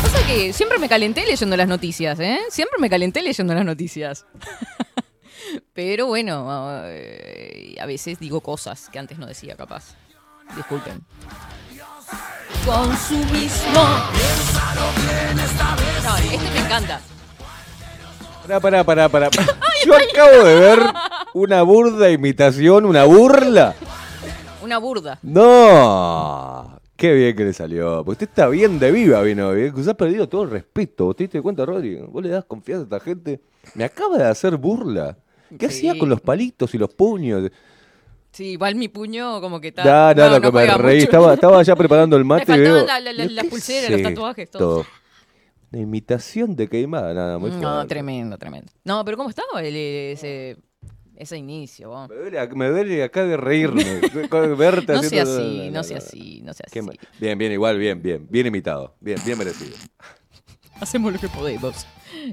Pasa 0.01 0.25
que 0.25 0.53
siempre 0.53 0.79
me 0.79 0.87
calenté 0.87 1.25
leyendo 1.25 1.57
las 1.57 1.67
noticias, 1.67 2.17
¿eh? 2.21 2.39
Siempre 2.49 2.79
me 2.79 2.89
calenté 2.89 3.21
leyendo 3.21 3.53
las 3.53 3.65
noticias. 3.65 4.25
Pero 5.73 6.05
bueno, 6.05 6.47
eh, 6.85 7.75
a 7.77 7.85
veces 7.87 8.19
digo 8.19 8.39
cosas 8.39 8.87
que 8.89 8.99
antes 8.99 9.17
no 9.17 9.25
decía, 9.25 9.57
capaz. 9.57 9.97
Disculpen. 10.55 11.03
Consumismo. 12.65 13.83
No, 16.05 16.17
este 16.17 16.51
me 16.53 16.59
encanta. 16.59 17.01
Pará, 18.47 18.59
pará, 18.59 18.83
pará, 18.83 19.09
pará. 19.09 19.29
Yo 19.85 19.93
acabo 19.95 20.43
de 20.45 20.59
ver 20.59 20.79
una 21.33 21.61
burda 21.61 22.09
imitación, 22.09 22.85
una 22.85 23.05
burla. 23.05 23.73
Una 24.61 24.77
burda. 24.77 25.19
No. 25.23 26.79
Qué 26.95 27.13
bien 27.13 27.35
que 27.35 27.43
le 27.45 27.53
salió. 27.53 27.97
Porque 28.05 28.23
usted 28.23 28.29
está 28.29 28.47
bien 28.47 28.79
de 28.79 28.91
viva, 28.91 29.21
vino. 29.21 29.51
Bien. 29.51 29.73
Usted 29.75 29.89
ha 29.91 29.93
perdido 29.97 30.27
todo 30.29 30.43
el 30.43 30.51
respeto. 30.51 31.05
¿Vos 31.05 31.15
te 31.15 31.23
diste 31.23 31.41
cuenta, 31.41 31.65
Rodri? 31.65 31.95
Vos 31.95 32.23
le 32.23 32.29
das 32.29 32.45
confianza 32.45 32.83
a 32.83 32.97
esta 32.97 32.99
gente. 32.99 33.41
Me 33.75 33.83
acaba 33.83 34.17
de 34.17 34.25
hacer 34.25 34.55
burla. 34.57 35.17
¿Qué 35.57 35.69
Sí. 35.69 35.87
hacía 35.87 35.99
con 35.99 36.09
los 36.09 36.21
palitos 36.21 36.73
y 36.73 36.77
los 36.77 36.93
puños? 36.93 37.49
Sí, 38.31 38.51
igual 38.51 38.75
mi 38.75 38.87
puño 38.87 39.39
como 39.41 39.59
que 39.61 39.67
está... 39.69 39.83
No, 39.83 40.13
no, 40.29 40.29
lo 40.29 40.41
que 40.41 40.51
me 40.51 40.77
reí. 40.77 41.03
Estaba, 41.03 41.33
estaba 41.35 41.61
ya 41.61 41.75
preparando 41.75 42.15
el 42.17 42.25
mate. 42.25 42.43
y 42.43 42.45
faltaban 42.47 42.73
veo, 42.73 42.85
la- 42.87 42.99
la- 42.99 43.13
las 43.25 43.43
¿qué 43.43 43.49
pulseras, 43.49 43.91
los 43.91 44.01
tatuajes, 44.01 44.49
todo. 44.49 44.81
esto? 44.81 44.91
La 45.73 45.79
imitación 45.79 46.55
de 46.55 46.69
queimada, 46.69 47.15
nada, 47.15 47.39
muy 47.39 47.49
No, 47.49 47.59
fuerte. 47.59 47.87
tremendo, 47.89 48.37
tremendo. 48.37 48.71
No, 48.83 49.03
pero 49.03 49.17
¿cómo 49.17 49.29
estaba 49.29 49.59
el- 49.63 49.75
ese, 49.75 50.55
ese 51.15 51.35
inicio? 51.37 51.89
vos? 51.89 52.07
Me 52.09 52.15
duele, 52.15 52.47
me 52.55 52.69
duele 52.69 53.03
acá 53.03 53.23
de 53.25 53.37
reírme. 53.37 53.83
verte 54.55 54.93
No 54.93 55.01
sea 55.01 55.23
haciendo- 55.23 55.35
así, 55.35 55.69
no 55.71 55.83
sea 55.83 55.97
así, 55.97 56.41
no 56.43 56.53
sea 56.53 56.67
Qué 56.71 56.77
así. 56.79 56.87
mal. 56.87 56.99
Bien, 57.19 57.35
bien, 57.39 57.51
igual, 57.51 57.79
bien, 57.79 58.03
bien. 58.03 58.27
Bien 58.29 58.45
imitado. 58.45 58.95
Bien, 58.99 59.17
bien 59.25 59.35
merecido. 59.35 59.75
Hacemos 60.79 61.11
lo 61.11 61.19
que 61.19 61.27
podemos. 61.29 61.87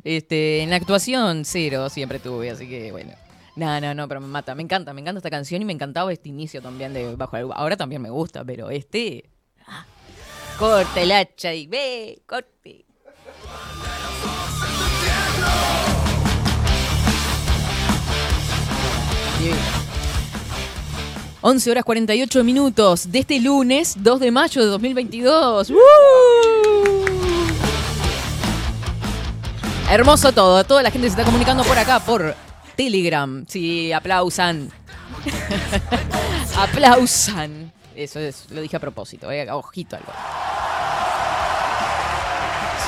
Este, 0.05 0.61
en 0.61 0.69
la 0.69 0.77
actuación, 0.77 1.47
cero 1.47 1.89
siempre 1.89 2.19
tuve, 2.19 2.51
así 2.51 2.69
que 2.69 2.93
bueno. 2.93 3.12
No, 3.57 3.81
no, 3.81 3.95
no, 3.95 4.07
pero 4.07 4.21
me 4.21 4.27
mata. 4.27 4.55
Me 4.55 4.62
encanta, 4.62 4.93
me 4.93 5.01
encanta 5.01 5.19
esta 5.21 5.31
canción 5.31 5.62
y 5.62 5.65
me 5.65 5.73
encantaba 5.73 6.12
este 6.12 6.29
inicio 6.29 6.61
también 6.61 6.93
de 6.93 7.17
Bajo 7.17 7.37
la 7.37 7.43
Lupa. 7.43 7.55
Ahora 7.57 7.79
también 7.79 8.03
me 8.03 8.11
gusta, 8.11 8.45
pero 8.45 8.69
este. 8.71 9.31
ah, 9.67 9.87
corta 10.59 11.01
el 11.01 11.11
hacha 11.12 11.55
y 11.55 11.67
ve, 11.67 12.21
corte. 12.27 12.85
11 21.43 21.71
horas 21.71 21.85
48 21.85 22.45
minutos 22.45 23.11
de 23.11 23.21
este 23.21 23.41
lunes 23.41 23.95
2 23.99 24.21
de 24.21 24.31
mayo 24.31 24.61
de 24.62 24.69
2022. 24.69 25.71
¡Uh! 25.71 25.75
Hermoso 29.91 30.33
todo. 30.33 30.62
Toda 30.65 30.83
la 30.83 30.91
gente 30.91 31.09
se 31.09 31.12
está 31.12 31.25
comunicando 31.25 31.65
por 31.65 31.79
acá, 31.79 31.99
por 32.01 32.35
Telegram. 32.77 33.45
Sí, 33.49 33.91
aplausan. 33.93 34.71
aplausan. 36.57 37.73
Eso 37.97 38.19
es, 38.21 38.47
lo 38.51 38.61
dije 38.61 38.77
a 38.77 38.81
propósito. 38.81 39.31
eh, 39.31 39.51
Ojito 39.51 39.97
algo. 39.97 40.12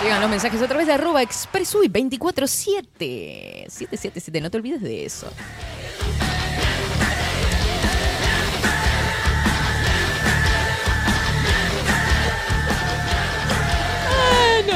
Llegan 0.02 0.20
los 0.20 0.30
mensajes 0.30 0.60
a 0.60 0.66
través 0.66 0.86
de 0.88 0.94
arroba 0.94 1.22
expresui 1.22 1.86
247. 1.88 3.66
777, 3.68 4.40
no 4.40 4.50
te 4.50 4.56
olvides 4.56 4.82
de 4.82 5.04
eso. 5.04 5.28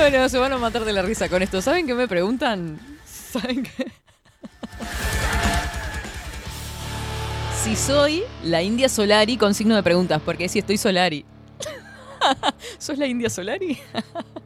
Ah, 0.07 0.11
No, 0.11 0.19
no, 0.19 0.29
se 0.29 0.39
van 0.39 0.53
a 0.53 0.59
matar 0.59 0.85
de 0.85 0.93
la 0.93 1.03
risa 1.03 1.29
con 1.29 1.43
esto. 1.43 1.61
¿Saben 1.61 1.85
qué 1.85 1.93
me 1.93 2.07
preguntan? 2.07 2.79
¿Saben 3.05 3.65
qué? 3.65 3.91
Si 7.65 7.75
soy 7.75 8.23
la 8.45 8.63
India 8.63 8.89
Solari 8.89 9.37
con 9.37 9.53
signo 9.53 9.75
de 9.75 9.83
preguntas, 9.83 10.23
porque 10.25 10.49
si 10.49 10.61
estoy 10.61 10.79
Solari. 10.79 11.25
¿Sos 12.79 12.99
la 12.99 13.07
India 13.07 13.29
Solari? 13.29 13.77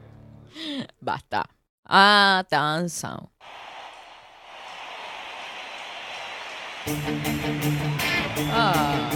Basta. 1.00 1.44
Atención. 1.84 3.28
Ah. 8.50 9.10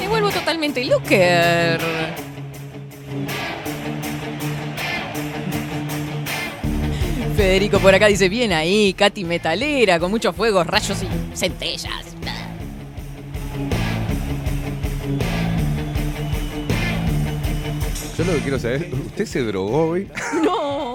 Me 0.00 0.08
vuelvo 0.08 0.30
totalmente 0.30 0.82
looker. 0.86 2.33
Federico 7.36 7.80
por 7.80 7.94
acá 7.94 8.06
dice, 8.06 8.28
bien 8.28 8.52
ahí, 8.52 8.94
Katy 8.94 9.24
metalera, 9.24 9.98
con 9.98 10.10
muchos 10.10 10.34
fuegos, 10.36 10.66
rayos 10.66 11.02
y 11.02 11.36
centellas. 11.36 12.14
Yo 18.16 18.24
lo 18.24 18.32
que 18.34 18.38
quiero 18.40 18.58
saber, 18.60 18.88
¿usted 19.06 19.26
se 19.26 19.42
drogó 19.42 19.88
hoy? 19.88 20.08
No. 20.44 20.94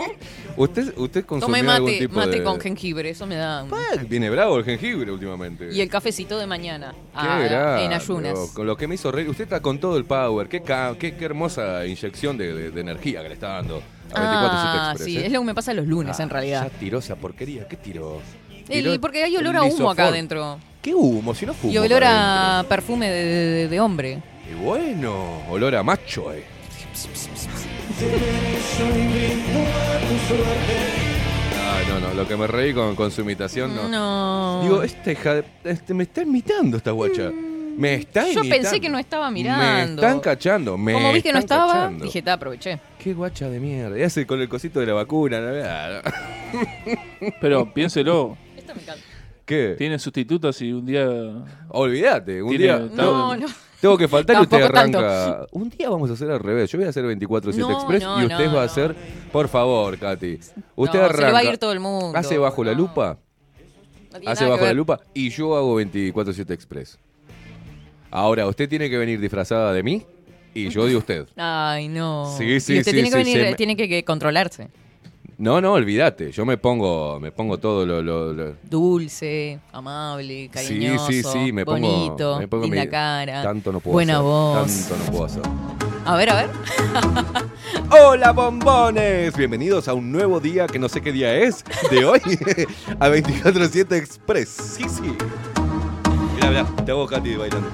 ¿Usted, 0.60 0.94
usted 0.98 1.26
Tomé 1.26 1.60
algún 1.60 1.86
mate, 1.86 2.00
tipo 2.00 2.16
mate 2.16 2.32
de...? 2.32 2.44
con 2.44 2.60
jengibre, 2.60 3.10
eso 3.12 3.26
me 3.26 3.36
da... 3.36 3.64
un- 3.64 3.74
Ah, 3.74 3.96
Viene 4.10 4.30
bravo 4.30 4.58
el 4.58 4.66
jengibre 4.66 5.10
últimamente. 5.10 5.70
Y 5.72 5.80
el 5.80 5.90
cafecito 5.90 6.38
de 6.38 6.46
mañana, 6.46 6.92
Qué 6.92 6.98
ah, 7.16 7.78
en 7.82 7.94
ayunas. 7.94 8.38
Con 8.54 8.68
lo 8.68 8.76
que 8.76 8.86
me 8.86 8.96
hizo 8.96 9.10
reír. 9.12 9.30
Usted 9.30 9.46
está 9.46 9.62
con 9.62 9.80
todo 9.80 9.96
el 9.98 10.04
power. 10.04 10.50
Qué, 10.50 10.62
ca- 10.62 10.96
qué, 11.00 11.16
qué 11.16 11.24
hermosa 11.26 11.86
inyección 11.86 12.38
de, 12.38 12.54
de- 12.54 12.72
de 12.72 12.82
energía 12.82 13.22
que 13.24 13.30
le 13.30 13.34
está 13.36 13.54
dando 13.54 13.78
a 14.14 14.20
24 14.20 14.50
Ah, 14.52 14.90
Express, 14.92 15.06
sí, 15.06 15.18
¿eh? 15.18 15.26
es 15.28 15.32
lo 15.32 15.40
que 15.40 15.46
me 15.46 15.56
pasa 15.56 15.74
los 15.74 15.88
lunes 15.88 16.20
en 16.20 16.26
Ah, 16.30 16.34
realidad. 16.34 16.70
Ya 16.72 16.78
tiró 16.78 17.00
esa 17.00 17.16
porquería. 17.16 17.66
¿Qué 17.68 17.78
tiró? 17.78 18.20
El- 18.68 18.84
Tiró 18.84 19.00
porque 19.02 19.24
hay 19.24 19.38
olor 19.38 19.56
a 19.56 19.64
humo 19.64 19.90
acá 19.90 20.08
adentro. 20.08 20.60
¿Qué 20.82 20.94
humo? 20.94 21.34
Si 21.36 21.46
no 21.46 21.54
fumo. 21.54 21.72
Y 21.72 21.78
olor 21.78 22.04
a 22.06 22.66
perfume 22.68 23.10
de, 23.10 23.80
hombre. 23.80 24.22
Y 24.52 24.56
bueno, 24.62 25.42
olor 25.50 25.74
a 25.76 25.84
macho, 25.84 26.34
eh. 26.34 26.44
Ah, 31.62 31.82
no, 31.88 32.00
no, 32.00 32.14
lo 32.14 32.28
que 32.28 32.36
me 32.36 32.48
reí 32.48 32.74
con, 32.74 32.96
con 32.96 33.12
su 33.12 33.22
imitación, 33.22 33.76
no. 33.76 33.88
No. 33.90 34.62
Digo, 34.64 34.84
esta 34.84 35.12
hija 35.12 35.36
de- 35.36 35.44
este, 35.66 35.94
me 35.94 36.04
está 36.04 36.22
imitando 36.24 36.78
esta 36.78 36.92
guacha. 36.92 37.32
Me 37.32 37.96
está 37.96 38.24
Yo 38.24 38.42
imitando. 38.42 38.50
pensé 38.50 38.82
que 38.82 38.90
no 38.90 39.00
estaba 39.00 39.30
Me 39.30 39.36
mirando. 39.36 40.02
están 40.02 40.20
cachando, 40.20 40.78
me 40.78 40.94
Como 40.94 41.14
vi 41.14 41.22
que 41.22 41.32
no 41.32 41.40
están 41.40 41.58
estaba, 41.60 41.74
cachando. 41.74 42.06
dije, 42.06 42.22
te 42.22 42.30
aproveché. 42.32 42.80
Qué 42.98 43.14
guacha 43.14 43.50
de 43.50 43.60
mierda. 43.60 43.98
Y 43.98 44.04
hace 44.04 44.26
con 44.28 44.42
el 44.42 44.50
cosito 44.50 44.80
de 44.82 44.86
la 44.88 44.94
vacuna. 44.94 45.40
¿no? 45.40 45.48
Ah. 45.64 46.02
Pero 47.42 47.74
piénselo. 47.74 48.38
Esto 48.58 48.76
me 48.76 48.82
encanta. 48.82 49.02
¿Qué? 49.46 49.76
Tiene 49.78 49.98
sustitutos 49.98 50.62
y 50.62 50.72
un 50.74 50.86
día. 50.86 51.08
Olvídate, 51.70 52.42
un 52.44 52.50
Tiene- 52.50 52.64
día. 52.66 52.78
No, 52.96 53.36
no. 53.36 53.48
Tengo 53.82 53.98
que 53.98 54.08
faltar 54.08 54.36
y 54.38 54.42
usted 54.42 54.70
tanto. 54.72 55.00
arranca. 55.00 55.48
Un 55.52 55.70
día 55.70 55.90
vamos 55.90 56.10
a 56.10 56.14
hacer 56.14 56.30
al 56.32 56.40
revés. 56.40 56.70
Yo 56.72 56.78
voy 56.78 56.86
a 56.88 56.90
hacer 56.90 57.06
24-7 57.06 57.56
No, 57.58 57.72
Express 57.72 58.04
no, 58.04 58.22
y 58.22 58.26
usted 58.26 58.46
no, 58.48 58.56
va 58.56 58.62
a 58.64 58.66
hacer. 58.66 58.96
Por 59.32 59.48
favor, 59.48 59.98
Katy. 59.98 60.40
Usted 60.76 61.00
No, 61.00 61.06
arranca. 61.06 61.18
se 61.22 61.26
le 61.28 61.32
va 61.32 61.40
a 61.40 61.44
ir 61.46 61.58
todo 61.58 61.72
el 61.72 61.80
mundo. 61.80 62.18
Hace 62.18 62.38
bajo 62.38 62.64
la 62.64 62.74
lupa. 62.74 63.18
Hace 64.26 64.46
bajo 64.46 64.60
que 64.60 64.66
la 64.66 64.74
lupa 64.74 65.00
y 65.14 65.30
yo 65.30 65.56
hago 65.56 65.80
24-7 65.80 66.52
Express. 66.52 66.98
Ahora, 68.12 68.48
usted 68.48 68.68
tiene 68.68 68.90
que 68.90 68.98
venir 68.98 69.20
disfrazada 69.20 69.72
de 69.72 69.84
mí 69.84 70.04
y 70.54 70.70
yo 70.70 70.86
de 70.86 70.96
usted. 70.98 71.28
Ay, 71.38 71.88
no. 71.88 72.26
Sí, 72.38 72.60
sí, 72.60 72.74
y 72.76 72.80
usted 72.80 72.92
sí, 72.92 72.96
tiene 72.96 73.10
que 73.12 73.24
sí, 73.24 73.32
venir, 73.34 73.50
me- 73.52 73.56
tiene 73.56 73.76
que, 73.78 73.88
que 73.88 74.04
controlarse. 74.04 74.70
No, 75.40 75.62
no, 75.62 75.72
olvídate. 75.72 76.34
Yo 76.34 76.46
me 76.46 76.58
pongo, 76.58 77.18
me 77.18 77.32
pongo 77.32 77.58
todo 77.58 77.86
lo. 77.86 78.02
lo- 78.02 78.34
lo- 78.34 78.56
Dulce, 78.62 79.58
amable, 79.72 80.50
cariñoso, 80.52 81.08
sí, 81.08 81.24
sí, 81.24 81.30
sí, 81.32 81.54
me 81.54 81.64
pongo. 81.64 81.80
bonito, 81.88 82.40
me 82.40 82.48
pongo 82.50 82.66
linda 82.66 82.82
mi- 82.84 82.90
cara, 82.90 83.42
Tanto 83.42 83.72
no 83.72 83.80
puedo 83.80 83.94
buena 83.94 84.16
hacer, 84.16 84.24
voz. 84.26 84.68
Tanto 84.90 84.98
no 85.06 85.12
puedo 85.12 85.26
hacer. 85.26 85.42
A 86.06 86.16
ver, 86.18 86.30
a 86.30 86.36
ver. 86.36 86.50
Hola 87.90 88.34
bombones, 88.34 89.34
bienvenidos 89.38 89.88
a 89.88 89.94
un 89.94 90.12
nuevo 90.12 90.42
día 90.42 90.68
que 90.68 90.78
no 90.78 90.90
sé 90.90 91.00
qué 91.00 91.14
día 91.14 91.34
es 91.34 91.64
de 91.90 92.04
hoy 92.04 92.20
a 93.00 93.08
24/7 93.08 93.96
Express. 93.96 94.50
Sí, 94.50 94.84
sí. 94.90 95.16
Mira, 96.36 96.50
mira, 96.50 96.66
te 96.86 96.92
hago 96.92 97.08
Katy 97.08 97.38
bailando. 97.38 97.70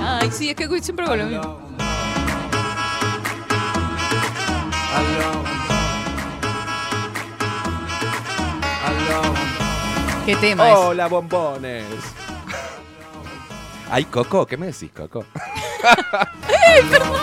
Ay, 0.00 0.28
sí, 0.32 0.50
es 0.50 0.56
que 0.56 0.82
siempre 0.82 1.04
hago 1.04 1.14
lo 1.14 1.26
mismo. 1.26 1.70
¿Qué 10.26 10.36
tema 10.36 10.70
es? 10.70 10.76
Hola 10.76 11.08
bombones. 11.08 11.84
Ay, 13.90 14.04
Coco, 14.04 14.46
¿qué 14.46 14.56
me 14.56 14.66
decís, 14.66 14.90
Coco? 14.94 15.24
¡Ey, 16.48 16.82
perdón! 16.90 17.16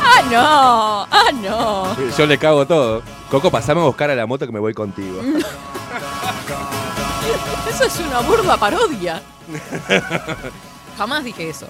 ¡Ah, 0.00 0.22
no! 0.30 1.06
¡Ah, 1.10 1.30
no! 1.32 1.96
Yo 2.16 2.26
le 2.26 2.38
cago 2.38 2.66
todo. 2.66 3.02
Coco, 3.30 3.50
pasame 3.50 3.80
a 3.80 3.84
buscar 3.84 4.10
a 4.10 4.14
la 4.14 4.26
moto 4.26 4.46
que 4.46 4.52
me 4.52 4.60
voy 4.60 4.74
contigo. 4.74 5.20
Eso 7.68 7.84
es 7.84 7.98
una 8.00 8.20
burda 8.20 8.56
parodia. 8.56 9.20
Jamás 10.96 11.24
dije 11.24 11.50
eso. 11.50 11.66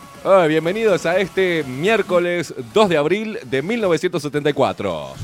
Bienvenidos 0.46 1.04
a 1.06 1.16
este 1.18 1.64
miércoles 1.64 2.54
2 2.74 2.88
de 2.88 2.96
abril 2.96 3.38
de 3.44 3.62
1974. 3.62 5.14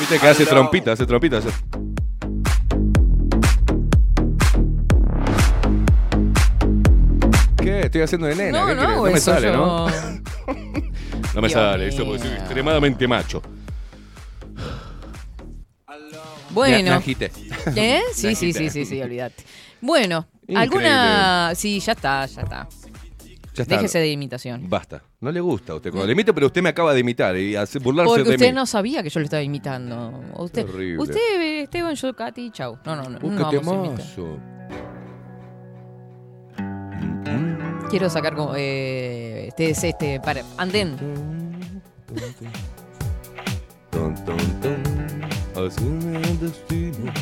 Viste 0.00 0.18
que 0.18 0.26
hace 0.28 0.46
trompita, 0.46 0.92
hace 0.92 1.06
trompita. 1.06 1.38
hace- 1.38 1.48
¿Qué? 7.58 7.80
Estoy 7.80 8.02
haciendo 8.02 8.26
de 8.26 8.34
nena. 8.36 8.60
No, 8.60 8.66
¿qué 8.68 8.74
no, 8.74 8.80
querés? 8.82 8.96
no 8.96 9.02
me 9.04 9.20
sale, 9.20 9.46
yo- 9.48 9.56
¿no? 9.56 9.86
No 11.34 11.42
me 11.42 11.48
Dios 11.48 11.52
sale, 11.60 11.88
eso 11.88 12.04
porque 12.04 12.20
soy 12.20 12.30
extremadamente 12.32 13.06
macho. 13.06 13.42
Bueno. 16.50 17.00
¿Eh? 17.76 18.00
Sí, 18.14 18.34
sí, 18.34 18.52
sí, 18.52 18.84
sí, 18.84 19.02
olvídate. 19.02 19.44
Bueno, 19.80 20.26
¿Alguna...? 20.54 21.52
Sí, 21.54 21.78
ya 21.80 21.92
está, 21.92 22.24
ya 22.26 22.42
está. 22.42 22.68
Ya 23.58 23.62
está. 23.64 23.76
Déjese 23.76 23.98
de 23.98 24.08
imitación. 24.10 24.68
Basta. 24.68 25.02
No 25.20 25.30
le 25.32 25.40
gusta 25.40 25.72
a 25.72 25.76
usted 25.76 25.90
cuando 25.90 26.06
le 26.06 26.12
imito, 26.12 26.34
pero 26.34 26.46
usted 26.46 26.62
me 26.62 26.68
acaba 26.68 26.94
de 26.94 27.00
imitar 27.00 27.36
y 27.36 27.56
hace 27.56 27.78
burlarse 27.78 28.08
Porque 28.08 28.22
de 28.24 28.30
usted 28.36 28.46
mí. 28.48 28.52
no 28.52 28.66
sabía 28.66 29.02
que 29.02 29.10
yo 29.10 29.20
lo 29.20 29.24
estaba 29.24 29.42
imitando. 29.42 30.12
Usted, 30.36 30.64
Terrible. 30.66 31.02
usted 31.02 31.40
Esteban, 31.62 31.94
yo, 31.94 32.14
Katy, 32.14 32.50
chau. 32.50 32.78
No, 32.84 32.96
no, 32.96 33.02
no. 33.08 33.18
Uh, 33.22 33.30
no 33.30 33.50
qué 33.50 33.58
vamos 33.58 33.74
a 33.74 33.86
imitar. 33.86 34.06
temazo. 34.14 34.38
Quiero 37.90 38.10
sacar 38.10 38.34
como. 38.34 38.54
Eh, 38.56 39.48
este 39.48 39.70
es 39.70 39.82
este. 39.84 40.20
Para, 40.20 40.42
andén. 40.56 40.96
Ton, 43.90 44.14
ton, 44.24 44.36
ton. 44.60 45.66
Asume 45.66 46.16
el 46.20 46.40
destino. 46.40 47.12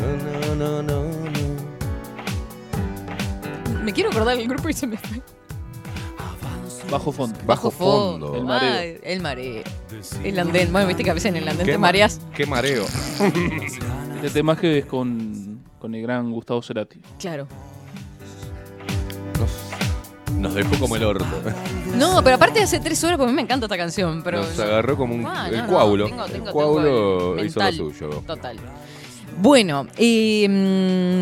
No, 0.00 0.16
no, 0.16 0.54
no, 0.56 0.82
no, 0.82 1.02
no. 1.02 1.39
Me 3.84 3.92
quiero 3.92 4.10
acordar 4.10 4.36
del 4.36 4.48
grupo 4.48 4.68
y 4.68 4.72
se 4.72 4.86
me 4.86 4.96
fue. 4.96 5.20
Bajo 6.90 7.12
fondo. 7.12 7.38
Bajo 7.46 7.70
fondo. 7.70 8.34
El 8.36 8.44
mareo. 8.44 8.72
Ay, 8.74 8.98
el 9.04 9.20
mareo. 9.20 9.62
El 10.24 10.38
andén. 10.38 10.72
Bueno, 10.72 10.88
viste 10.88 11.04
que 11.04 11.10
a 11.10 11.14
veces 11.14 11.28
en 11.30 11.36
el 11.36 11.48
andén 11.48 11.64
Qué 11.66 11.72
te 11.72 11.78
ma- 11.78 11.86
mareas. 11.88 12.20
Qué 12.34 12.46
mareo. 12.46 12.84
Este 14.16 14.30
tema 14.30 14.56
que 14.56 14.78
es 14.78 14.86
con, 14.86 15.62
con 15.78 15.94
el 15.94 16.02
gran 16.02 16.30
Gustavo 16.32 16.60
Cerati. 16.62 17.00
Claro. 17.18 17.46
Nos 20.36 20.54
dejó 20.54 20.78
como 20.78 20.96
el 20.96 21.04
orto. 21.04 21.24
No, 21.96 22.22
pero 22.24 22.36
aparte 22.36 22.60
hace 22.62 22.80
tres 22.80 23.02
horas, 23.04 23.18
porque 23.18 23.28
a 23.28 23.32
mí 23.32 23.36
me 23.36 23.42
encanta 23.42 23.66
esta 23.66 23.76
canción. 23.76 24.22
Pero 24.22 24.38
Nos 24.38 24.58
agarró 24.58 24.96
como 24.96 25.14
un. 25.14 25.26
Ah, 25.26 25.48
el 25.48 25.56
no, 25.58 25.62
no, 25.66 25.68
coágulo. 25.72 26.04
tengo- 26.06 26.24
tengo- 26.24 26.26
el 26.26 26.32
tengo 26.44 26.52
coágulo 26.52 27.38
el 27.38 27.46
hizo 27.46 27.60
lo 27.60 27.72
suyo. 27.72 28.08
Total. 28.26 28.58
Bueno, 29.38 29.86
eh, 29.96 30.46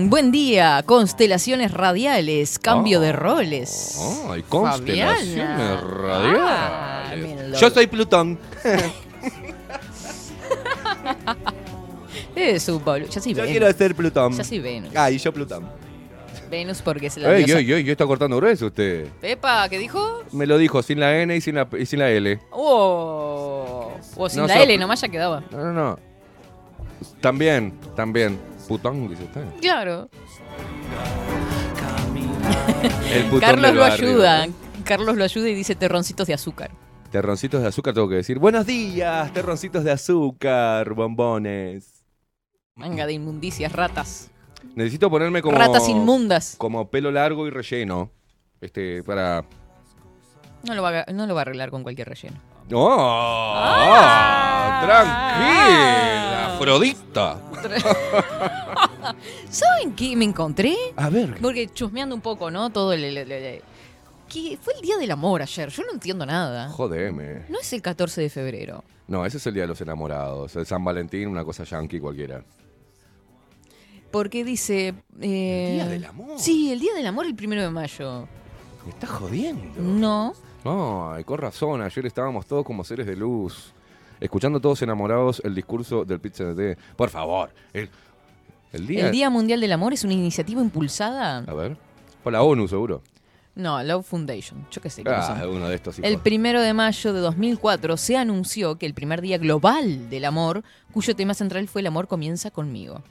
buen 0.09 0.32
día, 0.32 0.82
constelaciones 0.85 1.70
radiales, 1.72 2.59
cambio 2.59 2.98
Oh. 2.98 3.02
de 3.02 3.12
roles. 3.12 3.97
Ay, 4.28 4.43
constelaciones 4.48 5.28
Fabiana. 5.47 5.80
radiales. 5.80 6.40
Ah, 7.55 7.56
Yo 7.60 7.70
soy 7.70 7.86
Plutón. 7.86 8.39
Es 12.35 12.68
un 12.68 12.85
boludo. 12.85 13.09
Ya 13.09 13.20
sí 13.20 13.30
Yo 13.30 13.36
Venus. 13.43 13.51
quiero 13.51 13.72
ser 13.72 13.94
Plutón. 13.94 14.32
Ya 14.36 14.44
sí 14.44 14.59
Venus. 14.59 14.90
Ah, 14.94 15.10
y 15.10 15.18
yo 15.18 15.32
Plutón. 15.32 15.68
Venus 16.51 16.80
porque 16.82 17.06
es 17.09 17.16
la 17.18 17.36
Ey, 17.36 17.44
diosa. 17.44 17.60
ey, 17.60 17.72
ey, 17.72 17.90
está 17.90 18.06
cortando 18.06 18.36
grueso 18.36 18.66
usted. 18.66 19.06
Pepa, 19.20 19.68
¿qué 19.68 19.78
dijo? 19.78 20.22
Me 20.32 20.47
lo 20.47 20.56
dijo 20.56 20.82
sin 20.82 20.98
la 21.01 21.18
N 21.20 21.35
y 21.36 21.40
sin 21.40 21.56
la, 21.56 21.68
y 21.78 21.85
sin 21.86 21.98
la 21.98 22.10
L. 22.10 22.39
Oh, 22.52 23.90
o 24.16 24.28
sin 24.28 24.40
No 24.40 24.47
la 24.47 24.55
so- 24.55 24.60
L, 24.62 24.78
nomás 24.78 25.01
ya 25.01 25.09
quedaba. 25.09 25.43
No, 25.51 25.59
no, 25.59 25.72
no. 25.72 25.98
También, 27.20 27.78
también. 27.96 28.38
Putón, 28.66 29.08
dice 29.08 29.24
usted. 29.24 29.44
Claro. 29.60 30.08
El 33.12 33.24
putón 33.24 33.40
Carlos 33.40 33.66
del 33.66 33.74
lo 33.74 33.80
barrio. 33.80 34.08
ayuda. 34.08 34.46
Carlos 34.84 35.16
lo 35.16 35.24
ayuda 35.24 35.48
y 35.48 35.54
dice 35.54 35.74
terroncitos 35.74 36.26
de 36.26 36.34
azúcar. 36.34 36.70
Terroncitos 37.10 37.62
de 37.62 37.68
azúcar, 37.68 37.94
tengo 37.94 38.08
que 38.08 38.16
decir. 38.16 38.38
Buenos 38.38 38.66
días, 38.66 39.32
terroncitos 39.32 39.84
de 39.84 39.92
azúcar, 39.92 40.92
bombones. 40.94 42.04
Manga 42.74 43.06
de 43.06 43.14
inmundicias, 43.14 43.72
ratas. 43.72 44.30
Necesito 44.74 45.10
ponerme 45.10 45.42
como. 45.42 45.56
Ratas 45.56 45.88
inmundas. 45.88 46.54
Como 46.58 46.90
pelo 46.90 47.10
largo 47.10 47.46
y 47.46 47.50
relleno. 47.50 48.10
Este, 48.60 49.02
para. 49.02 49.44
No 50.66 50.74
lo, 50.74 50.82
va 50.82 51.00
a, 51.00 51.12
no 51.12 51.26
lo 51.26 51.34
va 51.34 51.40
a 51.40 51.42
arreglar 51.42 51.70
con 51.70 51.82
cualquier 51.82 52.08
relleno. 52.08 52.36
¡Oh! 52.73 53.53
Ah. 53.57 54.81
¡Tranquila, 54.85 56.55
Afrodita! 56.55 57.39
¿Saben 59.51 59.95
qué 59.95 60.15
me 60.16 60.24
encontré? 60.24 60.77
A 60.97 61.09
ver. 61.09 61.39
Porque 61.40 61.69
chusmeando 61.69 62.15
un 62.15 62.20
poco, 62.20 62.51
¿no? 62.51 62.70
Todo 62.70 62.93
el... 62.93 63.05
el- 63.05 63.16
el- 63.19 63.32
el- 63.32 63.62
que 64.28 64.59
fue 64.61 64.74
el 64.74 64.82
Día 64.82 64.99
del 64.99 65.11
Amor 65.11 65.40
ayer. 65.40 65.70
Yo 65.70 65.82
no 65.85 65.93
entiendo 65.93 66.27
nada. 66.27 66.69
Jodeme. 66.69 67.47
No 67.49 67.59
es 67.61 67.73
el 67.73 67.81
14 67.81 68.20
de 68.20 68.28
febrero. 68.28 68.85
No, 69.07 69.24
ese 69.24 69.39
es 69.39 69.47
el 69.47 69.55
día 69.55 69.62
de 69.62 69.69
los 69.69 69.81
enamorados. 69.81 70.55
El 70.55 70.66
San 70.66 70.85
Valentín, 70.85 71.28
una 71.28 71.43
cosa 71.45 71.65
yankee 71.65 71.99
cualquiera. 71.99 72.45
Porque 74.11 74.45
dice... 74.45 74.95
eh, 75.23 75.70
Día 75.77 75.86
del 75.86 76.05
Amor? 76.05 76.39
Sí, 76.39 76.70
el 76.70 76.78
Día 76.78 76.93
del 76.93 77.07
Amor 77.07 77.24
el 77.24 77.35
primero 77.35 77.62
de 77.62 77.70
mayo. 77.70 78.28
Me 78.85 78.90
estás 78.90 79.09
jodiendo. 79.09 79.81
No. 79.81 80.35
Ay, 80.64 81.24
con 81.24 81.39
razón. 81.39 81.82
Ayer 81.82 82.06
estábamos 82.06 82.47
todos 82.47 82.64
como 82.64 82.85
seres 82.85 83.06
de 83.06 83.16
luz. 83.16 83.72
Escuchando 84.20 84.60
todos 84.60 84.82
enamorados 84.82 85.40
el 85.44 85.55
discurso 85.55 86.05
del 86.05 86.20
Pizza 86.20 86.44
de 86.55 86.76
Por 86.97 87.09
favor. 87.10 87.51
El, 87.72 87.89
el 88.72 88.86
día. 88.86 89.06
El 89.06 89.12
Día 89.12 89.30
Mundial 89.30 89.60
del 89.60 89.72
Amor 89.72 89.93
es 89.93 90.05
una 90.05 90.14
iniciativa 90.14 90.60
impulsada... 90.60 91.39
A 91.39 91.55
ver. 91.55 91.76
Por 92.24 92.32
la 92.32 92.43
ONU, 92.43 92.66
seguro. 92.66 93.02
No, 93.55 93.82
Love 93.82 94.06
Foundation. 94.06 94.66
Yo 94.70 94.80
qué 94.80 94.89
sé. 94.89 95.02
qué 95.02 95.10
Ah, 95.10 95.44
uno 95.48 95.68
de 95.68 95.74
estos. 95.74 95.98
El 95.98 96.18
primero 96.18 96.62
de 96.62 96.72
mayo 96.72 97.12
de 97.12 97.20
2004 97.20 97.97
se 97.97 98.16
anunció 98.16 98.78
que 98.78 98.86
el 98.86 98.94
primer 98.94 99.20
día 99.20 99.36
global 99.36 100.09
del 100.10 100.24
amor, 100.26 100.62
cuyo 100.93 101.16
tema 101.16 101.35
central 101.35 101.66
fue 101.66 101.80
el 101.80 101.89
amor 101.89 102.06
comienza 102.06 102.52
conmigo. 102.52 103.02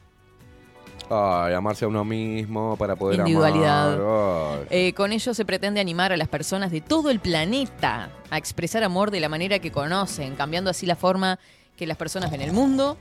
Ay, 1.10 1.54
amarse 1.54 1.86
a 1.86 1.88
uno 1.88 2.04
mismo 2.04 2.76
para 2.78 2.96
poder 2.96 3.20
Individualidad. 3.20 3.94
amar. 3.94 4.68
Eh, 4.70 4.94
con 4.94 5.14
ello 5.14 5.34
se 5.34 5.46
pretende 5.46 5.80
animar 5.80 6.12
a 6.12 6.18
las 6.18 6.28
personas 6.28 6.72
de 6.72 6.82
todo 6.82 7.10
el 7.10 7.20
planeta 7.20 8.10
a 8.30 8.38
expresar 8.38 8.84
amor 8.84 9.10
de 9.12 9.22
la 9.22 9.30
manera 9.30 9.60
que 9.60 9.72
conocen, 9.72 10.36
cambiando 10.36 10.70
así 10.70 10.86
la 10.86 10.96
forma 10.98 11.40
que 11.78 11.88
las 11.88 11.96
personas 11.98 12.30
ven 12.30 12.42
el 12.42 12.52
mundo 12.52 12.98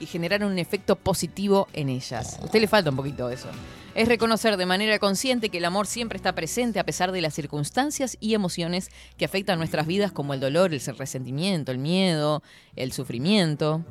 y 0.00 0.06
generar 0.06 0.42
un 0.44 0.58
efecto 0.58 0.96
positivo 0.96 1.68
en 1.74 1.88
ellas. 1.88 2.38
A 2.40 2.44
usted 2.46 2.60
le 2.60 2.66
falta 2.66 2.90
un 2.90 2.96
poquito 2.96 3.28
eso. 3.28 3.48
Es 3.94 4.08
reconocer 4.08 4.56
de 4.56 4.64
manera 4.64 4.98
consciente 4.98 5.50
que 5.50 5.58
el 5.58 5.66
amor 5.66 5.86
siempre 5.86 6.16
está 6.16 6.34
presente 6.34 6.80
a 6.80 6.84
pesar 6.84 7.12
de 7.12 7.20
las 7.20 7.34
circunstancias 7.34 8.16
y 8.20 8.32
emociones 8.32 8.90
que 9.18 9.26
afectan 9.26 9.58
nuestras 9.58 9.86
vidas 9.86 10.12
como 10.12 10.32
el 10.32 10.40
dolor, 10.40 10.72
el 10.72 10.80
resentimiento, 10.80 11.72
el 11.72 11.78
miedo, 11.78 12.42
el 12.74 12.92
sufrimiento. 12.92 13.84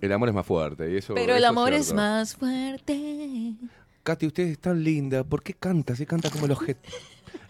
El 0.00 0.12
amor 0.12 0.28
es 0.28 0.34
más 0.34 0.46
fuerte. 0.46 0.90
Y 0.92 0.96
eso, 0.96 1.14
Pero 1.14 1.34
el 1.34 1.42
eso 1.42 1.48
amor 1.48 1.72
es 1.72 1.92
más 1.92 2.34
fuerte. 2.36 3.52
Katy, 4.02 4.26
usted 4.26 4.42
es 4.44 4.58
tan 4.58 4.82
linda. 4.82 5.24
¿Por 5.24 5.42
qué 5.42 5.54
canta? 5.54 5.94
Se 5.94 6.06
canta 6.06 6.30
como 6.30 6.46
el 6.46 6.52
objeto. 6.52 6.88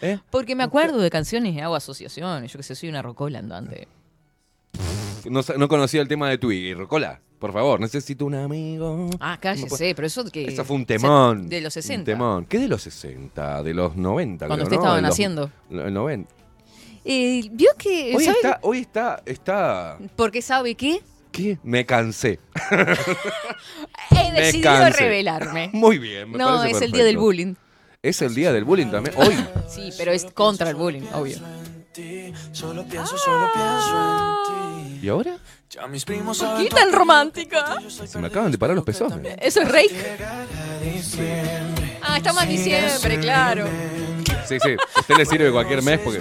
¿Eh? 0.01 0.18
Porque 0.31 0.55
me 0.56 0.62
acuerdo 0.64 0.98
de 0.98 1.10
canciones 1.10 1.55
y 1.55 1.60
hago 1.60 1.74
asociaciones. 1.77 2.52
Yo 2.52 2.59
que 2.59 2.62
sé, 2.62 2.74
soy 2.74 2.89
una 2.89 3.02
rocola 3.02 3.39
andante. 3.39 3.86
No, 5.28 5.68
conocía 5.68 6.01
el 6.01 6.09
tema 6.09 6.28
de 6.31 6.39
Twiggy. 6.39 6.74
Rocola, 6.74 7.20
por 7.39 7.52
favor, 7.52 7.78
necesito 7.78 8.24
un 8.24 8.35
amigo. 8.35 9.10
Ah, 9.20 9.39
cállese, 9.40 9.94
pero 9.94 10.06
eso 10.06 10.24
que. 10.24 10.47
Eso 10.47 10.64
fue 10.64 10.77
un 10.77 10.86
temón. 10.86 11.48
De 11.48 11.60
los 11.60 11.77
Un 11.77 11.82
60. 11.82 12.05
temón. 12.05 12.47
¿Qué 12.47 12.59
de 12.59 12.68
los 12.68 12.82
60? 12.82 13.62
De 13.62 13.74
los 13.74 13.97
90. 13.97 14.47
Cuando 14.47 14.64
creo, 14.64 14.64
usted 14.64 14.77
estaba 14.77 15.01
naciendo. 15.01 15.51
El 15.70 15.93
90. 15.93 16.32
Eh, 17.05 17.48
Vio 17.52 17.70
que. 17.78 18.14
Hoy 18.16 18.24
¿sabe 18.24 18.36
está, 18.36 18.59
hoy 18.62 18.78
está, 18.78 19.22
está. 19.24 19.98
Porque 20.16 20.43
sabe 20.43 20.74
qué? 20.74 21.01
¿Qué? 21.32 21.59
Me 21.62 21.86
cansé. 21.86 22.40
He 24.11 24.31
Me 24.32 24.40
decidido 24.40 24.73
cansé. 24.73 25.01
revelarme. 25.02 25.70
Muy 25.73 25.98
bien, 25.98 26.31
me 26.31 26.39
No, 26.39 26.55
es 26.57 26.61
parece 26.61 26.85
el 26.86 26.93
día 26.93 26.98
perfecto. 27.02 27.05
del 27.05 27.19
bullying. 27.19 27.55
Es 28.02 28.23
el 28.23 28.35
día 28.35 28.52
del 28.52 28.65
bullying 28.65 28.90
también. 28.90 29.15
Hoy. 29.19 29.35
Sí, 29.69 29.90
pero 29.98 30.12
es 30.12 30.24
contra 30.32 30.70
el 30.70 30.77
bullying, 30.77 31.02
obvio. 31.12 31.36
Solo 32.52 32.85
pienso, 32.86 33.16
solo 33.19 33.48
pienso 33.52 33.97
en 34.89 34.98
ti. 35.01 35.07
¿Y 35.07 35.09
ahora? 35.09 35.36
Primos 36.05 36.44
¿Qué 36.59 36.69
tan 36.69 36.93
romántica? 36.93 37.77
Se 37.89 38.19
me 38.19 38.27
acaban 38.27 38.51
de 38.51 38.59
parar 38.59 38.74
los 38.74 38.85
pezones. 38.85 39.36
¿Eso 39.40 39.61
es 39.62 39.69
Rake? 39.70 40.16
Ah, 42.02 42.16
estamos 42.16 42.43
en 42.43 42.48
diciembre, 42.48 43.20
claro. 43.20 43.66
Sí, 44.51 44.59
sí. 44.60 44.77
Usted 44.98 45.16
le 45.16 45.24
sirve 45.27 45.51
cualquier 45.52 45.82
mes 45.82 46.01
porque 46.01 46.20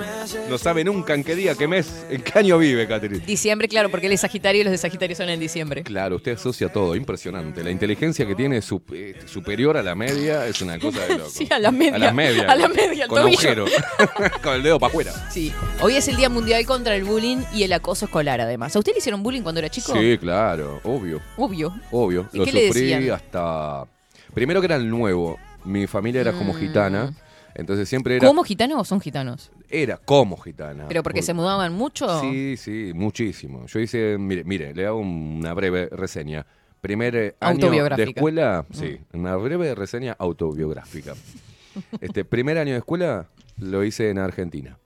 no 0.49 0.57
sabe 0.57 0.83
nunca 0.83 1.13
en 1.15 1.23
qué 1.23 1.35
día, 1.35 1.55
qué 1.55 1.67
mes, 1.67 2.05
en 2.09 2.21
qué 2.21 2.39
año 2.39 2.57
vive, 2.57 2.87
Catherine. 2.87 3.25
Diciembre, 3.25 3.67
claro, 3.67 3.89
porque 3.89 4.05
él 4.07 4.13
es 4.13 4.21
Sagitario 4.21 4.61
y 4.61 4.63
los 4.63 4.71
de 4.71 4.77
Sagitario 4.77 5.15
son 5.15 5.29
en 5.29 5.39
diciembre. 5.39 5.83
Claro, 5.83 6.17
usted 6.17 6.33
asocia 6.33 6.69
todo, 6.71 6.95
impresionante. 6.95 7.63
La 7.63 7.71
inteligencia 7.71 8.25
que 8.27 8.35
tiene 8.35 8.57
es 8.57 8.71
sup- 8.71 8.93
eh, 8.93 9.19
superior 9.25 9.77
a 9.77 9.83
la 9.83 9.95
media 9.95 10.45
es 10.45 10.61
una 10.61 10.77
cosa 10.79 11.05
de 11.07 11.17
loco. 11.17 11.29
Sí, 11.33 11.47
a 11.49 11.59
la 11.59 11.71
media. 11.71 11.95
A 11.95 11.99
la 11.99 12.11
media. 12.13 12.43
A 12.51 12.55
la 12.55 12.67
media, 12.67 13.03
al 13.05 13.09
Con 13.09 13.19
agujero. 13.19 13.65
con 14.43 14.53
el 14.55 14.63
dedo 14.63 14.79
para 14.79 14.89
afuera. 14.89 15.11
Sí. 15.31 15.51
Hoy 15.81 15.95
es 15.95 16.07
el 16.07 16.15
Día 16.17 16.29
Mundial 16.29 16.65
contra 16.65 16.95
el 16.95 17.03
Bullying 17.03 17.37
y 17.53 17.63
el 17.63 17.73
acoso 17.73 18.05
escolar, 18.05 18.41
además. 18.41 18.75
¿A 18.75 18.79
usted 18.79 18.91
le 18.93 18.99
hicieron 18.99 19.23
bullying 19.23 19.41
cuando 19.41 19.59
era 19.59 19.69
chico? 19.69 19.93
Sí, 19.93 20.17
claro, 20.19 20.79
obvio. 20.83 21.19
Obvio. 21.37 21.73
Obvio. 21.91 22.27
¿Y 22.33 22.37
Lo 22.37 22.45
qué 22.45 22.67
sufrí 22.67 23.09
hasta. 23.09 23.85
Primero 24.33 24.59
que 24.61 24.65
era 24.65 24.75
el 24.75 24.89
nuevo. 24.89 25.37
Mi 25.65 25.87
familia 25.87 26.21
era 26.21 26.31
como 26.33 26.53
Mm. 26.53 26.57
gitana. 26.59 27.13
Entonces 27.59 27.87
siempre 27.89 28.15
era. 28.15 28.27
¿Cómo 28.27 28.43
gitanos 28.43 28.79
o 28.79 28.83
son 28.85 28.99
gitanos? 29.01 29.51
Era 29.69 29.97
como 29.97 30.37
gitana. 30.37 30.85
¿Pero 30.87 31.03
porque 31.03 31.19
Por- 31.19 31.25
se 31.25 31.33
mudaban 31.33 31.73
mucho? 31.73 32.19
Sí, 32.21 32.55
sí, 32.57 32.91
muchísimo. 32.95 33.65
Yo 33.67 33.79
hice, 33.79 34.17
mire, 34.17 34.43
mire, 34.43 34.73
le 34.73 34.85
hago 34.85 34.99
una 34.99 35.53
breve 35.53 35.87
reseña. 35.91 36.45
Primer 36.81 37.35
año 37.41 37.89
de 37.89 38.03
escuela, 38.03 38.65
Mm. 38.69 38.73
sí, 38.73 38.99
una 39.13 39.35
breve 39.35 39.75
reseña 39.75 40.15
autobiográfica. 40.17 41.13
Este 42.01 42.23
primer 42.25 42.57
año 42.57 42.71
de 42.73 42.79
escuela 42.79 43.27
lo 43.57 43.83
hice 43.83 44.09
en 44.09 44.17
Argentina. 44.19 44.77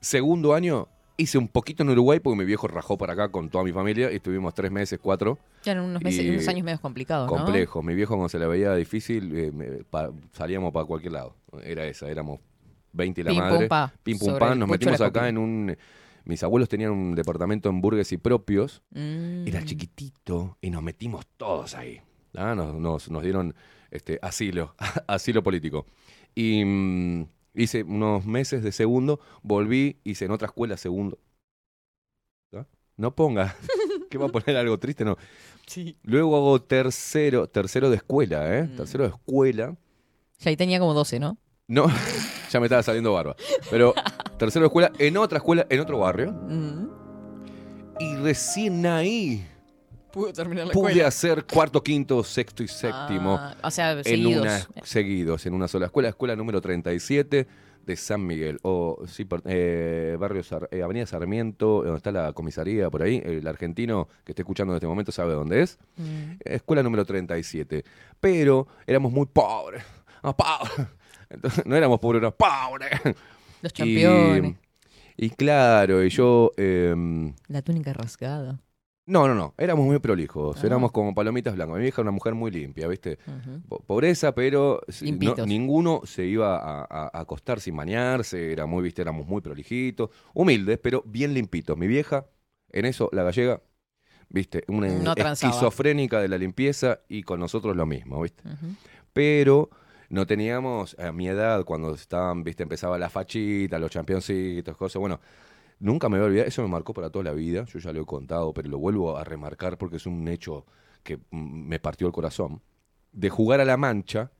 Segundo 0.00 0.54
año 0.54 0.88
Hice 1.18 1.38
un 1.38 1.48
poquito 1.48 1.82
en 1.82 1.88
Uruguay 1.90 2.20
porque 2.20 2.36
mi 2.38 2.44
viejo 2.44 2.68
rajó 2.68 2.98
para 2.98 3.14
acá 3.14 3.30
con 3.30 3.48
toda 3.48 3.64
mi 3.64 3.72
familia 3.72 4.12
y 4.12 4.16
estuvimos 4.16 4.52
tres 4.54 4.70
meses, 4.70 4.98
cuatro. 5.02 5.38
Ya 5.64 5.72
en 5.72 5.80
unos 5.80 6.02
meses, 6.02 6.24
Y- 6.24 6.30
unos 6.30 6.46
años 6.48 6.64
medio 6.64 6.78
complicados, 6.80 7.30
¿no? 7.30 7.36
Complejo. 7.38 7.82
Mi 7.82 7.94
viejo 7.94 8.14
cuando 8.14 8.28
se 8.28 8.38
la 8.38 8.46
veía 8.46 8.74
difícil, 8.74 9.34
eh, 9.34 9.50
me- 9.50 9.84
pa- 9.84 10.10
salíamos 10.32 10.72
para 10.72 10.84
cualquier 10.84 11.12
lado. 11.12 11.34
Era 11.64 11.86
esa, 11.86 12.08
éramos 12.10 12.40
20 12.92 13.22
y 13.22 13.24
la 13.24 13.30
Pim, 13.30 13.38
pum, 13.40 13.48
madre. 13.48 13.66
pa, 13.68 13.94
Pim 14.02 14.18
pum 14.18 14.36
el 14.40 14.58
nos 14.58 14.68
metimos 14.68 15.00
acá 15.00 15.28
en 15.28 15.38
un... 15.38 15.76
Mis 16.26 16.42
abuelos 16.42 16.68
tenían 16.68 16.90
un 16.90 17.14
departamento 17.14 17.68
en 17.70 17.80
Burgues 17.80 18.10
y 18.12 18.16
propios. 18.18 18.82
Mm. 18.90 19.46
Era 19.46 19.64
chiquitito 19.64 20.58
y 20.60 20.70
nos 20.70 20.82
metimos 20.82 21.24
todos 21.36 21.74
ahí. 21.76 22.00
Ah, 22.36 22.54
Nos, 22.54 22.74
nos- 22.74 23.10
nos 23.10 23.22
dieron 23.22 23.54
este, 23.90 24.18
asilo, 24.20 24.74
asilo 25.06 25.42
político. 25.42 25.86
Y 26.34 26.62
mm, 26.64 27.26
hice 27.56 27.82
unos 27.82 28.24
meses 28.26 28.62
de 28.62 28.72
segundo, 28.72 29.20
volví, 29.42 29.96
hice 30.04 30.26
en 30.26 30.30
otra 30.30 30.46
escuela 30.46 30.76
segundo. 30.76 31.18
¿Ah? 32.54 32.66
No 32.96 33.14
ponga, 33.14 33.56
que 34.10 34.18
va 34.18 34.26
a 34.26 34.28
poner 34.28 34.56
algo 34.56 34.78
triste, 34.78 35.04
no. 35.04 35.16
Sí. 35.66 35.96
Luego 36.04 36.36
hago 36.36 36.62
tercero, 36.62 37.48
tercero 37.48 37.90
de 37.90 37.96
escuela, 37.96 38.56
¿eh? 38.56 38.62
Mm. 38.62 38.76
Tercero 38.76 39.02
de 39.02 39.10
escuela. 39.10 39.76
Ya 40.38 40.50
ahí 40.50 40.56
tenía 40.56 40.78
como 40.78 40.94
12, 40.94 41.18
¿no? 41.18 41.38
No, 41.66 41.86
ya 42.50 42.60
me 42.60 42.66
estaba 42.66 42.84
saliendo 42.84 43.12
barba. 43.12 43.34
Pero 43.68 43.92
tercero 44.38 44.62
de 44.62 44.66
escuela, 44.68 44.92
en 45.00 45.16
otra 45.16 45.38
escuela, 45.38 45.66
en 45.68 45.80
otro 45.80 45.98
barrio. 45.98 46.30
Mm. 46.30 46.88
Y 47.98 48.14
recién 48.18 48.86
ahí 48.86 49.44
Pudo 50.16 50.32
terminar 50.32 50.66
la 50.66 50.72
pude 50.72 50.88
escuela. 50.92 51.08
hacer 51.08 51.44
cuarto, 51.44 51.82
quinto, 51.82 52.24
sexto 52.24 52.62
y 52.62 52.68
séptimo. 52.68 53.36
Ah, 53.38 53.54
o 53.62 53.70
sea, 53.70 53.92
en 53.92 54.02
seguidos. 54.04 54.42
una, 54.42 54.66
seguidos, 54.82 55.44
en 55.44 55.52
una 55.52 55.68
sola 55.68 55.84
escuela. 55.86 56.08
Escuela 56.08 56.34
número 56.34 56.62
37 56.62 57.46
de 57.84 57.96
San 57.96 58.26
Miguel. 58.26 58.58
O, 58.62 59.02
sí, 59.06 59.26
per- 59.26 59.42
eh, 59.44 60.16
barrio 60.18 60.42
Sar- 60.42 60.68
eh, 60.72 60.82
Avenida 60.82 61.04
Sarmiento, 61.04 61.82
donde 61.82 61.98
está 61.98 62.12
la 62.12 62.32
comisaría, 62.32 62.88
por 62.88 63.02
ahí. 63.02 63.20
El 63.22 63.46
argentino 63.46 64.08
que 64.24 64.32
esté 64.32 64.40
escuchando 64.40 64.72
en 64.72 64.76
este 64.76 64.86
momento 64.86 65.12
sabe 65.12 65.34
dónde 65.34 65.60
es. 65.60 65.78
Mm. 65.98 66.36
Escuela 66.46 66.82
número 66.82 67.04
37. 67.04 67.84
Pero 68.18 68.66
éramos 68.86 69.12
muy 69.12 69.26
pobres. 69.26 69.84
Ah, 70.22 70.34
pobres. 70.34 70.88
Entonces, 71.28 71.66
no 71.66 71.76
éramos 71.76 72.00
pobres, 72.00 72.20
éramos 72.20 72.36
pobres. 72.38 72.90
Los 73.60 73.72
Y- 73.74 73.76
campeones. 74.02 74.54
Y, 75.18 75.30
claro, 75.30 76.02
y 76.02 76.08
yo... 76.08 76.52
em, 76.56 77.34
La 77.48 77.60
túnica 77.62 77.92
rasgada. 77.92 78.60
No, 79.06 79.28
no, 79.28 79.34
no. 79.34 79.54
Éramos 79.56 79.86
muy 79.86 79.98
prolijos. 80.00 80.56
Ah. 80.62 80.66
Éramos 80.66 80.90
como 80.92 81.14
palomitas 81.14 81.54
blancas. 81.54 81.76
Mi 81.76 81.82
vieja 81.82 82.00
era 82.02 82.10
una 82.10 82.12
mujer 82.14 82.34
muy 82.34 82.50
limpia, 82.50 82.88
¿viste? 82.88 83.18
Pobreza, 83.86 84.34
pero 84.34 84.80
no- 85.02 85.46
ninguno 85.46 86.00
se 86.04 86.24
iba 86.26 86.56
a, 86.56 86.82
a- 86.82 87.10
a 87.12 87.20
acostar 87.20 87.60
sin 87.60 87.76
bañarse. 87.76 88.52
Era 88.52 88.66
muy, 88.66 88.82
¿viste? 88.82 89.02
Éramos 89.02 89.26
muy 89.26 89.40
prolijitos. 89.40 90.10
Humildes, 90.34 90.78
pero 90.82 91.02
bien 91.06 91.34
limpitos. 91.34 91.76
Mi 91.78 91.86
vieja, 91.86 92.26
en 92.72 92.84
eso, 92.84 93.08
la 93.12 93.22
gallega, 93.22 93.62
¿viste? 94.28 94.64
Una 94.68 94.88
No 94.88 95.14
esquizofrénica 95.50 96.20
de 96.20 96.28
la 96.28 96.36
limpieza 96.38 97.00
y 97.08 97.22
con 97.22 97.38
nosotros 97.40 97.76
lo 97.76 97.86
mismo, 97.86 98.20
¿viste? 98.22 98.42
Pero 99.12 99.70
no 100.08 100.26
teníamos, 100.26 100.96
a 100.98 101.12
mi 101.12 101.28
edad, 101.28 101.64
cuando 101.64 101.94
estaban, 101.94 102.42
viste, 102.44 102.62
empezaba 102.64 102.98
la 102.98 103.08
fachita, 103.08 103.78
los 103.78 103.90
championcitos, 103.90 104.76
cosas, 104.76 105.00
bueno, 105.00 105.20
nunca 105.78 106.08
me 106.08 106.18
voy 106.18 106.24
a 106.24 106.28
olvidar, 106.28 106.46
eso 106.46 106.62
me 106.62 106.68
marcó 106.68 106.94
para 106.94 107.10
toda 107.10 107.24
la 107.24 107.32
vida, 107.32 107.64
yo 107.64 107.78
ya 107.78 107.92
lo 107.92 108.02
he 108.02 108.06
contado, 108.06 108.52
pero 108.52 108.68
lo 108.68 108.78
vuelvo 108.78 109.16
a 109.16 109.24
remarcar 109.24 109.78
porque 109.78 109.96
es 109.96 110.06
un 110.06 110.26
hecho 110.28 110.66
que 111.02 111.16
mm, 111.16 111.68
me 111.68 111.78
partió 111.78 112.06
el 112.06 112.12
corazón, 112.12 112.62
de 113.12 113.30
jugar 113.30 113.60
a 113.60 113.64
la 113.64 113.76
mancha, 113.76 114.30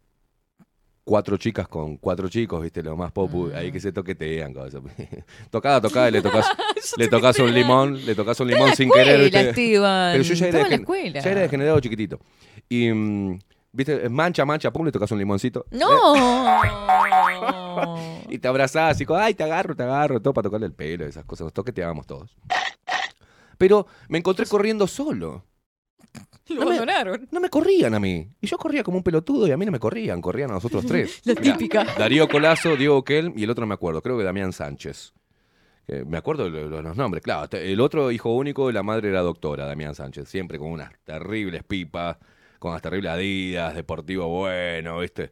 cuatro 1.05 1.37
chicas 1.37 1.69
con 1.69 1.97
cuatro 1.99 2.29
chicos, 2.29 2.63
viste, 2.63 2.83
lo 2.83 2.97
más 2.97 3.13
popu, 3.13 3.51
ahí 3.55 3.71
que 3.71 3.81
se 3.81 3.93
toquetean, 3.93 4.53
tocada, 5.51 5.81
tocada, 5.81 6.09
y 6.09 6.13
le 6.13 6.23
tocas, 6.23 6.47
le 6.97 7.09
tocas 7.09 7.39
un 7.39 7.55
limón, 7.55 8.05
le 8.05 8.15
tocas 8.15 8.39
un 8.41 8.49
limón 8.49 8.75
sin 8.75 8.91
querer. 8.91 9.31
Pero 9.31 10.25
yo 10.25 10.35
ya 10.35 10.49
era, 10.49 10.69
ya 11.23 11.31
era 11.31 11.41
degenerado 11.43 11.81
chiquitito. 11.81 12.19
Y, 12.69 12.93
mm, 12.93 13.39
viste, 13.77 14.09
mancha, 14.09 14.45
mancha, 14.45 14.73
pum, 14.73 14.85
le 14.87 14.93
tocas 14.93 15.11
un 15.13 15.19
limoncito. 15.19 15.67
¡No! 15.71 16.61
Y 18.29 18.39
te 18.39 18.49
abrazás 18.49 19.01
y 19.01 19.07
ay, 19.15 19.35
te 19.35 19.45
agarro, 19.45 19.77
te 19.77 19.83
agarro, 19.85 20.21
todo 20.21 20.35
para 20.35 20.45
tocarle 20.45 20.67
el 20.67 20.73
pelo, 20.73 21.07
esas 21.07 21.25
cosas, 21.25 21.45
nos 21.45 21.53
toqueteábamos 21.53 22.07
todos. 22.07 22.37
Pero 23.59 23.87
me 24.09 24.19
encontré 24.19 24.47
corriendo 24.47 24.87
solo. 24.87 25.45
Lo 26.49 26.63
abandonaron. 26.63 27.29
No 27.31 27.41
me 27.41 27.49
corrían 27.49 27.95
a 27.95 28.01
mí. 28.01 28.29
Y 28.41 28.47
yo 28.47 28.59
corría 28.59 28.83
como 28.83 28.97
un 28.99 29.03
pelotudo 29.03 29.47
y 29.47 29.53
a 29.53 29.57
mí 29.57 29.65
no 29.65 29.73
me 29.73 29.79
corrían, 29.79 30.21
corrían 30.21 30.51
a 30.51 30.55
nosotros 30.55 30.85
tres. 30.87 31.21
La 31.25 31.35
Mirá, 31.35 31.53
típica. 31.57 31.85
Darío 31.99 32.29
Colazo, 32.29 32.77
Diego 32.77 33.05
Kelm 33.05 33.33
y 33.37 33.45
el 33.45 33.51
otro 33.51 33.63
no 33.63 33.69
me 33.69 33.75
acuerdo, 33.75 34.03
creo 34.03 34.19
que 34.19 34.25
Damián 34.25 34.53
Sánchez. 34.53 35.13
Eh, 35.89 36.05
me 36.07 36.19
acuerdo 36.19 36.45
de 36.45 36.51
lo- 36.51 36.77
de 36.77 36.83
los 36.83 36.97
nombres, 36.97 37.23
claro. 37.23 37.49
El 37.53 37.81
otro 37.81 38.11
hijo 38.11 38.31
único, 38.35 38.73
la 38.73 38.83
madre 38.83 39.09
era 39.11 39.21
doctora, 39.21 39.67
Damián 39.67 39.95
Sánchez, 39.95 40.29
siempre 40.29 40.59
con 40.59 40.73
unas 40.73 40.91
terribles 41.05 41.63
pipas, 41.63 42.17
con 42.59 42.71
unas 42.71 42.83
terribles 42.83 43.13
adidas, 43.13 43.75
deportivo 43.75 44.29
bueno, 44.29 44.99
¿viste? 45.01 45.31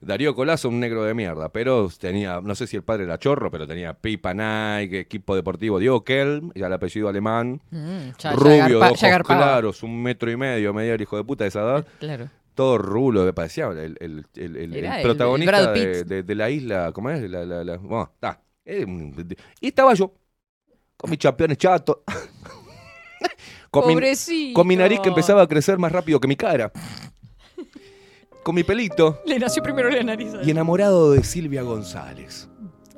Darío 0.00 0.34
Colazo, 0.34 0.68
un 0.68 0.80
negro 0.80 1.02
de 1.04 1.14
mierda, 1.14 1.48
pero 1.48 1.88
tenía, 1.98 2.40
no 2.42 2.54
sé 2.54 2.66
si 2.66 2.76
el 2.76 2.82
padre 2.82 3.04
era 3.04 3.18
chorro, 3.18 3.50
pero 3.50 3.66
tenía 3.66 3.94
pipa 3.94 4.34
Nike, 4.34 5.00
equipo 5.00 5.34
deportivo 5.34 5.78
Diego 5.78 6.04
Kelm, 6.04 6.52
ya 6.54 6.66
el 6.66 6.72
apellido 6.74 7.08
alemán, 7.08 7.62
Mm, 7.70 8.10
ya- 8.18 8.32
rubio, 8.32 8.80
de 8.80 8.94
ya 8.96 9.14
ojos 9.16 9.26
claros, 9.26 9.82
un 9.82 10.02
metro 10.02 10.30
y 10.30 10.36
medio, 10.36 10.74
medio 10.74 10.92
el 10.94 11.00
hijo 11.00 11.16
de 11.16 11.24
puta 11.24 11.44
de 11.44 11.48
esa 11.48 11.60
edad. 11.62 11.86
Claro. 12.00 12.28
Todo 12.54 12.76
rulo, 12.78 13.24
me 13.24 13.32
parecía 13.32 13.66
el, 13.68 14.26
protagonista 15.02 15.72
de, 15.72 16.04
de- 16.04 16.22
de 16.22 16.34
la 16.34 16.50
isla, 16.50 16.92
¿cómo 16.92 17.08
es? 17.10 17.22
La, 17.30 17.44
la- 17.46 17.64
la- 17.64 17.76
bueno, 17.78 18.10
está. 18.14 18.40
Eh, 18.66 18.86
Y 19.60 19.68
estaba 19.68 19.94
yo, 19.94 20.12
con 20.98 21.08
mis 21.10 21.18
chapeones 21.18 21.56
chatos, 21.58 21.98
con, 23.80 23.88
mi, 23.88 23.94
Pobrecito. 23.94 24.54
con 24.54 24.66
mi 24.66 24.76
nariz 24.76 25.00
que 25.00 25.08
empezaba 25.08 25.42
a 25.42 25.46
crecer 25.46 25.78
más 25.78 25.92
rápido 25.92 26.20
que 26.20 26.28
mi 26.28 26.36
cara, 26.36 26.70
con 28.42 28.54
mi 28.54 28.62
pelito, 28.62 29.20
Le 29.26 29.38
nació 29.38 29.62
primero 29.62 29.88
la 29.90 30.02
nariz. 30.02 30.30
y 30.44 30.50
enamorado 30.50 31.12
de 31.12 31.24
Silvia 31.24 31.62
González. 31.62 32.48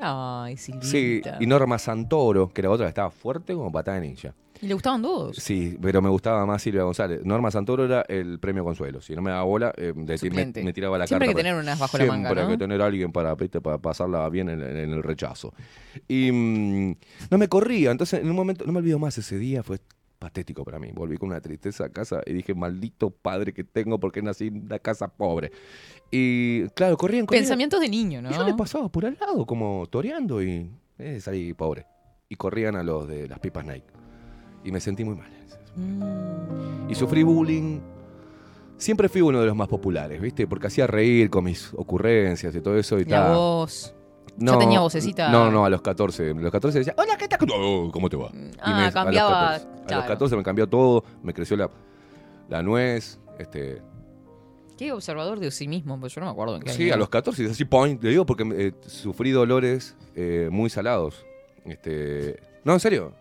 Ay, 0.00 0.56
Silvita. 0.56 0.86
Sí, 0.86 1.22
y 1.40 1.46
Norma 1.46 1.78
Santoro, 1.78 2.48
que 2.52 2.60
era 2.60 2.70
otra 2.70 2.86
que 2.86 2.90
estaba 2.90 3.10
fuerte 3.10 3.54
como 3.54 3.70
patada 3.72 3.98
de 4.00 4.06
ninja. 4.08 4.34
¿Y 4.60 4.66
le 4.66 4.74
gustaban 4.74 5.02
dos? 5.02 5.36
Sí, 5.36 5.76
pero 5.80 6.00
me 6.02 6.08
gustaba 6.08 6.44
más 6.46 6.62
Silvia 6.62 6.82
González. 6.82 7.20
Norma 7.24 7.50
Santoro 7.50 7.84
era 7.84 8.02
el 8.08 8.38
premio 8.38 8.64
Consuelo. 8.64 9.00
Si 9.02 9.14
no 9.14 9.20
me 9.22 9.30
daba 9.30 9.44
bola, 9.44 9.72
eh, 9.76 9.92
de- 9.94 10.04
me, 10.04 10.18
Suplente. 10.18 10.62
me 10.64 10.72
tiraba 10.72 10.96
la 10.98 11.06
Siempre 11.06 11.28
hay 11.28 11.34
carta. 11.34 11.42
que 11.42 11.48
tener 11.48 11.62
unas 11.62 11.78
bajo 11.78 11.98
la 11.98 12.06
manga, 12.06 12.28
Siempre 12.28 12.40
hay 12.42 12.46
¿no? 12.48 12.52
que 12.54 12.58
tener 12.58 12.82
a 12.82 12.86
alguien 12.86 13.12
para, 13.12 13.34
¿viste? 13.34 13.60
para 13.60 13.78
pasarla 13.78 14.28
bien 14.30 14.48
en, 14.48 14.62
en 14.62 14.92
el 14.92 15.02
rechazo. 15.02 15.52
Y 16.08 16.32
mm, 16.32 16.96
no 17.30 17.38
me 17.38 17.48
corría. 17.48 17.90
Entonces, 17.90 18.20
en 18.20 18.28
un 18.30 18.36
momento, 18.36 18.64
no 18.66 18.72
me 18.72 18.78
olvido 18.78 18.98
más 18.98 19.16
ese 19.18 19.38
día, 19.38 19.62
fue 19.62 19.78
patético 20.18 20.64
para 20.64 20.78
mí. 20.78 20.90
Volví 20.92 21.16
con 21.16 21.28
una 21.30 21.40
tristeza 21.40 21.84
a 21.86 21.88
casa 21.88 22.20
y 22.26 22.32
dije, 22.32 22.54
maldito 22.54 23.10
padre 23.10 23.52
que 23.52 23.64
tengo 23.64 23.98
porque 23.98 24.22
nací 24.22 24.48
en 24.48 24.64
una 24.64 24.78
casa 24.78 25.08
pobre. 25.08 25.52
Y 26.10 26.68
claro, 26.70 26.96
corrían, 26.96 27.26
corrían. 27.26 27.42
Pensamientos 27.42 27.80
de 27.80 27.88
niño, 27.88 28.22
¿no? 28.22 28.30
Y 28.30 28.34
yo 28.34 28.44
le 28.44 28.54
pasaba 28.54 28.88
por 28.88 29.06
al 29.06 29.16
lado, 29.20 29.46
como 29.46 29.86
toreando 29.88 30.42
y 30.42 30.70
eh, 30.98 31.20
salí 31.20 31.52
pobre. 31.54 31.86
Y 32.28 32.36
corrían 32.36 32.76
a 32.76 32.82
los 32.82 33.06
de 33.06 33.28
las 33.28 33.38
pipas 33.38 33.64
Nike. 33.64 33.86
Y 34.64 34.72
me 34.72 34.80
sentí 34.80 35.04
muy 35.04 35.14
mal. 35.14 35.30
Mm. 35.76 36.90
Y 36.90 36.94
sufrí 36.94 37.22
bullying. 37.22 37.80
Siempre 38.78 39.08
fui 39.08 39.22
uno 39.22 39.40
de 39.40 39.46
los 39.46 39.56
más 39.56 39.68
populares, 39.68 40.20
¿viste? 40.20 40.46
Porque 40.46 40.66
hacía 40.66 40.86
reír 40.86 41.30
con 41.30 41.44
mis 41.44 41.72
ocurrencias 41.74 42.54
y 42.54 42.60
todo 42.60 42.76
eso. 42.76 42.98
Y 42.98 43.04
La 43.04 43.28
ta. 43.28 43.95
Voz. 44.36 44.52
Ya 44.52 44.58
tenía 44.58 44.80
vocecita. 44.80 45.28
No, 45.30 45.50
no, 45.50 45.64
a 45.64 45.70
los 45.70 45.82
14. 45.82 46.30
A 46.30 46.34
los 46.34 46.52
14 46.52 46.78
decía, 46.78 46.94
hola, 46.96 47.16
¿qué 47.16 47.28
tal? 47.28 47.38
Oh, 47.52 47.90
¿Cómo 47.92 48.08
te 48.08 48.16
va? 48.16 48.30
Ah, 48.60 48.90
cambiaba, 48.92 49.52
los 49.52 49.60
14, 49.62 49.94
A 49.94 49.96
los 49.98 50.06
14 50.06 50.36
me 50.36 50.42
cambió 50.42 50.66
todo, 50.68 51.04
me 51.22 51.32
creció 51.34 51.56
la, 51.56 51.70
la 52.48 52.62
nuez. 52.62 53.18
Este, 53.38 53.82
Qué 54.78 54.92
observador 54.92 55.40
de 55.40 55.50
sí 55.50 55.68
mismo, 55.68 55.98
pues 55.98 56.14
yo 56.14 56.20
no 56.20 56.26
me 56.26 56.32
acuerdo 56.32 56.56
en 56.56 56.62
qué 56.62 56.70
Sí, 56.70 56.84
año. 56.84 56.94
a 56.94 56.96
los 56.98 57.08
14, 57.08 57.42
y 57.44 57.46
así 57.46 57.64
point, 57.64 57.98
te 58.00 58.08
digo 58.08 58.26
porque 58.26 58.44
eh, 58.54 58.72
sufrí 58.86 59.30
dolores 59.30 59.96
eh, 60.14 60.48
muy 60.52 60.68
salados. 60.68 61.24
Este, 61.64 62.38
no, 62.64 62.74
en 62.74 62.80
serio, 62.80 63.12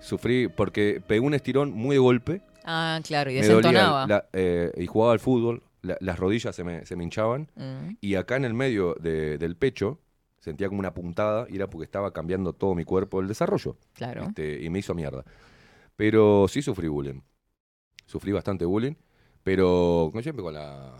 sufrí 0.00 0.48
porque 0.48 1.02
pegué 1.06 1.20
un 1.20 1.34
estirón 1.34 1.70
muy 1.72 1.96
de 1.96 2.00
golpe. 2.00 2.40
Ah, 2.64 2.98
claro, 3.04 3.30
y 3.30 3.34
desentonaba. 3.34 4.06
la- 4.06 4.24
eh, 4.32 4.72
y 4.76 4.86
jugaba 4.86 5.12
al 5.12 5.20
fútbol, 5.20 5.62
la- 5.82 5.98
las 6.00 6.18
rodillas 6.18 6.54
se 6.56 6.64
me, 6.64 6.86
se 6.86 6.96
me 6.96 7.04
hinchaban. 7.04 7.50
Mm. 7.56 7.96
Y 8.00 8.14
acá 8.14 8.36
en 8.36 8.44
el 8.46 8.54
medio 8.54 8.94
de- 9.00 9.36
del 9.36 9.56
pecho 9.56 9.98
sentía 10.42 10.68
como 10.68 10.80
una 10.80 10.92
puntada 10.92 11.46
y 11.48 11.54
era 11.56 11.70
porque 11.70 11.84
estaba 11.84 12.12
cambiando 12.12 12.52
todo 12.52 12.74
mi 12.74 12.84
cuerpo, 12.84 13.20
el 13.20 13.28
desarrollo. 13.28 13.76
Claro. 13.94 14.24
Este, 14.24 14.60
y 14.62 14.68
me 14.70 14.80
hizo 14.80 14.92
mierda. 14.94 15.24
Pero 15.96 16.46
sí 16.48 16.62
sufrí 16.62 16.88
bullying. 16.88 17.20
Sufrí 18.06 18.32
bastante 18.32 18.64
bullying, 18.64 18.94
pero 19.44 20.08
como 20.10 20.20
siempre 20.20 20.42
con 20.42 20.54
la, 20.54 20.92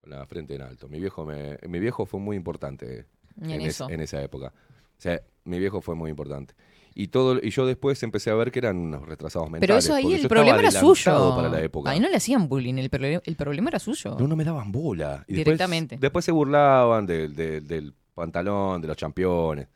con 0.00 0.10
la 0.10 0.26
frente 0.26 0.54
en 0.56 0.62
alto. 0.62 0.88
Mi 0.88 0.98
viejo, 0.98 1.24
me, 1.24 1.58
mi 1.68 1.78
viejo 1.78 2.06
fue 2.06 2.18
muy 2.18 2.36
importante 2.36 3.06
en 3.40 3.50
es- 3.60 3.68
eso. 3.76 3.88
en 3.88 4.00
esa 4.00 4.20
época. 4.22 4.52
O 4.52 5.00
sea, 5.00 5.20
mi 5.44 5.58
viejo 5.58 5.80
fue 5.80 5.94
muy 5.94 6.10
importante. 6.10 6.54
Y 6.92 7.06
todo 7.08 7.38
y 7.40 7.50
yo 7.50 7.66
después 7.66 8.02
empecé 8.02 8.30
a 8.30 8.34
ver 8.34 8.50
que 8.50 8.58
eran 8.58 8.76
unos 8.76 9.06
retrasados 9.06 9.48
mentales. 9.48 9.60
Pero 9.68 9.78
eso 9.78 9.94
ahí 9.94 10.12
el 10.20 10.26
problema 10.28 10.58
era 10.58 10.72
suyo. 10.72 11.36
para 11.36 11.48
la 11.48 11.60
época. 11.62 11.88
Ahí 11.90 12.00
no 12.00 12.08
le 12.08 12.16
hacían 12.16 12.48
bullying, 12.48 12.74
el, 12.74 12.90
el 13.24 13.36
problema 13.36 13.70
era 13.70 13.78
suyo. 13.78 14.16
No, 14.18 14.26
no 14.26 14.34
me 14.34 14.42
daban 14.44 14.72
bola. 14.72 15.24
Y 15.28 15.34
después- 15.34 15.44
Directamente. 15.44 15.98
Después, 16.00 16.24
se 16.24 16.32
burlaban 16.32 17.06
del, 17.06 17.34
del- 17.36 17.66
del 17.66 17.94
pantalón, 18.14 18.80
de 18.80 18.88
los 18.88 18.96
championes. 18.96 19.68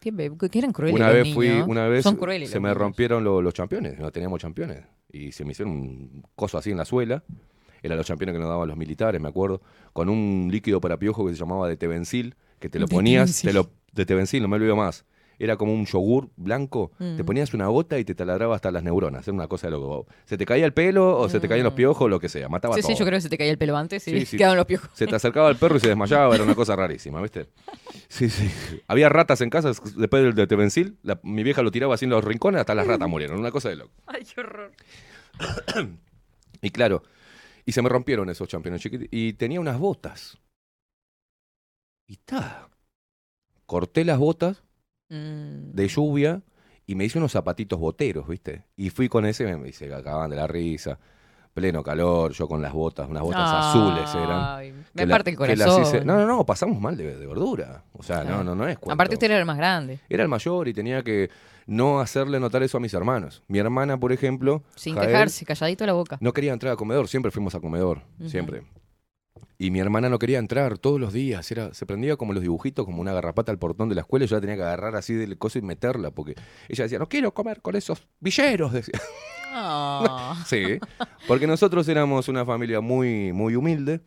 Qué, 0.00 0.12
que 0.50 0.58
eran 0.58 0.72
crueles 0.72 0.94
Una 0.94 1.06
los 1.08 1.14
vez 1.16 1.34
fui, 1.34 1.48
una 1.50 1.88
vez 1.88 2.02
Son 2.04 2.16
crueles. 2.16 2.48
se 2.50 2.56
los 2.56 2.62
me 2.62 2.68
niños. 2.68 2.78
rompieron 2.78 3.24
lo- 3.24 3.42
los 3.42 3.54
championes, 3.54 3.98
no 3.98 4.10
teníamos 4.12 4.40
championes. 4.40 4.84
Y 5.10 5.32
se 5.32 5.44
me 5.44 5.52
hicieron 5.52 5.72
un 5.74 6.22
coso 6.34 6.58
así 6.58 6.70
en 6.70 6.76
la 6.76 6.84
suela. 6.84 7.24
Eran 7.82 7.96
los 7.98 8.06
championes 8.06 8.34
que 8.34 8.38
nos 8.38 8.48
daban 8.48 8.68
los 8.68 8.76
militares, 8.76 9.20
me 9.20 9.28
acuerdo. 9.28 9.60
Con 9.92 10.08
un 10.08 10.48
líquido 10.50 10.80
para 10.80 10.98
piojo 10.98 11.26
que 11.26 11.32
se 11.32 11.38
llamaba 11.38 11.68
de 11.68 11.76
Tevencil, 11.76 12.34
que 12.58 12.68
te 12.68 12.78
lo 12.78 12.86
ponías, 12.88 13.42
te 13.42 13.52
lo, 13.52 13.70
de 13.92 14.06
Tevencil, 14.06 14.42
no 14.42 14.48
me 14.48 14.56
olvido 14.56 14.76
más. 14.76 15.04
Era 15.38 15.56
como 15.56 15.72
un 15.74 15.84
yogur 15.86 16.30
blanco, 16.36 16.92
Mm. 16.98 17.16
te 17.16 17.24
ponías 17.24 17.52
una 17.54 17.66
gota 17.66 17.98
y 17.98 18.04
te 18.04 18.14
taladraba 18.14 18.54
hasta 18.54 18.70
las 18.70 18.82
neuronas. 18.82 19.26
Era 19.28 19.34
una 19.34 19.48
cosa 19.48 19.66
de 19.66 19.72
loco. 19.72 20.06
Se 20.24 20.38
te 20.38 20.46
caía 20.46 20.64
el 20.64 20.72
pelo 20.72 21.18
o 21.18 21.28
se 21.28 21.40
te 21.40 21.48
caían 21.48 21.64
los 21.64 21.74
piojos, 21.74 22.08
lo 22.08 22.18
que 22.18 22.28
sea, 22.28 22.48
mataba 22.48 22.74
Mm. 22.74 22.76
Sí, 22.78 22.82
todo. 22.82 22.92
sí, 22.92 22.98
yo 22.98 23.04
creo 23.04 23.16
que 23.18 23.20
se 23.22 23.28
te 23.28 23.38
caía 23.38 23.50
el 23.50 23.58
pelo 23.58 23.76
antes 23.76 24.06
y 24.08 24.20
Sí, 24.20 24.26
sí. 24.26 24.36
quedaban 24.38 24.56
los 24.56 24.66
piojos. 24.66 24.88
Se 24.94 25.06
te 25.06 25.14
acercaba 25.14 25.50
el 25.50 25.56
perro 25.56 25.76
y 25.76 25.80
se 25.80 25.88
desmayaba, 25.88 26.34
era 26.34 26.44
una 26.44 26.54
cosa 26.54 26.74
rarísima, 26.76 27.20
¿viste? 27.20 27.48
Sí, 28.08 28.30
sí. 28.30 28.50
Había 28.88 29.08
ratas 29.08 29.40
en 29.40 29.50
casa 29.50 29.68
después 29.68 30.22
del 30.22 30.34
de 30.34 30.46
Tevencil, 30.46 30.98
la- 31.02 31.20
mi 31.22 31.42
vieja 31.42 31.62
lo 31.62 31.70
tiraba 31.70 31.94
así 31.94 32.04
en 32.06 32.10
los 32.12 32.24
rincones, 32.24 32.60
hasta 32.60 32.74
las 32.74 32.86
ratas 32.86 33.08
murieron, 33.08 33.38
una 33.38 33.50
cosa 33.50 33.68
de 33.68 33.76
loco. 33.76 33.92
Ay, 34.06 34.24
qué 34.24 34.40
horror. 34.40 34.72
Y 36.62 36.70
claro, 36.70 37.02
y 37.66 37.72
se 37.72 37.82
me 37.82 37.88
rompieron 37.90 38.30
esos 38.30 38.48
championes 38.48 38.80
chiquitos 38.80 39.08
y 39.10 39.34
tenía 39.34 39.60
unas 39.60 39.78
botas. 39.78 40.38
Y 42.06 42.14
está. 42.14 42.68
Corté 43.66 44.04
las 44.04 44.18
botas 44.18 44.62
Mm. 45.08 45.72
de 45.72 45.88
lluvia 45.88 46.42
y 46.86 46.94
me 46.94 47.04
hice 47.04 47.18
unos 47.18 47.32
zapatitos 47.32 47.78
boteros, 47.78 48.26
¿viste? 48.28 48.64
Y 48.76 48.90
fui 48.90 49.08
con 49.08 49.26
ese, 49.26 49.56
me 49.56 49.72
se 49.72 49.88
cagaban 49.88 50.30
de 50.30 50.36
la 50.36 50.46
risa. 50.46 50.98
Pleno 51.54 51.82
calor, 51.82 52.32
yo 52.32 52.46
con 52.48 52.60
las 52.60 52.74
botas, 52.74 53.08
unas 53.08 53.22
botas 53.22 53.50
azules 53.50 54.14
eran. 54.14 54.60
Me 54.92 55.02
que 55.02 55.06
la- 55.06 55.14
parte 55.14 55.30
el 55.30 55.36
corazón. 55.36 55.82
hice- 55.82 56.04
no, 56.04 56.16
no, 56.18 56.26
no, 56.26 56.44
pasamos 56.44 56.78
mal 56.80 56.98
de, 56.98 57.16
de 57.16 57.26
verdura. 57.26 57.82
O 57.94 58.02
sea, 58.02 58.18
no, 58.18 58.24
Claro. 58.26 58.44
no, 58.44 58.54
no 58.54 58.68
es 58.68 58.76
cuento. 58.78 58.92
Aparte 58.92 59.14
usted 59.14 59.30
era 59.30 59.38
el 59.38 59.46
más 59.46 59.56
grande. 59.56 59.98
Era 60.10 60.22
el 60.22 60.28
mayor 60.28 60.68
y 60.68 60.74
tenía 60.74 61.02
que 61.02 61.30
no 61.66 62.00
hacerle 62.00 62.38
notar 62.40 62.62
eso 62.62 62.76
a 62.76 62.80
mis 62.80 62.92
hermanos. 62.92 63.42
Mi 63.48 63.58
hermana, 63.58 63.98
por 63.98 64.12
ejemplo, 64.12 64.64
Sin 64.74 64.96
Jael, 64.96 65.06
quejarse, 65.08 65.46
calladito 65.46 65.86
la 65.86 65.94
boca. 65.94 66.18
no 66.20 66.32
quería 66.34 66.52
entrar 66.52 66.74
a 66.74 66.76
comedor, 66.76 67.08
siempre 67.08 67.30
fuimos 67.30 67.54
a 67.54 67.60
comedor, 67.60 68.02
siempre. 68.26 68.62
Y 69.58 69.70
mi 69.70 69.78
hermana 69.80 70.08
no 70.10 70.18
quería 70.18 70.38
entrar 70.38 70.76
todos 70.78 71.00
los 71.00 71.12
días, 71.12 71.50
era, 71.50 71.72
se 71.72 71.86
prendía 71.86 72.16
como 72.16 72.32
los 72.34 72.42
dibujitos, 72.42 72.84
como 72.84 73.00
una 73.00 73.12
garrapata 73.14 73.50
al 73.52 73.58
portón 73.58 73.88
de 73.88 73.94
la 73.94 74.02
escuela, 74.02 74.24
y 74.26 74.28
yo 74.28 74.36
la 74.36 74.40
tenía 74.40 74.56
que 74.56 74.62
agarrar 74.62 74.96
así 74.96 75.14
del 75.14 75.38
coso 75.38 75.58
y 75.58 75.62
meterla, 75.62 76.10
porque 76.10 76.34
ella 76.68 76.84
decía, 76.84 76.98
no 76.98 77.08
quiero 77.08 77.32
comer 77.32 77.62
con 77.62 77.74
esos 77.76 78.06
villeros, 78.20 78.72
decía. 78.72 79.00
Ah. 79.52 80.44
sí, 80.46 80.62
porque 81.26 81.46
nosotros 81.46 81.88
éramos 81.88 82.28
una 82.28 82.44
familia 82.44 82.80
muy, 82.82 83.32
muy 83.32 83.56
humilde, 83.56 84.00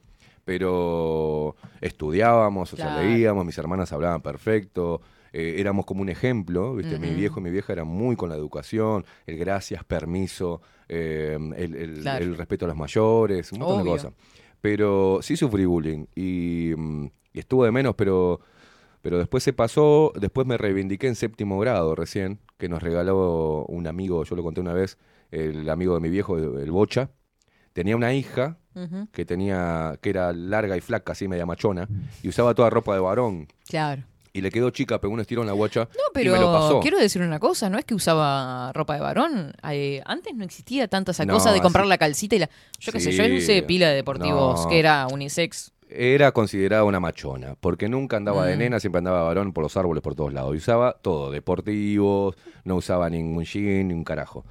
pero 0.45 1.55
estudiábamos, 1.81 2.73
o 2.73 2.75
sea, 2.75 2.85
Claro. 2.87 3.07
leíamos, 3.07 3.45
mis 3.45 3.57
hermanas 3.57 3.91
hablaban 3.91 4.21
perfecto, 4.21 5.01
eh, 5.31 5.55
éramos 5.57 5.85
como 5.85 6.01
un 6.01 6.09
ejemplo, 6.09 6.75
¿viste? 6.75 6.97
Mi 6.99 7.09
viejo 7.11 7.39
y 7.39 7.43
mi 7.43 7.51
vieja 7.51 7.73
eran 7.73 7.87
muy 7.87 8.15
con 8.15 8.29
la 8.29 8.35
educación, 8.35 9.05
el 9.27 9.37
gracias, 9.37 9.83
permiso, 9.83 10.61
eh, 10.87 11.37
el, 11.55 11.75
el- 11.75 12.01
Claro. 12.01 12.25
el 12.25 12.35
respeto 12.37 12.65
a 12.65 12.67
los 12.67 12.77
mayores, 12.77 13.51
un 13.51 13.59
montón 13.59 13.83
de 13.83 13.89
cosas. 13.89 14.13
Pero 14.61 15.19
sí 15.21 15.37
sufrí 15.37 15.65
bullying 15.65 16.05
y, 16.15 16.73
mm, 16.75 17.05
y 17.33 17.39
estuvo 17.39 17.63
de 17.65 17.71
menos, 17.71 17.95
pero, 17.95 18.41
pero 19.01 19.17
después 19.17 19.43
se 19.43 19.53
pasó, 19.53 20.11
después 20.19 20.45
me 20.45 20.57
reivindiqué 20.57 21.07
en 21.07 21.15
séptimo 21.15 21.59
grado 21.59 21.95
recién, 21.95 22.39
que 22.57 22.69
nos 22.69 22.83
regaló 22.83 23.65
un 23.67 23.87
amigo, 23.87 24.23
yo 24.23 24.35
lo 24.35 24.43
conté 24.43 24.61
una 24.61 24.73
vez, 24.73 24.97
el 25.31 25.69
amigo 25.69 25.93
de 25.93 26.01
mi 26.01 26.09
viejo, 26.09 26.37
el 26.37 26.71
Bocha, 26.71 27.11
tenía 27.73 27.95
una 27.95 28.13
hija 28.13 28.57
que 29.11 29.25
tenía 29.25 29.97
que 30.01 30.09
era 30.09 30.31
larga 30.31 30.77
y 30.77 30.81
flaca, 30.81 31.11
así 31.11 31.27
media 31.27 31.45
machona, 31.45 31.89
y 32.23 32.29
usaba 32.29 32.53
toda 32.53 32.69
ropa 32.69 32.93
de 32.93 33.01
varón. 33.01 33.47
Claro. 33.67 34.03
Y 34.31 34.41
le 34.41 34.51
quedó 34.51 34.69
chica, 34.69 34.99
pegó 35.01 35.13
un 35.13 35.19
estirón 35.19 35.47
la 35.47 35.53
guacha 35.53 35.81
No, 35.81 36.21
y 36.21 36.25
me 36.25 36.29
lo 36.29 36.37
pero 36.39 36.53
pasó. 36.53 36.79
quiero 36.81 36.99
decir 36.99 37.21
una 37.21 37.39
cosa, 37.39 37.69
no 37.69 37.77
es 37.79 37.85
que 37.85 37.95
usaba 37.95 38.71
ropa 38.73 38.93
de 38.93 38.99
varón. 39.01 39.53
eh, 39.71 40.01
antes 40.05 40.35
no 40.35 40.43
existía 40.45 40.87
tanta 40.87 41.11
esa 41.11 41.25
No, 41.25 41.33
cosa 41.33 41.51
de 41.51 41.61
comprar 41.61 41.85
la 41.87 41.97
calcita 41.97 42.35
y 42.35 42.39
la... 42.39 42.49
Yo 42.79 42.91
qué 42.91 42.99
sé, 42.99 43.11
yo 43.11 43.23
usé 43.35 43.63
pila 43.63 43.89
de 43.89 43.95
deportivos 43.95 44.63
No. 44.63 44.69
que 44.69 44.79
era 44.79 45.07
unisex. 45.11 45.71
Era 45.91 46.31
considerada 46.31 46.83
una 46.83 46.99
machona, 46.99 47.55
porque 47.59 47.89
nunca 47.89 48.17
andaba 48.17 48.45
de 48.45 48.55
Mm. 48.55 48.59
nena, 48.59 48.79
siempre 48.79 48.99
andaba 48.99 49.21
de 49.21 49.25
varón 49.25 49.53
por 49.53 49.63
los 49.63 49.75
árboles 49.75 50.03
por 50.03 50.13
todos 50.13 50.31
lados. 50.31 50.53
Y 50.53 50.57
usaba 50.59 50.93
todo, 51.01 51.31
deportivos, 51.31 52.35
no 52.63 52.75
usaba 52.75 53.09
ningún 53.09 53.43
jean, 53.43 53.87
ni 53.87 53.93
un 53.95 54.03
carajo. 54.03 54.45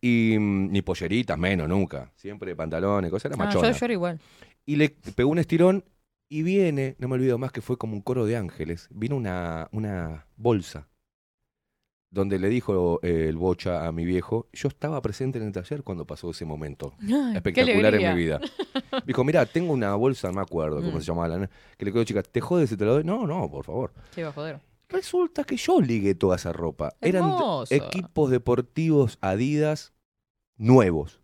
Y 0.00 0.36
mm, 0.38 0.70
ni 0.72 0.80
polleritas, 0.80 1.36
menos, 1.36 1.68
nunca. 1.68 2.10
Siempre 2.16 2.56
pantalones, 2.56 3.10
cosas, 3.10 3.26
era 3.32 3.34
Ah, 3.42 3.44
machona. 3.46 3.70
yo, 3.72 3.78
yo 3.78 3.84
era 3.84 3.92
igual. 3.92 4.20
Y 4.64 4.76
le 4.76 4.88
pegó 5.14 5.30
un 5.30 5.38
estirón 5.38 5.84
y 6.28 6.42
viene, 6.42 6.96
no 6.98 7.08
me 7.08 7.14
olvido 7.14 7.38
más 7.38 7.52
que 7.52 7.60
fue 7.60 7.76
como 7.78 7.94
un 7.94 8.02
coro 8.02 8.26
de 8.26 8.36
ángeles, 8.36 8.88
vino 8.90 9.16
una, 9.16 9.68
una 9.72 10.26
bolsa 10.36 10.88
donde 12.10 12.38
le 12.38 12.48
dijo 12.48 13.00
eh, 13.02 13.26
el 13.28 13.36
bocha 13.36 13.86
a 13.86 13.92
mi 13.92 14.04
viejo, 14.06 14.48
yo 14.52 14.68
estaba 14.68 15.00
presente 15.02 15.38
en 15.38 15.44
el 15.44 15.52
taller 15.52 15.82
cuando 15.82 16.06
pasó 16.06 16.30
ese 16.30 16.44
momento 16.46 16.94
Ay, 17.00 17.36
espectacular 17.36 17.94
en 17.94 18.10
mi 18.10 18.16
vida. 18.18 18.40
Dijo, 19.06 19.24
mira, 19.24 19.44
tengo 19.44 19.72
una 19.74 19.94
bolsa, 19.94 20.28
no 20.28 20.34
me 20.34 20.40
acuerdo 20.40 20.76
cómo 20.76 20.96
Mm. 20.98 21.00
se 21.00 21.06
llamaba, 21.06 21.28
la 21.28 21.50
que 21.76 21.84
le 21.84 21.92
quedó 21.92 22.04
chica, 22.04 22.22
¿te 22.22 22.40
jodes 22.40 22.70
si 22.70 22.76
te 22.76 22.84
la 22.86 22.92
doy? 22.92 23.04
No, 23.04 23.26
no, 23.26 23.50
por 23.50 23.64
favor. 23.64 23.92
Qué 24.14 24.24
joder. 24.24 24.60
Resulta 24.88 25.44
que 25.44 25.56
yo 25.56 25.80
ligué 25.82 26.14
toda 26.14 26.36
esa 26.36 26.52
ropa. 26.52 26.94
Eran 27.02 27.30
equipos 27.68 28.30
deportivos 28.30 29.18
Adidas 29.20 29.92
nuevos 30.56 31.20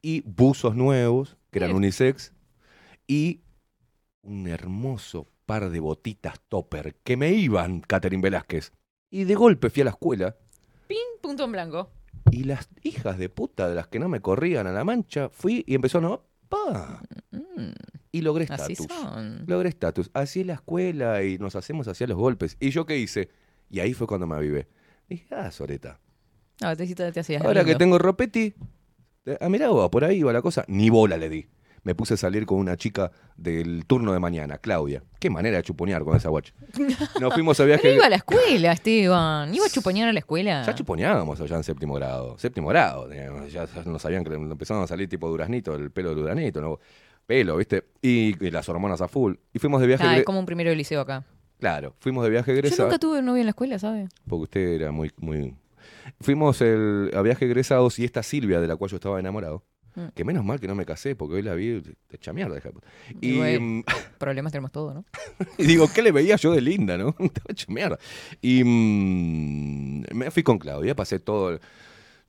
y 0.00 0.22
buzos 0.22 0.74
nuevos, 0.74 1.36
que 1.50 1.58
eran 1.58 1.72
unisex, 1.74 2.32
y 3.06 3.40
un 4.22 4.46
hermoso 4.48 5.26
par 5.46 5.70
de 5.70 5.80
botitas 5.80 6.40
topper 6.48 6.94
que 7.02 7.16
me 7.16 7.30
iban, 7.32 7.80
Catherine 7.80 8.22
Velázquez. 8.22 8.72
Y 9.10 9.24
de 9.24 9.34
golpe 9.34 9.68
fui 9.70 9.82
a 9.82 9.84
la 9.86 9.90
escuela 9.90 10.36
Pin, 10.86 10.98
punto 11.20 11.44
en 11.44 11.52
blanco. 11.52 11.90
y 12.30 12.44
las 12.44 12.68
hijas 12.82 13.18
de 13.18 13.28
puta 13.28 13.68
de 13.68 13.74
las 13.74 13.88
que 13.88 13.98
no 13.98 14.08
me 14.08 14.20
corrían 14.20 14.66
a 14.66 14.72
la 14.72 14.84
mancha, 14.84 15.28
fui 15.28 15.64
y 15.66 15.74
empezó, 15.74 16.00
no, 16.00 16.24
pa. 16.48 17.02
Y 18.12 18.20
logré 18.20 18.46
Mm, 18.46 18.52
estatus. 18.52 18.86
Logré 19.46 19.68
estatus. 19.70 20.10
Así 20.14 20.40
es 20.42 20.46
la 20.46 20.54
escuela 20.54 21.22
y 21.24 21.38
nos 21.38 21.56
hacemos 21.56 21.88
hacia 21.88 22.06
los 22.06 22.16
golpes. 22.16 22.56
¿Y 22.60 22.70
yo 22.70 22.84
qué 22.86 22.98
hice? 22.98 23.30
Y 23.70 23.80
ahí 23.80 23.94
fue 23.94 24.06
cuando 24.06 24.26
me 24.26 24.34
avivé. 24.36 24.68
Dije, 25.08 25.26
ah, 25.34 25.50
Soreta. 25.50 25.98
No, 26.60 26.76
te, 26.76 26.86
te, 26.94 27.10
te 27.12 27.20
hacías 27.20 27.42
Ahora 27.42 27.64
que 27.64 27.74
tengo 27.74 27.98
ropeti, 27.98 28.54
eh, 29.24 29.38
ah, 29.40 29.48
mirá 29.48 29.68
vos, 29.70 29.88
por 29.90 30.04
ahí 30.04 30.18
iba 30.18 30.32
la 30.32 30.42
cosa. 30.42 30.64
Ni 30.68 30.90
bola 30.90 31.16
le 31.16 31.28
di. 31.30 31.46
Me 31.84 31.94
puse 31.96 32.14
a 32.14 32.16
salir 32.16 32.46
con 32.46 32.58
una 32.58 32.76
chica 32.76 33.10
del 33.36 33.84
turno 33.86 34.12
de 34.12 34.20
mañana, 34.20 34.58
Claudia. 34.58 35.02
Qué 35.18 35.30
manera 35.30 35.56
de 35.56 35.62
chuponear 35.64 36.04
con 36.04 36.16
esa 36.16 36.28
guacha. 36.28 36.54
Nos 37.20 37.34
fuimos 37.34 37.58
a 37.58 37.64
viaje. 37.64 37.82
Pero 37.82 37.94
iba 37.96 38.06
a 38.06 38.10
la 38.10 38.16
escuela, 38.16 38.72
Esteban. 38.72 39.52
Iba 39.54 39.66
a 39.66 39.68
chuponear 39.68 40.08
a 40.08 40.12
la 40.12 40.20
escuela. 40.20 40.62
Ya 40.64 40.74
chuponeábamos 40.74 41.40
allá 41.40 41.56
en 41.56 41.64
séptimo 41.64 41.94
grado. 41.94 42.38
Séptimo 42.38 42.68
grado, 42.68 43.08
ya 43.48 43.66
no 43.84 43.98
sabían 43.98 44.22
que 44.24 44.32
empezaron 44.32 44.82
a 44.84 44.86
salir 44.86 45.08
tipo 45.08 45.28
duraznito, 45.28 45.74
el 45.74 45.90
pelo 45.90 46.10
de 46.10 46.14
duraznito, 46.16 46.60
¿no? 46.60 46.78
Pelo, 47.26 47.56
¿viste? 47.56 47.84
Y, 48.00 48.44
y 48.44 48.50
las 48.50 48.68
hormonas 48.68 49.00
a 49.00 49.08
full. 49.08 49.34
Y 49.52 49.58
fuimos 49.58 49.80
de 49.80 49.86
viaje. 49.88 50.04
Ah, 50.04 50.16
es 50.18 50.24
como 50.24 50.38
un 50.38 50.46
primero 50.46 50.70
de 50.70 50.76
liceo 50.76 51.00
acá. 51.00 51.24
Claro, 51.58 51.94
fuimos 52.00 52.24
de 52.24 52.30
viaje 52.30 52.50
Yo 52.52 52.58
egresado. 52.58 52.88
nunca 52.88 52.98
tuve 52.98 53.22
novia 53.22 53.40
en 53.40 53.46
la 53.46 53.50
escuela, 53.50 53.78
¿sabes? 53.78 54.08
Porque 54.28 54.42
usted 54.44 54.60
era 54.80 54.90
muy, 54.90 55.12
muy. 55.18 55.54
Fuimos 56.20 56.60
el, 56.60 57.10
a 57.14 57.22
viaje 57.22 57.44
egresados 57.44 57.98
y 57.98 58.04
esta 58.04 58.22
Silvia, 58.22 58.60
de 58.60 58.66
la 58.66 58.76
cual 58.76 58.90
yo 58.90 58.96
estaba 58.96 59.20
enamorado. 59.20 59.62
Mm. 59.94 60.06
Que 60.14 60.24
menos 60.24 60.44
mal 60.44 60.58
que 60.58 60.68
no 60.68 60.74
me 60.74 60.86
casé, 60.86 61.14
porque 61.14 61.36
hoy 61.36 61.42
la 61.42 61.54
vi 61.54 61.82
hecha 62.10 62.32
mierda. 62.32 62.56
hija 62.56 62.68
de 62.68 62.74
puta. 62.74 62.88
Y 63.20 63.32
mm, 63.32 63.84
Problemas 64.18 64.52
tenemos 64.52 64.72
todos, 64.72 64.94
¿no? 64.94 65.04
y 65.58 65.66
digo, 65.66 65.88
¿qué 65.92 66.02
le 66.02 66.12
veía 66.12 66.36
yo 66.36 66.52
de 66.52 66.60
linda, 66.60 66.96
no? 66.96 67.08
Estaba 67.18 67.46
hecha 67.50 67.66
mierda. 67.68 67.98
Y 68.40 68.62
mm, 68.64 70.04
me 70.14 70.30
fui 70.30 70.42
con 70.42 70.58
Claudia, 70.58 70.94
pasé 70.94 71.18
todo 71.18 71.50
el 71.50 71.60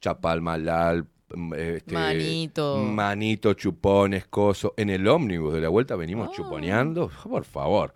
Chapal, 0.01 0.41
Malal, 0.41 1.07
este, 1.55 1.93
Manito. 1.93 2.77
Manito, 2.77 3.53
chupones, 3.53 4.27
coso. 4.27 4.73
En 4.77 4.89
el 4.89 5.07
ómnibus 5.07 5.53
de 5.53 5.61
la 5.61 5.69
vuelta 5.69 5.95
venimos 5.95 6.31
chuponeando, 6.31 7.09
por 7.23 7.45
favor. 7.45 7.93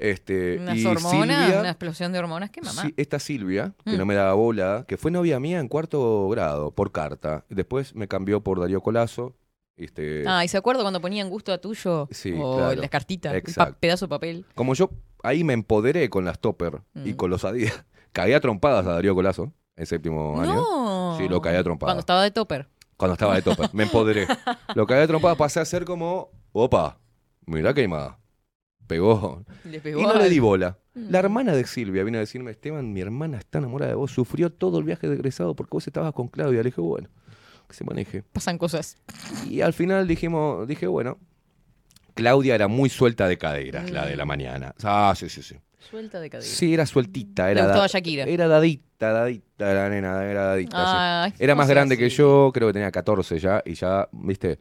Este, 0.00 0.56
Unas 0.58 0.76
y 0.78 0.86
hormonas, 0.86 1.10
Silvia- 1.46 1.60
una 1.60 1.68
explosión 1.70 2.12
de 2.12 2.18
hormonas. 2.18 2.50
¿Qué 2.50 2.62
mamá? 2.62 2.82
Sí, 2.82 2.94
esta 2.96 3.18
Silvia, 3.18 3.74
que 3.84 3.92
Mm. 3.92 3.98
no 3.98 4.06
me 4.06 4.14
daba 4.14 4.32
bola, 4.34 4.84
que 4.88 4.96
fue 4.96 5.10
novia 5.10 5.38
mía 5.38 5.60
en 5.60 5.68
cuarto 5.68 6.28
grado, 6.30 6.70
por 6.70 6.90
carta. 6.90 7.44
Después 7.50 7.94
me 7.94 8.08
cambió 8.08 8.40
por 8.42 8.58
Darío 8.60 8.80
Colazo. 8.80 9.36
Este, 9.76 10.24
Ah, 10.26 10.44
¿y 10.44 10.48
se 10.48 10.56
acuerda 10.58 10.82
cuando 10.82 11.00
ponían 11.00 11.28
gusto 11.30 11.52
a 11.52 11.58
tuyo? 11.58 12.08
Sí, 12.10 12.34
o 12.38 12.56
claro. 12.56 12.80
las 12.80 12.90
cartitas, 12.90 13.34
pedazo 13.78 14.06
de 14.06 14.08
papel. 14.10 14.46
Como 14.54 14.74
yo 14.74 14.90
ahí 15.22 15.44
me 15.44 15.52
empoderé 15.54 16.08
con 16.10 16.24
las 16.24 16.38
Topper 16.38 16.80
y 17.04 17.12
Mm. 17.12 17.16
con 17.16 17.30
los 17.30 17.44
Adidas. 17.44 17.84
Cagué 18.12 18.34
a 18.34 18.40
trompadas 18.40 18.86
a 18.86 18.92
Darío 18.92 19.14
Colazo 19.14 19.52
en 19.76 19.86
séptimo 19.86 20.40
año. 20.40 20.54
No. 20.54 21.16
Sí, 21.18 21.28
lo 21.28 21.40
cagué 21.40 21.58
a 21.58 21.62
trompadas. 21.62 21.90
Cuando 21.90 22.00
estaba 22.00 22.22
de 22.22 22.30
topper. 22.30 22.68
Cuando 22.96 23.14
estaba 23.14 23.34
de 23.34 23.40
Topper. 23.42 23.70
Me 23.72 23.84
empoderé. 23.84 24.26
lo 24.74 24.86
cagué 24.86 25.02
a 25.02 25.06
trompadas, 25.06 25.38
pasé 25.38 25.60
a 25.60 25.64
ser 25.64 25.84
como, 25.86 26.30
opa, 26.52 26.98
mirá 27.46 27.72
queimada. 27.72 28.18
Pegó. 28.90 29.44
Le 29.64 29.80
pegó 29.80 30.00
Y 30.00 30.02
no 30.02 30.10
al- 30.10 30.18
le 30.18 30.28
di 30.28 30.38
bola. 30.40 30.76
Mm. 30.94 31.10
La 31.10 31.18
hermana 31.20 31.52
de 31.54 31.64
Silvia 31.66 32.02
vino 32.04 32.18
a 32.18 32.20
decirme, 32.20 32.50
Esteban, 32.50 32.92
mi 32.92 33.00
hermana 33.00 33.38
está 33.38 33.58
enamorada 33.58 33.90
de 33.90 33.94
vos, 33.96 34.10
sufrió 34.10 34.50
todo 34.50 34.78
el 34.78 34.84
viaje 34.84 35.08
de 35.08 35.14
egresado 35.14 35.54
porque 35.54 35.70
vos 35.72 35.86
estabas 35.86 36.12
con 36.12 36.28
Claudia. 36.28 36.58
Le 36.62 36.70
dije, 36.70 36.80
bueno, 36.80 37.08
que 37.68 37.74
se 37.74 37.84
maneje. 37.84 38.22
Pasan 38.32 38.58
cosas. 38.58 38.96
Y 39.48 39.60
al 39.60 39.72
final 39.72 40.06
dijimos, 40.08 40.66
dije, 40.66 40.86
bueno, 40.88 41.18
Claudia 42.14 42.54
era 42.54 42.68
muy 42.68 42.90
suelta 42.90 43.28
de 43.28 43.38
caderas, 43.38 43.90
la 43.90 44.06
de 44.06 44.16
la 44.16 44.24
Mm. 44.24 44.28
mañana. 44.28 44.74
Ah, 44.82 45.14
sí, 45.16 45.28
sí, 45.28 45.42
sí. 45.42 45.54
Suelta 45.78 46.20
de 46.20 46.28
cadera. 46.28 46.48
Sí, 46.50 46.74
era 46.74 46.84
sueltita. 46.84 47.46
Le 47.46 47.52
Era 47.52 47.62
gustaba 47.62 47.82
da- 47.82 47.86
Shakira. 47.86 48.24
Era 48.24 48.48
dadita, 48.48 49.12
dadita 49.12 49.72
la 49.74 49.88
nena, 49.88 50.24
era 50.24 50.44
dadita. 50.46 51.28
Sí. 51.30 51.34
Era 51.42 51.54
más 51.54 51.68
grande 51.68 51.96
que 51.96 52.08
yo, 52.10 52.50
creo 52.52 52.68
que 52.68 52.74
tenía 52.74 52.90
14 52.90 53.38
ya, 53.38 53.62
y 53.64 53.74
ya, 53.74 54.08
viste. 54.12 54.58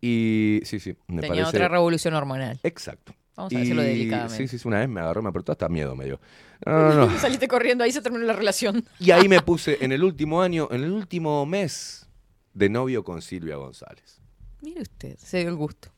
Y 0.00 0.60
sí, 0.64 0.80
sí, 0.80 0.96
me 1.08 1.20
Tenía 1.20 1.42
parece. 1.44 1.56
otra 1.58 1.68
revolución 1.68 2.14
hormonal. 2.14 2.58
Exacto. 2.62 3.12
Vamos 3.36 3.54
a 3.54 3.58
decirlo 3.58 3.82
delicadamente. 3.82 4.36
Sí, 4.36 4.48
sí, 4.48 4.58
sí, 4.58 4.68
una 4.68 4.80
vez 4.80 4.88
me 4.88 5.00
agarró, 5.00 5.22
me 5.22 5.30
apretó 5.30 5.52
hasta 5.52 5.68
miedo 5.68 5.96
me 5.96 6.04
dio. 6.04 6.20
No, 6.66 6.94
no, 6.94 7.06
no. 7.06 7.18
Saliste 7.20 7.48
corriendo, 7.48 7.82
ahí 7.84 7.92
se 7.92 8.02
terminó 8.02 8.24
la 8.24 8.34
relación. 8.34 8.84
Y 8.98 9.10
ahí 9.10 9.28
me 9.28 9.40
puse 9.40 9.78
en 9.80 9.92
el 9.92 10.04
último 10.04 10.42
año, 10.42 10.68
en 10.70 10.84
el 10.84 10.92
último 10.92 11.44
mes, 11.46 12.08
de 12.52 12.68
novio 12.68 13.04
con 13.04 13.22
Silvia 13.22 13.56
González. 13.56 14.20
Mire 14.60 14.82
usted, 14.82 15.16
se 15.18 15.38
dio 15.38 15.48
el 15.48 15.56
gusto. 15.56 15.88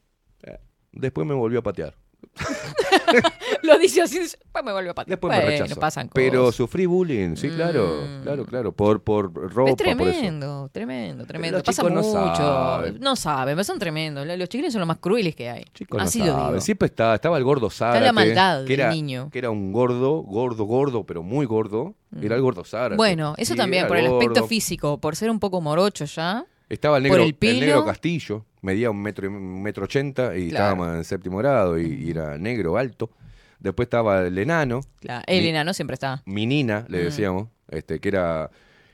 Después 0.93 1.27
me 1.27 1.35
volvió 1.35 1.59
a 1.59 1.63
patear. 1.63 1.97
Lo 3.63 3.79
dice 3.79 4.03
así, 4.03 4.19
después 4.19 4.65
me 4.65 4.73
vuelve 4.73 4.91
a 4.91 4.95
patear. 4.95 5.17
Después 5.19 5.31
me 5.37 5.45
Bueno, 5.45 5.63
rechazó. 5.65 5.81
pasan 5.81 6.09
cosas. 6.09 6.15
Pero 6.15 6.53
sufrí 6.53 6.87
bullying, 6.87 7.37
sí, 7.37 7.49
claro, 7.51 8.01
claro, 8.23 8.45
claro, 8.45 8.73
por, 8.73 9.03
por 9.03 9.33
ropa, 9.33 9.47
es 9.47 9.55
por 9.55 9.65
eso. 9.67 9.77
tremendo, 9.77 10.69
tremendo, 10.73 11.25
tremendo. 11.27 11.59
los 11.59 11.65
Pasa 11.65 11.83
no 11.83 11.91
mucho. 12.03 12.11
saben. 12.37 12.99
No 13.01 13.17
saben, 13.17 13.55
pero 13.55 13.65
son 13.65 13.79
tremendos. 13.79 14.27
Los 14.27 14.49
chiquillos 14.49 14.73
son 14.73 14.81
los 14.81 14.89
más 14.89 14.99
crueles 14.99 15.35
que 15.35 15.49
hay. 15.49 15.65
Chicos, 15.75 15.99
no 15.99 16.05
Así 16.05 16.19
lo 16.21 16.27
saben. 16.27 16.49
digo. 16.49 16.61
Siempre 16.61 16.87
estaba, 16.87 17.15
estaba 17.15 17.39
el 17.39 17.45
gordo 17.45 17.71
Zárate. 17.71 18.05
la 18.05 18.13
maldad 18.13 18.65
que 18.65 18.77
del 18.77 18.91
niño. 18.91 19.29
Que 19.33 19.39
era 19.39 19.51
un 19.51 19.73
gordo, 19.73 20.19
gordo, 20.23 20.65
gordo, 20.65 21.05
pero 21.05 21.23
muy 21.23 21.47
gordo. 21.47 21.95
Era 22.21 22.37
el 22.37 22.43
gordo 22.43 22.65
Zárate. 22.65 22.97
Bueno, 22.97 23.35
eso 23.37 23.55
Sí, 23.55 23.59
también, 23.59 23.87
por 23.89 23.97
el 23.97 24.07
aspecto 24.07 24.47
físico, 24.47 24.99
por 24.99 25.17
ser 25.17 25.31
un 25.31 25.41
poco 25.41 25.61
morocho 25.61 26.05
ya. 26.05 26.45
Estaba 26.69 26.97
el 26.97 27.03
negro, 27.05 27.23
el 27.23 27.35
pelo. 27.35 27.61
negro 27.61 27.85
Castillo, 27.85 28.47
medía 28.63 28.91
un 28.91 29.01
metro, 29.03 29.27
y- 29.27 29.29
un 29.29 29.63
metro 29.63 29.85
ochenta 29.85 30.37
y 30.37 30.49
Claro. 30.51 30.65
estábamos 30.65 30.97
en 30.97 31.05
séptimo 31.05 31.39
grado 31.39 31.79
y, 31.79 31.87
y 32.05 32.11
era 32.11 32.39
negro, 32.39 32.77
alto. 32.79 33.11
Después 33.59 33.87
estaba 33.87 34.23
el 34.27 34.37
enano. 34.39 34.81
Claro, 35.01 35.23
el 35.27 35.43
Mi- 35.43 35.49
enano 35.49 35.73
siempre 35.75 35.95
está. 35.95 36.23
Mi 36.27 36.47
nina, 36.47 36.85
le 36.89 37.01
Mm. 37.01 37.05
decíamos, 37.05 37.49
este, 37.69 38.01
que 38.01 38.09
era, 38.09 38.51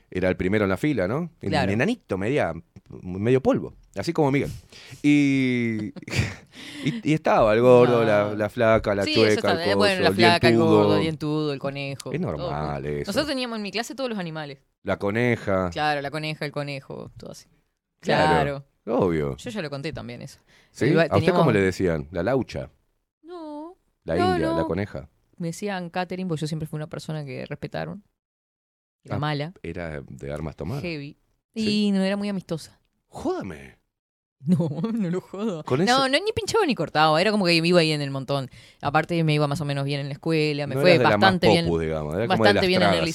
era 0.09 0.29
el 0.29 0.35
primero 0.37 0.65
en 0.65 0.69
la 0.69 0.77
fila, 0.77 1.07
¿no? 1.07 1.29
El 1.41 1.49
Claro. 1.49 1.71
enanito, 1.71 2.17
medía 2.17 2.53
medio 3.01 3.41
polvo, 3.41 3.73
así 3.95 4.11
como 4.13 4.31
Miguel. 4.31 4.51
Y, 5.01 5.93
y, 6.85 7.01
y 7.11 7.13
estaba 7.13 7.53
el 7.53 7.61
gordo, 7.61 8.03
la, 8.03 8.33
la 8.35 8.49
flaca, 8.49 8.93
la 8.95 9.03
sí, 9.03 9.13
chueca, 9.13 9.51
el 9.53 9.57
coso, 9.63 9.77
Bueno, 9.77 10.01
la 10.01 10.09
el 10.09 10.15
flaca, 10.15 10.47
el 10.47 10.53
dientudo, 10.55 10.77
gordo, 10.77 10.95
el 10.97 11.01
dientudo, 11.01 11.53
el 11.53 11.59
conejo. 11.59 12.11
Es 12.11 12.21
todo. 12.21 12.31
normal 12.31 12.85
eso. 12.85 13.09
Nosotros 13.09 13.27
teníamos 13.27 13.55
en 13.57 13.63
mi 13.63 13.71
clase 13.71 13.95
todos 13.95 14.09
los 14.09 14.19
animales. 14.19 14.59
La 14.83 14.97
coneja. 14.97 15.69
Claro, 15.71 16.01
la 16.01 16.11
coneja, 16.11 16.43
el 16.45 16.51
conejo, 16.51 17.11
todo 17.17 17.31
así. 17.31 17.47
Claro. 18.01 18.65
Obvio. 18.85 19.37
Yo 19.37 19.49
ya 19.49 19.61
lo 19.61 19.69
conté 19.69 19.93
también 19.93 20.21
eso. 20.21 20.39
¿Sí? 20.71 20.85
Iba- 20.87 21.03
¿A 21.09 21.17
usted 21.17 21.33
cómo 21.33 21.51
le 21.51 21.61
decían? 21.61 22.07
La 22.11 22.23
laucha. 22.23 22.69
No. 23.23 23.77
La 24.03 24.15
No, 24.15 24.33
india, 24.33 24.47
no. 24.47 24.57
la 24.57 24.63
coneja. 24.65 25.07
Me 25.37 25.47
decían 25.47 25.89
Catherine, 25.89 26.27
porque 26.27 26.41
yo 26.41 26.47
siempre 26.47 26.67
fui 26.67 26.77
una 26.77 26.87
persona 26.87 27.23
que 27.23 27.45
respetaron. 27.45 28.03
Era 29.03 29.15
Ah, 29.15 29.19
mala, 29.19 29.53
Era 29.63 30.01
de 30.01 30.31
armas 30.33 30.55
tomadas. 30.55 30.83
heavy. 30.83 31.17
Y 31.55 31.91
no 31.91 32.01
era 32.03 32.17
muy 32.17 32.29
amistosa. 32.29 32.79
Jódame. 33.07 33.79
No, 34.43 34.57
no 34.91 35.09
lo 35.11 35.21
jodo. 35.21 35.63
Con 35.63 35.77
no, 35.79 35.83
eso- 35.85 36.09
no, 36.09 36.17
ni 36.17 36.31
pinchaba 36.33 36.65
ni 36.65 36.73
cortaba. 36.73 37.21
Era 37.21 37.29
como 37.29 37.45
que 37.45 37.61
me 37.61 37.67
iba 37.67 37.79
ahí 37.79 37.91
en 37.91 38.01
el 38.01 38.09
montón. 38.09 38.49
Aparte, 38.81 39.23
me 39.23 39.35
iba 39.35 39.45
más 39.45 39.61
o 39.61 39.65
menos 39.65 39.85
bien 39.85 39.99
en 39.99 40.07
la 40.07 40.13
escuela. 40.13 40.65
Me 40.65 40.73
No 40.73 40.81
fue 40.81 40.97
bastante 40.97 41.47
bien. 41.47 41.65
popus, 41.65 41.81
digamos, 41.81 42.27
bastante 42.27 42.65
bien 42.65 42.81
en 42.81 42.93
el. 42.95 43.13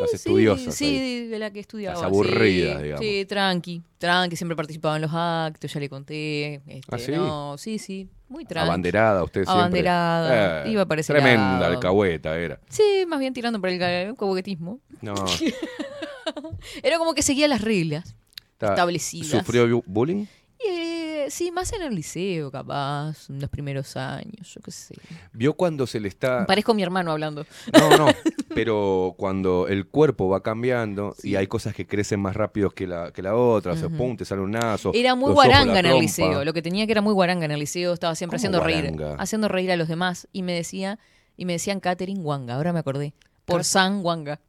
Las 0.00 0.10
Sí, 0.10 0.16
estudiosas. 0.16 0.74
Sí, 0.74 0.84
ahí. 0.86 1.26
de 1.28 1.38
la 1.38 1.50
que 1.52 1.60
estudiaba. 1.60 1.94
Las 1.94 2.00
sí. 2.00 2.06
aburridas, 2.06 2.82
digamos. 2.82 3.04
Sí, 3.04 3.24
tranqui. 3.26 3.82
Tranqui, 3.98 4.36
siempre 4.36 4.56
participaba 4.56 4.96
en 4.96 5.02
los 5.02 5.10
actos, 5.12 5.72
ya 5.72 5.80
le 5.80 5.88
conté. 5.90 6.54
Este, 6.66 6.80
¿Ah, 6.90 6.98
sí? 6.98 7.12
No, 7.12 7.58
sí, 7.58 7.78
sí. 7.78 8.08
Muy 8.28 8.44
tranqui. 8.44 8.68
Abanderada, 8.68 9.22
usted 9.24 9.42
siempre. 9.44 9.60
Abanderada. 9.60 10.64
Eh, 10.66 10.70
Iba 10.70 10.86
para 10.86 11.00
ese 11.00 11.12
Tremenda 11.12 11.58
lado. 11.60 11.72
alcahueta 11.74 12.38
era. 12.38 12.60
Sí, 12.68 13.04
más 13.06 13.18
bien 13.20 13.34
tirando 13.34 13.60
por 13.60 13.68
el 13.68 13.78
ca- 13.78 14.14
coquetismo. 14.16 14.80
No. 15.02 15.14
Era 16.82 16.98
como 16.98 17.14
que 17.14 17.22
seguía 17.22 17.48
las 17.48 17.60
reglas 17.60 18.14
Está- 18.52 18.68
establecidas. 18.70 19.28
¿Sufrió 19.28 19.66
bu- 19.66 19.82
bullying? 19.86 20.26
Eh, 20.58 20.89
sí, 21.30 21.50
más 21.50 21.72
en 21.72 21.82
el 21.82 21.94
liceo, 21.94 22.50
capaz, 22.50 23.30
en 23.30 23.40
los 23.40 23.48
primeros 23.50 23.96
años, 23.96 24.52
yo 24.54 24.60
qué 24.60 24.70
sé. 24.70 24.94
¿Vio 25.32 25.54
cuando 25.54 25.86
se 25.86 26.00
le 26.00 26.08
está.? 26.08 26.46
Parezco 26.46 26.74
mi 26.74 26.82
hermano 26.82 27.12
hablando. 27.12 27.46
No, 27.72 27.96
no. 27.96 28.06
Pero 28.54 29.14
cuando 29.16 29.68
el 29.68 29.86
cuerpo 29.86 30.28
va 30.28 30.42
cambiando 30.42 31.14
y 31.22 31.36
hay 31.36 31.46
cosas 31.46 31.74
que 31.74 31.86
crecen 31.86 32.20
más 32.20 32.34
rápido 32.36 32.70
que 32.70 32.86
la, 32.86 33.12
que 33.12 33.22
la 33.22 33.34
otra, 33.36 33.72
o 33.72 33.76
sea, 33.76 33.86
Ujú. 33.86 33.96
pum, 33.96 34.16
te 34.16 34.24
sale 34.24 34.40
un 34.42 34.50
naso. 34.50 34.90
Era 34.92 35.14
muy 35.14 35.30
ojos, 35.30 35.34
guaranga 35.34 35.78
en 35.78 35.86
el 35.86 35.98
liceo. 35.98 36.44
Lo 36.44 36.52
que 36.52 36.62
tenía 36.62 36.84
que 36.86 36.92
era 36.92 37.00
muy 37.00 37.14
guaranga 37.14 37.44
en 37.44 37.52
el 37.52 37.60
liceo. 37.60 37.92
Estaba 37.92 38.14
siempre 38.14 38.38
¿Cómo 38.38 38.56
haciendo 38.58 38.64
reír, 38.64 39.16
haciendo 39.18 39.48
reír 39.48 39.70
a 39.72 39.76
los 39.76 39.88
demás. 39.88 40.28
Y 40.32 40.42
me 40.42 40.52
decía, 40.52 40.98
y 41.36 41.44
me 41.44 41.54
decían 41.54 41.80
Catherine 41.80 42.20
Wanga. 42.20 42.56
Ahora 42.56 42.72
me 42.72 42.80
acordé. 42.80 43.14
Por 43.44 43.64
San 43.64 44.04
Wanga. 44.04 44.40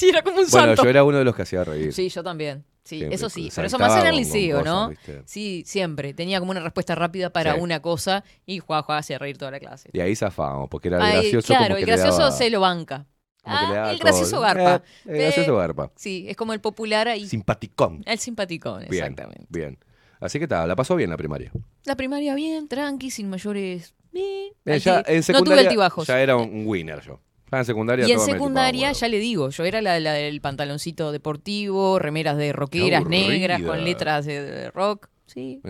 Sí, 0.00 0.08
era 0.08 0.22
como 0.22 0.38
un 0.40 0.46
Bueno, 0.50 0.66
santo. 0.68 0.82
yo 0.84 0.88
era 0.90 1.04
uno 1.04 1.18
de 1.18 1.24
los 1.24 1.34
que 1.36 1.42
hacía 1.42 1.64
reír. 1.64 1.92
Sí, 1.92 2.08
yo 2.08 2.22
también. 2.22 2.64
Sí, 2.82 2.96
Siempre, 2.98 3.14
eso 3.14 3.28
sí. 3.28 3.50
Pero 3.54 3.66
eso 3.66 3.78
más 3.78 4.00
en 4.00 4.06
el 4.08 4.16
liceo, 4.16 4.58
cosas, 4.60 4.72
¿no? 4.72 4.88
¿viste? 4.88 5.22
Sí, 5.26 5.62
siempre. 5.66 6.14
Tenía 6.14 6.40
como 6.40 6.50
una 6.50 6.60
respuesta 6.60 6.94
rápida 6.94 7.30
para 7.30 7.54
Sí. 7.54 7.60
una 7.60 7.80
cosa 7.80 8.24
y 8.46 8.58
juega, 8.58 8.82
juega, 8.82 8.98
hacía 8.98 9.18
reír 9.18 9.36
toda 9.38 9.50
la 9.50 9.60
clase. 9.60 9.90
Y 9.92 10.00
ahí 10.00 10.16
zafábamos, 10.16 10.68
porque 10.70 10.88
era 10.88 11.04
Ay, 11.04 11.12
gracioso. 11.20 11.46
claro, 11.46 11.64
como 11.66 11.76
que 11.76 11.80
el 11.82 11.86
gracioso 11.86 12.18
daba- 12.18 12.32
se 12.32 12.50
lo 12.50 12.60
banca. 12.60 13.06
Ah, 13.44 13.90
el 13.92 13.98
gracioso 13.98 14.40
garpa. 14.40 14.82
Eh, 15.06 15.10
el 15.12 15.18
gracioso 15.18 15.52
Eh, 15.54 15.56
garpa. 15.58 15.92
Sí, 15.96 16.26
es 16.28 16.36
como 16.36 16.52
el 16.52 16.60
popular 16.60 17.06
ahí. 17.08 17.26
Simpaticón. 17.26 18.02
El 18.06 18.18
simpaticón, 18.18 18.80
Bien, 18.90 19.04
exactamente. 19.04 19.46
bien. 19.48 19.78
Así 20.20 20.38
que 20.38 20.46
tal, 20.48 20.68
la 20.68 20.76
pasó 20.76 20.96
bien 20.96 21.08
la 21.10 21.16
primaria. 21.16 21.50
La 21.84 21.96
primaria 21.96 22.34
bien, 22.34 22.66
tranqui, 22.68 23.10
sin 23.10 23.30
mayores. 23.30 23.94
Bien, 24.12 24.52
Eh, 24.64 24.72
alti- 24.74 24.80
ya 24.84 25.04
en 25.06 25.22
no 25.32 25.42
tuve 25.44 25.60
altibajos. 25.60 26.06
ya 26.06 26.20
era 26.20 26.36
un 26.36 26.66
winner 26.66 27.00
yo. 27.02 27.20
Ya 27.52 27.58
en 27.58 27.64
secundaria 27.64 28.06
y 28.06 28.12
en 28.12 28.18
me 28.18 28.24
secundaria, 28.24 28.92
ya 28.92 29.08
le 29.08 29.18
digo, 29.18 29.50
yo 29.50 29.64
era 29.64 29.82
la, 29.82 29.98
la 29.98 30.12
del 30.12 30.40
pantaloncito 30.40 31.10
deportivo, 31.12 31.98
remeras 31.98 32.36
de 32.36 32.52
rockeras 32.52 33.00
aburrida. 33.00 33.28
negras 33.28 33.62
con 33.62 33.84
letras 33.84 34.24
de, 34.26 34.42
de 34.42 34.70
rock. 34.70 35.08
Sí, 35.26 35.60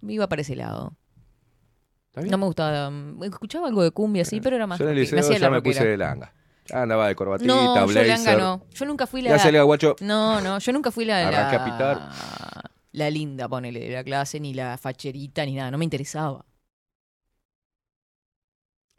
me 0.00 0.12
iba 0.14 0.28
para 0.28 0.42
ese 0.42 0.56
lado. 0.56 0.96
No 2.14 2.38
me 2.38 2.46
gustaba. 2.46 2.88
mm, 2.90 3.22
Escuchaba 3.24 3.68
algo 3.68 3.82
de 3.82 3.90
cumbia, 3.90 4.24
sí, 4.24 4.40
pero 4.40 4.56
era 4.56 4.66
más. 4.66 4.78
Yo 4.78 4.86
en 4.86 4.92
el 4.92 4.96
liceo 4.96 5.20
hacía 5.20 5.36
ya 5.36 5.46
la 5.46 5.50
me 5.50 5.62
puse 5.62 5.86
de 5.86 5.96
langa. 5.98 6.32
Ya 6.66 6.82
andaba 6.82 7.06
de 7.08 7.14
corbatita, 7.14 7.46
No, 7.46 7.76
yo 7.76 7.86
blazer. 7.86 8.06
langa 8.08 8.36
no. 8.36 8.66
Yo 8.72 8.86
nunca 8.86 9.06
fui 9.06 9.22
la. 9.22 9.36
Ya 9.36 9.62
guacho. 9.62 9.96
No, 10.00 10.40
no, 10.40 10.58
yo 10.58 10.72
nunca 10.72 10.90
fui 10.90 11.04
la. 11.04 11.28
Arranqué 11.28 11.56
la... 11.56 11.62
a 11.62 11.64
pitar. 11.64 12.70
La 12.92 13.10
linda, 13.10 13.46
ponele, 13.46 13.78
de 13.80 13.90
la 13.90 14.02
clase, 14.02 14.40
ni 14.40 14.54
la 14.54 14.78
facherita, 14.78 15.44
ni 15.44 15.54
nada. 15.54 15.70
No 15.70 15.76
me 15.76 15.84
interesaba. 15.84 16.46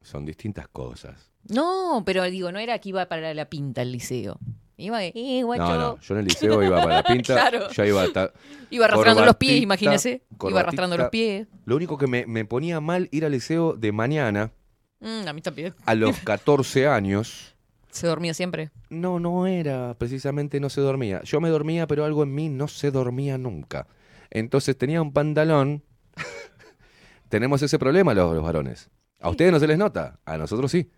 Son 0.01 0.23
distintas 0.23 0.67
cosas. 0.67 1.31
No, 1.49 2.03
pero 2.05 2.23
digo, 2.25 2.51
no 2.51 2.59
era 2.59 2.77
que 2.79 2.89
iba 2.89 3.05
para 3.07 3.33
la 3.33 3.45
pinta 3.49 3.81
el 3.81 3.91
liceo. 3.91 4.37
Iba 4.79 4.99
de, 4.99 5.11
eh, 5.15 5.41
guacho. 5.43 5.63
No, 5.63 5.75
no, 5.77 5.99
yo 5.99 6.13
en 6.13 6.19
el 6.19 6.25
liceo 6.27 6.61
iba 6.61 6.77
para 6.83 6.95
la 6.97 7.03
pinta, 7.03 7.33
Claro. 7.49 7.69
ya 7.71 7.85
iba 7.87 8.03
hasta 8.03 8.31
Iba 8.69 8.85
arrastrando 8.85 9.25
los 9.25 9.35
pies, 9.37 9.61
imagínese. 9.61 10.21
Iba 10.47 10.59
arrastrando 10.59 10.97
los 10.97 11.09
pies. 11.09 11.47
Lo 11.65 11.75
único 11.75 11.97
que 11.97 12.05
me, 12.07 12.27
me 12.27 12.45
ponía 12.45 12.79
mal 12.79 13.09
ir 13.11 13.25
al 13.25 13.31
liceo 13.31 13.73
de 13.73 13.91
mañana, 13.91 14.51
Mm, 14.99 15.27
a 15.27 15.33
mí 15.33 15.41
también. 15.43 15.75
a 15.85 15.93
los 15.93 16.17
14 16.23 16.87
años. 16.87 17.55
Se 17.91 18.07
dormía 18.07 18.33
siempre. 18.33 18.71
No, 18.89 19.19
no 19.19 19.45
era, 19.47 19.95
precisamente 19.97 20.59
no 20.59 20.69
se 20.69 20.81
dormía. 20.81 21.21
Yo 21.23 21.39
me 21.39 21.49
dormía, 21.49 21.85
pero 21.87 22.03
algo 22.03 22.23
en 22.23 22.33
mí 22.33 22.49
no 22.49 22.67
se 22.67 22.89
dormía 22.91 23.37
nunca. 23.37 23.87
Entonces 24.31 24.75
tenía 24.77 25.01
un 25.01 25.13
pantalón. 25.13 25.83
Tenemos 27.29 27.61
ese 27.61 27.77
problema 27.79 28.13
los, 28.13 28.33
los 28.33 28.43
varones. 28.43 28.89
A 29.19 29.29
ustedes 29.29 29.51
no 29.51 29.59
se 29.59 29.67
les 29.67 29.77
nota, 29.77 30.19
a 30.25 30.37
nosotros 30.37 30.71
sí. 30.71 30.89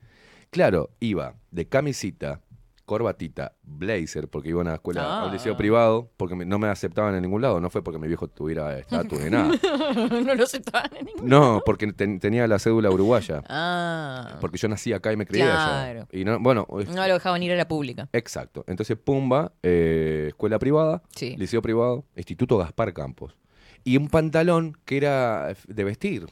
Claro, 0.50 0.90
iba 1.00 1.36
de 1.52 1.68
camisita, 1.68 2.42
corbatita, 2.86 3.54
blazer, 3.62 4.28
porque 4.30 4.50
iba 4.50 4.62
a 4.62 4.64
una 4.64 4.74
escuela, 4.74 5.04
a 5.04 5.24
un 5.26 5.30
Ah. 5.30 5.34
liceo 5.34 5.56
privado, 5.56 6.10
porque 6.18 6.34
me- 6.36 6.44
no 6.46 6.58
me 6.58 6.70
aceptaban 6.70 7.14
en 7.14 7.22
ningún 7.22 7.40
lado. 7.44 7.60
No 7.62 7.70
fue 7.70 7.84
porque 7.84 8.00
mi 8.00 8.08
viejo 8.08 8.28
tuviera 8.28 8.76
estatus 8.80 9.20
ni 9.22 9.30
nada. 9.30 9.48
no 10.26 10.34
lo 10.34 10.44
aceptaban 10.44 10.90
en 10.98 11.06
ningún 11.06 11.30
No, 11.30 11.62
porque 11.64 11.94
ten- 11.94 12.20
tenía 12.20 12.48
la 12.48 12.58
cédula 12.58 12.90
uruguaya. 12.90 13.44
Ah. 13.48 14.38
Porque 14.42 14.58
yo 14.58 14.68
nací 14.70 14.92
acá 14.92 15.14
y 15.14 15.18
me 15.18 15.28
crié 15.28 15.44
Claro. 15.44 16.00
allá. 16.02 16.08
Y 16.12 16.26
no, 16.26 16.40
bueno, 16.40 16.66
No 16.68 17.08
lo 17.08 17.14
dejaban 17.14 17.44
ir 17.44 17.52
a 17.52 17.56
la 17.56 17.68
pública. 17.68 18.10
Exacto. 18.12 18.64
Entonces, 18.66 18.98
Pumba, 18.98 19.52
eh, 19.62 20.26
escuela 20.30 20.58
privada, 20.58 21.04
Sí. 21.16 21.36
liceo 21.38 21.62
privado, 21.62 22.06
Instituto 22.16 22.58
Gaspar 22.58 22.92
Campos. 22.96 23.38
Y 23.84 23.98
un 23.98 24.10
pantalón 24.10 24.76
que 24.86 24.98
era 24.98 25.54
de 25.68 25.84
vestir, 25.84 26.26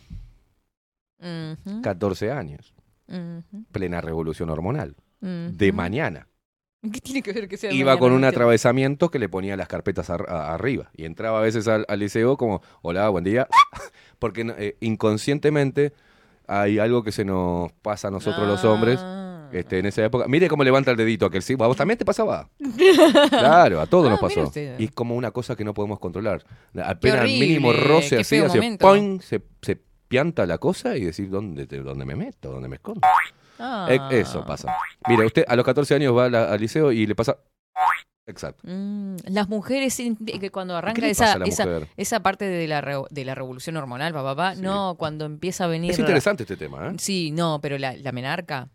Ujú, 1.19 1.81
14 1.81 2.31
años, 2.31 2.73
plena 3.71 4.01
revolución 4.01 4.49
hormonal, 4.49 4.95
de 5.21 5.71
mañana. 5.71 6.27
¿Qué 6.93 7.01
tiene 7.01 7.21
que 7.23 7.33
ver 7.33 7.47
que 7.47 7.57
sea 7.57 7.71
Iba 7.73 7.97
con 7.97 8.13
un 8.13 8.23
atravesamiento 8.23 9.09
que 9.09 9.17
le 9.19 9.27
ponía 9.27 9.57
las 9.57 9.67
carpetas 9.67 10.09
a- 10.11 10.53
arriba. 10.53 10.89
Y 10.95 11.05
entraba 11.05 11.39
a 11.39 11.41
veces 11.41 11.67
al, 11.67 11.85
al 11.89 11.99
liceo 11.99 12.37
como, 12.37 12.61
hola, 12.81 13.09
buen 13.09 13.23
día. 13.23 13.47
Porque 14.19 14.45
eh, 14.57 14.77
inconscientemente 14.79 15.93
hay 16.47 16.77
algo 16.79 17.03
que 17.03 17.11
se 17.11 17.25
nos 17.25 17.71
pasa 17.81 18.07
a 18.09 18.11
nosotros 18.11 18.47
los 18.47 18.63
hombres, 18.63 18.99
Ah. 19.01 19.23
Este, 19.53 19.79
en 19.79 19.85
esa 19.85 20.03
época. 20.03 20.27
Mire 20.27 20.49
cómo 20.49 20.61
levanta 20.63 20.91
el 20.91 20.97
dedito 20.97 21.25
aquel 21.25 21.41
sí. 21.41 21.53
¿A 21.53 21.67
vos 21.67 21.77
también 21.77 21.97
te 21.97 22.03
pasaba? 22.05 22.49
Claro, 23.29 23.79
a 23.81 23.85
todos 23.87 24.07
Ah, 24.07 24.09
nos 24.11 24.19
pasó. 24.19 24.51
Y 24.77 24.83
es 24.85 24.91
como 24.91 25.15
una 25.15 25.31
cosa 25.31 25.55
que 25.55 25.63
no 25.63 25.73
podemos 25.73 25.99
controlar. 25.99 26.43
Apenas 26.83 27.21
el 27.25 27.39
mínimo 27.39 27.71
roce 27.73 28.17
así, 28.19 28.37
hace 28.37 28.77
se, 29.21 29.41
se 29.61 29.81
pianta 30.07 30.45
la 30.45 30.57
cosa 30.57 30.95
y 30.97 31.05
decir, 31.05 31.29
¿dónde, 31.29 31.67
te- 31.67 31.79
dónde 31.81 32.05
me 32.05 32.15
meto? 32.15 32.51
¿Dónde 32.51 32.67
me 32.67 32.75
escondo? 32.75 33.01
Ah. 33.59 33.87
E- 33.89 34.19
Eso 34.19 34.45
pasa. 34.45 34.75
Mire, 35.07 35.25
usted 35.25 35.43
a 35.47 35.55
los 35.55 35.65
14 35.65 35.95
años 35.95 36.15
va 36.15 36.29
la- 36.29 36.51
al 36.51 36.59
liceo 36.59 36.91
y 36.91 37.05
le 37.05 37.15
pasa. 37.15 37.37
Exacto. 38.29 38.61
Mm, 38.67 39.15
las 39.29 39.47
mujeres 39.47 39.95
que 39.95 40.51
cuando 40.51 40.75
arranca 40.75 41.07
esa, 41.07 41.37
esa, 41.95 42.19
parte 42.21 42.43
de 42.43 42.67
la, 42.67 42.81
re- 42.81 43.01
de 43.09 43.23
la 43.23 43.33
revolución 43.35 43.77
hormonal, 43.77 44.11
papá, 44.11 44.35
papá, 44.35 44.55
no, 44.55 44.95
cuando 44.95 45.23
empieza 45.25 45.63
a 45.63 45.67
venir... 45.67 45.91
Es 45.91 45.99
interesante 45.99 46.43
este 46.43 46.57
tema, 46.57 46.89
¿eh? 46.89 46.95
Sí, 46.97 47.31
no, 47.31 47.59
pero 47.61 47.77
la, 47.77 47.95
la 47.95 48.11
menarca, 48.11 48.67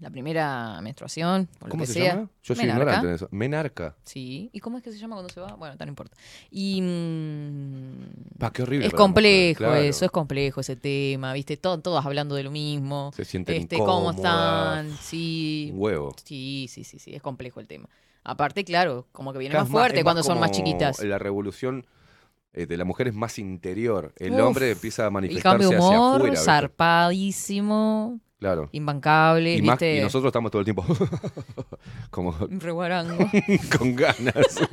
la 0.00 0.10
primera 0.10 0.80
menstruación, 0.82 1.48
o 1.60 1.64
lo 1.66 1.70
¿Cómo 1.70 1.82
que 1.82 1.86
se 1.86 1.92
sea. 1.92 2.14
llama? 2.14 2.30
Yo 2.42 2.54
soy 2.54 2.64
menarca. 2.66 2.80
ignorante 2.82 3.08
en 3.08 3.14
eso. 3.14 3.28
Menarca. 3.30 3.96
Sí, 4.02 4.48
¿y 4.52 4.60
cómo 4.60 4.78
es 4.78 4.82
que 4.82 4.90
se 4.92 4.98
llama 4.98 5.16
cuando 5.16 5.32
se 5.32 5.40
va? 5.40 5.54
Bueno, 5.56 5.76
tan 5.76 5.88
importa. 5.88 6.16
Y 6.50 6.80
mm, 6.82 8.38
Pa, 8.38 8.50
qué 8.52 8.62
horrible 8.62 8.86
es 8.86 8.94
complejo 8.94 9.58
claro. 9.58 9.74
eso, 9.76 10.04
es 10.06 10.10
complejo 10.10 10.60
ese 10.60 10.76
tema, 10.76 11.32
¿viste? 11.34 11.56
Todo, 11.56 11.78
todas 11.80 12.04
hablando 12.06 12.34
de 12.34 12.42
lo 12.44 12.50
mismo. 12.50 13.12
Se 13.14 13.24
sienten 13.24 13.62
este, 13.62 13.76
¿Cómo 13.78 14.12
están? 14.12 14.90
Sí. 15.00 15.70
Un 15.74 15.80
huevo. 15.80 16.14
Sí, 16.24 16.66
sí, 16.70 16.84
sí, 16.84 16.98
sí, 16.98 17.14
es 17.14 17.22
complejo 17.22 17.60
el 17.60 17.66
tema. 17.66 17.88
Aparte, 18.24 18.64
claro, 18.64 19.06
como 19.12 19.32
que 19.32 19.38
viene 19.38 19.52
Claro, 19.52 19.64
más 19.66 19.72
fuerte 19.72 20.02
cuando 20.02 20.22
son 20.22 20.38
más 20.40 20.50
chiquitas. 20.50 21.02
La 21.04 21.18
revolución 21.18 21.86
eh, 22.52 22.66
de 22.66 22.76
la 22.76 22.84
mujer 22.84 23.08
es 23.08 23.14
más 23.14 23.38
interior. 23.38 24.12
El 24.16 24.32
Uf, 24.34 24.40
hombre 24.40 24.70
empieza 24.72 25.04
a 25.04 25.06
El 25.06 25.12
manifestarse 25.12 25.48
cambio 25.64 25.68
de 25.70 25.76
hacia 25.76 25.88
humor, 25.98 26.16
afuera. 26.16 26.30
¿viste? 26.32 26.44
zarpadísimo, 26.44 28.20
Claro. 28.40 28.68
imbancable, 28.72 29.54
Y, 29.54 29.62
más- 29.62 29.74
¿viste? 29.78 29.98
y 29.98 30.00
nosotros 30.00 30.30
estamos 30.30 30.50
todo 30.50 30.60
el 30.60 30.64
tiempo 30.64 30.82
como 32.10 32.32
Reguarango. 32.50 33.30
con 33.78 33.94
ganas. 33.94 34.34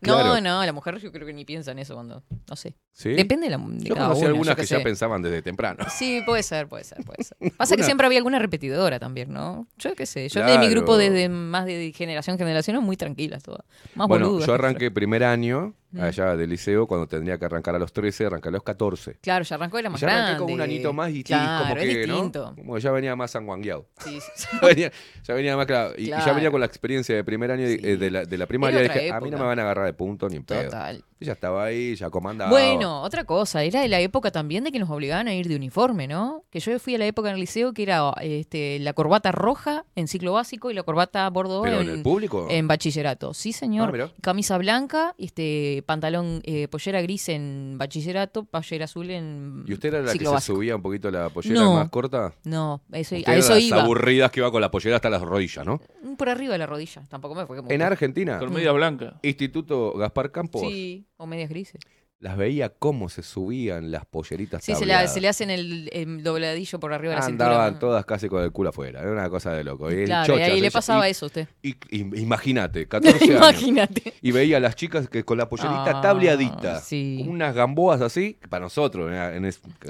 No, 0.00 0.14
Claro. 0.14 0.40
no, 0.40 0.64
la 0.64 0.72
mujer 0.72 0.98
yo 0.98 1.10
creo 1.10 1.26
que 1.26 1.32
ni 1.32 1.44
piensa 1.44 1.72
en 1.72 1.80
eso 1.80 1.94
cuando. 1.94 2.22
No 2.48 2.54
sé. 2.56 2.76
¿Sí? 2.92 3.10
Depende 3.10 3.46
de, 3.46 3.50
la, 3.50 3.58
de 3.58 3.84
Yo 3.88 3.94
cada 3.94 4.08
conocí 4.08 4.26
algunas 4.26 4.56
yo 4.56 4.60
que 4.60 4.66
ya 4.66 4.80
pensaban 4.82 5.22
desde 5.22 5.42
temprano. 5.42 5.84
Sí, 5.90 6.22
puede 6.24 6.42
ser, 6.44 6.68
puede 6.68 6.84
ser, 6.84 6.98
puede 7.04 7.24
ser. 7.24 7.36
Pasa 7.56 7.74
que 7.74 7.82
siempre 7.82 8.06
había 8.06 8.18
alguna 8.18 8.38
repetidora 8.38 9.00
también, 9.00 9.32
¿no? 9.32 9.66
Yo 9.78 9.94
qué 9.96 10.06
sé. 10.06 10.28
Yo 10.28 10.40
de 10.40 10.46
mi 10.58 10.66
Claro. 10.66 10.70
grupo 10.70 10.96
desde 10.96 11.28
más 11.28 11.64
de 11.66 11.92
generación 11.96 12.34
en 12.34 12.38
generación 12.38 12.82
muy 12.84 12.96
tranquilas 12.96 13.42
todas. 13.42 13.62
Más 13.96 14.06
bueno, 14.06 14.38
yo 14.38 14.54
arranqué 14.54 14.90
primer 14.92 15.24
año. 15.24 15.74
Allá 15.98 16.36
del 16.36 16.50
liceo 16.50 16.86
cuando 16.86 17.06
tendría 17.06 17.38
que 17.38 17.44
arrancar 17.44 17.74
a 17.74 17.78
los 17.78 17.92
13, 17.92 18.26
arranqué 18.26 18.48
a 18.48 18.52
los 18.52 18.62
14. 18.62 19.18
Claro, 19.20 19.44
ya 19.44 19.54
arrancó 19.56 19.78
era 19.78 19.88
Y 19.88 19.92
más 19.92 20.00
ya 20.00 20.06
grande. 20.06 20.22
arranqué 20.24 20.42
con 20.44 20.52
un 20.52 20.60
anito 20.60 20.92
más 20.92 21.10
y, 21.10 21.24
claro, 21.24 21.68
como 21.68 21.76
es 21.80 21.96
que, 21.96 22.06
¿no? 22.06 22.32
Como 22.56 22.74
que 22.74 22.80
ya 22.80 22.90
venía 22.90 23.16
más 23.16 23.30
sanguangueado. 23.30 23.86
Sí, 24.04 24.18
sí, 24.36 24.46
ya, 24.60 24.66
venía, 24.68 24.92
ya 25.24 25.34
venía 25.34 25.56
más 25.56 25.66
claro. 25.66 25.94
Y, 25.96 26.04
y 26.04 26.08
ya 26.08 26.32
venía 26.32 26.50
con 26.50 26.60
la 26.60 26.66
experiencia 26.66 27.14
de 27.14 27.24
primer 27.24 27.50
año 27.50 27.64
eh, 27.66 27.96
de, 27.96 28.10
la, 28.10 28.24
de 28.24 28.38
la 28.38 28.46
primaria. 28.46 28.80
Era 28.80 29.16
a 29.16 29.20
mí 29.20 29.30
no 29.30 29.38
me 29.38 29.44
van 29.44 29.58
a 29.58 29.62
agarrar 29.62 29.86
de 29.86 29.92
punto 29.94 30.28
ni 30.28 30.36
en 30.36 30.44
pedo. 30.44 30.64
Total. 30.64 31.04
Y 31.20 31.24
ya 31.24 31.32
estaba 31.32 31.64
ahí, 31.64 31.96
ya 31.96 32.10
comandaba. 32.10 32.50
Bueno, 32.50 33.02
otra 33.02 33.24
cosa, 33.24 33.64
era 33.64 33.80
de 33.80 33.88
la 33.88 33.98
época 33.98 34.30
también 34.30 34.62
de 34.62 34.70
que 34.70 34.78
nos 34.78 34.88
obligaban 34.90 35.26
a 35.26 35.34
ir 35.34 35.48
de 35.48 35.56
uniforme, 35.56 36.06
¿no? 36.06 36.44
Que 36.50 36.60
yo 36.60 36.78
fui 36.78 36.94
a 36.94 36.98
la 36.98 37.06
época 37.06 37.28
en 37.30 37.34
el 37.34 37.40
liceo 37.40 37.72
que 37.72 37.82
era 37.82 38.12
este, 38.20 38.78
la 38.78 38.92
corbata 38.92 39.32
roja 39.32 39.84
en 39.96 40.06
ciclo 40.06 40.34
básico 40.34 40.70
y 40.70 40.74
la 40.74 40.84
corbata 40.84 41.28
bordeaux 41.30 41.64
¿Pero 41.64 41.80
en, 41.80 41.88
en 41.88 41.94
el 41.96 42.02
público? 42.02 42.46
en 42.48 42.68
bachillerato. 42.68 43.34
Sí, 43.34 43.52
señor. 43.52 44.00
Ah. 44.00 44.12
Camisa 44.20 44.58
blanca, 44.58 45.14
este 45.18 45.77
pantalón, 45.82 46.40
eh, 46.44 46.68
pollera 46.68 47.00
gris 47.02 47.28
en 47.28 47.76
bachillerato, 47.78 48.44
pollera 48.44 48.84
azul 48.86 49.10
en 49.10 49.64
¿Y 49.66 49.72
usted 49.72 49.88
era 49.90 50.02
la 50.02 50.12
que 50.12 50.24
se 50.24 50.40
subía 50.40 50.76
un 50.76 50.82
poquito 50.82 51.10
la 51.10 51.28
pollera 51.30 51.60
No. 51.60 51.74
más 51.74 51.88
corta? 51.90 52.34
No, 52.44 52.82
eso, 52.92 53.16
Usted 53.16 53.28
a 53.28 53.32
era 53.32 53.40
eso 53.40 53.54
las 53.54 53.62
iba. 53.62 53.82
aburridas 53.82 54.30
que 54.30 54.40
iba 54.40 54.50
con 54.50 54.60
la 54.60 54.70
pollera 54.70 54.96
hasta 54.96 55.10
las 55.10 55.22
rodillas, 55.22 55.64
¿no? 55.66 55.80
Por 56.16 56.28
arriba 56.28 56.52
de 56.52 56.58
la 56.58 56.66
rodilla, 56.66 57.06
tampoco 57.08 57.34
me 57.34 57.46
fue 57.46 57.56
como 57.56 57.70
En 57.70 57.78
que- 57.78 57.84
Argentina. 57.84 58.38
Con 58.38 58.52
media 58.52 58.72
blanca. 58.72 59.18
Instituto 59.22 59.92
Gaspar 59.96 60.30
Campos. 60.32 60.62
Sí, 60.62 61.06
o 61.16 61.26
medias 61.26 61.48
grises. 61.50 61.80
Las 62.20 62.36
veía 62.36 62.70
cómo 62.70 63.08
se 63.08 63.22
subían 63.22 63.92
las 63.92 64.04
polleritas 64.04 64.60
Sí, 64.64 64.72
se 64.74 64.80
le, 64.80 64.92
tableadas. 64.92 65.14
se 65.14 65.20
le 65.20 65.28
hacen 65.28 65.50
el, 65.50 65.88
el 65.92 66.24
dobladillo 66.24 66.80
por 66.80 66.92
arriba 66.92 67.14
de 67.14 67.20
la 67.20 67.24
cintura. 67.26 67.50
Andaban 67.50 67.78
todas 67.78 68.04
casi 68.06 68.28
con 68.28 68.42
el 68.42 68.50
culo 68.50 68.70
afuera. 68.70 69.02
Era 69.02 69.12
una 69.12 69.30
cosa 69.30 69.52
de 69.52 69.62
loco. 69.62 69.88
Y 69.92 70.04
Claro, 70.04 70.36
y 70.36 70.42
ahí 70.42 70.60
le 70.60 70.72
pasaba 70.72 71.06
y- 71.06 71.12
eso 71.12 71.26
a 71.26 71.28
usted. 71.28 71.48
Y, 71.62 71.76
y- 71.90 72.20
imagínate, 72.20 72.88
14 72.88 73.16
años. 73.24 73.36
Imagínate. 73.36 74.14
Y 74.20 74.32
veía 74.32 74.56
a 74.56 74.60
las 74.60 74.74
chicas 74.74 75.08
que 75.08 75.22
con 75.22 75.38
la 75.38 75.48
pollerita 75.48 75.98
Ah, 75.98 76.00
tableadita. 76.00 76.80
sí. 76.80 77.24
Unas 77.28 77.54
gamboas 77.54 78.00
así, 78.00 78.34
que 78.34 78.48
para 78.48 78.64
nosotros, 78.64 79.12
a 79.12 79.30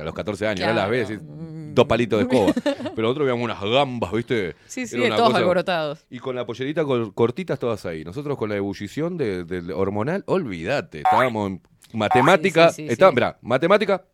los 0.04 0.12
14 0.14 0.46
años, 0.48 0.60
ahora 0.68 0.74
las 0.86 0.88
Claro. 0.90 1.08
ves, 1.08 1.74
dos 1.74 1.86
palitos 1.86 2.18
de 2.18 2.22
escoba. 2.24 2.52
Pero 2.94 3.02
nosotros 3.08 3.26
veíamos 3.26 3.44
unas 3.44 3.62
gambas, 3.62 4.12
¿viste? 4.12 4.54
Sí, 4.66 4.86
sí, 4.86 4.96
una 5.00 5.16
todos 5.16 5.28
cosa- 5.28 5.38
alborotados. 5.38 6.04
Y 6.10 6.18
con 6.18 6.36
la 6.36 6.44
pollerita 6.44 6.84
cortitas 7.14 7.58
todas 7.58 7.86
ahí. 7.86 8.04
Nosotros 8.04 8.36
con 8.36 8.50
la 8.50 8.56
ebullición 8.56 9.16
de- 9.16 9.44
del 9.44 9.70
hormonal, 9.72 10.24
olvídate. 10.26 10.98
Estábamos 10.98 11.52
en 11.52 11.62
matemática. 11.92 12.70
Sí, 12.70 12.88
mirá, 13.14 13.38
matemática, 13.42 14.04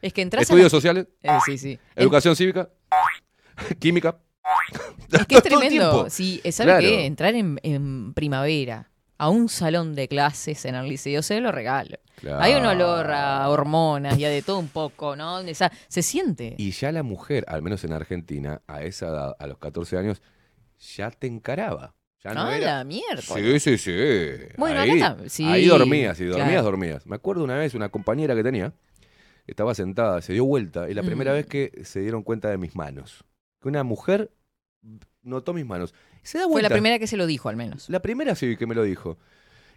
Es 0.00 0.12
que 0.12 0.22
entras 0.22 0.40
a 0.40 0.42
estudios 0.42 0.64
la- 0.64 0.70
sociales, 0.70 1.06
Eh, 1.22 1.38
sí, 1.44 1.58
sí. 1.58 1.78
educación 1.96 2.36
cívica, 2.36 2.68
química. 3.78 4.16
Es 5.12 5.26
que 5.26 5.34
es 5.38 5.42
tremendo. 5.42 6.08
Sí, 6.10 6.40
eh, 6.44 6.52
¿sabe 6.52 6.70
Claro. 6.70 6.86
qué? 6.86 7.06
Entrar 7.06 7.34
en, 7.34 7.58
en 7.62 8.14
primavera 8.14 8.90
a 9.18 9.28
un 9.30 9.48
salón 9.48 9.94
de 9.96 10.06
clases 10.08 10.64
en 10.64 10.76
el 10.76 10.88
liceo 10.88 11.22
se 11.22 11.40
lo 11.40 11.50
regalo. 11.50 11.96
Hay 12.38 12.54
un 12.54 12.64
olor 12.66 13.10
a 13.12 13.48
hormonas 13.48 14.18
y 14.18 14.24
a 14.24 14.28
de 14.28 14.42
todo 14.42 14.58
un 14.58 14.68
poco, 14.68 15.14
¿no? 15.16 15.36
O 15.36 15.54
sea, 15.54 15.70
se 15.88 16.02
siente. 16.02 16.54
Y 16.58 16.70
ya 16.72 16.90
la 16.92 17.02
mujer, 17.04 17.44
al 17.48 17.62
menos 17.62 17.84
en 17.84 17.92
Argentina, 17.92 18.60
a 18.66 18.82
esa 18.82 19.06
edad, 19.08 19.36
a 19.38 19.46
los 19.46 19.58
14 19.58 19.98
años, 19.98 20.20
ya 20.96 21.10
te 21.10 21.26
encaraba. 21.26 21.94
Ya 22.24 22.34
no 22.34 22.42
Ah, 22.42 22.56
era. 22.56 22.76
la 22.78 22.84
mierda. 22.84 23.22
Sí, 23.22 23.60
sí, 23.60 23.78
sí. 23.78 23.92
Bueno, 24.56 24.80
ahí, 24.80 25.00
acá 25.00 25.16
sí, 25.28 25.44
ahí 25.44 25.66
dormías, 25.66 26.18
y 26.20 26.24
dormías, 26.24 26.48
claro. 26.50 26.62
dormías. 26.64 27.06
Me 27.06 27.14
acuerdo 27.16 27.44
una 27.44 27.56
vez, 27.56 27.74
una 27.74 27.88
compañera 27.90 28.34
que 28.34 28.42
tenía, 28.42 28.72
estaba 29.46 29.74
sentada, 29.74 30.20
se 30.20 30.32
dio 30.32 30.44
vuelta, 30.44 30.90
y 30.90 30.94
la 30.94 31.02
primera 31.02 31.30
Mm. 31.32 31.34
vez 31.34 31.46
que 31.46 31.72
se 31.84 32.00
dieron 32.00 32.22
cuenta 32.24 32.50
de 32.50 32.58
mis 32.58 32.74
manos. 32.74 33.24
Que 33.62 33.68
una 33.68 33.84
mujer 33.84 34.32
notó 35.22 35.52
mis 35.54 35.64
manos. 35.66 35.94
Se 36.22 36.38
da 36.38 36.44
Fue 36.44 36.48
la 36.48 36.52
vuelta. 36.68 36.68
primera 36.70 36.98
que 36.98 37.06
se 37.06 37.16
lo 37.16 37.26
dijo, 37.26 37.48
al 37.48 37.56
menos. 37.56 37.88
La 37.88 38.00
primera 38.00 38.34
sí 38.34 38.56
que 38.56 38.66
me 38.66 38.74
lo 38.74 38.82
dijo. 38.82 39.16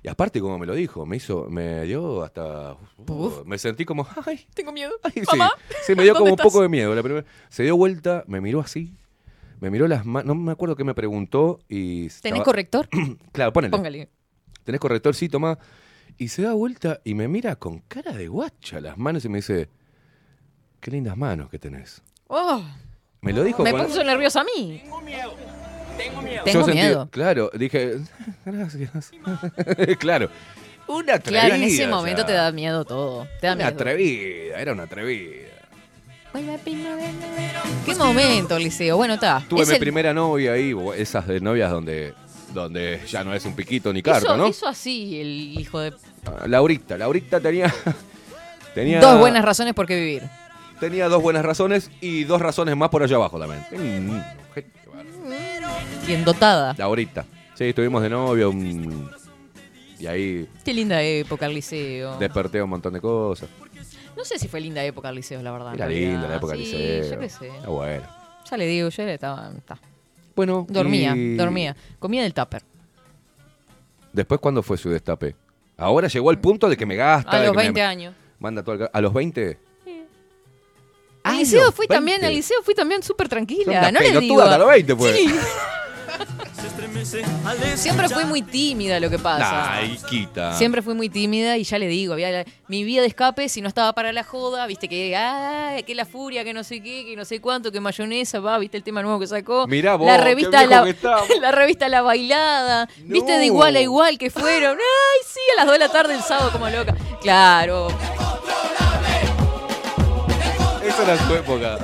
Y 0.03 0.07
aparte, 0.09 0.41
como 0.41 0.57
me 0.57 0.65
lo 0.65 0.73
dijo, 0.73 1.05
me 1.05 1.17
hizo, 1.17 1.45
me 1.47 1.83
dio 1.83 2.23
hasta. 2.23 2.73
uh, 2.97 3.43
me 3.45 3.59
sentí 3.59 3.85
como. 3.85 4.07
¡Ay! 4.25 4.47
Tengo 4.55 4.71
miedo. 4.71 4.91
Ay, 5.03 5.11
sí. 5.15 5.21
Mamá, 5.37 5.51
Sí, 5.85 5.93
me 5.93 6.03
dio 6.03 6.13
como 6.15 6.25
¿dónde 6.29 6.41
un 6.41 6.49
poco 6.49 6.61
de 6.63 6.69
miedo. 6.69 6.95
La 6.95 7.03
primera, 7.03 7.23
se 7.49 7.61
dio 7.63 7.77
vuelta, 7.77 8.23
me 8.27 8.41
miró 8.41 8.61
así. 8.61 8.95
Me 9.61 9.69
miró 9.71 9.87
las 9.87 10.05
manos. 10.05 10.25
No 10.27 10.35
me 10.35 10.51
acuerdo 10.51 10.75
qué 10.75 10.83
me 10.83 10.93
preguntó. 10.93 11.59
y 11.69 12.07
¿Tenés 12.09 12.15
estaba- 12.25 12.43
corrector? 12.43 12.89
Claro, 13.31 13.53
ponele. 13.53 13.71
Póngale. 13.71 14.09
¿Tenés 14.65 14.81
corrector? 14.81 15.15
Sí, 15.15 15.29
toma. 15.29 15.57
Y 16.17 16.27
se 16.27 16.41
da 16.41 16.53
vuelta 16.53 16.99
y 17.05 17.13
me 17.15 17.27
mira 17.29 17.55
con 17.55 17.79
cara 17.87 18.11
de 18.11 18.27
guacha 18.27 18.81
las 18.81 18.97
manos 18.97 19.23
y 19.23 19.29
me 19.29 19.37
dice. 19.37 19.69
Qué 20.81 20.91
lindas 20.91 21.15
manos 21.15 21.49
que 21.49 21.59
tenés. 21.59 22.01
Oh, 22.27 22.63
Me 23.21 23.33
lo 23.33 23.43
dijo 23.43 23.61
me 23.63 23.71
puso 23.71 24.03
nerviosa 24.03 24.41
a 24.41 24.43
mí. 24.43 24.81
Yo 26.35 26.43
Tengo 26.43 26.65
sentí- 26.65 26.73
miedo. 26.73 27.09
Claro, 27.11 27.51
dije. 27.53 27.97
Gracias. 28.45 29.11
claro. 29.99 30.29
Una 30.87 31.13
atrevida. 31.15 31.41
Claro, 31.41 31.55
en 31.55 31.63
ese 31.63 31.87
momento 31.87 32.25
te 32.25 32.33
da 32.33 32.51
miedo 32.51 32.83
todo. 32.83 33.27
Te 33.39 33.47
da 33.47 33.53
Una 33.53 33.65
miedo. 33.65 33.75
atrevida, 33.79 34.59
era 34.59 34.73
una 34.73 34.83
atrevida. 34.83 35.47
¿Qué 37.85 37.95
momento, 37.95 38.57
Liceo? 38.57 38.97
Bueno, 38.97 39.15
está. 39.15 39.43
Tuve 39.47 39.63
Es 39.63 39.67
mi 39.67 39.73
el- 39.75 39.79
primera 39.79 40.13
novia 40.13 40.53
ahí, 40.53 40.73
bo- 40.73 40.93
esas 40.93 41.27
de 41.27 41.39
novias 41.41 41.69
donde, 41.71 42.13
donde 42.53 43.01
ya 43.07 43.23
no 43.23 43.33
es 43.33 43.45
un 43.45 43.53
piquito 43.55 43.91
ni 43.91 44.01
carta, 44.01 44.27
hizo, 44.27 44.37
¿no? 44.37 44.47
hizo 44.47 44.67
así 44.67 45.19
el 45.19 45.59
hijo 45.59 45.79
de... 45.79 45.93
Ah, 46.25 46.47
Laurita, 46.47 46.97
Laurita 46.97 47.39
tenía, 47.39 47.73
tenía 48.75 48.99
Dos 49.01 49.19
buenas 49.19 49.43
razones 49.43 49.73
por 49.73 49.85
qué 49.87 49.95
vivir. 49.99 50.23
tenía 50.79 51.09
dos 51.09 51.21
buenas 51.21 51.43
razones 51.43 51.91
y 51.99 52.23
dos 52.23 52.41
razones 52.41 52.77
más 52.77 52.89
por 52.89 53.03
allá 53.03 53.15
abajo 53.17 53.39
también. 53.39 53.65
Mm, 53.71 54.21
Bien 56.07 56.23
dotada. 56.25 56.75
Laurita. 56.77 57.25
Sí, 57.55 57.65
estuvimos 57.65 58.01
de 58.01 58.09
novio 58.09 58.49
un- 58.49 59.09
y 59.99 60.07
ahí 60.07 60.47
Qué 60.65 60.73
linda 60.73 61.01
época 61.01 61.45
el 61.45 61.53
liceo. 61.53 62.17
desperté 62.17 62.61
un 62.61 62.69
montón 62.71 62.93
de 62.93 63.01
cosas. 63.01 63.49
No 64.17 64.25
sé 64.25 64.37
si 64.39 64.47
fue 64.47 64.59
linda 64.61 64.83
época 64.83 65.09
el 65.09 65.15
liceo, 65.15 65.41
la 65.41 65.51
verdad. 65.51 65.73
Era 65.73 65.87
linda 65.87 66.27
la 66.27 66.35
época 66.37 66.53
del 66.53 66.65
Sí, 66.65 66.71
liceo. 66.73 67.11
yo 67.13 67.19
qué 67.19 67.29
sé. 67.29 67.47
Está 67.47 67.69
bueno. 67.69 68.03
Ya 68.49 68.57
le 68.57 68.65
digo, 68.65 68.89
yo 68.89 69.03
estaba... 69.03 69.51
está. 69.57 69.79
Bueno, 70.35 70.65
Dormía, 70.69 71.15
y- 71.15 71.35
dormía. 71.35 71.75
Comía 71.99 72.23
del 72.23 72.33
tupper. 72.33 72.63
Después, 74.13 74.39
¿cuándo 74.41 74.61
fue 74.63 74.77
su 74.77 74.89
destape? 74.89 75.35
Ahora 75.77 76.07
llegó 76.07 76.29
al 76.29 76.39
punto 76.39 76.69
de 76.69 76.75
que 76.77 76.85
me 76.85 76.95
gasta. 76.95 77.31
A 77.31 77.39
de 77.39 77.47
los 77.47 77.53
que 77.53 77.57
me 77.57 77.63
20 77.63 77.81
años. 77.81 78.15
Manda 78.39 78.63
todo. 78.63 78.89
¿A 78.91 79.01
los 79.01 79.13
20? 79.13 79.57
Al 81.23 81.35
Ah, 81.35 81.37
liceo 81.37 81.65
los 81.65 81.75
fui 81.75 81.85
20. 81.87 81.95
también, 81.95 82.25
al 82.25 82.33
liceo 82.33 82.57
fui 82.63 82.73
también 82.73 83.03
súper 83.03 83.25
Son 83.27 83.29
tranquila. 83.29 83.91
No 83.91 83.99
le 83.99 84.19
digo. 84.19 84.41
hasta 84.41 84.57
los 84.57 84.67
20, 84.67 84.95
pues. 84.95 85.15
Sí. 85.15 85.27
Siempre 87.75 88.09
fui 88.09 88.25
muy 88.25 88.41
tímida 88.41 88.99
lo 88.99 89.09
que 89.09 89.17
pasa. 89.17 89.73
Ay, 89.75 89.97
quita. 90.09 90.53
Siempre 90.53 90.81
fui 90.81 90.93
muy 90.93 91.09
tímida 91.09 91.57
y 91.57 91.63
ya 91.63 91.77
le 91.79 91.87
digo, 91.87 92.13
había 92.13 92.29
la- 92.31 92.45
mi 92.67 92.83
vía 92.83 93.01
de 93.01 93.07
escape, 93.07 93.49
si 93.49 93.61
no 93.61 93.67
estaba 93.67 93.93
para 93.93 94.11
la 94.11 94.23
joda, 94.23 94.65
viste 94.67 94.87
que, 94.87 95.15
ah, 95.15 95.77
que 95.85 95.95
la 95.95 96.05
furia, 96.05 96.43
que 96.43 96.53
no 96.53 96.63
sé 96.63 96.81
qué, 96.81 97.05
que 97.05 97.15
no 97.15 97.25
sé 97.25 97.39
cuánto, 97.41 97.71
que 97.71 97.79
mayonesa, 97.79 98.39
va, 98.39 98.57
viste 98.57 98.77
el 98.77 98.83
tema 98.83 99.01
nuevo 99.01 99.19
que 99.19 99.27
sacó. 99.27 99.67
Mirá 99.67 99.95
vos, 99.95 100.07
la 100.07 100.17
qué 100.17 100.23
revista 100.23 100.57
viejo 100.59 100.69
la, 100.71 100.83
que 100.83 100.89
estamos. 100.91 101.29
la 101.41 101.51
revista 101.51 101.89
La 101.89 102.01
Bailada, 102.01 102.89
viste 103.03 103.31
de 103.37 103.45
igual 103.45 103.75
a 103.75 103.81
igual 103.81 104.17
que 104.17 104.29
fueron. 104.29 104.77
Ay, 104.77 105.25
sí, 105.25 105.39
a 105.53 105.55
las 105.57 105.65
2 105.65 105.73
de 105.73 105.79
la 105.79 105.89
tarde 105.89 106.13
el 106.13 106.21
sábado 106.21 106.51
como 106.51 106.69
loca. 106.69 106.95
Claro. 107.21 107.87
Esa 110.85 111.03
era 111.03 111.17
tu 111.27 111.33
época. 111.35 111.77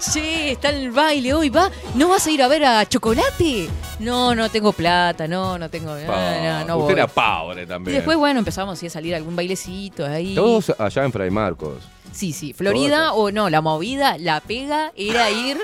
Sí, 0.00 0.50
está 0.50 0.70
en 0.70 0.76
el 0.76 0.90
baile 0.92 1.34
hoy, 1.34 1.48
va. 1.50 1.70
¿No 1.94 2.08
vas 2.08 2.26
a 2.26 2.30
ir 2.30 2.42
a 2.42 2.48
ver 2.48 2.64
a 2.64 2.86
Chocolate? 2.88 3.68
No, 3.98 4.34
no 4.34 4.48
tengo 4.48 4.72
plata, 4.72 5.26
no, 5.26 5.58
no 5.58 5.68
tengo. 5.68 5.94
No, 5.96 6.06
no, 6.06 6.64
no 6.64 6.76
Usted 6.78 6.84
voy. 6.84 6.92
era 6.92 7.06
pobre 7.08 7.62
Y 7.62 7.66
también. 7.66 7.96
después, 7.96 8.16
bueno, 8.16 8.38
empezamos 8.38 8.80
a 8.82 8.90
salir 8.90 9.14
a 9.14 9.16
algún 9.16 9.34
bailecito 9.34 10.06
ahí. 10.06 10.34
Todos 10.34 10.72
allá 10.78 11.04
en 11.04 11.12
Fray 11.12 11.30
Marcos. 11.30 11.82
Sí, 12.12 12.32
sí. 12.32 12.52
Florida 12.52 13.12
o 13.12 13.30
no, 13.32 13.50
la 13.50 13.60
movida, 13.60 14.16
la 14.18 14.40
pega 14.40 14.92
era 14.96 15.30
ir. 15.30 15.58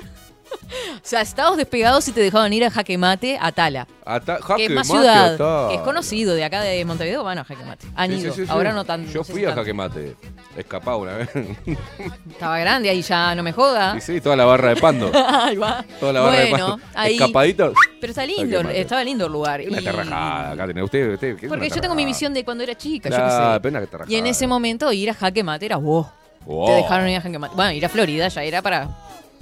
o 0.96 1.00
sea, 1.02 1.20
estabas 1.20 1.56
despegados 1.56 2.06
y 2.08 2.12
te 2.12 2.20
dejaban 2.20 2.52
ir 2.52 2.64
a 2.64 2.70
Jaque 2.70 2.96
Mate 2.98 3.38
a 3.40 3.52
Tala. 3.52 3.86
Ata- 4.06 4.36
que 4.36 4.42
Jaque 4.42 4.64
es 4.66 4.70
más 4.70 4.88
Mate, 4.88 4.98
ciudad, 5.00 5.68
que 5.68 5.74
es 5.76 5.80
conocido 5.80 6.34
de 6.34 6.44
acá 6.44 6.60
de 6.60 6.84
Montevideo, 6.84 7.24
van 7.24 7.38
a 7.38 7.44
Jaque 7.44 7.64
Mate. 7.64 7.86
Han 7.94 8.10
Sí, 8.10 8.16
sí, 8.16 8.22
ido. 8.24 8.34
sí, 8.34 8.44
sí. 8.44 8.50
Ahora 8.50 8.72
no 8.72 8.84
tan. 8.84 9.06
Yo 9.06 9.20
no 9.20 9.24
sé 9.24 9.32
fui 9.32 9.40
si 9.40 9.46
a 9.46 9.48
tanto. 9.50 9.60
Jaque 9.62 9.74
Mate. 9.74 10.16
Escapaba 10.56 10.96
una 10.98 11.16
vez. 11.16 11.28
Estaba 12.30 12.58
grande 12.58 12.88
ahí 12.90 13.02
ya, 13.02 13.34
no 13.34 13.42
me 13.42 13.52
joda. 13.52 13.94
Y 13.96 14.00
sí, 14.00 14.20
toda 14.20 14.36
la 14.36 14.44
barra 14.44 14.68
de 14.70 14.76
Pando. 14.76 15.10
Ahí 15.14 15.56
va. 15.56 15.84
Toda 15.98 16.12
la 16.12 16.20
barra 16.20 16.38
de 16.40 16.50
Bueno, 16.50 16.66
Pando. 16.68 16.84
ahí. 16.94 17.14
Escapadito. 17.14 17.72
Pero 18.00 18.10
está 18.10 18.26
lindo, 18.26 18.60
estaba 18.70 19.02
lindo 19.04 19.26
el 19.26 19.32
lugar. 19.32 19.62
Una 19.66 19.80
y- 19.80 19.84
terrajada. 19.84 20.50
Acá 20.52 20.66
tenés 20.66 20.84
usted. 20.84 21.14
usted 21.14 21.36
¿qué 21.36 21.46
es 21.46 21.50
Porque 21.50 21.68
yo 21.70 21.80
tengo 21.80 21.94
mi 21.94 22.04
visión 22.04 22.32
de 22.34 22.44
cuando 22.44 22.62
era 22.62 22.74
chica, 22.76 23.08
Claro, 23.08 23.24
yo 23.24 23.28
qué 23.62 23.68
sé. 23.68 23.68
una 23.76 23.86
terrajada. 23.86 24.12
Y 24.12 24.16
en 24.16 24.26
ese 24.26 24.46
momento 24.46 24.92
ir 24.92 25.10
a 25.10 25.14
Jaque 25.14 25.42
Mate 25.42 25.66
era 25.66 25.76
wow. 25.76 26.06
Wow. 26.46 26.66
Te 26.66 26.72
dejaron 26.72 27.08
ir 27.08 27.16
a 27.16 27.20
Jaque 27.20 27.38
Mate. 27.38 27.54
Bueno, 27.56 27.72
ir 27.72 27.84
a 27.84 27.88
Florida 27.88 28.28
ya 28.28 28.42
era 28.42 28.60
para 28.62 28.88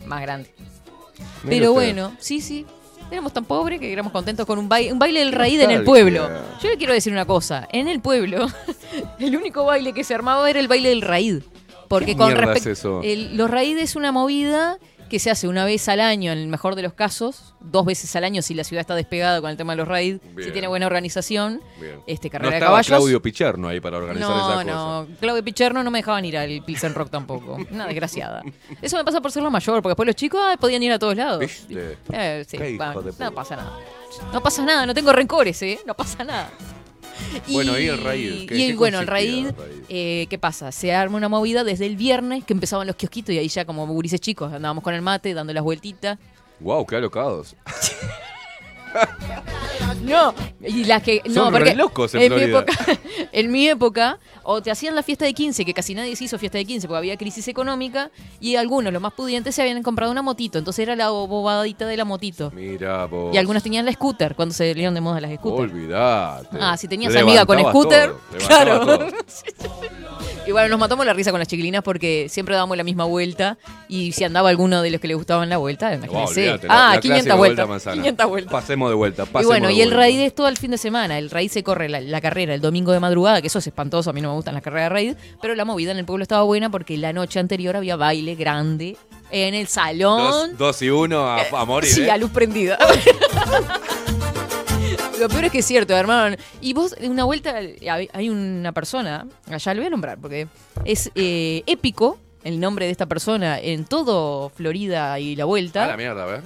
más 0.07 0.21
grande. 0.23 0.55
Pero 1.49 1.73
bueno, 1.73 2.13
sí, 2.19 2.41
sí. 2.41 2.67
Éramos 3.11 3.33
tan 3.33 3.45
pobres 3.45 3.79
que 3.79 3.93
éramos 3.93 4.11
contentos 4.11 4.47
con 4.47 4.59
un 4.59 4.69
baile, 4.69 4.93
un 4.93 4.99
baile 4.99 5.21
del 5.21 5.33
raíz 5.33 5.61
en 5.61 5.71
el 5.71 5.85
pueblo. 5.85 6.29
Yo 6.63 6.69
le 6.71 6.79
quiero 6.79 6.95
decir 6.95 7.13
una 7.13 7.27
cosa. 7.27 7.69
En 7.71 7.89
el 7.89 8.01
pueblo, 8.01 8.47
el 9.19 9.37
único 9.37 9.65
baile 9.65 9.93
que 9.93 10.03
se 10.03 10.15
armaba 10.15 10.49
era 10.49 10.61
el 10.61 10.69
baile 10.69 10.89
del 10.89 11.03
raíz. 11.03 11.43
Porque 11.89 12.13
¿Qué 12.13 12.17
con 12.17 12.33
respecto. 12.35 13.03
es 13.03 13.33
los 13.33 13.51
raíces 13.51 13.83
es 13.83 13.97
una 13.97 14.13
movida 14.13 14.79
que 15.13 15.19
se 15.19 15.31
hace 15.31 15.47
una 15.47 15.67
vez 15.67 15.91
al 15.91 16.01
año, 16.01 16.33
en 16.33 16.39
el 16.39 16.49
mejor 16.49 16.75
de 16.75 16.81
los 16.81 16.95
casos, 16.95 17.55
dos 17.61 17.85
veces 17.85 18.17
al 18.17 18.25
año 18.25 18.41
si 18.41 18.55
la 18.55 18.65
ciudad 18.65 18.81
está 18.81 18.95
despegada 18.95 19.43
con 19.43 19.51
el 19.51 19.59
tema 19.59 19.75
de 19.75 19.77
los 19.77 19.87
raids, 19.87 20.23
si 20.43 20.51
tiene 20.53 20.69
buena 20.69 20.87
organización, 20.87 21.61
Bien. 21.79 22.01
este, 22.07 22.29
No 22.29 22.33
carrera 22.33 22.51
de 22.53 22.57
estaba 22.57 22.71
caballos. 22.71 22.87
Claudio 22.87 23.21
Picherno 23.21 23.69
ahí 23.69 23.79
para 23.79 23.99
organizar 23.99 24.31
No, 24.31 24.37
esa 24.39 24.53
cosa. 24.55 24.65
no, 24.65 25.07
Claudio 25.21 25.45
Picherno 25.45 25.85
no 25.85 25.91
me 25.91 25.99
dejaban 25.99 26.25
ir 26.25 26.39
al 26.39 26.65
Pilsen 26.65 26.95
Rock 26.95 27.11
tampoco. 27.11 27.59
Una 27.71 27.87
desgraciada. 27.87 28.43
Eso 28.81 28.97
me 28.97 29.05
pasa 29.05 29.21
por 29.21 29.31
ser 29.31 29.43
lo 29.43 29.51
mayor, 29.51 29.83
porque 29.83 29.91
después 29.91 30.07
los 30.07 30.17
chicos 30.17 30.41
ah, 30.43 30.57
podían 30.59 30.83
ir 30.83 30.93
a 30.93 30.99
todos 30.99 31.15
lados. 31.15 31.45
Eh, 31.69 32.45
sí, 32.49 32.57
bueno, 32.79 33.03
de 33.03 33.13
no 33.19 33.33
pasa 33.33 33.57
nada. 33.57 33.79
No 34.33 34.43
pasa 34.43 34.65
nada, 34.65 34.87
no 34.87 34.95
tengo 34.95 35.13
rencores, 35.13 35.61
¿eh? 35.63 35.79
No 35.87 35.93
pasa 35.93 36.25
nada. 36.25 36.51
Bueno, 37.49 37.79
¿y 37.79 37.87
el 37.89 37.99
raíz? 37.99 38.47
¿Qué- 38.49 38.57
y 38.57 38.67
qué 38.69 38.75
bueno, 38.75 39.01
el 39.01 39.07
raíz, 39.07 39.49
eh, 39.89 40.27
¿qué 40.31 40.39
pasa? 40.39 40.71
Se 40.73 40.93
arma 40.95 41.17
una 41.17 41.29
movida 41.29 41.65
desde 41.65 41.87
el 41.87 41.97
viernes 41.97 42.45
que 42.45 42.53
empezaban 42.53 42.87
los 42.87 42.97
kiosquitos 42.97 43.35
y 43.35 43.39
ahí 43.39 43.49
ya 43.49 43.65
como 43.65 43.87
gurises 43.87 44.21
chicos 44.21 44.53
andábamos 44.53 44.83
con 44.85 44.95
el 44.95 45.03
mate 45.03 45.35
dando 45.35 45.53
las 45.53 45.63
vueltitas. 45.65 46.19
Wow, 46.61 46.87
qué 46.87 46.97
alocados. 46.97 47.57
No, 50.03 50.35
y 50.61 50.85
las 50.85 51.03
que. 51.03 51.23
No, 51.27 51.51
porque 51.51 51.75
locos 51.75 52.15
en 52.15 52.35
mi 52.35 52.43
época, 52.43 52.73
en 53.33 53.53
mi 53.53 53.69
época, 53.69 54.19
o 54.45 54.63
te 54.63 54.71
hacían 54.71 54.95
la 54.95 55.03
fiesta 55.03 55.25
de 55.25 55.35
15, 55.35 55.65
que 55.65 55.75
casi 55.75 55.95
nadie 55.95 56.15
se 56.17 56.25
hizo 56.25 56.39
fiesta 56.39 56.59
de 56.59 56.65
15 56.65 56.87
porque 56.89 56.99
había 56.99 57.17
crisis 57.17 57.47
económica, 57.49 58.11
y 58.41 58.57
algunos, 58.57 58.93
los 58.93 59.03
más 59.03 59.13
pudientes, 59.13 59.55
se 59.55 59.63
habían 59.63 59.83
comprado 59.83 60.11
una 60.13 60.23
motito. 60.23 60.59
Entonces 60.59 60.83
era 60.83 60.97
la 60.97 61.11
bobadita 61.11 61.87
de 61.87 61.97
la 61.97 62.05
motito. 62.05 62.51
Mira 62.55 63.07
vos. 63.07 63.35
Y 63.35 63.39
algunos 63.39 63.63
tenían 63.63 63.85
la 63.87 63.93
scooter 63.93 64.35
cuando 64.35 64.55
se 64.55 64.73
dieron 64.75 64.95
de 64.95 65.01
moda 65.01 65.21
las 65.21 65.35
scooters. 65.35 65.73
Olvidate. 65.73 66.59
Ah, 66.61 66.77
si 66.77 66.89
tenías 66.89 67.15
amiga 67.17 67.45
con 67.47 67.59
scooter, 67.59 68.11
todo, 68.11 68.47
claro. 68.47 69.07
Y 70.47 70.53
bueno, 70.53 70.69
nos 70.71 70.79
matamos 70.79 71.07
la 71.07 71.13
risa 71.13 71.31
con 71.31 71.39
las 71.39 71.49
chiquilinas 71.49 71.83
porque 71.83 72.27
siempre 72.29 72.55
dábamos 72.55 72.77
la 72.77 72.85
misma 72.85 73.05
vuelta. 73.05 73.59
Y 73.89 74.13
si 74.13 74.25
andaba 74.25 74.49
alguno 74.49 74.83
de 74.83 74.91
los 74.91 75.01
que 75.01 75.09
le 75.09 75.15
gustaban 75.15 75.49
la 75.49 75.59
vuelta, 75.59 75.95
imagínense. 75.95 76.61
ah, 76.69 76.93
la 76.95 77.01
500 77.01 77.01
clásica 77.01 77.35
vueltas. 77.37 77.69
manzana. 77.69 77.97
500 77.97 78.29
vueltas. 78.29 78.53
Pasemos 78.53 78.89
de 78.91 78.95
vuelta. 78.95 79.27
Y 79.41 79.45
bueno, 79.45 79.69
de 79.69 79.75
y 79.75 79.81
el 79.83 79.89
vuelta. 79.89 80.03
raid 80.03 80.21
es 80.21 80.35
todo 80.35 80.49
el 80.49 80.57
fin 80.57 80.71
de 80.73 80.79
semana. 80.79 81.19
El 81.19 81.31
raid 81.31 81.51
se 81.51 81.63
corre 81.63 81.89
la, 81.89 82.01
la 82.01 82.21
carrera 82.21 82.55
el 82.55 82.61
domingo 82.61 82.93
de 82.93 83.01
madrugada, 83.01 83.41
que 83.41 83.47
eso 83.49 83.59
es 83.59 83.67
espantoso, 83.67 84.11
a 84.11 84.13
mí 84.13 84.21
no 84.21 84.32
me 84.33 84.37
gustan 84.37 84.55
las 84.55 84.63
carreras 84.63 84.87
de 84.87 84.95
raid, 84.95 85.17
pero 85.41 85.55
la 85.55 85.65
movida 85.65 85.91
en 85.93 85.99
el 85.99 86.05
pueblo 86.05 86.23
estaba 86.23 86.43
buena 86.43 86.71
porque 86.71 86.97
la 86.97 87.13
noche 87.13 87.39
anterior 87.39 87.77
había 87.77 87.97
baile 87.97 88.35
grande 88.35 88.97
en 89.31 89.55
el 89.55 89.67
salón. 89.69 90.51
Dos, 90.51 90.59
dos 90.59 90.83
y 90.83 90.91
uno 90.91 91.27
a, 91.27 91.41
a 91.53 91.65
morir. 91.65 91.91
Sí, 91.91 92.03
¿eh? 92.03 92.11
a 92.11 92.17
luz 92.19 92.31
prendida. 92.31 92.79
Lo 95.21 95.29
peor 95.29 95.45
es 95.45 95.53
que 95.53 95.59
es 95.59 95.67
cierto, 95.67 95.95
hermano. 95.95 96.37
Y 96.61 96.73
vos, 96.73 96.97
en 96.99 97.11
una 97.13 97.25
vuelta, 97.25 97.55
hay 97.57 98.29
una 98.29 98.73
persona, 98.73 99.27
allá 99.49 99.75
lo 99.75 99.81
voy 99.81 99.87
a 99.87 99.91
nombrar, 99.91 100.19
porque 100.19 100.49
es 100.85 101.11
eh, 101.15 101.63
épico 101.67 102.19
el 102.43 102.59
nombre 102.59 102.87
de 102.87 102.91
esta 102.93 103.07
persona 103.07 103.61
en 103.61 103.85
todo 103.85 104.49
Florida 104.49 105.17
y 105.21 105.37
la 105.37 105.45
A 105.45 105.47
vuelta. 105.47 105.87
la 105.87 105.97
mierda, 105.97 106.25
a 106.25 106.27
ver. 106.27 106.43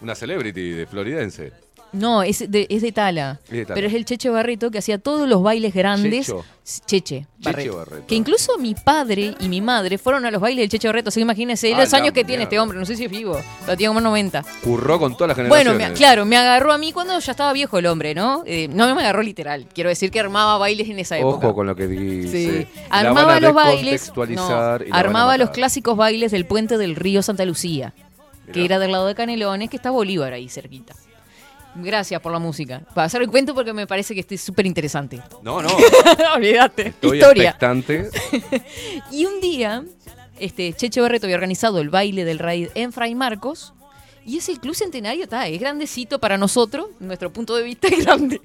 Una 0.00 0.14
celebrity 0.16 0.70
de 0.70 0.86
floridense. 0.86 1.52
No, 1.92 2.22
es 2.22 2.50
de, 2.50 2.66
es 2.68 2.82
de 2.82 2.92
Tala. 2.92 3.40
Es 3.46 3.50
de 3.50 3.62
Tala. 3.64 3.74
Pero 3.74 3.86
es 3.86 3.94
el 3.94 4.04
Cheche 4.04 4.28
Barreto 4.28 4.70
que 4.70 4.78
hacía 4.78 4.98
todos 4.98 5.26
los 5.28 5.42
bailes 5.42 5.72
grandes. 5.72 6.26
Checho. 6.26 6.44
Cheche, 6.84 7.26
Cheche 7.40 7.70
Barreto. 7.70 8.06
Que 8.06 8.16
incluso 8.16 8.58
mi 8.58 8.74
padre 8.74 9.34
y 9.38 9.48
mi 9.48 9.60
madre 9.60 9.96
fueron 9.98 10.26
a 10.26 10.30
los 10.30 10.40
bailes 10.40 10.64
del 10.64 10.68
Cheche 10.68 10.88
Barreto. 10.88 11.08
Así 11.08 11.20
que 11.20 11.22
imagínense 11.22 11.72
A 11.72 11.78
los 11.78 11.94
años 11.94 12.12
que 12.12 12.24
tiene 12.24 12.42
este 12.42 12.58
hombre. 12.58 12.78
No 12.78 12.84
sé 12.84 12.96
si 12.96 13.04
es 13.04 13.10
vivo, 13.10 13.40
pero 13.64 13.76
tiene 13.78 13.88
como 13.90 14.00
90. 14.00 14.44
Curró 14.62 14.98
con 14.98 15.16
todas 15.16 15.28
las 15.38 15.48
Bueno, 15.48 15.70
generaciones. 15.70 15.90
me- 15.90 15.96
claro, 15.96 16.24
me 16.26 16.36
agarró 16.36 16.72
a 16.72 16.78
mí 16.78 16.92
cuando 16.92 17.18
ya 17.18 17.30
estaba 17.30 17.52
viejo 17.52 17.78
el 17.78 17.86
hombre, 17.86 18.14
¿no? 18.14 18.42
Eh, 18.46 18.68
no 18.68 18.92
me 18.94 19.00
agarró 19.02 19.22
literal. 19.22 19.66
Quiero 19.72 19.88
decir 19.88 20.10
que 20.10 20.20
armaba 20.20 20.58
bailes 20.58 20.88
en 20.90 20.98
esa 20.98 21.16
época. 21.18 21.46
Ojo 21.46 21.54
con 21.54 21.66
lo 21.66 21.76
que 21.76 21.86
dice. 21.86 22.62
Sí. 22.64 22.68
Armaba 22.90 23.38
los 23.40 23.54
bailes. 23.54 24.12
no, 24.30 24.48
armaba 24.90 25.38
los 25.38 25.50
clásicos 25.50 25.96
bailes 25.96 26.32
del 26.32 26.46
puente 26.46 26.78
del 26.78 26.96
río 26.96 27.22
Santa 27.22 27.44
Lucía, 27.46 27.94
que 28.52 28.64
era 28.64 28.78
del 28.78 28.92
lado 28.92 29.06
de 29.06 29.14
Canelones, 29.14 29.70
que 29.70 29.76
está 29.76 29.90
Bolívar 29.90 30.32
ahí 30.32 30.48
cerquita. 30.48 30.94
Gracias 31.78 32.20
por 32.20 32.32
la 32.32 32.38
música. 32.38 32.82
Para 32.94 33.06
hacer 33.06 33.22
el 33.22 33.28
cuento 33.28 33.54
porque 33.54 33.72
me 33.72 33.86
parece 33.86 34.14
que 34.14 34.20
este 34.20 34.36
es 34.36 34.40
súper 34.40 34.66
interesante. 34.66 35.20
No, 35.42 35.62
no. 35.62 35.68
Olvídate. 36.34 36.94
Historia. 37.02 37.50
expectante. 37.50 38.10
Y 39.10 39.26
un 39.26 39.40
día, 39.40 39.84
este, 40.38 40.72
Cheche 40.72 41.00
Barreto 41.00 41.26
había 41.26 41.36
organizado 41.36 41.80
el 41.80 41.90
baile 41.90 42.24
del 42.24 42.38
raid 42.38 42.68
en 42.74 42.92
Fray 42.92 43.14
Marcos. 43.14 43.72
Y 44.24 44.38
ese 44.38 44.58
club 44.58 44.74
centenario 44.74 45.22
está, 45.22 45.46
es 45.46 45.60
grandecito 45.60 46.18
para 46.18 46.36
nosotros, 46.36 46.88
nuestro 46.98 47.32
punto 47.32 47.54
de 47.54 47.62
vista 47.62 47.86
es 47.86 48.04
grande. 48.04 48.40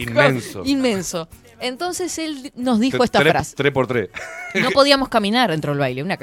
Inmenso. 0.00 0.62
Inmenso. 0.64 1.28
Entonces 1.62 2.18
él 2.18 2.52
nos 2.56 2.78
dijo 2.80 3.02
esta 3.04 3.20
Tres- 3.20 3.32
frase. 3.32 3.56
Tres 3.56 3.72
por 3.72 3.86
tres. 3.86 4.10
No 4.54 4.70
podíamos 4.74 5.08
caminar 5.08 5.50
dentro 5.50 5.72
del 5.72 5.78
baile. 5.78 6.02
Una, 6.02 6.18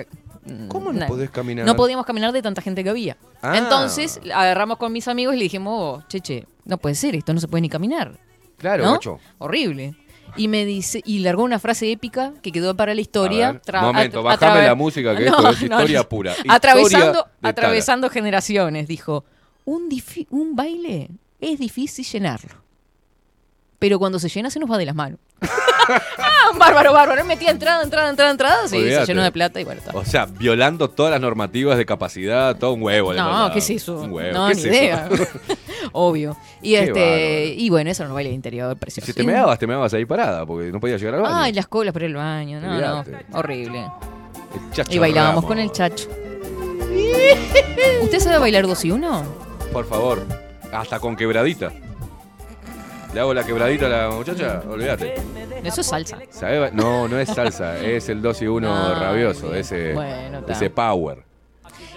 ¿Cómo 0.67 0.89
una- 0.89 1.01
no 1.01 1.07
podés 1.07 1.29
caminar? 1.29 1.65
No 1.65 1.75
podíamos 1.75 2.05
caminar 2.05 2.31
de 2.31 2.41
tanta 2.41 2.61
gente 2.61 2.83
que 2.83 2.89
había. 2.89 3.17
Ah. 3.41 3.57
Entonces 3.57 4.19
agarramos 4.33 4.77
con 4.77 4.91
mis 4.91 5.07
amigos 5.07 5.33
y 5.35 5.37
le 5.37 5.43
dijimos, 5.43 5.73
oh, 5.75 6.03
Cheche, 6.07 6.45
no 6.65 6.77
puede 6.77 6.95
ser, 6.95 7.15
esto 7.15 7.33
no 7.33 7.39
se 7.39 7.47
puede 7.47 7.61
ni 7.61 7.69
caminar. 7.69 8.19
Claro, 8.57 8.83
¿No? 8.83 8.91
macho. 8.93 9.19
Horrible. 9.37 9.95
Y 10.35 10.47
me 10.47 10.63
dice, 10.65 11.01
y 11.05 11.19
largó 11.19 11.43
una 11.43 11.57
frase 11.57 11.91
épica 11.91 12.33
que 12.43 12.51
quedó 12.51 12.75
para 12.75 12.93
la 12.93 13.01
historia. 13.01 13.53
Ver, 13.65 13.81
momento, 13.81 14.21
bajame 14.21 14.63
la 14.63 14.75
música, 14.75 15.15
que 15.15 15.25
No, 15.29 15.37
esto 15.37 15.49
es 15.49 15.61
historia 15.63 15.99
no. 15.99 16.09
pura. 16.09 16.35
Atravesando, 16.47 17.07
Historia 17.07 17.31
atravesando 17.41 18.09
generaciones, 18.09 18.87
dijo, 18.87 19.25
un 19.65 20.55
baile 20.55 21.09
es 21.39 21.57
difícil 21.59 22.05
llenarlo. 22.05 22.53
Pero 23.79 23.97
cuando 23.97 24.19
se 24.19 24.27
llena 24.29 24.49
se 24.49 24.59
nos 24.59 24.69
va 24.69 24.77
de 24.77 24.85
las 24.85 24.93
manos. 24.95 25.19
ah, 25.41 26.49
un 26.51 26.59
bárbaro, 26.59 26.91
bárbaro. 26.93 27.21
Él 27.21 27.27
metía 27.27 27.49
entrada, 27.49 27.81
entrada, 27.81 28.09
entrada, 28.09 28.31
entrada. 28.31 28.63
Sí, 28.63 28.69
se 28.71 28.77
Olvídate. 28.77 29.05
llenó 29.07 29.23
de 29.23 29.31
plata 29.31 29.61
y 29.61 29.63
bueno, 29.63 29.79
está. 29.79 29.97
O 29.97 30.03
sea, 30.03 30.25
violando 30.25 30.89
todas 30.89 31.11
las 31.13 31.21
normativas 31.21 31.77
de 31.77 31.85
capacidad, 31.85 32.57
todo 32.57 32.73
un 32.73 32.83
huevo. 32.83 33.13
le 33.13 33.19
No. 33.19 33.49
¿qué 33.53 33.59
es 33.59 33.69
eso? 33.69 34.01
Un 34.01 34.11
huevo. 34.11 34.33
No, 34.37 34.47
¿qué 34.49 34.55
ni 34.55 34.59
es 34.61 34.65
eso? 34.65 34.73
idea. 34.75 35.09
Obvio. 35.93 36.37
Y 36.61 36.71
Qué 36.73 36.79
este 36.83 36.91
bárbaro. 36.99 37.61
y 37.61 37.69
bueno, 37.69 37.89
eso 37.89 38.05
no 38.05 38.13
baile 38.13 38.29
de 38.31 38.35
interior, 38.35 38.75
precioso. 38.77 39.05
Si 39.05 39.13
te 39.13 39.23
Y 39.23 39.25
meabas, 39.25 39.57
te 39.57 39.65
meabas 39.65 39.93
ahí 39.93 40.05
parada, 40.05 40.45
porque 40.45 40.71
no 40.71 40.79
podías 40.81 40.99
llegar 40.99 41.15
al 41.15 41.21
baño. 41.21 41.35
Ay, 41.37 41.53
las 41.53 41.67
colas 41.67 41.93
por 41.93 42.03
el 42.03 42.13
baño. 42.15 42.59
No, 42.59 42.71
Olvídate. 42.73 43.25
no. 43.29 43.39
Horrible. 43.39 43.79
El 44.53 44.71
chacho 44.73 44.91
Y 44.93 44.99
bailábamos 44.99 45.43
Ramos. 45.43 45.47
con 45.47 45.59
el 45.59 45.71
chacho. 45.71 46.09
¿Usted 48.03 48.19
sabe 48.19 48.37
bailar 48.39 48.67
dos 48.67 48.83
y 48.83 48.91
uno? 48.91 49.23
Por 49.71 49.85
favor, 49.87 50.25
hasta 50.73 50.99
con 50.99 51.15
quebradita. 51.15 51.71
¿Le 53.13 53.19
hago 53.19 53.33
la 53.33 53.43
quebradita 53.43 53.87
a 53.87 53.89
la 53.89 54.09
muchacha? 54.11 54.61
Olvídate. 54.69 55.15
Eso 55.63 55.81
es 55.81 55.87
salsa. 55.87 56.17
¿Sabe 56.29 56.59
ba- 56.59 56.69
No, 56.71 57.07
no 57.07 57.19
es 57.19 57.29
salsa, 57.29 57.79
es 57.79 58.07
el 58.09 58.21
2 58.21 58.41
y 58.43 58.47
1 58.47 58.71
Ah, 58.73 58.97
rabioso, 58.99 59.53
ese, 59.55 59.93
Bueno, 59.93 60.41
ese 60.47 60.69
power. 60.69 61.23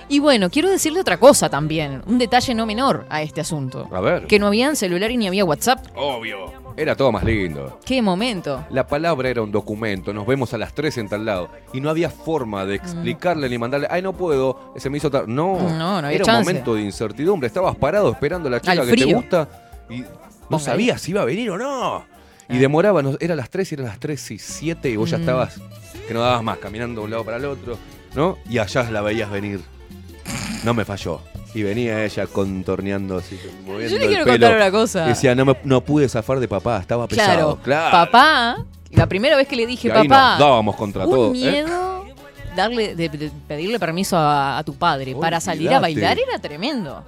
Y 0.09 0.19
bueno, 0.19 0.51
quiero 0.51 0.69
decirle 0.71 1.01
otra 1.01 1.19
cosa 1.19 1.49
también, 1.49 2.03
un 2.07 2.19
detalle 2.19 2.55
no 2.55 2.67
menor 2.67 3.07
a 3.09 3.23
este 3.23 3.41
asunto. 3.41 3.89
A 3.93 4.01
ver. 4.01 4.27
Que 4.27 4.39
no 4.39 4.47
había 4.47 4.75
celular 4.75 5.11
y 5.11 5.17
ni 5.17 5.29
había 5.29 5.45
WhatsApp. 5.45 5.87
Obvio. 5.95 6.51
Era 6.77 6.97
todo 6.97 7.13
más 7.13 7.25
lindo. 7.25 7.79
Qué 7.85 8.01
momento. 8.03 8.65
La 8.71 8.87
palabra 8.87 9.29
era 9.29 9.43
un 9.43 9.53
documento, 9.53 10.13
nos 10.15 10.27
vemos 10.27 10.53
a 10.55 10.59
las 10.59 10.75
3 10.75 10.97
en 10.99 11.09
tal 11.09 11.25
lado. 11.27 11.51
Y 11.75 11.81
no 11.81 11.89
había 11.91 12.09
forma 12.11 12.65
de 12.65 12.75
explicarle 12.77 13.49
ni 13.49 13.59
mandarle, 13.59 13.87
ay, 13.91 14.01
no 14.03 14.15
puedo, 14.15 14.73
se 14.77 14.89
me 14.91 14.97
hizo 14.97 15.11
tarde. 15.11 15.27
No, 15.29 15.59
No, 15.59 16.01
no 16.01 16.07
había 16.07 16.17
era 16.17 16.25
chance. 16.25 16.41
un 16.41 16.47
momento 16.47 16.75
de 16.75 16.83
incertidumbre. 16.83 17.47
Estabas 17.47 17.77
parado 17.77 18.11
esperando 18.11 18.49
a 18.49 18.53
la 18.53 18.61
chica 18.61 18.73
Al 18.83 18.89
que 18.89 18.97
te 18.97 19.13
gusta 19.15 19.49
y 19.91 20.05
no 20.53 20.59
sabías 20.65 21.01
si 21.03 21.11
iba 21.11 21.23
a 21.23 21.25
venir 21.25 21.51
o 21.51 21.59
no. 21.59 22.05
Y 22.49 22.59
demoraba, 22.59 23.03
no- 23.03 23.17
era 23.21 23.35
las 23.35 23.51
3 23.51 23.71
y 23.73 23.75
eran 23.77 23.87
las 23.87 23.99
3 23.99 24.31
y 24.31 24.39
7 24.39 24.91
y 24.91 24.97
vos 24.97 25.11
ya 25.11 25.17
Mm. 25.19 25.21
estabas, 25.23 25.61
que 26.07 26.13
no 26.15 26.21
dabas 26.21 26.43
más, 26.43 26.59
caminando 26.59 27.01
de 27.01 27.05
un 27.07 27.11
lado 27.11 27.25
para 27.25 27.39
el 27.39 27.45
otro, 27.47 27.79
¿no? 28.15 28.39
Y 28.49 28.59
allá 28.59 28.91
la 28.91 29.01
veías 29.01 29.31
venir. 29.31 29.61
No 30.65 30.75
me 30.75 30.85
falló. 30.85 31.21
Y 31.55 31.63
venía 31.63 32.05
ella 32.05 32.27
contorneando 32.27 33.19
así, 33.19 33.39
moviendo 33.67 33.89
Yo 33.95 33.99
le 33.99 34.05
el 34.05 34.09
quiero 34.09 34.25
pelo. 34.25 34.35
contar 34.47 34.57
una 34.57 34.71
cosa. 34.71 35.05
Decía, 35.07 35.35
no, 35.35 35.45
me- 35.45 35.57
no 35.65 35.81
pude 35.83 36.09
zafar 36.09 36.41
de 36.41 36.49
papá, 36.49 36.79
estaba 36.79 37.07
pesado. 37.09 37.59
Claro, 37.59 37.59
Claro. 37.63 37.91
papá, 38.11 38.65
la 38.91 39.07
primera 39.07 39.37
vez 39.37 39.47
que 39.49 39.57
le 39.57 39.67
dije, 39.67 39.89
Y 39.89 39.91
ahí 39.91 40.09
papá, 40.09 40.31
nos 40.31 40.39
dábamos 40.41 40.77
contra 40.77 41.05
un 41.07 41.11
todo. 41.11 41.29
¿eh? 41.29 41.31
miedo 41.33 42.05
darle, 42.57 42.95
de, 42.95 43.09
de 43.09 43.31
pedirle 43.49 43.79
permiso 43.79 44.17
a, 44.17 44.59
a 44.59 44.63
tu 44.65 44.75
padre 44.75 45.15
para 45.15 45.41
salir 45.41 45.73
a 45.73 45.81
bailar 45.81 46.19
era 46.19 46.39
tremendo. 46.39 47.05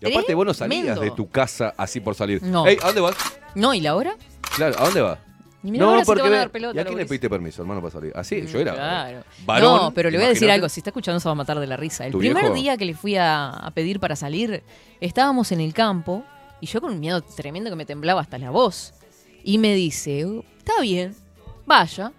Y 0.00 0.10
aparte 0.10 0.34
vos 0.34 0.46
no 0.46 0.54
salías 0.54 1.00
de 1.00 1.10
tu 1.10 1.28
casa 1.28 1.74
así 1.76 2.00
por 2.00 2.14
salir. 2.14 2.42
No. 2.42 2.66
Ey, 2.66 2.78
¿a 2.82 2.86
dónde 2.86 3.00
vas? 3.00 3.16
No, 3.54 3.74
¿y 3.74 3.80
la 3.80 3.96
hora? 3.96 4.14
Claro, 4.56 4.76
¿a 4.78 4.84
dónde 4.84 5.00
vas? 5.00 5.18
Y 5.64 5.72
mira 5.72 5.86
ahora 5.86 6.04
si 6.04 6.14
te 6.14 6.22
van 6.22 6.32
a 6.32 6.36
dar 6.36 6.50
pelota, 6.50 6.76
¿Y 6.76 6.80
a 6.80 6.84
quién 6.84 6.96
le 6.98 7.04
pediste 7.04 7.28
permiso, 7.28 7.62
hermano, 7.62 7.80
para 7.80 7.90
salir? 7.90 8.12
Así, 8.14 8.46
yo 8.46 8.60
era. 8.60 8.74
Claro. 8.74 9.24
Varón, 9.44 9.76
no, 9.82 9.90
pero 9.90 10.08
le 10.08 10.16
voy 10.18 10.26
a 10.26 10.28
decir 10.28 10.48
algo. 10.50 10.68
Si 10.68 10.78
está 10.80 10.90
escuchando, 10.90 11.18
se 11.18 11.28
va 11.28 11.32
a 11.32 11.34
matar 11.34 11.58
de 11.58 11.66
la 11.66 11.76
risa. 11.76 12.06
El 12.06 12.12
¿Tu 12.12 12.18
primer 12.18 12.44
viejo? 12.44 12.54
día 12.54 12.76
que 12.76 12.84
le 12.84 12.94
fui 12.94 13.16
a, 13.16 13.48
a 13.50 13.70
pedir 13.72 13.98
para 13.98 14.14
salir, 14.14 14.62
estábamos 15.00 15.50
en 15.50 15.60
el 15.60 15.74
campo 15.74 16.22
y 16.60 16.66
yo 16.66 16.80
con 16.80 16.92
un 16.92 17.00
miedo 17.00 17.20
tremendo 17.22 17.70
que 17.70 17.76
me 17.76 17.84
temblaba 17.84 18.20
hasta 18.20 18.38
la 18.38 18.50
voz. 18.50 18.94
Y 19.42 19.58
me 19.58 19.74
dice, 19.74 20.24
"Oh, 20.26 20.44
está 20.58 20.80
bien, 20.80 21.16
vaya. 21.66 22.12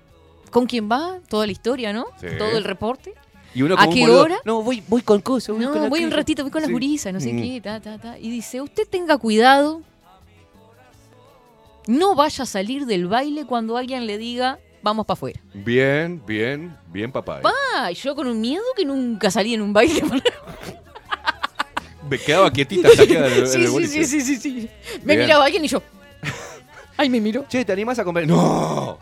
¿Con 0.52 0.66
quién 0.66 0.90
va? 0.92 1.20
Toda 1.30 1.46
la 1.46 1.52
historia, 1.54 1.94
¿no? 1.94 2.08
Sí. 2.20 2.28
Todo 2.38 2.58
el 2.58 2.64
reporte. 2.66 3.14
Y 3.56 3.62
uno 3.64 3.76
¿A 3.78 3.90
qué 3.90 4.02
boludo, 4.02 4.22
hora? 4.22 4.38
No, 4.46 4.62
voy, 4.62 4.84
voy 4.88 5.02
con 5.02 5.22
cosas. 5.22 5.56
Voy 5.56 5.66
No, 5.66 5.72
con 5.72 5.90
voy 5.90 6.00
un 6.02 6.06
aquello". 6.06 6.18
ratito, 6.18 6.44
voy 6.44 6.52
con 6.52 6.62
las 6.62 6.70
gurisas, 6.72 7.12
no 7.14 7.20
sé 7.20 7.34
Mm. 7.34 7.42
qué, 7.42 7.62
ta, 7.62 7.80
ta, 7.80 7.98
ta. 7.98 8.18
Y 8.20 8.30
dice, 8.30 8.62
usted 8.62 8.88
tenga 8.88 9.18
cuidado, 9.18 9.82
no 11.88 12.16
vaya 12.16 12.44
a 12.44 12.48
salir 12.48 12.86
del 12.86 13.08
baile 13.08 13.46
cuando 13.46 13.76
alguien 13.78 14.06
le 14.06 14.18
diga, 14.18 14.60
vamos 14.84 15.06
para 15.06 15.16
afuera. 15.16 15.40
Bien, 15.54 16.22
bien, 16.28 16.78
bien, 16.92 17.12
papá. 17.12 17.42
Pa, 17.42 17.92
y 17.92 17.96
yo 17.96 18.16
con 18.16 18.28
un 18.28 18.40
miedo 18.40 18.64
que 18.76 18.86
nunca 18.86 19.32
salí 19.32 19.54
en 19.56 19.62
un 19.64 19.74
baile. 19.74 20.02
Me 22.10 22.18
quedaba 22.18 22.52
quietita 22.52 22.90
saqueada 22.90 23.28
en 23.28 23.34
el, 23.34 23.40
en 23.40 23.48
sí, 23.48 23.88
sí, 23.88 24.06
sí, 24.06 24.06
sí, 24.06 24.22
sí, 24.22 24.38
sí. 24.38 24.70
Me 25.04 25.16
Bien. 25.16 25.26
miraba 25.28 25.46
alguien 25.46 25.64
y 25.66 25.68
yo, 25.68 25.82
ay, 26.98 27.10
me 27.10 27.20
miró. 27.22 27.46
Che, 27.48 27.64
¿te 27.66 27.72
animás 27.72 28.00
a 28.00 28.04
comprar? 28.04 28.26
No, 28.28 28.98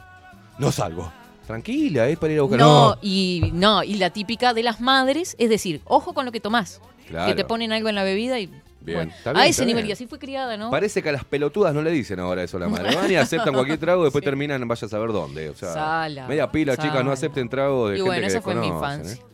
no 0.58 0.72
salgo. 0.72 1.12
Tranquila, 1.48 2.08
es 2.10 2.18
para 2.20 2.34
ir 2.34 2.40
a 2.40 2.42
buscar. 2.44 2.60
No, 2.60 2.90
No, 2.92 2.98
y 3.02 3.50
no, 3.54 3.84
y 3.84 3.96
la 3.96 4.10
típica 4.12 4.54
de 4.54 4.64
las 4.64 4.82
madres 4.82 5.36
es 5.40 5.50
decir, 5.50 5.82
ojo 5.86 6.14
con 6.14 6.26
lo 6.26 6.32
que 6.32 6.40
tomás. 6.42 6.82
Claro. 7.08 7.28
Que 7.28 7.36
te 7.36 7.46
ponen 7.46 7.72
algo 7.72 7.88
en 7.90 7.96
la 7.96 8.04
bebida 8.04 8.38
y 8.40 8.48
Bien, 8.82 9.00
bueno, 9.00 9.12
bien, 9.26 9.38
a 9.38 9.48
ese 9.48 9.66
nivel 9.66 9.84
bien. 9.84 9.90
y 9.90 9.94
así 9.94 10.08
fue 10.08 10.18
criada, 10.18 10.56
¿no? 10.56 10.70
Parece 10.72 11.02
que 11.02 11.10
a 11.10 11.12
las 11.12 11.26
pelotudas 11.26 11.74
no 11.74 11.82
le 11.82 11.92
dicen 11.92 12.20
ahora 12.22 12.44
eso 12.44 12.56
a 12.58 12.60
la 12.62 12.70
madre. 12.70 12.96
Van 12.96 13.12
y 13.12 13.16
aceptan 13.18 13.54
cualquier 13.54 13.80
trago, 13.80 14.04
después 14.04 14.24
terminan, 14.24 14.66
vaya 14.68 14.86
a 14.86 14.90
saber 14.90 15.12
dónde. 15.12 15.50
O 15.50 15.56
sea, 15.56 15.74
Sala, 15.74 16.28
media 16.28 16.50
pila, 16.52 16.78
chicas, 16.78 17.04
no 17.04 17.12
acepten 17.12 17.50
trago 17.50 17.90
de 17.90 17.96
y 17.96 17.98
gente 17.98 18.08
bueno, 18.10 18.22
que 18.22 18.28
esa 18.28 18.42
fue 18.42 18.56
mi 18.56 18.68
infancia. 18.68 19.16
¿eh? 19.16 19.26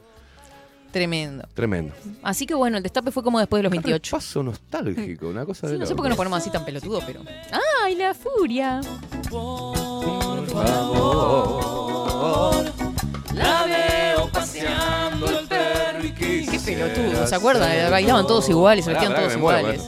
Tremendo. 0.91 1.47
Tremendo. 1.55 1.93
Así 2.21 2.45
que 2.45 2.53
bueno, 2.53 2.77
el 2.77 2.83
destape 2.83 3.09
fue 3.09 3.23
como 3.23 3.39
después 3.39 3.59
de 3.59 3.63
los 3.63 3.71
28. 3.71 4.15
Paso 4.15 4.43
nostálgico, 4.43 5.27
una 5.27 5.43
cosa 5.45 5.67
de 5.67 5.73
Sí, 5.73 5.79
no 5.79 5.85
sé 5.87 5.95
por 5.95 6.03
qué 6.03 6.09
nos 6.09 6.17
ponemos 6.17 6.37
así 6.37 6.51
tan 6.51 6.63
pelotudo, 6.63 7.01
pero. 7.05 7.21
¡Ay, 7.83 7.95
la 7.95 8.13
furia! 8.13 8.79
La 13.33 13.63
veo 13.65 14.29
paseando 14.31 15.27
el 15.39 15.47
perro 15.47 16.03
y 16.05 16.11
Qué 16.13 16.59
pelotudo, 16.63 17.27
¿se 17.27 17.35
acuerdan? 17.35 17.91
Bailaban 17.91 18.25
todos 18.27 18.47
iguales, 18.49 18.85
se 18.85 18.91
Pará, 18.91 19.01
vestían 19.09 19.13
pará, 19.13 19.27
todos 19.27 19.33
que 19.33 19.37
me 19.37 19.41
muero 19.43 19.59
iguales. 19.59 19.87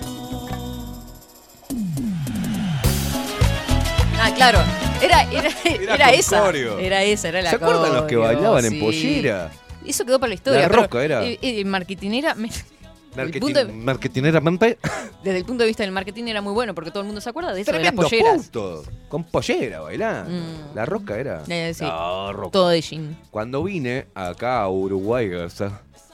Ah, 4.22 4.32
claro. 4.36 4.60
Era, 5.02 5.24
era, 5.32 5.49
era, 5.66 6.06
con 6.07 6.16
esa. 6.16 6.40
coreo. 6.41 6.80
Era 6.80 7.03
esa, 7.03 7.28
era 7.30 7.41
la 7.41 7.49
¿Se 7.52 7.56
acuerdan 7.57 7.94
los 7.94 8.06
que 8.06 8.16
coreo, 8.16 8.22
bailaban 8.34 8.66
en 8.66 8.80
pollera? 8.80 9.52
Eso 9.86 10.06
quedó 10.06 10.20
para 10.20 10.30
la 10.30 10.36
historia. 10.36 10.62
La 10.62 10.68
pero, 10.70 10.82
roca 10.84 11.03
era. 11.03 11.24
eh, 11.24 11.38
eh, 11.41 11.64
marketinera, 11.66 12.34
me- 12.36 12.49
Marketing, 13.16 13.54
de- 13.54 13.66
marketinera 13.66 14.42
desde 15.24 15.38
el 15.40 15.46
punto 15.46 15.64
de 15.64 15.68
vista 15.68 15.84
del 15.84 15.92
marketing 15.92 16.26
era 16.26 16.42
muy 16.42 16.54
bueno 16.54 16.76
porque 16.76 16.92
todo 16.92 17.02
el 17.02 17.06
mundo 17.08 17.22
se 17.22 17.30
acuerda 17.30 17.54
de 17.54 17.62
eso, 17.62 17.72
de 17.72 17.80
las 17.80 17.94
Tremendo 17.96 18.10
polleras. 18.10 18.52
Con 19.10 19.24
pollera 19.24 19.80
bailando. 19.82 20.32
Mm. 20.32 20.76
La 20.76 20.86
roca 20.86 21.18
era. 21.18 21.44
Eh, 21.48 21.74
sí. 21.74 21.84
La 21.84 22.32
roca. 22.32 22.52
Todo 22.52 22.70
de 22.70 22.82
jean. 22.82 23.18
Cuando 23.32 23.64
vine 23.64 24.08
acá 24.14 24.62
a 24.62 24.70
Uruguay, 24.70 25.30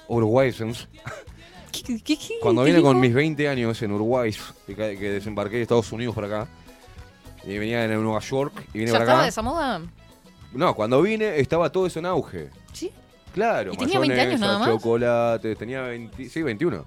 Uruguay, 0.07 0.53
¿Qué, 1.71 1.83
qué, 2.01 2.17
qué- 2.17 2.17
cuando 2.41 2.63
vine 2.63 2.81
con 2.81 2.99
mis 2.99 3.13
20 3.13 3.47
años 3.47 3.81
en 3.81 3.91
Uruguay, 3.91 4.33
que, 4.67 4.73
desembarqué 4.75 5.57
de 5.57 5.61
Estados 5.63 5.91
Unidos 5.91 6.13
para 6.13 6.27
acá, 6.27 6.47
y 7.45 7.57
venía 7.57 7.85
en 7.85 8.03
Nueva 8.03 8.19
York, 8.19 8.53
y 8.73 8.79
vine 8.79 8.91
¿Ya 8.91 8.93
para 8.93 9.03
estaba 9.05 9.17
acá. 9.19 9.23
de 9.23 9.29
esa 9.29 9.41
moda? 9.41 9.81
No, 10.53 10.75
cuando 10.75 11.01
vine 11.01 11.39
estaba 11.39 11.71
todo 11.71 11.87
eso 11.87 11.99
en 11.99 12.05
auge. 12.05 12.49
Claro, 13.33 13.71
¿Y 13.73 13.77
tenía 13.77 13.99
20 13.99 14.19
años 14.21 14.39
mayonesa, 14.39 14.45
nada 14.45 14.59
más? 14.59 14.69
chocolate, 14.69 15.55
tenía 15.55 15.81
20, 15.81 16.29
sí, 16.29 16.41
21. 16.41 16.85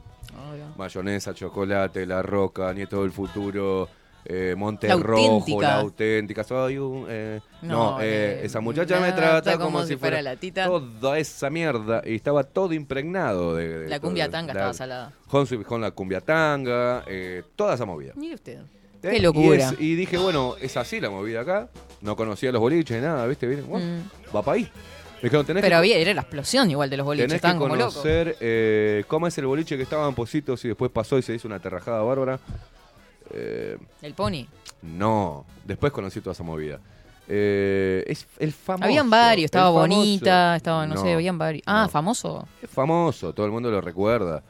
Mayonesa, 0.77 1.33
chocolate, 1.35 2.05
la 2.07 2.21
roca, 2.23 2.73
nieto 2.73 3.03
del 3.03 3.13
futuro, 3.13 3.89
eh, 4.25 4.55
Monte 4.57 4.89
La 4.89 4.97
Rojo, 4.97 5.31
auténtica. 5.35 5.61
la 5.69 5.75
auténtica. 5.81 6.45
Soy 6.45 6.79
un, 6.79 7.07
eh, 7.09 7.41
No, 7.63 7.93
no, 7.93 7.99
eh, 8.01 8.41
esa 8.45 8.61
muchacha 8.61 8.99
me 9.01 9.13
trata 9.13 9.59
como, 9.59 9.85
si 9.85 9.97
fuera, 9.97 10.21
la 10.23 10.37
tita. 10.37 10.67
toda 10.67 11.19
esa 11.19 11.51
mierda. 11.51 12.03
Y 12.05 12.17
estaba 12.17 12.43
todo 12.45 12.73
impregnado 12.73 13.55
de. 13.55 13.81
de 13.81 13.89
La 13.89 14.01
cumbia 14.01 14.29
tanga 14.29 14.53
la- 14.55 14.61
estaba 14.61 14.75
salada. 14.75 15.13
Con, 15.29 15.47
su- 15.47 15.63
con 15.63 15.81
la 15.81 15.91
cumbia 15.93 16.21
tanga, 16.21 17.05
eh, 17.07 17.43
toda 17.55 17.75
esa 17.75 17.85
movida. 17.85 18.13
Mire 18.17 18.35
usted. 18.35 18.59
¿Eh? 19.03 19.11
Qué 19.11 19.21
locura. 19.21 19.57
Y, 19.57 19.61
es- 19.61 19.81
y 19.81 19.95
dije, 19.97 20.17
bueno, 20.19 20.55
es 20.61 20.77
así 20.77 21.01
la 21.01 21.11
movida 21.11 21.43
acá. 21.43 21.69
No 22.01 22.17
conocía 22.17 22.51
los 22.51 22.61
boliches, 22.61 23.01
nada, 23.03 23.27
¿viste? 23.27 23.47
Vine, 23.47 23.63
bueno, 23.63 24.03
va 24.35 24.43
para 24.43 24.57
ahí. 24.57 24.69
Me 25.25 25.31
dijeron, 25.31 25.47
tenés. 25.47 25.63
Pero 25.63 25.73
que, 25.73 25.77
había, 25.77 25.97
era 25.97 26.13
la 26.13 26.21
explosión 26.21 26.71
igual 26.71 26.91
de 26.91 26.99
los 26.99 27.07
boliches, 27.07 27.29
tenés 27.29 27.41
que 27.41 27.59
como 27.59 27.71
conocer 27.71 28.37
eh, 28.41 29.05
cómo 29.09 29.27
es 29.27 29.39
el 29.39 29.47
boliche 29.47 29.75
que 29.79 29.83
estaba 29.83 30.07
en 30.07 30.15
Positos 30.15 30.63
y 30.67 30.69
después 30.69 30.91
pasó 30.91 31.17
y 31.17 31.23
se 31.23 31.35
hizo 31.35 31.49
una 31.49 31.59
terrajada 31.61 32.03
bárbara. 32.03 32.39
Eh, 33.31 33.79
El 34.03 34.13
pony. 34.13 34.45
no, 34.83 35.47
después 35.65 35.95
conocí 35.95 36.21
toda 36.21 36.33
esa 36.33 36.43
movida. 36.43 36.79
Eh, 37.27 38.05
es 38.07 38.27
el 38.39 38.53
famoso. 38.53 38.85
Habían 38.85 39.09
varios, 39.09 39.47
estaba. 39.47 39.71
Bonita, 39.71 40.57
estaba, 40.57 40.87
no, 40.87 40.99
sé, 40.99 41.15
habían 41.15 41.39
varios. 41.39 41.63
Ah, 41.65 41.89
famoso. 41.91 42.47
Es 42.61 42.69
famoso, 42.69 43.33
todo 43.33 43.47
el 43.47 43.53
mundo 43.53 43.71
lo 43.71 43.81
recuerda. 43.81 44.43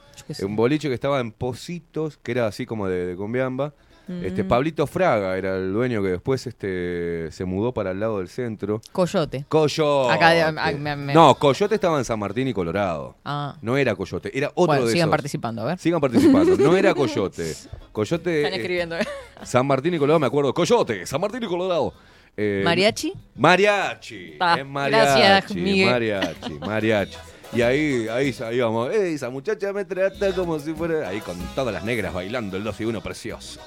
Un 0.42 0.56
boliche 0.56 0.88
que 0.88 0.94
estaba 0.94 1.20
en 1.20 1.30
Positos, 1.30 2.18
que 2.18 2.32
era 2.32 2.48
así 2.48 2.66
como 2.66 2.88
de, 2.88 3.06
de 3.06 3.14
Cumbiamba. 3.14 3.74
Este. 4.22 4.44
Pablito 4.44 4.86
Fraga 4.86 5.36
era 5.39 5.56
el 5.56 5.72
dueño 5.72 6.02
que 6.02 6.09
después 6.10 6.47
este, 6.47 7.31
se 7.32 7.44
mudó 7.44 7.72
para 7.72 7.93
el 7.93 8.01
lado 8.01 8.18
del 8.18 8.28
centro. 8.28 8.82
Coyote. 8.93 9.47
Coyote. 9.48 10.12
Acá 10.12 10.52
me- 10.78 10.97
me- 10.97 11.14
No, 11.14 11.35
Coyote 11.36 11.76
estaba 11.76 11.97
en 11.98 12.05
San 12.05 12.18
Martín 12.18 12.47
y 12.48 12.52
Colorado. 12.52 13.16
Ah. 13.24 13.56
No 13.62 13.76
era 13.78 13.94
Coyote, 13.94 14.31
era 14.36 14.48
otro 14.48 14.66
Bueno, 14.66 14.85
de 14.86 14.93
sigan 14.93 15.06
esos. 15.09 15.10
participando, 15.10 15.62
a 15.62 15.64
ver. 15.66 15.78
Sigan 15.78 16.01
participando. 16.01 16.56
No 16.56 16.76
era 16.76 16.93
Coyote. 16.94 17.55
Coyote. 17.93 18.43
Están 18.43 18.52
eh, 18.52 18.56
escribiendo. 18.56 18.98
¿eh? 18.98 19.06
San 19.43 19.66
Martín 19.66 19.94
y 19.94 19.98
Colorado, 19.98 20.20
me 20.20 20.26
acuerdo. 20.26 20.52
Coyote, 20.52 21.06
San 21.06 21.20
Martín 21.20 21.43
y 21.43 21.47
Colorado. 21.47 21.94
Eh, 22.36 22.62
¿Mariachi? 22.64 23.12
Mariachi. 23.36 24.35
Ah, 24.40 24.56
es 24.59 24.66
mariachi. 24.66 25.20
gracias, 25.20 25.55
Miguel. 25.56 25.90
Mariachi, 25.90 26.52
mariachi. 26.60 27.16
Y 27.53 27.62
ahí, 27.62 28.09
ahí 28.09 28.33
salíamos. 28.33 28.91
"Ey, 28.93 29.15
esa 29.15 29.31
muchacha 29.31 29.73
me 29.73 29.85
trata 29.85 30.33
como 30.33 30.59
si 30.59 30.73
fuera. 30.75 31.09
Ahí 31.09 31.21
con 31.21 31.39
todas 31.55 31.73
las 31.73 31.85
negras 31.85 32.12
bailando 32.12 32.57
el 32.57 32.65
2 32.65 32.81
y 32.81 32.85
1 32.85 33.01
precioso. 33.01 33.61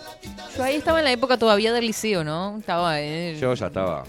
Yo 0.58 0.64
ahí 0.64 0.76
estaba 0.76 1.00
en 1.00 1.06
la 1.06 1.12
época 1.12 1.38
todavía 1.38 1.72
del 1.72 1.86
liceo, 1.88 2.24
¿no? 2.24 2.58
Estaba. 2.60 3.00
eh, 3.00 3.38
Yo 3.40 3.54
ya 3.54 3.68
estaba. 3.68 4.04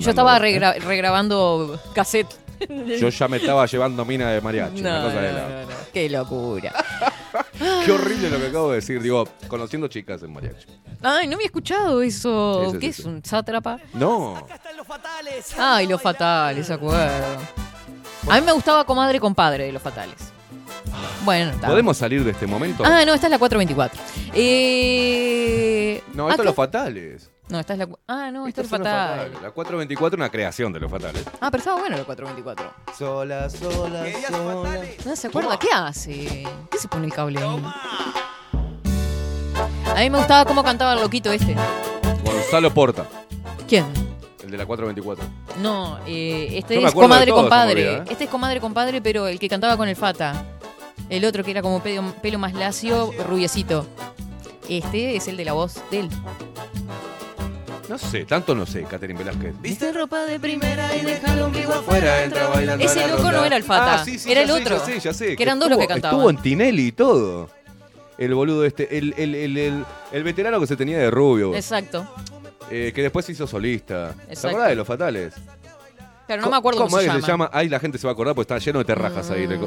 yo 0.00 0.10
estaba 0.10 0.36
¿eh? 0.36 0.40
regra- 0.40 0.74
regrabando 0.80 1.80
cassette. 1.94 2.34
Yo 2.98 3.08
ya 3.08 3.26
me 3.28 3.36
estaba 3.38 3.66
llevando 3.66 4.04
mina 4.04 4.30
de 4.30 4.40
mariachi. 4.40 4.80
una 4.80 4.98
No, 5.00 5.04
cosa 5.06 5.20
de 5.20 5.32
no, 5.32 5.38
la- 5.38 5.48
no, 5.48 5.62
no. 5.62 5.76
Qué 5.92 6.08
locura. 6.08 6.72
Qué 7.84 7.92
horrible 7.92 8.30
lo 8.30 8.38
que 8.40 8.46
acabo 8.46 8.70
de 8.70 8.76
decir. 8.76 9.02
Digo, 9.02 9.28
conociendo 9.48 9.88
chicas 9.88 10.22
en 10.22 10.32
mariachi. 10.32 10.66
Ay, 11.02 11.26
no 11.26 11.34
había 11.34 11.46
escuchado 11.46 12.00
eso. 12.00 12.66
Sí, 12.66 12.70
sí, 12.72 12.78
¿Qué 12.78 12.92
sí, 12.92 13.02
es 13.02 13.06
un 13.06 13.24
sátrapa? 13.24 13.78
No. 13.92 14.46
Ay, 15.58 15.86
los 15.88 16.00
fatales, 16.00 16.66
se 16.66 16.72
acuerdo. 16.72 17.36
A 18.28 18.36
mí 18.40 18.46
me 18.46 18.52
gustaba 18.52 18.84
Comadre 18.84 19.20
Compadre 19.20 19.64
de 19.66 19.72
los 19.72 19.82
fatales. 19.82 20.16
Bueno, 21.24 21.52
está. 21.52 21.66
¿Podemos 21.68 21.96
salir 21.96 22.22
de 22.24 22.30
este 22.32 22.46
momento? 22.46 22.82
Ah, 22.86 23.04
no, 23.04 23.14
esta 23.14 23.26
es 23.26 23.30
la 23.30 23.38
424. 23.38 24.00
Eh, 24.34 26.02
no, 26.14 26.28
esto 26.28 26.42
es 26.42 26.46
los 26.46 26.54
fatales. 26.54 27.30
No, 27.48 27.58
esta 27.60 27.74
es 27.74 27.78
la. 27.78 27.86
cu- 27.86 27.98
Ah, 28.08 28.30
no, 28.30 28.46
esta 28.46 28.62
es 28.62 28.66
Estos 28.66 28.78
son 28.78 28.80
los 28.80 28.88
fatal. 28.88 29.08
fatales. 29.18 29.42
La 29.42 29.50
424 29.50 30.16
es 30.16 30.18
una 30.18 30.30
creación 30.30 30.72
de 30.72 30.80
los 30.80 30.90
fatales. 30.90 31.24
Ah, 31.40 31.50
pero 31.50 31.58
estaba 31.58 31.80
bueno 31.80 31.96
la 31.96 32.04
424. 32.04 32.72
Sola, 32.96 33.50
sola, 33.50 34.04
sola. 34.30 34.80
¿No 35.04 35.16
se 35.16 35.26
acuerda? 35.28 35.58
¿Qué 35.58 35.68
hace? 35.74 36.46
¿Qué 36.70 36.78
se 36.78 36.88
pone 36.88 37.06
el 37.06 37.12
cable 37.12 37.38
ahí? 37.42 37.62
A 39.94 40.00
mí 40.00 40.10
me 40.10 40.18
gustaba 40.18 40.44
cómo 40.44 40.62
cantaba 40.64 40.94
el 40.94 41.00
loquito 41.00 41.30
este. 41.32 41.54
Gonzalo 42.24 42.72
Porta, 42.72 43.06
¿Quién? 43.68 43.84
El 44.44 44.50
de 44.50 44.56
la 44.58 44.66
424. 44.66 45.24
No, 45.62 45.98
eh, 46.06 46.48
este 46.58 46.74
Yo 46.74 46.80
me 46.82 46.86
es 46.88 46.92
acuerdo 46.92 47.08
de 47.14 47.14
comadre 47.14 47.26
todo, 47.30 47.36
se 47.38 47.42
me 47.42 47.48
compadre. 47.50 47.88
olvida, 47.88 48.02
¿eh? 48.04 48.06
Este 48.10 48.24
es 48.24 48.30
comadre 48.30 48.60
compadre, 48.60 49.00
pero 49.02 49.26
el 49.26 49.38
que 49.38 49.48
cantaba 49.48 49.76
con 49.76 49.88
el 49.88 49.96
Fata. 49.96 50.44
El 51.10 51.24
otro 51.24 51.44
que 51.44 51.50
era 51.50 51.60
como 51.62 51.82
pelo, 51.82 52.02
pelo 52.22 52.38
más 52.38 52.54
lacio, 52.54 53.12
rubiecito. 53.28 53.86
Este 54.68 55.16
es 55.16 55.28
el 55.28 55.36
de 55.36 55.44
la 55.44 55.52
voz 55.52 55.74
de 55.90 56.00
él. 56.00 56.08
No 57.88 57.98
sé, 57.98 58.24
tanto 58.24 58.54
no 58.54 58.64
sé, 58.64 58.84
Catherine 58.84 59.18
Velázquez. 59.18 59.60
Viste 59.60 59.92
ropa 59.92 60.24
de 60.24 60.40
primera 60.40 60.96
y 60.96 61.00
deja 61.02 61.34
el 61.34 61.42
ombligo 61.42 61.74
Afuera 61.74 62.24
entra 62.24 62.46
bailando. 62.48 62.82
Ese 62.82 63.00
a 63.04 63.06
la 63.06 63.12
loco 63.12 63.22
ronda. 63.24 63.38
no 63.40 63.44
era 63.44 63.56
el 63.56 63.62
Fata, 63.62 63.96
Ah, 64.00 64.04
sí, 64.04 64.18
sí, 64.18 64.32
era 64.32 64.42
ya 64.42 64.54
el 64.56 64.56
sé, 64.56 64.62
otro. 64.62 64.78
Ya 64.78 64.84
sé, 64.94 65.00
ya 65.00 65.12
sé. 65.12 65.36
Que 65.36 65.42
eran 65.42 65.58
dos 65.58 65.68
los 65.68 65.76
que 65.76 65.84
estuvo- 65.84 65.94
cantaban. 65.94 66.16
Estuvo 66.20 66.30
en 66.30 66.36
Tinelli 66.38 66.86
y 66.86 66.92
todo. 66.92 67.50
El 68.16 68.34
boludo 68.34 68.64
este, 68.64 68.96
el, 68.96 69.14
el, 69.18 69.34
el, 69.34 69.58
el, 69.58 69.84
el 70.12 70.22
veterano 70.24 70.60
que 70.60 70.66
se 70.66 70.76
tenía 70.76 70.96
de 70.98 71.10
rubio. 71.10 71.54
Exacto. 71.54 72.06
Eh, 72.70 72.92
que 72.94 73.02
después 73.02 73.24
se 73.26 73.32
hizo 73.32 73.46
solista. 73.46 74.14
¿Te 74.28 74.48
acordás 74.48 74.68
de 74.68 74.74
los 74.76 74.86
fatales? 74.86 75.34
Pero 76.26 76.42
no 76.42 76.50
me 76.50 76.56
acuerdo 76.56 76.78
¿Cómo 76.80 76.90
cómo, 76.90 77.00
es 77.00 77.04
se 77.04 77.10
que 77.10 77.14
llama. 77.16 77.26
se 77.26 77.32
llama? 77.32 77.50
Ahí 77.52 77.68
la 77.68 77.78
gente 77.78 77.98
se 77.98 78.06
va 78.06 78.12
a 78.12 78.14
acordar 78.14 78.34
porque 78.34 78.54
está 78.54 78.64
lleno 78.64 78.78
de 78.78 78.84
terrajas 78.86 79.30
ahí. 79.30 79.46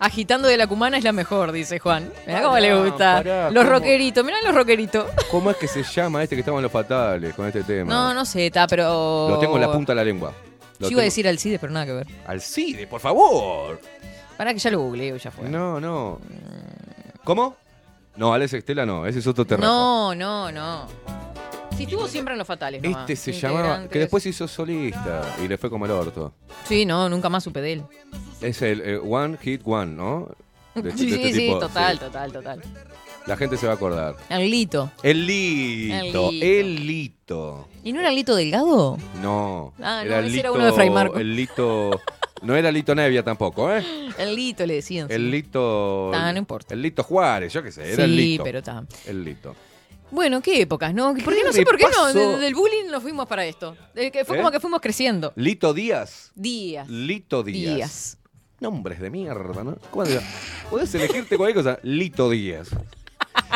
Agitando 0.00 0.46
de 0.46 0.56
la 0.56 0.68
cumana 0.68 0.96
es 0.96 1.02
la 1.02 1.10
mejor, 1.10 1.50
dice 1.50 1.80
Juan. 1.80 2.12
Mirá 2.24 2.42
cómo 2.42 2.56
le 2.58 2.72
gusta. 2.82 3.16
pará, 3.16 3.50
los 3.50 3.64
¿cómo? 3.64 3.76
rockeritos, 3.76 4.24
mirá 4.24 4.36
los 4.44 4.54
rockeritos. 4.54 5.10
¿Cómo 5.28 5.50
es 5.50 5.56
que 5.56 5.66
se 5.66 5.82
llama 5.82 6.22
este 6.22 6.36
que 6.36 6.40
estaba 6.40 6.58
en 6.58 6.62
los 6.62 6.70
fatales 6.70 7.34
con 7.34 7.48
este 7.48 7.64
tema? 7.64 7.92
No, 7.92 8.14
no 8.14 8.24
sé, 8.24 8.46
está, 8.46 8.68
pero. 8.68 9.28
Lo 9.28 9.38
tengo 9.40 9.56
en 9.56 9.62
la 9.62 9.72
punta 9.72 9.90
de 9.92 9.96
la 9.96 10.04
lengua. 10.04 10.32
Lo 10.78 10.86
Yo 10.86 10.92
iba 10.92 11.00
a 11.00 11.04
decir 11.04 11.26
Alcides, 11.26 11.58
pero 11.58 11.72
nada 11.72 11.86
que 11.86 11.92
ver. 11.94 12.06
Alcide, 12.28 12.86
por 12.86 13.00
favor. 13.00 13.80
Para 14.36 14.52
que 14.52 14.60
ya 14.60 14.70
lo 14.70 14.78
googleo 14.78 15.16
ya 15.16 15.32
fue. 15.32 15.48
No, 15.48 15.80
no. 15.80 16.20
¿Cómo? 17.24 17.56
No, 18.18 18.32
Alex 18.34 18.52
Estela 18.52 18.84
no, 18.84 19.06
ese 19.06 19.20
es 19.20 19.26
otro 19.28 19.44
terraza. 19.44 19.68
No, 19.68 20.12
no, 20.14 20.50
no. 20.50 20.86
Si 21.76 21.84
estuvo 21.84 22.08
siempre 22.08 22.34
en 22.34 22.38
los 22.38 22.46
fatales. 22.46 22.82
nomás. 22.82 23.08
Este 23.08 23.14
se 23.14 23.32
llamaba, 23.40 23.86
que 23.88 24.00
después 24.00 24.24
se 24.24 24.30
hizo 24.30 24.48
solista 24.48 25.22
y 25.42 25.46
le 25.46 25.56
fue 25.56 25.70
como 25.70 25.84
el 25.86 25.92
orto. 25.92 26.32
Sí, 26.64 26.84
no, 26.84 27.08
nunca 27.08 27.28
más 27.28 27.44
supe 27.44 27.60
de 27.60 27.74
él. 27.74 27.82
Es 28.40 28.60
el 28.62 28.80
eh, 28.80 28.98
One 28.98 29.38
Hit 29.40 29.62
One, 29.64 29.92
¿no? 29.94 30.28
De- 30.74 30.90
Sí, 30.96 31.06
de 31.10 31.16
este 31.16 31.28
sí, 31.28 31.32
sí, 31.34 31.38
tipo, 31.46 31.60
total, 31.60 31.98
sí. 31.98 32.04
total, 32.04 32.32
total. 32.32 32.62
La 33.26 33.36
gente 33.36 33.56
se 33.56 33.66
va 33.66 33.74
a 33.74 33.76
acordar. 33.76 34.16
El 34.30 34.50
Lito. 34.50 34.90
El 35.02 35.26
Lito, 35.26 36.30
El 36.32 36.86
Lito. 36.86 37.68
¿Y 37.84 37.92
no 37.92 38.00
era 38.00 38.08
el 38.08 38.16
Lito 38.16 38.34
Delgado? 38.34 38.96
No. 39.22 39.74
Ah, 39.80 40.02
no, 40.02 40.10
era 40.10 40.18
el 40.20 40.26
ese 40.26 40.40
era 40.40 40.50
uno 40.50 40.64
de 40.64 40.72
Fray 40.72 40.90
Marco. 40.90 41.18
El 41.18 41.36
Lito. 41.36 41.90
No 42.42 42.54
era 42.56 42.70
Lito 42.70 42.94
Nevia 42.94 43.22
tampoco, 43.22 43.72
¿eh? 43.74 43.82
El 44.18 44.34
Lito 44.36 44.64
le 44.66 44.74
decían. 44.74 45.08
sí. 45.08 45.14
El 45.14 45.30
Lito. 45.30 46.12
Ah, 46.14 46.32
no 46.32 46.38
importa. 46.38 46.74
El 46.74 46.82
Lito 46.82 47.02
Juárez, 47.02 47.52
yo 47.52 47.62
qué 47.62 47.72
sé, 47.72 47.92
era 47.92 48.04
el 48.04 48.10
Sí, 48.10 48.16
Lito. 48.16 48.44
pero 48.44 48.58
está. 48.58 48.84
El 49.06 49.24
Lito. 49.24 49.54
Bueno, 50.10 50.40
qué 50.40 50.62
épocas, 50.62 50.94
¿no? 50.94 51.14
¿Por 51.14 51.34
qué 51.34 51.40
¿Qué 51.40 51.44
no 51.44 51.52
sé 51.52 51.62
por 51.64 51.76
qué 51.76 51.84
no? 51.94 52.06
de- 52.14 52.38
del 52.38 52.54
bullying 52.54 52.86
nos 52.90 53.02
fuimos 53.02 53.26
para 53.26 53.44
esto. 53.44 53.76
Que 53.94 54.24
fue 54.24 54.36
¿Eh? 54.36 54.40
como 54.40 54.50
que 54.50 54.58
fuimos 54.60 54.80
creciendo. 54.80 55.32
Lito 55.36 55.74
Díaz. 55.74 56.30
Días. 56.34 56.88
Lito 56.88 57.42
Díaz. 57.42 57.74
Díaz. 57.74 58.18
Nombres 58.60 59.00
de 59.00 59.10
mierda, 59.10 59.62
¿no? 59.62 59.76
¿Cómo 59.90 60.04
llama? 60.06 60.26
Podés 60.70 60.94
elegirte 60.94 61.36
cualquier 61.36 61.62
cosa. 61.64 61.78
Lito 61.82 62.30
Díaz. 62.30 62.70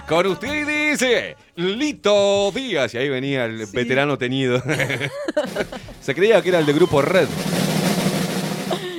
Con 0.09 0.27
usted 0.27 0.67
dice 0.91 1.37
Lito 1.57 2.53
Díaz. 2.55 2.93
Y 2.95 2.99
ahí 2.99 3.09
venía 3.09 3.47
el 3.47 3.65
veterano 3.73 4.19
tenido. 4.19 4.63
Se 6.03 6.15
creía 6.15 6.43
que 6.43 6.51
era 6.51 6.59
el 6.59 6.67
de 6.67 6.73
grupo 6.75 7.01
Red. 7.01 7.29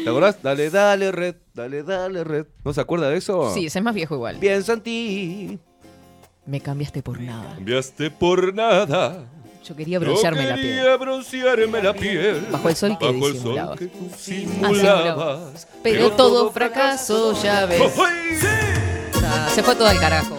¿Te 0.04 0.10
acordás? 0.10 0.38
Dale, 0.44 0.70
dale, 0.70 1.12
Red. 1.12 1.36
Dale, 1.54 1.84
dale, 1.84 2.24
Red. 2.24 2.46
¿No 2.64 2.74
se 2.74 2.82
acuerda 2.82 3.10
de 3.10 3.18
eso? 3.18 3.54
Sí, 3.54 3.66
ese 3.68 3.80
es 3.80 3.84
más 3.86 3.94
viejo 3.96 4.16
igual. 4.16 4.38
Pienso 4.38 4.74
en 4.74 4.82
ti. 4.82 5.60
Me 6.46 6.60
cambiaste 6.60 7.02
por 7.02 7.20
nada. 7.20 7.56
Cambiaste 7.56 8.12
por 8.12 8.54
nada. 8.54 9.26
Yo 9.64 9.76
quería 9.78 9.98
broncearme 9.98 10.44
Yo 10.44 10.50
la 10.50 10.56
piel. 10.56 10.68
quería 10.76 10.98
broncearme 10.98 11.82
la 11.82 11.94
piel. 11.94 12.48
Bajo 12.52 12.68
el 12.70 12.76
sol 12.76 12.98
que 13.00 13.06
Bajo 13.06 13.28
el 13.28 13.34
disimulaba. 13.34 13.68
sol 13.70 13.80
que 13.80 13.86
tú 13.88 14.10
Ah, 14.12 14.16
simulabas. 14.18 15.68
Pero 15.82 16.12
todo 16.12 16.52
fracaso, 16.52 17.42
ya 17.42 17.66
ves. 17.66 17.82
Ah, 19.24 19.50
se 19.56 19.64
fue 19.64 19.76
todo 19.76 19.88
al 19.88 20.00
carajo. 20.00 20.36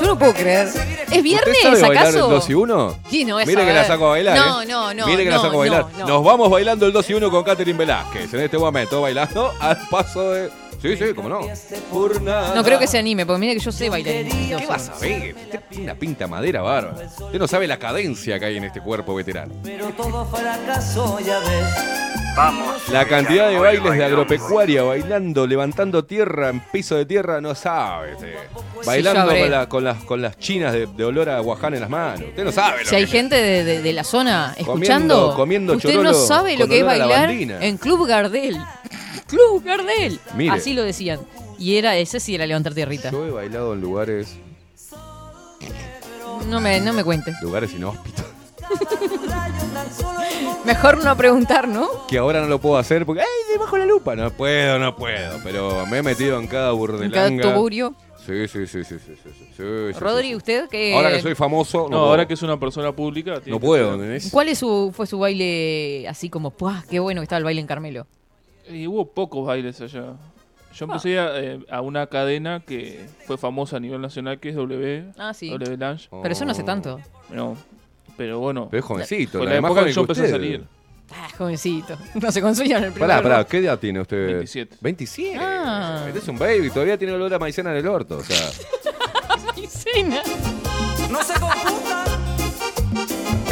Yo 0.00 0.06
no 0.06 0.18
puedo 0.18 0.32
creer. 0.34 0.68
¿Es 1.10 1.22
viernes, 1.22 1.56
¿Usted 1.56 1.70
sabe 1.70 1.80
bailar 1.82 2.06
el 2.06 2.10
acaso? 2.16 2.28
2 2.28 2.50
y 2.50 2.54
1? 2.54 2.96
Sí, 3.10 3.24
no 3.24 3.40
es 3.40 3.46
Mire 3.46 3.64
que 3.64 3.72
la 3.72 3.84
saco 3.86 4.06
a 4.06 4.10
bailar. 4.10 4.36
No, 4.36 4.62
¿eh? 4.62 4.66
no, 4.66 4.94
no, 4.94 5.06
Mire 5.06 5.24
que 5.24 5.30
no, 5.30 5.36
la 5.36 5.42
saco 5.42 5.54
a 5.54 5.58
bailar. 5.58 5.86
no, 5.92 5.98
no. 5.98 6.06
Nos 6.06 6.24
vamos 6.24 6.50
bailando 6.50 6.86
el 6.86 6.92
2 6.92 7.10
y 7.10 7.14
1 7.14 7.30
con 7.30 7.44
Catherine 7.44 7.78
Velázquez. 7.78 8.32
En 8.32 8.40
este 8.40 8.58
momento 8.58 9.02
bailando 9.02 9.52
al 9.60 9.78
paso 9.88 10.32
de. 10.32 10.50
Sí, 10.80 10.96
sí, 10.96 11.14
cómo 11.14 11.28
no. 11.28 11.40
No 12.54 12.64
creo 12.64 12.78
que 12.78 12.88
se 12.88 12.98
anime, 12.98 13.24
porque 13.24 13.38
mira 13.38 13.52
que 13.52 13.60
yo 13.60 13.70
sé 13.70 13.88
bailar. 13.88 14.24
¿Qué 14.24 14.66
vas 14.66 14.88
a 14.88 14.98
ver? 14.98 15.34
Usted 15.36 15.60
tiene 15.68 15.84
una 15.84 15.94
pinta 15.94 16.26
madera 16.26 16.62
bárbara. 16.62 17.06
Usted 17.06 17.38
no 17.38 17.46
sabe 17.46 17.68
la 17.68 17.78
cadencia 17.78 18.38
que 18.40 18.46
hay 18.46 18.56
en 18.56 18.64
este 18.64 18.80
cuerpo 18.80 19.14
veterano. 19.14 19.54
Pero 19.62 19.90
todo 19.90 20.24
fracaso, 20.26 21.20
ya 21.20 21.38
ves. 21.38 22.01
Vamos. 22.34 22.88
La 22.88 23.06
cantidad 23.06 23.48
de 23.50 23.58
bailes 23.58 23.92
de 23.92 24.04
agropecuaria, 24.04 24.82
bailando, 24.82 25.46
levantando 25.46 26.04
tierra 26.04 26.48
en 26.48 26.60
piso 26.60 26.96
de 26.96 27.04
tierra, 27.04 27.40
no 27.42 27.54
sabe. 27.54 28.14
usted. 28.14 28.34
Bailando 28.86 29.26
con, 29.36 29.50
la- 29.50 29.68
con 29.68 29.84
las, 29.84 30.04
con 30.04 30.22
las 30.22 30.38
chinas 30.38 30.72
de, 30.72 30.86
de 30.86 31.04
olor 31.04 31.28
a 31.28 31.40
guaján 31.40 31.74
en 31.74 31.80
las 31.80 31.90
manos. 31.90 32.22
Usted 32.30 32.44
no 32.44 32.52
sabe 32.52 32.84
lo 32.84 32.88
Si 32.88 32.94
hay 32.96 33.06
gente 33.06 33.36
de, 33.36 33.64
de- 33.64 33.82
de 33.82 33.92
la 33.92 34.02
zona 34.04 34.54
escuchando, 34.56 35.34
comiendo 35.36 35.74
usted 35.74 35.90
chorolo 35.90 36.12
no 36.12 36.14
sabe 36.14 36.54
lo 36.56 36.60
con 36.60 36.70
que 36.70 36.76
es 36.78 36.82
olor 36.82 36.94
a 36.94 36.98
bailar 36.98 37.20
lavandina. 37.28 37.58
en 37.64 37.76
Club 37.76 38.06
Gardel. 38.06 38.56
Club 39.26 39.62
Gardel. 39.64 40.18
Mire. 40.34 40.52
Así 40.54 40.72
lo 40.72 40.82
decían. 40.82 41.20
Y 41.58 41.76
era 41.76 41.96
ese 41.96 42.18
sí 42.18 42.34
era 42.34 42.46
levantar 42.46 42.72
tierrita. 42.74 43.10
Yo 43.10 43.26
he 43.26 43.30
bailado 43.30 43.74
en 43.74 43.80
lugares, 43.82 44.36
No 46.48 46.60
me, 46.60 46.80
no 46.80 46.92
me 46.94 47.04
cuente. 47.04 47.32
lugares 47.42 47.72
inhóspitos. 47.74 48.24
Mejor 50.64 51.02
no 51.04 51.16
preguntar, 51.16 51.66
¿no? 51.66 52.06
Que 52.06 52.18
ahora 52.18 52.40
no 52.40 52.46
lo 52.46 52.60
puedo 52.60 52.76
hacer 52.76 53.04
porque 53.04 53.22
¡ay, 53.22 53.52
debajo 53.52 53.76
la 53.76 53.86
lupa! 53.86 54.14
No 54.14 54.30
puedo, 54.30 54.78
no 54.78 54.94
puedo, 54.94 55.40
pero 55.42 55.86
me 55.86 55.98
he 55.98 56.02
metido 56.02 56.38
en 56.38 56.46
cada 56.46 56.72
burdelanga. 56.72 57.26
En 57.26 57.38
cada 57.38 57.54
tuburio. 57.54 57.94
Sí, 58.24 58.46
sí, 58.46 58.68
sí, 58.68 58.84
sí, 58.84 58.98
sí, 59.00 59.14
sí, 59.20 59.30
sí, 59.56 59.92
Rodri, 59.98 60.36
¿usted 60.36 60.68
que 60.68 60.94
Ahora 60.94 61.10
que 61.10 61.20
soy 61.20 61.34
famoso. 61.34 61.88
No, 61.90 61.98
ahora 61.98 62.26
que 62.26 62.34
es 62.34 62.42
una 62.42 62.58
persona 62.58 62.92
pública. 62.92 63.40
No 63.46 63.58
puedo, 63.58 63.98
¿Cuál 64.30 64.48
es 64.48 64.58
su, 64.58 64.92
fue 64.94 65.06
su 65.06 65.18
baile 65.18 66.06
así 66.08 66.30
como, 66.30 66.50
¡puah! 66.50 66.82
¡Qué 66.88 67.00
bueno 67.00 67.20
que 67.20 67.24
estaba 67.24 67.38
el 67.38 67.44
baile 67.44 67.60
en 67.60 67.66
Carmelo! 67.66 68.06
Hubo 68.70 69.06
pocos 69.06 69.44
bailes 69.44 69.80
allá. 69.80 70.14
Yo 70.74 70.86
ah. 70.86 70.88
empecé 70.88 71.18
a, 71.18 71.38
eh, 71.38 71.60
a, 71.68 71.80
una 71.80 72.06
cadena 72.06 72.60
que 72.60 73.06
fue 73.26 73.36
famosa 73.36 73.76
a 73.76 73.80
nivel 73.80 74.00
nacional, 74.00 74.38
que 74.38 74.50
es 74.50 74.54
W. 74.54 75.12
Ah, 75.18 75.34
sí. 75.34 75.50
W 75.50 75.76
Lunch. 75.76 76.08
Oh. 76.10 76.22
Pero 76.22 76.32
eso 76.32 76.44
no 76.44 76.52
hace 76.52 76.62
tanto. 76.62 77.00
No 77.30 77.56
pero 78.22 78.38
bueno. 78.38 78.68
Pero 78.70 78.78
es 78.78 78.84
jovencito, 78.86 79.38
la 79.40 79.50
la 79.50 79.56
época 79.56 79.68
joven 79.70 79.84
que 79.86 79.92
yo 79.92 80.00
empecé 80.02 80.24
a 80.26 80.28
salir. 80.28 80.64
Ah, 81.10 81.28
jovencito. 81.36 81.98
No 82.14 82.30
se 82.30 82.40
consuela 82.40 82.78
en 82.78 82.84
el 82.84 82.92
primer 82.92 83.08
Pará, 83.08 83.20
pará. 83.22 83.44
¿qué 83.44 83.58
edad 83.58 83.76
tiene 83.80 84.00
usted? 84.00 84.26
27. 84.26 84.76
27. 84.80 85.38
Ah. 85.40 86.04
Este 86.06 86.20
es 86.20 86.28
un 86.28 86.38
baby, 86.38 86.70
todavía 86.70 86.96
tiene 86.96 87.14
olor 87.14 87.34
a 87.34 87.38
maicena 87.40 87.72
en 87.72 87.78
el 87.78 87.88
orto. 87.88 88.18
O 88.18 88.22
sea, 88.22 88.48
Maicena. 89.56 90.22
No 91.10 91.20
se 91.24 91.32
confundan. 91.40 92.06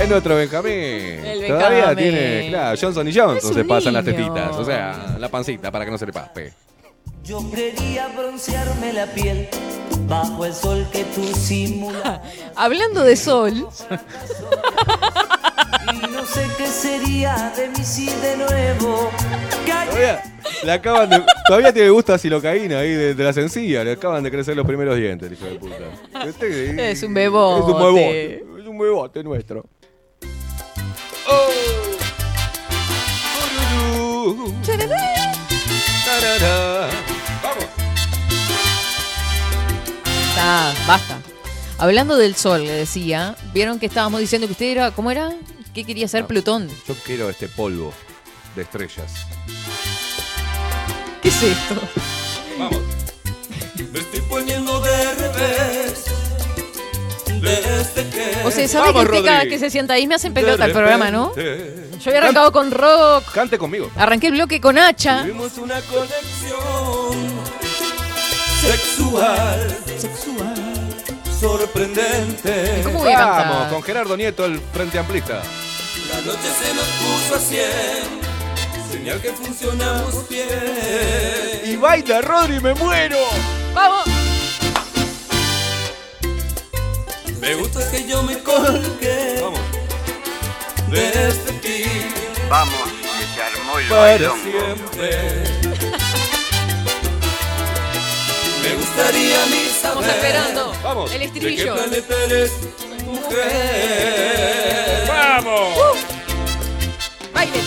es 0.01 0.09
nuestro 0.09 0.37
Benjamín. 0.37 0.73
El 0.73 1.49
Todavía 1.49 1.87
Benjamín. 1.93 1.97
tiene, 1.97 2.47
claro, 2.51 2.79
Johnson 2.81 3.09
y 3.09 3.13
Johnson 3.13 3.55
se 3.55 3.65
pasan 3.65 3.93
las 3.93 4.05
tetitas. 4.05 4.57
O 4.57 4.65
sea, 4.65 5.17
la 5.19 5.29
pancita 5.29 5.73
para 5.73 5.85
que 5.85 5.91
no 5.91 5.99
se 5.99 6.07
le 6.07 6.13
paspe. 6.13 6.53
Yo 7.25 7.49
quería 7.51 8.09
broncearme 8.09 8.93
la 8.93 9.07
piel 9.07 9.49
bajo 10.09 10.45
el 10.45 10.53
sol 10.55 10.87
que 10.93 11.05
tú 11.05 11.23
simulas. 11.35 12.21
Hablando 12.57 13.03
de 13.05 13.17
sol, 13.17 13.53
Y 15.93 16.07
no 16.11 16.25
sé 16.25 16.47
qué 16.59 16.67
sería 16.67 17.53
de 17.57 17.69
mí 17.69 17.85
si 17.85 18.07
de 18.07 18.37
nuevo 18.37 19.11
Todavía, 19.67 20.23
le 20.65 20.73
acaban 20.73 21.11
de, 21.11 21.23
todavía 21.47 21.73
tiene 21.73 21.91
gusto 21.91 22.13
a 22.15 22.19
silocaína 22.19 22.79
ahí 22.81 22.91
de, 22.91 23.15
de 23.15 23.25
la 23.25 23.33
sencilla. 23.33 23.83
Le 23.85 23.93
acaban 23.93 24.23
de 24.23 24.31
crecer 24.31 24.57
los 24.57 24.67
primeros 24.67 24.97
dientes, 24.97 25.31
hijo 25.33 25.45
de 25.47 25.55
puta. 25.59 25.77
Este- 26.27 26.91
Es 26.91 27.03
un 27.03 27.15
bebote. 27.15 27.61
Es 27.61 27.67
un 27.67 27.79
bebote. 27.79 28.45
Es 28.61 28.67
un 28.67 28.79
bebote 28.79 29.23
nuestro. 29.25 29.67
Oh. 31.29 31.51
Vamos. 36.21 37.65
está, 40.29 40.75
basta. 40.87 41.19
Hablando 41.79 42.17
del 42.17 42.37
sol, 42.37 42.65
le 42.65 42.73
decía, 42.73 43.37
vieron 43.55 43.79
que 43.79 43.87
estábamos 43.87 44.21
diciendo 44.21 44.47
que 44.47 44.53
usted 44.53 44.67
era, 44.67 44.91
¿cómo 44.91 45.11
era? 45.11 45.33
¿Qué 45.73 45.85
quería 45.85 46.09
ser 46.09 46.27
Plutón? 46.27 46.69
Yo 46.87 46.95
quiero 47.07 47.31
este 47.31 47.49
polvo 47.49 47.95
de 48.55 48.63
estrellas. 48.63 49.13
¿Qué 51.23 51.29
es 51.29 51.43
esto? 51.43 51.81
Vamos. 52.59 52.83
Me 53.93 53.99
estoy 53.99 54.21
poniendo 54.23 54.79
de 54.81 55.15
revés. 55.15 56.05
Desde 57.41 58.11
que. 58.11 58.20
O 58.45 58.51
sea, 58.51 58.69
¿sabe 58.69 58.87
Vamos, 58.93 59.03
que 59.05 59.11
usted 59.17 59.25
cada 59.25 59.45
que 59.45 59.59
se 59.59 59.71
sienta 59.71 59.95
ahí 59.95 60.07
me 60.07 60.15
hacen 60.15 60.33
pelota 60.35 60.65
el 60.65 60.73
programa, 60.73 61.11
no? 61.11 61.33
Yo 61.37 62.11
había 62.11 62.21
arrancado 62.23 62.53
con 62.53 62.71
rock, 62.71 63.31
Cante 63.33 63.59
conmigo. 63.59 63.91
arranqué 63.97 64.29
el 64.29 64.33
bloque 64.35 64.61
con 64.61 64.79
hacha. 64.79 65.23
Tuvimos 65.23 65.59
una 65.59 65.81
conexión 65.83 67.41
sexual. 68.61 69.77
Sexual. 69.99 70.55
Sorprendente. 71.39 72.79
¿Y 72.81 72.85
cómo 72.85 72.99
voy 73.01 73.13
a 73.13 73.17
cantar? 73.17 73.49
Vamos, 73.49 73.73
con 73.73 73.83
Gerardo 73.83 74.17
Nieto, 74.17 74.45
el 74.45 74.61
Frente 74.73 74.99
Amplista. 74.99 75.43
La 76.11 76.21
noche 76.23 76.49
se 76.63 76.75
nos 76.75 76.85
puso 76.85 77.35
a 77.37 77.39
100. 77.39 78.91
Señal 78.91 79.21
que 79.21 79.31
funcionamos 79.31 80.29
bien. 80.29 80.49
Y 81.65 81.77
baila, 81.77 82.21
Rodri, 82.21 82.61
me 82.61 82.75
muero. 82.75 83.19
¡Vamos! 83.75 84.05
Me 87.41 87.55
gusta 87.55 87.91
que 87.91 88.07
yo 88.07 88.23
me 88.23 88.39
colgué. 88.43 89.41
Vamos. 89.41 89.61
Desde 90.91 91.53
ti. 91.63 91.85
Vamos, 92.49 92.75
que 92.75 93.25
se 93.35 93.43
armó 93.43 93.79
el 93.79 93.89
Para 93.89 94.01
bailongo. 94.03 94.43
siempre. 94.43 95.11
Me 98.63 98.75
gustaría 98.77 99.43
a 99.43 99.47
mí 99.47 99.63
Estamos 99.71 100.05
saber 100.05 100.19
esperando. 100.19 100.73
Vamos. 100.83 101.13
El 101.13 101.19
de 101.21 101.25
qué 101.31 101.39
estribillo. 101.39 101.75
planeta 101.75 102.25
eres 102.25 102.53
mujer. 103.07 103.49
¡Vamos! 105.09 105.99
Baile. 107.33 107.61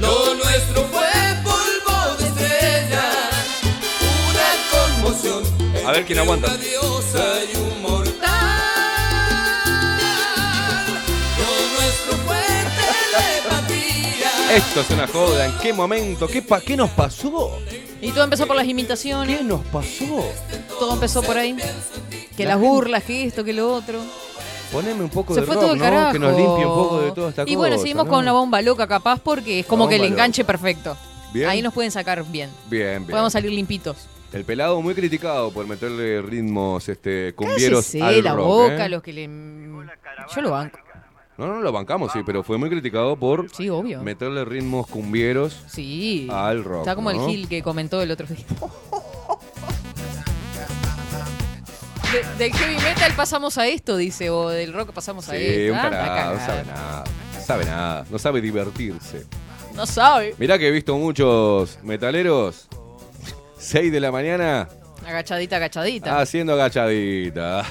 Lo 0.00 0.34
nuestro 0.34 0.84
fue 0.88 1.08
polvo 1.42 2.16
de 2.18 2.26
estrellas, 2.26 3.14
una 4.28 4.48
conmoción. 4.70 5.42
A 5.86 5.92
ver 5.92 6.04
quién 6.04 6.18
aguanta. 6.18 6.48
Una 6.48 6.56
diosa 6.58 7.24
y 7.50 7.56
un 7.56 7.80
Esto 14.54 14.82
es 14.82 14.90
una 14.90 15.08
joda. 15.08 15.46
¿En 15.46 15.58
qué 15.58 15.72
momento? 15.72 16.28
¿Qué, 16.28 16.40
pa 16.40 16.60
¿Qué 16.60 16.76
nos 16.76 16.90
pasó? 16.90 17.58
Y 18.00 18.12
todo 18.12 18.22
empezó 18.24 18.46
por 18.46 18.54
las 18.54 18.66
imitaciones. 18.66 19.38
¿Qué 19.38 19.44
nos 19.44 19.64
pasó? 19.66 20.24
Todo 20.78 20.94
empezó 20.94 21.22
por 21.22 21.36
ahí. 21.36 21.56
Que 22.36 22.44
las 22.44 22.58
burlas, 22.58 23.02
que 23.02 23.24
esto, 23.24 23.42
que 23.42 23.52
lo 23.52 23.72
otro. 23.74 24.00
Poneme 24.70 25.02
un 25.02 25.10
poco 25.10 25.34
Se 25.34 25.40
de 25.40 25.46
fue 25.46 25.54
rock, 25.56 25.64
todo 25.64 25.72
el 25.72 25.78
¿no? 25.78 25.84
carajo. 25.84 26.12
Que 26.12 26.18
nos 26.20 26.36
limpie 26.36 26.66
un 26.66 26.74
poco 26.74 27.00
de 27.00 27.12
toda 27.12 27.30
esta 27.30 27.42
y 27.42 27.46
cosa. 27.46 27.58
bueno, 27.58 27.78
seguimos 27.78 28.04
¿no? 28.06 28.10
con 28.12 28.24
la 28.24 28.32
bomba 28.32 28.62
loca 28.62 28.86
capaz 28.86 29.20
porque 29.20 29.60
es 29.60 29.66
como 29.66 29.84
La 29.84 29.90
que 29.90 29.96
el 29.96 30.02
bomba 30.02 30.14
enganche 30.14 30.44
perfecto. 30.44 30.96
Bien. 31.32 31.48
Ahí 31.48 31.60
nos 31.62 31.74
pueden 31.74 31.90
sacar 31.90 32.24
bien. 32.24 32.50
Bien, 32.70 32.98
bien. 32.98 33.06
Podemos 33.06 33.32
salir 33.32 33.50
limpitos. 33.50 33.96
El 34.32 34.44
pelado 34.44 34.80
muy 34.82 34.94
criticado 34.94 35.52
por 35.52 35.66
meterle 35.66 36.22
ritmos 36.22 36.88
este, 36.88 37.34
cumbieros 37.34 37.86
Cállese 37.86 38.02
al 38.02 38.24
la 38.24 38.34
rock, 38.34 38.46
boca, 38.46 38.86
¿eh? 38.86 38.88
los 38.88 39.02
que 39.02 39.12
le... 39.12 39.26
Yo 40.34 40.40
lo 40.42 40.50
banco. 40.50 40.78
No, 41.36 41.46
no, 41.48 41.60
lo 41.60 41.72
bancamos, 41.72 42.12
sí, 42.12 42.20
pero 42.24 42.44
fue 42.44 42.58
muy 42.58 42.70
criticado 42.70 43.16
por 43.16 43.50
Sí, 43.54 43.68
obvio. 43.68 44.02
meterle 44.02 44.44
ritmos 44.44 44.86
cumbieros 44.86 45.64
Sí. 45.66 46.28
al 46.30 46.62
rock. 46.62 46.80
Está 46.80 46.94
como 46.94 47.12
¿no? 47.12 47.24
el 47.24 47.30
Gil 47.30 47.48
que 47.48 47.62
comentó 47.62 48.00
el 48.02 48.10
otro 48.12 48.26
día. 48.26 48.44
De- 52.12 52.44
del 52.44 52.52
heavy 52.52 52.76
metal 52.76 53.12
pasamos 53.16 53.58
a 53.58 53.66
esto, 53.66 53.96
dice, 53.96 54.30
o 54.30 54.48
del 54.48 54.72
rock 54.72 54.92
pasamos 54.92 55.28
a 55.28 55.32
Sí, 55.32 55.38
esto. 55.40 55.72
un 55.72 55.78
Ah, 55.80 56.32
no 56.32 56.38
sabe 56.46 56.64
nada. 56.64 57.04
No 57.34 57.40
sabe 57.44 57.64
nada, 57.64 58.06
no 58.10 58.18
sabe 58.18 58.40
divertirse. 58.40 59.26
No 59.74 59.86
sabe. 59.86 60.34
Mirá 60.38 60.56
que 60.58 60.68
he 60.68 60.70
visto 60.70 60.96
muchos 60.96 61.78
metaleros, 61.82 62.68
6 63.58 63.90
de 63.90 63.98
la 64.00 64.12
mañana, 64.12 64.68
Agachadita, 65.06 65.56
agachadita. 65.56 66.20
haciendo 66.20 66.54
agachadita. 66.54 67.62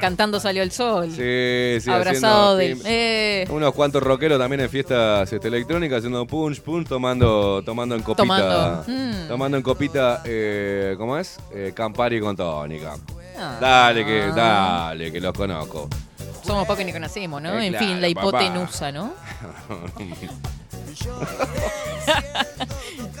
Cantando 0.00 0.40
salió 0.40 0.62
el 0.62 0.70
sol. 0.72 1.10
Sí, 1.10 1.78
sí, 1.80 1.90
Abrazado 1.90 2.56
haciendo- 2.56 2.56
del. 2.56 2.82
Eh, 2.86 3.46
Unos 3.50 3.74
cuantos 3.74 4.02
rockeros 4.02 4.38
también 4.38 4.60
en 4.62 4.70
fiestas 4.70 5.32
este, 5.32 5.48
electrónicas 5.48 5.98
haciendo 5.98 6.26
punch, 6.26 6.60
punch, 6.62 6.88
tomando, 6.88 7.62
tomando 7.64 7.94
en 7.94 8.02
copita. 8.02 8.22
Tomando, 8.24 8.84
mm. 8.86 9.28
Tomando 9.28 9.56
en 9.58 9.62
copita, 9.62 10.22
eh, 10.24 10.94
¿cómo 10.98 11.18
es? 11.18 11.38
Eh, 11.52 11.72
Campari 11.74 12.20
con 12.20 12.34
tónica. 12.36 12.94
Ah. 13.38 13.58
Dale, 13.60 14.04
que, 14.04 14.26
dale, 14.34 15.12
que 15.12 15.20
los 15.20 15.32
conozco. 15.34 15.88
somos 16.46 16.66
pocos 16.66 16.80
y 16.80 16.84
ni 16.86 16.92
conocemos, 16.92 17.42
¿no? 17.42 17.58
Eh, 17.58 17.66
en 17.66 17.74
fin, 17.74 18.00
la 18.00 18.08
papá. 18.14 18.42
hipotenusa, 18.42 18.90
¿no? 18.92 19.12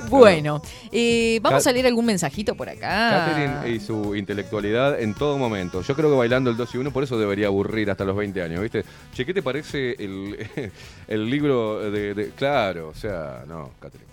Bueno, 0.08 0.62
eh, 0.92 1.38
vamos 1.42 1.66
a 1.66 1.72
leer 1.72 1.86
algún 1.86 2.06
mensajito 2.06 2.54
por 2.54 2.68
acá. 2.68 3.26
Catherine 3.26 3.70
y 3.76 3.80
su 3.80 4.14
intelectualidad 4.16 5.00
en 5.00 5.14
todo 5.14 5.38
momento. 5.38 5.82
Yo 5.82 5.94
creo 5.94 6.10
que 6.10 6.16
bailando 6.16 6.50
el 6.50 6.56
2 6.56 6.74
y 6.74 6.78
1 6.78 6.90
por 6.92 7.02
eso 7.04 7.18
debería 7.18 7.46
aburrir 7.48 7.90
hasta 7.90 8.04
los 8.04 8.16
20 8.16 8.42
años, 8.42 8.60
¿viste? 8.62 8.84
Che, 9.14 9.24
¿qué 9.26 9.34
te 9.34 9.42
parece 9.42 9.92
el, 9.98 10.46
el 11.08 11.30
libro 11.30 11.90
de, 11.90 12.14
de- 12.14 12.30
Claro, 12.30 12.88
o 12.88 12.94
sea, 12.94 13.44
no, 13.46 13.70
Catherine. 13.80 14.06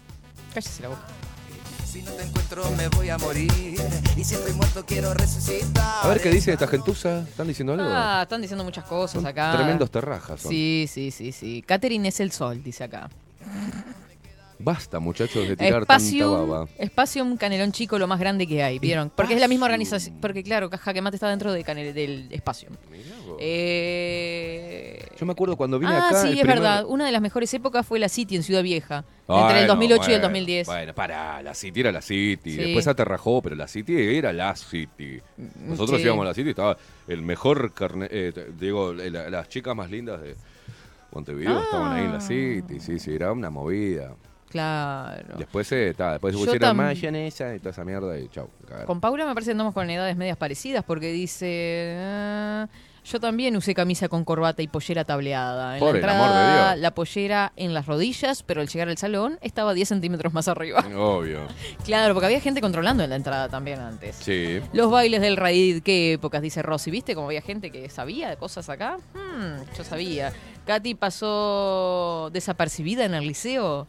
Cállese 0.53 0.83
la 0.83 0.89
boca. 0.89 1.01
Si 1.85 2.01
no 2.01 2.11
te 2.13 2.23
encuentro 2.23 2.63
me 2.75 2.87
voy 2.87 3.09
a 3.09 3.19
morir 3.19 3.51
y 4.17 4.23
si 4.23 4.33
estoy 4.33 4.53
muerto 4.53 4.83
quiero 4.83 5.13
resucitar. 5.13 5.83
A 6.03 6.07
ver 6.07 6.19
qué 6.21 6.29
dice 6.31 6.51
esta 6.51 6.65
gentuza. 6.67 7.19
¿Están 7.19 7.47
diciendo 7.47 7.73
algo? 7.73 7.85
Ah, 7.87 8.21
están 8.23 8.41
diciendo 8.41 8.63
muchas 8.63 8.83
cosas 8.85 9.11
Son 9.21 9.27
acá. 9.27 9.53
tremendos 9.55 9.91
terrajas 9.91 10.41
son. 10.41 10.51
Sí, 10.51 10.87
sí, 10.89 11.11
sí, 11.11 11.31
sí. 11.31 11.63
Catherine 11.67 12.07
es 12.07 12.19
el 12.19 12.31
sol, 12.31 12.63
dice 12.63 12.83
acá. 12.85 13.09
Basta, 14.59 14.99
muchachos, 14.99 15.47
de 15.47 15.55
tirar 15.57 15.85
tanta 15.85 15.95
Espacium, 15.97 16.47
baba. 16.49 16.67
Espacium 16.77 17.37
Canelón 17.37 17.71
Chico, 17.71 17.97
lo 17.99 18.07
más 18.07 18.19
grande 18.19 18.47
que 18.47 18.63
hay, 18.63 18.79
¿vieron? 18.79 19.11
Porque 19.15 19.33
es 19.33 19.41
la 19.41 19.47
misma 19.47 19.65
organización. 19.65 20.17
Porque 20.21 20.43
claro, 20.43 20.69
Caja 20.69 20.93
que 20.93 21.01
Mate 21.01 21.17
está 21.17 21.29
dentro 21.29 21.51
de 21.51 21.63
Canel- 21.65 21.93
del 21.93 22.27
Espacium. 22.31 22.73
Eh... 23.39 25.05
Yo 25.19 25.25
me 25.25 25.31
acuerdo 25.33 25.55
cuando 25.55 25.79
vine 25.79 25.91
Ah, 25.93 26.07
acá. 26.09 26.21
sí, 26.21 26.29
es 26.29 26.39
primer- 26.39 26.57
verdad. 26.57 26.85
Una 26.87 27.05
de 27.05 27.11
las 27.11 27.21
mejores 27.21 27.53
épocas 27.53 27.85
fue 27.85 27.99
la 27.99 28.09
City 28.09 28.35
en 28.35 28.43
Ciudad 28.43 28.63
Vieja. 28.63 29.05
Bueno, 29.27 29.43
entre 29.47 29.61
el 29.61 29.67
2008 29.67 30.01
y 30.01 30.13
el 30.13 30.19
bueno, 30.19 30.21
2010. 30.23 30.67
Bueno, 30.67 30.93
pará, 30.93 31.41
la 31.41 31.53
City 31.53 31.79
era 31.79 31.91
la 31.91 32.01
City. 32.01 32.51
Sí. 32.51 32.57
Después 32.57 32.87
aterrajó, 32.87 33.41
pero 33.41 33.55
la 33.55 33.67
City 33.67 33.93
era 34.17 34.33
la 34.33 34.55
City. 34.55 35.19
Nosotros 35.57 35.97
sí. 35.99 36.05
íbamos 36.05 36.23
a 36.25 36.29
la 36.29 36.33
City, 36.33 36.49
estaba 36.49 36.77
el 37.07 37.21
mejor 37.21 37.73
carne. 37.73 38.07
eh, 38.11 38.33
digo, 38.59 38.91
eh, 38.93 39.09
la- 39.09 39.29
las 39.29 39.47
chicas 39.49 39.75
más 39.75 39.89
lindas 39.89 40.21
de 40.21 40.35
Montevideo 41.11 41.61
estaban 41.61 41.93
ahí 41.97 42.05
en 42.05 42.11
la 42.11 42.17
Ah. 42.17 42.21
City. 42.21 42.79
Sí, 42.79 42.99
sí, 42.99 43.13
era 43.13 43.31
una 43.31 43.49
movida. 43.49 44.15
Claro. 44.53 45.35
Después, 45.37 45.69
eh, 45.71 45.93
ta, 45.97 46.11
después 46.13 46.33
se 46.35 46.39
Yo 46.39 46.45
pusieron 46.45 46.69
tam- 46.69 46.75
mayonesa 46.75 47.55
y 47.55 47.59
toda 47.59 47.71
esa 47.71 47.83
mierda 47.83 48.17
y 48.19 48.29
chau. 48.29 48.47
Con 48.85 49.01
Paula 49.01 49.25
me 49.25 49.33
parece 49.33 49.49
que 49.49 49.53
andamos 49.53 49.73
con 49.73 49.89
edades 49.89 50.15
medias 50.15 50.37
parecidas 50.37 50.83
porque 50.85 51.11
dice... 51.11 51.97
ah, 51.99 52.67
yo 53.05 53.19
también 53.19 53.57
usé 53.57 53.73
camisa 53.75 54.07
con 54.07 54.23
corbata 54.23 54.61
y 54.61 54.67
pollera 54.69 55.03
tableada. 55.03 55.73
En 55.73 55.79
Por 55.81 55.95
la 55.95 55.99
el 55.99 56.09
amor 56.09 56.27
de 56.27 56.33
entrada, 56.35 56.69
Dios. 56.71 56.81
la 56.81 56.95
pollera 56.95 57.51
en 57.57 57.73
las 57.73 57.85
rodillas, 57.85 58.43
pero 58.43 58.61
al 58.61 58.69
llegar 58.69 58.87
al 58.87 58.97
salón 58.97 59.37
estaba 59.41 59.73
10 59.73 59.89
centímetros 59.89 60.33
más 60.33 60.47
arriba. 60.47 60.79
Obvio. 60.95 61.41
Claro, 61.83 62.13
porque 62.13 62.27
había 62.27 62.39
gente 62.39 62.61
controlando 62.61 63.03
en 63.03 63.09
la 63.09 63.17
entrada 63.17 63.49
también 63.49 63.79
antes. 63.81 64.15
Sí. 64.15 64.61
Los 64.71 64.89
bailes 64.89 65.19
del 65.19 65.35
raíz, 65.35 65.81
qué 65.83 66.13
épocas, 66.13 66.41
dice 66.41 66.61
Rosy. 66.61 66.91
¿Viste 66.91 67.13
cómo 67.13 67.27
había 67.27 67.41
gente 67.41 67.71
que 67.71 67.89
sabía 67.89 68.29
de 68.29 68.37
cosas 68.37 68.69
acá? 68.69 68.97
Hmm, 69.13 69.63
yo 69.77 69.83
sabía. 69.83 70.31
Katy 70.65 70.95
pasó 70.95 72.29
desapercibida 72.31 73.03
en 73.03 73.15
el 73.15 73.27
liceo. 73.27 73.85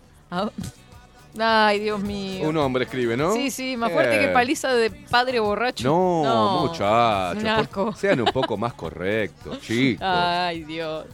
Ah, 1.39 1.67
Ay, 1.67 1.81
Dios 1.81 2.01
mío. 2.01 2.49
Un 2.49 2.57
hombre 2.59 2.85
escribe, 2.85 3.17
¿no? 3.17 3.33
Sí, 3.35 3.51
sí, 3.51 3.77
más 3.77 3.91
fuerte 3.91 4.19
que 4.21 4.25
Eh. 4.27 4.33
paliza 4.33 4.73
de 4.73 4.91
padre 4.91 5.41
borracho. 5.41 5.83
No, 5.89 6.61
muchachos. 6.69 7.37
un 7.37 7.43
por- 7.43 7.51
asco. 7.61 7.93
Sean 7.97 8.21
un 8.21 8.33
poco 8.33 8.57
más 8.57 8.73
correctos, 8.75 9.61
chicos. 9.67 10.07
Ay, 10.07 10.63
Dios. 10.63 11.07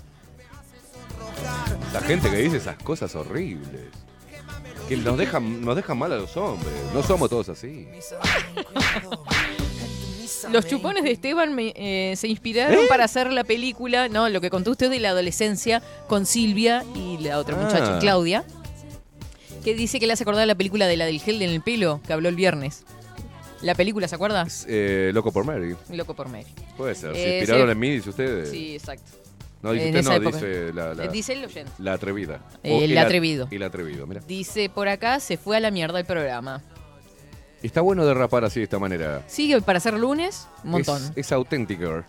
La 1.94 2.00
gente 2.02 2.28
que 2.30 2.36
dice 2.36 2.58
esas 2.58 2.76
cosas 2.82 3.14
horribles. 3.14 3.80
Que 4.88 4.96
nos 4.98 5.16
dejan, 5.16 5.62
nos 5.64 5.74
dejan 5.76 5.96
mal 5.96 6.12
a 6.12 6.16
los 6.16 6.36
hombres. 6.36 6.72
No 6.92 7.02
somos 7.02 7.30
todos 7.30 7.48
así. 7.48 7.88
Los 10.50 10.66
chupones 10.66 11.04
de 11.04 11.12
Esteban 11.12 11.54
me- 11.54 11.72
eh, 11.76 12.14
se 12.16 12.26
inspiraron 12.28 12.86
para 12.88 13.04
hacer 13.04 13.32
la 13.32 13.44
película, 13.44 14.08
no, 14.08 14.28
lo 14.28 14.40
que 14.40 14.50
contó 14.50 14.70
usted 14.72 14.90
de 14.90 14.98
la 14.98 15.10
adolescencia 15.10 15.82
con 16.08 16.26
Silvia 16.26 16.84
y 16.94 17.18
la 17.18 17.38
otra 17.38 17.56
Ah. 17.58 17.62
muchacha, 17.64 17.98
Claudia, 18.00 18.44
que 19.62 19.74
dice 19.74 20.00
que 20.00 20.06
le 20.06 20.12
hace 20.14 20.22
acordar 20.24 20.46
la 20.46 20.54
película 20.54 20.86
de 20.86 20.96
la 20.96 21.06
del 21.06 21.20
gel 21.20 21.40
en 21.42 21.50
el 21.50 21.60
pelo, 21.62 22.00
que 22.06 22.12
habló 22.12 22.28
el 22.28 22.36
viernes. 22.36 22.84
La 23.62 23.74
película, 23.74 24.08
¿se 24.08 24.14
acuerda? 24.14 24.46
Eh, 24.68 25.10
loco 25.12 25.32
por 25.32 25.44
Mary. 25.44 25.76
Loco 25.90 26.14
por 26.14 26.28
Mary. 26.28 26.46
Puede 26.76 26.94
ser. 26.94 27.14
Se 27.14 27.22
Eh, 27.22 27.38
inspiraron 27.40 27.66
sí. 27.68 27.72
en 27.72 27.78
mí, 27.78 27.90
dice 27.90 28.10
usted. 28.10 28.46
Sí, 28.50 28.74
exacto. 28.74 29.10
No, 29.62 29.72
dice 29.72 29.88
En 29.88 29.96
usted, 29.96 30.00
esa 30.00 30.18
no, 30.18 30.28
época. 30.28 30.36
dice 30.38 30.72
la, 30.72 30.94
la- 30.94 31.04
Eh, 31.04 31.08
dice 31.12 31.32
el 31.34 31.44
oyente. 31.44 31.70
la 31.78 31.92
atrevida. 31.92 32.40
Eh, 32.62 32.72
O- 32.72 32.82
el 32.82 32.96
atrevido. 32.96 33.48
Y 33.50 33.56
el 33.56 33.62
atrevido, 33.62 34.06
mira. 34.06 34.22
Dice, 34.26 34.70
por 34.70 34.88
acá 34.88 35.20
se 35.20 35.36
fue 35.36 35.58
a 35.58 35.60
la 35.60 35.70
mierda 35.70 35.98
el 35.98 36.06
programa. 36.06 36.62
Está 37.62 37.82
bueno 37.82 38.06
derrapar 38.06 38.42
así 38.46 38.60
de 38.60 38.64
esta 38.64 38.78
manera. 38.78 39.22
Sigue 39.26 39.60
para 39.60 39.76
hacer 39.76 39.92
lunes, 39.92 40.48
un 40.64 40.70
montón. 40.70 41.02
Es, 41.14 41.26
es 41.26 41.32
auténtico. 41.32 42.04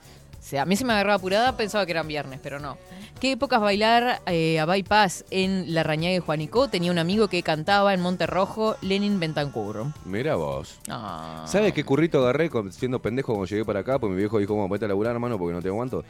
Sea, 0.51 0.63
a 0.63 0.65
mí 0.65 0.75
se 0.75 0.83
me 0.83 0.91
agarraba 0.91 1.15
apurada, 1.15 1.55
pensaba 1.55 1.85
que 1.85 1.93
eran 1.93 2.09
viernes, 2.09 2.37
pero 2.43 2.59
no. 2.59 2.77
¿Qué 3.21 3.31
épocas 3.31 3.61
bailar 3.61 4.21
eh, 4.25 4.59
a 4.59 4.65
Bypass 4.65 5.23
en 5.31 5.73
La 5.73 5.81
Rañaga 5.81 6.11
de 6.13 6.19
Juanico? 6.19 6.67
Tenía 6.67 6.91
un 6.91 6.99
amigo 6.99 7.29
que 7.29 7.41
cantaba 7.41 7.93
en 7.93 8.01
Monterrojo, 8.01 8.75
Lenin 8.81 9.17
Bentancur. 9.17 9.85
Mira 10.03 10.35
vos. 10.35 10.77
Ah. 10.89 11.45
¿Sabes 11.47 11.71
qué 11.71 11.85
currito 11.85 12.19
agarré 12.19 12.49
siendo 12.71 13.01
pendejo 13.01 13.27
cuando 13.31 13.45
llegué 13.45 13.63
para 13.63 13.79
acá? 13.79 13.97
Pues 13.97 14.11
mi 14.11 14.17
viejo 14.17 14.39
dijo, 14.39 14.53
vamos, 14.53 14.69
vete 14.69 14.83
a 14.83 14.87
laburar, 14.89 15.13
hermano, 15.13 15.37
porque 15.39 15.53
no 15.53 15.61
te 15.61 15.69
aguanto. 15.69 16.03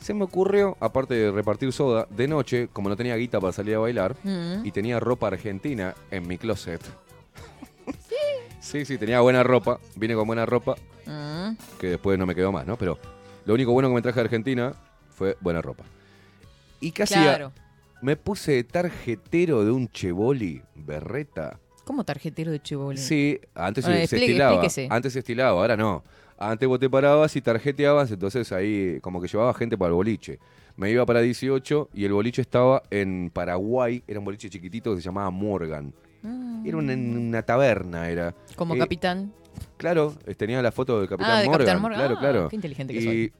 Se 0.00 0.12
me 0.12 0.24
ocurrió, 0.24 0.76
aparte 0.80 1.14
de 1.14 1.30
repartir 1.30 1.72
soda, 1.72 2.08
de 2.10 2.26
noche, 2.26 2.68
como 2.72 2.88
no 2.88 2.96
tenía 2.96 3.14
guita 3.14 3.38
para 3.38 3.52
salir 3.52 3.76
a 3.76 3.78
bailar, 3.78 4.16
Mm. 4.24 4.66
y 4.66 4.72
tenía 4.72 4.98
ropa 4.98 5.28
argentina 5.28 5.94
en 6.10 6.26
mi 6.26 6.36
closet. 6.36 6.80
Sí, 8.60 8.84
sí, 8.84 8.98
tenía 8.98 9.20
buena 9.20 9.44
ropa, 9.44 9.78
vine 9.94 10.14
con 10.14 10.26
buena 10.26 10.44
ropa, 10.44 10.74
Mm. 11.06 11.52
que 11.78 11.86
después 11.90 12.18
no 12.18 12.26
me 12.26 12.34
quedó 12.34 12.50
más, 12.52 12.66
¿no? 12.66 12.76
Pero 12.76 12.98
lo 13.48 13.54
único 13.54 13.72
bueno 13.72 13.88
que 13.88 13.94
me 13.94 14.02
traje 14.02 14.20
de 14.20 14.24
Argentina 14.24 14.74
fue 15.08 15.36
buena 15.40 15.62
ropa. 15.62 15.84
¿Y? 16.80 16.92
Claro. 16.92 17.50
Me 18.02 18.14
puse 18.14 18.52
de 18.52 18.62
tarjetero 18.64 19.64
de 19.64 19.70
un 19.72 19.88
Chevoli 19.88 20.62
Berreta. 20.76 21.58
¿Cómo 21.84 22.04
tarjetero 22.04 22.52
de 22.52 22.60
Chevole? 22.60 22.98
Sí, 22.98 23.40
antes 23.54 23.84
se- 23.86 23.90
Ahora, 23.90 24.06
se, 24.06 24.16
explique- 24.16 24.24
estilaba. 24.32 24.52
explíquese. 24.52 24.88
Antes 24.90 25.12
se 25.14 25.18
estilaba, 25.20 25.58
ahora 25.60 25.76
no. 25.78 26.04
Antes 26.36 26.68
vos 26.68 26.78
te 26.78 26.90
parabas 26.90 27.34
y 27.36 27.40
tarjeteabas, 27.40 28.10
entonces 28.12 28.52
ahí 28.52 29.00
como 29.00 29.20
que 29.20 29.26
llevaba 29.28 29.52
gente 29.54 29.76
para 29.78 29.88
el 29.88 29.94
boliche. 29.94 30.38
Me 30.76 30.90
iba 30.90 31.04
para 31.06 31.20
18 31.22 31.88
y 31.94 32.04
el 32.04 32.12
boliche 32.12 32.42
estaba 32.42 32.82
en 32.90 33.30
Paraguay, 33.32 34.04
era 34.06 34.18
un 34.18 34.26
boliche 34.26 34.50
chiquitito 34.50 34.94
que 34.94 35.00
se 35.00 35.06
llamaba 35.06 35.30
Morgan. 35.30 35.92
Era 36.64 36.76
una, 36.76 36.92
una 36.92 37.42
taberna, 37.42 38.10
era. 38.10 38.30
Mm. 38.30 38.54
Como 38.56 38.74
Eh, 38.74 38.78
capitán. 38.78 39.32
Claro, 39.76 40.14
eh, 40.26 40.34
tenía 40.34 40.60
la 40.62 40.72
foto 40.72 40.98
del 41.00 41.08
Capitán 41.08 41.30
Ah, 41.32 41.38
de 41.40 41.46
Morgan. 41.46 41.58
Capitán 41.66 41.82
Morgan. 41.82 41.98
Claro, 42.00 42.14
Ah, 42.16 42.20
claro. 42.20 42.48
qué 42.48 42.56
inteligente 42.56 42.92
que 42.94 43.00
y, 43.00 43.04
soy. 43.04 43.32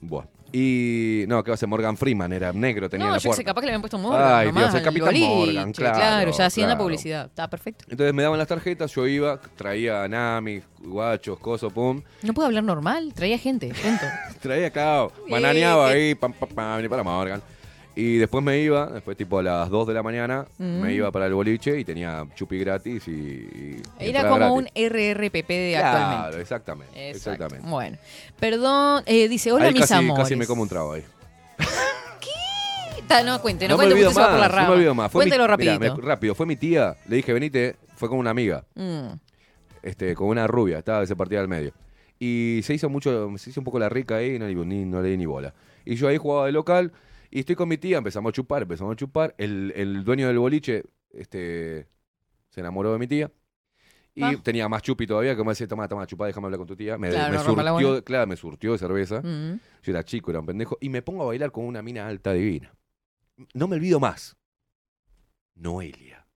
Buah. 0.00 0.24
Y. 0.52 1.24
No, 1.28 1.44
que 1.44 1.50
va 1.52 1.54
a 1.54 1.56
ser 1.56 1.68
Morgan 1.68 1.96
Freeman, 1.96 2.32
era 2.32 2.52
negro, 2.52 2.88
tenía 2.90 3.06
No, 3.06 3.12
la 3.12 3.18
yo 3.18 3.28
puerta. 3.28 3.36
sé, 3.36 3.44
capaz 3.44 3.60
que 3.60 3.66
le 3.66 3.72
habían 3.72 3.82
puesto 3.82 3.98
Morgan. 3.98 4.32
Ay, 4.34 4.46
nomás, 4.48 4.64
Dios, 4.64 4.74
el 4.74 4.82
Capitán 4.82 5.06
boliche, 5.06 5.28
Morgan, 5.28 5.72
claro. 5.72 6.30
ya 6.32 6.46
haciendo 6.46 6.70
claro. 6.72 6.84
publicidad. 6.84 7.26
Está 7.26 7.48
perfecto. 7.48 7.84
Entonces 7.88 8.12
me 8.14 8.22
daban 8.24 8.38
las 8.38 8.48
tarjetas, 8.48 8.92
yo 8.92 9.06
iba, 9.06 9.40
traía 9.56 10.08
Nami, 10.08 10.60
guachos, 10.80 11.38
coso, 11.38 11.70
pum. 11.70 12.02
No 12.22 12.32
puedo 12.34 12.46
hablar 12.46 12.64
normal, 12.64 13.12
traía 13.14 13.38
gente, 13.38 13.68
punto. 13.68 14.04
Traía 14.42 14.70
cao, 14.70 15.12
bananeaba 15.30 15.88
ahí, 15.88 16.14
pam, 16.16 16.32
pam, 16.32 16.48
pam, 16.48 16.88
para 16.88 17.02
Morgan. 17.04 17.42
Y 17.96 18.18
después 18.18 18.42
me 18.44 18.58
iba, 18.60 18.86
después 18.86 19.16
tipo 19.16 19.38
a 19.40 19.42
las 19.42 19.68
2 19.68 19.88
de 19.88 19.94
la 19.94 20.02
mañana, 20.02 20.46
Mm. 20.58 20.80
me 20.80 20.94
iba 20.94 21.10
para 21.10 21.26
el 21.26 21.34
boliche 21.34 21.78
y 21.78 21.84
tenía 21.84 22.24
chupi 22.36 22.58
gratis 22.58 23.06
y. 23.08 23.10
y 23.10 23.82
Era 23.98 24.22
como 24.28 24.36
gratis. 24.36 24.56
un 24.58 24.68
RRPP 24.90 25.48
de 25.48 25.72
Claro, 25.76 25.98
actualmente. 25.98 26.40
exactamente. 26.40 27.10
Exactamente. 27.10 27.68
Bueno, 27.68 27.98
perdón, 28.38 29.02
eh, 29.06 29.28
dice, 29.28 29.52
hola 29.52 29.66
ahí 29.66 29.72
mis 29.72 29.82
casi, 29.82 29.94
amores. 29.94 30.22
casi 30.24 30.36
me 30.36 30.46
como 30.46 30.62
un 30.62 30.68
trago 30.68 30.92
ahí. 30.92 31.04
Ta, 33.08 33.24
No 33.24 33.40
cuente, 33.42 33.66
no, 33.66 33.74
No 33.74 33.78
me 33.78 33.84
cuente 33.88 33.94
olvido 33.94 34.10
porque 34.10 34.14
se 34.14 34.20
va 34.20 34.30
por 34.30 34.36
la 34.40 34.46
más, 34.46 34.50
rama. 34.54 34.62
no 34.62 34.68
me 34.70 34.76
olvido 34.76 34.94
más. 34.94 35.10
Fue 35.10 35.24
mi- 35.24 35.30
Cuéntelo 35.30 35.44
mirá, 35.44 35.72
rapidito. 35.74 35.96
me- 35.96 36.06
rápido, 36.08 36.34
fue 36.36 36.46
mi 36.46 36.54
tía, 36.56 36.96
le 37.08 37.16
dije, 37.16 37.32
venite, 37.32 37.76
fue 37.96 38.08
con 38.08 38.18
una 38.18 38.30
amiga. 38.30 38.64
Mm. 38.74 39.08
este, 39.82 40.14
con 40.14 40.28
una 40.28 40.46
rubia, 40.46 40.78
estaba 40.78 41.04
se 41.06 41.16
partía 41.16 41.40
al 41.40 41.48
medio. 41.48 41.72
Y 42.18 42.60
se 42.64 42.74
hizo 42.74 42.88
mucho, 42.90 43.32
se 43.38 43.48
hizo 43.48 43.60
un 43.60 43.64
poco 43.64 43.78
la 43.78 43.88
rica 43.88 44.16
ahí 44.16 44.34
y 44.34 44.38
no, 44.38 44.46
le- 44.46 44.54
ni, 44.54 44.84
no 44.84 45.00
le 45.00 45.08
di 45.08 45.16
ni 45.16 45.24
bola. 45.26 45.54
Y 45.86 45.94
yo 45.96 46.06
ahí 46.06 46.18
jugaba 46.18 46.44
de 46.46 46.52
local 46.52 46.92
y 47.30 47.40
estoy 47.40 47.54
con 47.56 47.68
mi 47.68 47.78
tía, 47.78 47.98
empezamos 47.98 48.30
a 48.30 48.32
chupar, 48.32 48.62
empezamos 48.62 48.92
a 48.92 48.96
chupar. 48.96 49.34
El, 49.38 49.72
el 49.76 50.04
dueño 50.04 50.26
del 50.26 50.38
boliche 50.38 50.84
este, 51.12 51.86
se 52.48 52.60
enamoró 52.60 52.92
de 52.92 52.98
mi 52.98 53.06
tía. 53.06 53.30
Y 54.12 54.22
Ah. 54.24 54.32
tenía 54.42 54.68
más 54.68 54.82
chupi 54.82 55.06
todavía, 55.06 55.36
que 55.36 55.44
me 55.44 55.50
decía, 55.50 55.68
toma, 55.68 55.86
toma, 55.86 56.04
chupá, 56.06 56.26
déjame 56.26 56.46
hablar 56.46 56.58
con 56.58 56.66
tu 56.66 56.74
tía. 56.76 56.98
Me, 56.98 57.10
Claro, 57.10 57.30
me 57.32 57.38
no 57.38 57.44
rompa 57.44 57.62
la 57.62 57.70
surtió, 57.70 58.04
claro, 58.04 58.26
me 58.26 58.36
surtió 58.36 58.72
de 58.72 58.78
cerveza. 58.78 59.20
Mm. 59.22 59.60
Yo 59.82 59.92
era 59.92 60.02
chico, 60.04 60.30
era 60.32 60.40
un 60.40 60.46
pendejo. 60.46 60.76
Y 60.80 60.88
me 60.88 61.00
pongo 61.00 61.22
a 61.22 61.26
bailar 61.26 61.52
con 61.52 61.64
una 61.64 61.80
mina 61.80 62.06
alta 62.08 62.32
divina. 62.32 62.74
No 63.54 63.68
me 63.68 63.76
olvido 63.76 64.00
más. 64.00 64.36
Noelia. 65.54 66.26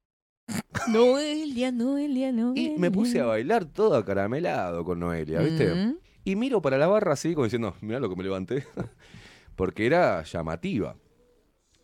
Noelia, 0.89 1.73
Noelia, 1.73 2.33
Noelia. 2.33 2.75
Y 2.75 2.79
me 2.79 2.91
puse 2.91 3.21
a 3.21 3.25
bailar 3.27 3.65
todo 3.65 3.97
acaramelado 3.97 4.85
con 4.85 5.01
Noelia, 5.01 5.41
¿viste? 5.41 5.75
Mm. 5.75 5.97
Y 6.25 6.37
miro 6.37 6.63
para 6.63 6.79
la 6.79 6.87
barra 6.87 7.13
así, 7.15 7.35
como 7.35 7.45
diciendo, 7.45 7.75
mirá 7.81 7.99
lo 8.01 8.09
que 8.09 8.17
me 8.17 8.23
levanté. 8.25 8.65
Porque 9.57 9.87
era 9.87 10.23
llamativa. 10.25 10.97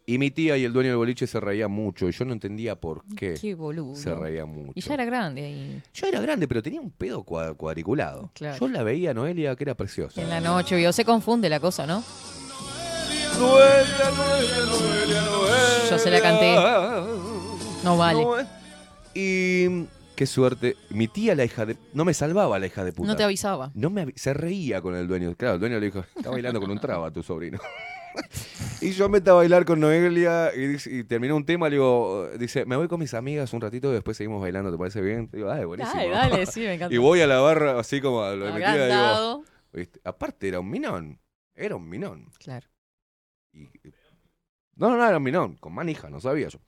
Y 0.06 0.18
mi 0.18 0.30
tía 0.32 0.56
y 0.56 0.64
el 0.64 0.72
dueño 0.72 0.88
del 0.90 0.96
boliche 0.96 1.26
se 1.28 1.38
reían 1.38 1.70
mucho. 1.70 2.08
Y 2.08 2.12
yo 2.12 2.24
no 2.24 2.32
entendía 2.32 2.74
por 2.74 3.04
qué 3.14 3.34
Qué 3.40 3.54
boludo. 3.54 3.94
se 3.94 4.12
reía 4.12 4.44
mucho. 4.44 4.72
Y 4.74 4.80
ya 4.80 4.94
era 4.94 5.04
grande 5.04 5.44
ahí. 5.44 5.82
Yo 5.94 6.06
era 6.08 6.20
grande, 6.20 6.48
pero 6.48 6.62
tenía 6.62 6.80
un 6.80 6.90
pedo 6.90 7.24
cua- 7.24 7.56
cuadriculado. 7.56 8.30
Claro. 8.34 8.58
Yo 8.58 8.68
la 8.68 8.82
veía 8.82 9.12
a 9.12 9.14
Noelia 9.14 9.54
que 9.54 9.62
era 9.64 9.76
preciosa. 9.76 10.20
En 10.20 10.28
la 10.28 10.40
noche, 10.40 10.74
vio, 10.76 10.92
se 10.92 11.04
confunde 11.04 11.48
la 11.48 11.60
cosa, 11.60 11.86
¿no? 11.86 12.02
Noelia, 13.38 14.10
Noelia, 14.16 14.56
Noelia, 14.66 15.22
Noelia. 15.22 15.90
Yo 15.90 15.98
se 15.98 16.10
la 16.10 16.20
canté. 16.20 16.54
No 17.84 17.96
vale. 17.96 18.22
No, 18.24 18.38
eh. 18.38 18.46
Y 19.14 19.86
qué 20.20 20.26
suerte. 20.26 20.76
Mi 20.90 21.08
tía, 21.08 21.34
la 21.34 21.46
hija 21.46 21.64
de. 21.64 21.78
No 21.94 22.04
me 22.04 22.12
salvaba 22.12 22.58
la 22.58 22.66
hija 22.66 22.84
de 22.84 22.92
puta. 22.92 23.08
No 23.08 23.16
te 23.16 23.22
avisaba. 23.22 23.70
No 23.74 23.88
me 23.88 24.04
avi- 24.04 24.16
se 24.16 24.34
reía 24.34 24.82
con 24.82 24.94
el 24.94 25.08
dueño. 25.08 25.34
Claro, 25.34 25.54
el 25.54 25.60
dueño 25.60 25.80
le 25.80 25.86
dijo, 25.86 26.04
está 26.14 26.28
bailando 26.28 26.60
con 26.60 26.70
un 26.70 26.78
traba 26.78 27.10
tu 27.10 27.22
sobrino. 27.22 27.58
y 28.82 28.90
yo 28.90 29.08
me 29.08 29.12
meto 29.18 29.30
a 29.30 29.34
bailar 29.36 29.64
con 29.64 29.80
Noelia 29.80 30.50
y, 30.54 30.76
y 30.98 31.04
terminó 31.04 31.36
un 31.36 31.46
tema, 31.46 31.70
le 31.70 31.76
digo, 31.76 32.28
dice, 32.38 32.66
me 32.66 32.76
voy 32.76 32.86
con 32.86 33.00
mis 33.00 33.14
amigas 33.14 33.50
un 33.54 33.62
ratito 33.62 33.88
y 33.88 33.94
después 33.94 34.14
seguimos 34.14 34.42
bailando, 34.42 34.70
¿te 34.70 34.76
parece 34.76 35.00
bien? 35.00 35.30
Digo, 35.32 35.48
dale, 35.48 35.64
buenísimo. 35.64 35.96
Dale, 35.96 36.10
dale, 36.10 36.44
sí, 36.44 36.60
me 36.60 36.74
encanta. 36.74 36.94
y 36.94 36.98
voy 36.98 37.22
a 37.22 37.26
la 37.26 37.40
barra 37.40 37.80
así 37.80 38.02
como 38.02 38.20
lo 38.20 38.44
de 38.44 38.52
mi 38.52 38.58
tía, 38.58 38.86
digo, 38.88 39.44
aparte 40.04 40.48
era 40.48 40.60
un 40.60 40.68
minón, 40.68 41.18
era 41.54 41.76
un 41.76 41.88
minón. 41.88 42.26
Claro. 42.38 42.66
Y, 43.54 43.70
no, 44.80 44.88
no, 44.88 44.96
no, 44.96 45.06
era 45.06 45.18
un 45.18 45.22
minón, 45.22 45.56
con 45.56 45.74
manija, 45.74 46.08
no 46.08 46.20
sabía 46.20 46.48
yo. 46.48 46.58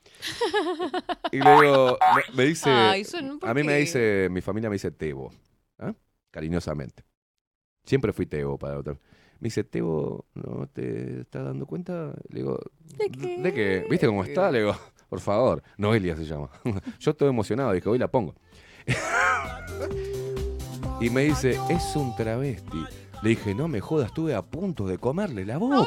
Y 1.33 1.39
le 1.41 1.51
digo, 1.63 1.99
me, 2.15 2.37
me 2.37 2.45
dice, 2.45 2.69
Ay, 2.69 3.05
son- 3.05 3.39
¿por 3.39 3.49
a 3.49 3.55
mí 3.55 3.63
me 3.63 3.79
dice, 3.79 4.29
mi 4.31 4.43
familia 4.43 4.69
me 4.69 4.75
dice 4.75 4.91
Tebo, 4.91 5.33
¿ah? 5.79 5.95
cariñosamente. 6.31 7.05
Siempre 7.87 8.13
fui 8.13 8.27
Tebo 8.27 8.59
para 8.59 8.79
otro. 8.79 8.99
Me 9.41 9.47
dice, 9.47 9.65
Tebo, 9.65 10.27
¿no 10.35 10.67
te 10.67 11.23
estás 11.23 11.43
dando 11.47 11.65
cuenta? 11.65 12.13
Le 12.29 12.41
digo, 12.41 12.59
¿De 12.99 13.09
qué? 13.09 13.39
¿de 13.39 13.55
qué? 13.55 13.87
¿Viste 13.89 14.07
cómo 14.07 14.25
está? 14.25 14.53
Le 14.53 14.59
digo, 14.59 14.77
por 15.09 15.21
favor, 15.21 15.63
Noelia 15.79 16.15
se 16.15 16.27
llama. 16.27 16.51
yo 17.01 17.13
estoy 17.13 17.31
emocionado, 17.31 17.73
dije, 17.73 17.89
hoy 17.89 17.99
la 17.99 18.09
pongo. 18.09 18.35
y 21.01 21.09
me 21.09 21.23
dice, 21.25 21.59
es 21.71 21.97
un 21.97 22.15
travesti. 22.15 22.85
Le 23.23 23.31
dije, 23.31 23.55
no 23.55 23.69
me 23.69 23.81
jodas, 23.81 24.09
estuve 24.09 24.35
a 24.35 24.43
punto 24.43 24.87
de 24.87 24.99
comerle 24.99 25.47
la 25.47 25.57
boca. 25.57 25.87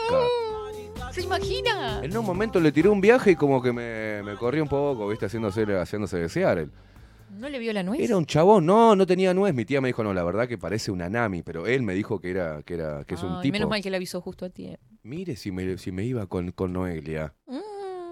¿Se 1.16 1.22
imagina? 1.22 2.02
En 2.03 2.18
un 2.18 2.26
momento 2.26 2.60
le 2.60 2.74
tiré 2.74 2.90
un 2.90 3.00
viaje 3.00 3.32
y 3.32 3.35
como 3.38 3.61
que 3.61 3.72
me, 3.72 4.22
me 4.22 4.35
corrí 4.35 4.60
un 4.60 4.68
poco, 4.68 5.08
¿viste? 5.08 5.27
Haciéndose, 5.27 5.64
haciéndose 5.77 6.18
desear. 6.18 6.58
él. 6.58 6.72
¿No 7.38 7.48
le 7.48 7.58
vio 7.58 7.72
la 7.72 7.84
nuez? 7.84 8.02
Era 8.02 8.18
un 8.18 8.26
chabón, 8.26 8.66
no, 8.66 8.98
no 8.98 9.06
tenía 9.06 9.34
nuez. 9.34 9.53
Mi 9.56 9.64
tía 9.64 9.80
me 9.80 9.88
dijo, 9.88 10.03
no, 10.03 10.14
la 10.14 10.26
verdad 10.26 10.45
que 10.45 10.58
parece 10.58 10.92
una 10.92 11.08
Nami, 11.08 11.42
pero 11.42 11.68
él 11.68 11.84
me 11.84 11.94
dijo 11.94 12.19
que 12.19 12.32
era, 12.32 12.64
que 12.64 12.74
era, 12.74 13.06
que 13.06 13.16
es 13.16 13.24
un 13.24 13.32
Ay, 13.38 13.44
tipo. 13.44 13.53
Menos 13.53 13.69
mal 13.69 13.82
que 13.82 13.90
le 13.90 13.95
avisó 13.95 14.19
justo 14.19 14.44
a 14.44 14.50
ti. 14.50 14.76
Mire 15.03 15.38
si 15.38 15.53
me, 15.53 15.77
si 15.77 15.94
me 15.94 16.03
iba 16.03 16.27
con, 16.27 16.52
con 16.52 16.74
Noelia. 16.74 17.34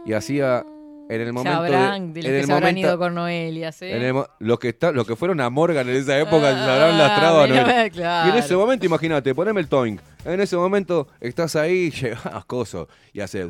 Y 0.05 0.13
hacía 0.13 0.65
en 1.09 1.21
el 1.21 1.33
momento. 1.33 1.63
de- 1.63 1.69
Sabrán 1.71 2.13
de 2.13 2.21
los 2.21 2.25
en 2.27 2.31
que 2.33 2.39
el 2.39 2.45
se 2.45 2.51
habrán 2.53 2.69
momento- 2.73 2.87
ido 2.87 2.97
con 2.99 3.15
Noelia, 3.15 3.71
¿sí? 3.71 3.85
en 3.85 4.01
el 4.03 4.23
los 4.39 4.59
que 4.59 4.69
está, 4.69 4.91
los 4.91 5.05
que 5.07 5.15
fueron 5.15 5.41
a 5.41 5.49
Morgan 5.49 5.87
en 5.89 5.95
esa 5.95 6.17
época 6.19 6.53
se 6.53 6.69
habrán 6.71 6.97
lastrado 6.97 7.41
a 7.41 7.43
Ah, 7.43 7.47
Noelia. 7.47 7.89
claro. 7.91 8.27
Y 8.27 8.31
en 8.31 8.37
ese 8.43 8.55
momento, 8.55 8.85
imagínate, 8.85 9.35
poneme 9.35 9.61
el 9.61 9.67
toing. 9.67 9.97
En 10.25 10.39
ese 10.41 10.55
momento 10.55 11.07
estás 11.19 11.55
ahí, 11.55 11.89
llegas 12.01 12.45
coso 12.45 12.87
y 13.11 13.19
haces. 13.21 13.49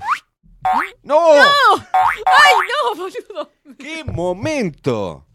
¡No! 1.04 1.20
¡Ay, 1.34 2.56
no, 2.96 2.96
boludo! 2.96 3.52
¡Qué 3.78 4.04
momento! 4.06 5.26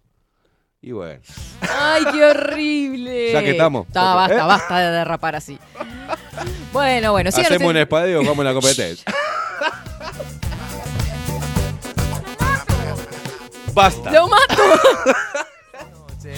Y 0.80 0.92
bueno. 0.92 1.20
¡Ay, 1.60 2.04
qué 2.12 2.24
horrible! 2.24 3.32
Ya 3.32 3.42
que 3.42 3.50
estamos. 3.50 3.86
Está, 3.88 4.14
basta, 4.14 4.34
¿Eh? 4.36 4.46
basta 4.46 4.78
de 4.78 4.90
derrapar 4.92 5.36
así. 5.36 5.58
Bueno, 6.72 7.12
bueno, 7.12 7.28
Hacemos 7.30 7.68
un 7.70 7.76
espadeo, 7.76 8.20
vamos 8.22 8.38
a 8.40 8.44
la 8.44 8.52
competencia. 8.52 9.04
Basta. 13.78 14.10
¡Lo 14.10 14.26
mato! 14.26 14.60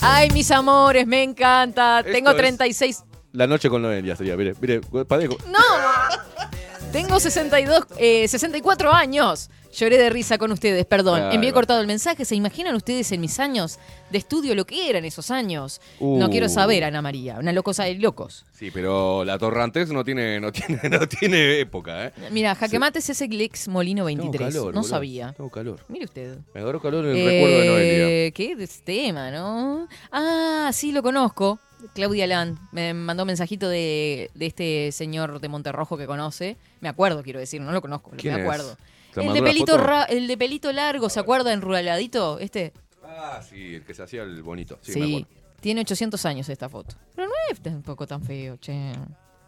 Ay, 0.00 0.30
mis 0.30 0.48
amores, 0.52 1.04
me 1.04 1.20
encanta. 1.24 2.04
Tengo 2.04 2.30
es- 2.30 2.36
36. 2.36 3.02
La 3.32 3.48
noche 3.48 3.68
con 3.68 3.82
Noelia 3.82 4.14
sería, 4.14 4.36
mire, 4.36 4.54
mire, 4.60 4.80
espadeo. 4.94 5.36
¡No! 5.48 5.58
Tengo 6.92 7.20
62, 7.20 7.84
eh, 7.98 8.26
64 8.28 8.92
años. 8.92 9.50
Lloré 9.74 9.98
de 9.98 10.08
risa 10.08 10.38
con 10.38 10.50
ustedes, 10.52 10.86
perdón. 10.86 11.18
Claro. 11.18 11.34
Envié 11.34 11.52
cortado 11.52 11.82
el 11.82 11.86
mensaje. 11.86 12.24
¿Se 12.24 12.34
imaginan 12.34 12.74
ustedes 12.74 13.12
en 13.12 13.20
mis 13.20 13.38
años 13.38 13.78
de 14.10 14.16
estudio 14.16 14.54
lo 14.54 14.64
que 14.64 14.88
eran 14.88 15.04
esos 15.04 15.30
años? 15.30 15.82
No 16.00 16.26
Uh. 16.26 16.30
quiero 16.30 16.48
saber, 16.48 16.84
Ana 16.84 17.02
María. 17.02 17.36
Una 17.38 17.52
locosa 17.52 17.84
de 17.84 17.96
locos. 17.96 18.46
Sí, 18.54 18.70
pero 18.70 19.22
la 19.26 19.36
Torrantes 19.36 19.90
no 19.90 20.02
tiene, 20.02 20.40
no 20.40 20.50
tiene, 20.52 20.80
no 20.88 21.06
tiene 21.06 21.60
época, 21.60 22.06
¿eh? 22.06 22.12
Mira, 22.30 22.54
Jaque 22.54 22.78
Mate 22.78 23.00
es 23.00 23.10
ese 23.10 23.26
Glex 23.26 23.68
Molino 23.68 24.06
23. 24.06 24.48
calor, 24.54 24.66
no 24.74 24.80
boludo. 24.80 24.82
sabía. 24.88 25.34
Tengo 25.36 25.50
calor. 25.50 25.80
Mire 25.88 26.06
usted. 26.06 26.38
Me 26.54 26.62
agarró 26.62 26.80
calor 26.80 27.04
en 27.04 27.16
el 27.16 27.26
recuerdo 27.26 27.58
de 27.58 27.66
Noelia. 27.66 28.08
Eh, 28.08 28.32
¿Qué 28.34 28.68
tema, 28.82 29.30
no? 29.30 29.88
Ah, 30.10 30.70
sí, 30.72 30.90
lo 30.92 31.02
conozco. 31.02 31.58
Claudia 31.94 32.26
Land 32.26 32.58
me 32.72 32.94
mandó 32.94 33.22
un 33.24 33.28
mensajito 33.28 33.68
de, 33.68 34.30
de 34.34 34.46
este 34.46 34.92
señor 34.92 35.40
de 35.40 35.48
Monterrojo 35.48 35.96
que 35.96 36.06
conoce. 36.06 36.56
Me 36.80 36.88
acuerdo, 36.88 37.22
quiero 37.22 37.38
decir, 37.38 37.60
no 37.60 37.72
lo 37.72 37.80
conozco, 37.80 38.10
pero 38.10 38.20
¿Quién 38.20 38.34
me 38.34 38.42
acuerdo. 38.42 38.76
¿Te 39.14 39.24
El 39.26 39.32
de, 39.32 39.42
pelito 39.42 39.78
ra- 39.78 40.04
el 40.04 40.26
de 40.26 40.36
pelito 40.36 40.72
largo, 40.72 41.08
¿se 41.08 41.20
acuerda? 41.20 41.52
Enruraladito, 41.52 42.38
este. 42.38 42.72
Ah, 43.04 43.40
sí, 43.48 43.76
el 43.76 43.84
que 43.84 43.94
se 43.94 44.02
hacía 44.02 44.22
el 44.22 44.42
bonito. 44.42 44.78
Sí, 44.82 44.92
Sí, 44.92 45.00
me 45.00 45.06
acuerdo. 45.06 45.28
tiene 45.60 45.80
800 45.82 46.26
años 46.26 46.48
esta 46.48 46.68
foto. 46.68 46.96
Pero 47.14 47.28
no 47.28 47.34
es 47.50 47.60
tampoco 47.60 48.06
tan 48.06 48.22
feo, 48.22 48.56
che. 48.58 48.92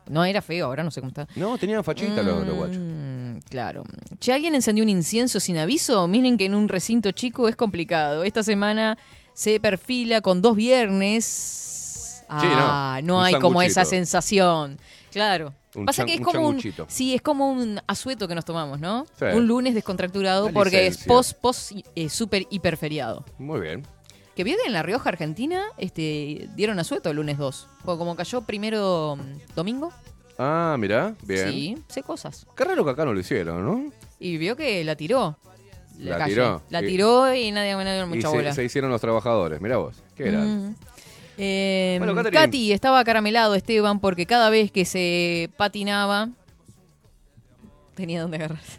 No 0.08 0.24
era 0.24 0.40
feo, 0.40 0.65
ahora 0.66 0.82
no 0.82 0.90
sé 0.90 1.00
cómo 1.00 1.08
está. 1.10 1.28
No, 1.36 1.58
tenían 1.58 1.84
fachita 1.84 2.23
los, 2.23 2.47
los 2.47 2.57
guachos. 2.57 2.78
Mm, 2.81 3.39
Claro. 3.50 3.84
Si 4.20 4.31
alguien 4.31 4.55
encendió 4.55 4.82
un 4.82 4.89
incienso 4.89 5.39
sin 5.39 5.58
aviso, 5.58 6.08
miren 6.08 6.39
que 6.39 6.47
en 6.47 6.55
un 6.55 6.68
recinto 6.68 7.10
chico 7.12 7.47
es 7.47 7.57
complicado. 7.57 8.24
Esta 8.24 8.42
semana 8.42 8.97
se 9.34 9.60
perfila 9.60 10.23
con 10.23 10.40
dos 10.40 10.57
viernes. 10.57 11.74
Ah, 12.28 13.00
no, 13.02 13.23
hay 13.23 13.34
como 13.39 13.62
esa 13.62 13.84
sensación. 13.84 14.78
Claro. 15.12 15.55
Un 15.74 15.84
Pasa 15.86 16.05
que 16.05 16.15
es 16.15 16.20
como 16.20 16.48
un, 16.48 16.60
sí, 16.89 17.15
es 17.15 17.23
como 17.23 17.50
un 17.52 17.81
asueto 17.86 18.26
que 18.26 18.34
nos 18.34 18.44
tomamos, 18.44 18.81
¿no? 18.81 19.07
Sí. 19.18 19.26
Un 19.26 19.47
lunes 19.47 19.74
descontracturado 19.74 20.50
porque 20.52 20.86
es 20.86 21.05
post 21.05 21.39
post 21.40 21.73
eh, 21.94 22.08
super 22.08 22.47
hiper 22.50 22.76
feriado. 22.76 23.24
Muy 23.39 23.60
bien. 23.60 23.86
Que 24.34 24.44
vio 24.44 24.57
que 24.57 24.66
en 24.66 24.73
La 24.73 24.82
Rioja, 24.82 25.08
Argentina, 25.08 25.62
este, 25.78 26.48
dieron 26.55 26.78
asueto 26.78 27.10
el 27.10 27.16
lunes 27.16 27.39
2. 27.39 27.68
Porque 27.84 27.98
como 27.98 28.16
cayó 28.16 28.42
primero 28.42 29.16
mm, 29.16 29.55
domingo, 29.55 29.92
Ah, 30.39 30.76
mirá, 30.78 31.15
bien. 31.24 31.50
sí, 31.50 31.78
sé 31.89 32.02
cosas. 32.05 32.47
Qué 32.57 32.65
raro 32.65 32.84
que 32.84 32.92
acá 32.92 33.05
no 33.05 33.12
lo 33.12 33.18
hicieron, 33.20 33.65
¿no? 33.66 33.92
Y 34.20 34.36
vio 34.36 34.57
que 34.57 34.84
la 34.84 34.94
tiró. 34.94 35.36
La 35.98 36.16
calle. 36.18 36.34
tiró. 36.34 36.62
La 36.70 36.81
tiró 36.81 37.34
y 37.34 37.50
nadie 37.50 37.74
me 37.76 37.84
dio 37.84 38.05
Y 38.05 38.07
mucha 38.07 38.31
se, 38.31 38.36
bola. 38.36 38.52
se 38.52 38.62
hicieron 38.65 38.90
los 38.90 39.00
trabajadores, 39.00 39.60
mirá 39.60 39.78
vos. 39.78 39.97
Qué 40.15 40.28
era. 40.28 40.39
Mm. 40.39 40.76
Eh, 41.39 41.97
Bueno, 41.99 42.15
Catherine. 42.17 42.41
Katy 42.47 42.73
estaba 42.73 43.02
caramelado 43.05 43.55
Esteban 43.55 44.00
porque 44.00 44.26
cada 44.26 44.50
vez 44.50 44.70
que 44.73 44.84
se 44.84 45.50
patinaba 45.57 46.28
tenía 47.94 48.20
donde 48.23 48.36
agarrarse. 48.39 48.78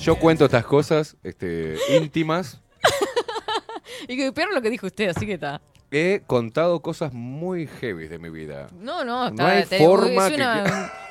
Yo 0.00 0.16
cuento 0.16 0.46
estas 0.46 0.64
cosas 0.64 1.16
este, 1.22 1.76
íntimas. 1.96 2.60
Y 4.08 4.16
que 4.16 4.32
peor 4.32 4.52
lo 4.54 4.62
que 4.62 4.70
dijo 4.70 4.86
usted, 4.86 5.08
así 5.10 5.26
que 5.26 5.34
está. 5.34 5.60
He 5.92 6.22
contado 6.26 6.80
cosas 6.80 7.12
muy 7.12 7.66
heavy 7.66 8.08
de 8.08 8.18
mi 8.18 8.30
vida. 8.30 8.68
No, 8.78 9.04
no, 9.04 9.28
está. 9.28 9.42
No 9.42 9.48
hay 9.48 9.64
te- 9.64 9.78
forma 9.78 10.26
es 10.28 10.32
que- 10.32 10.38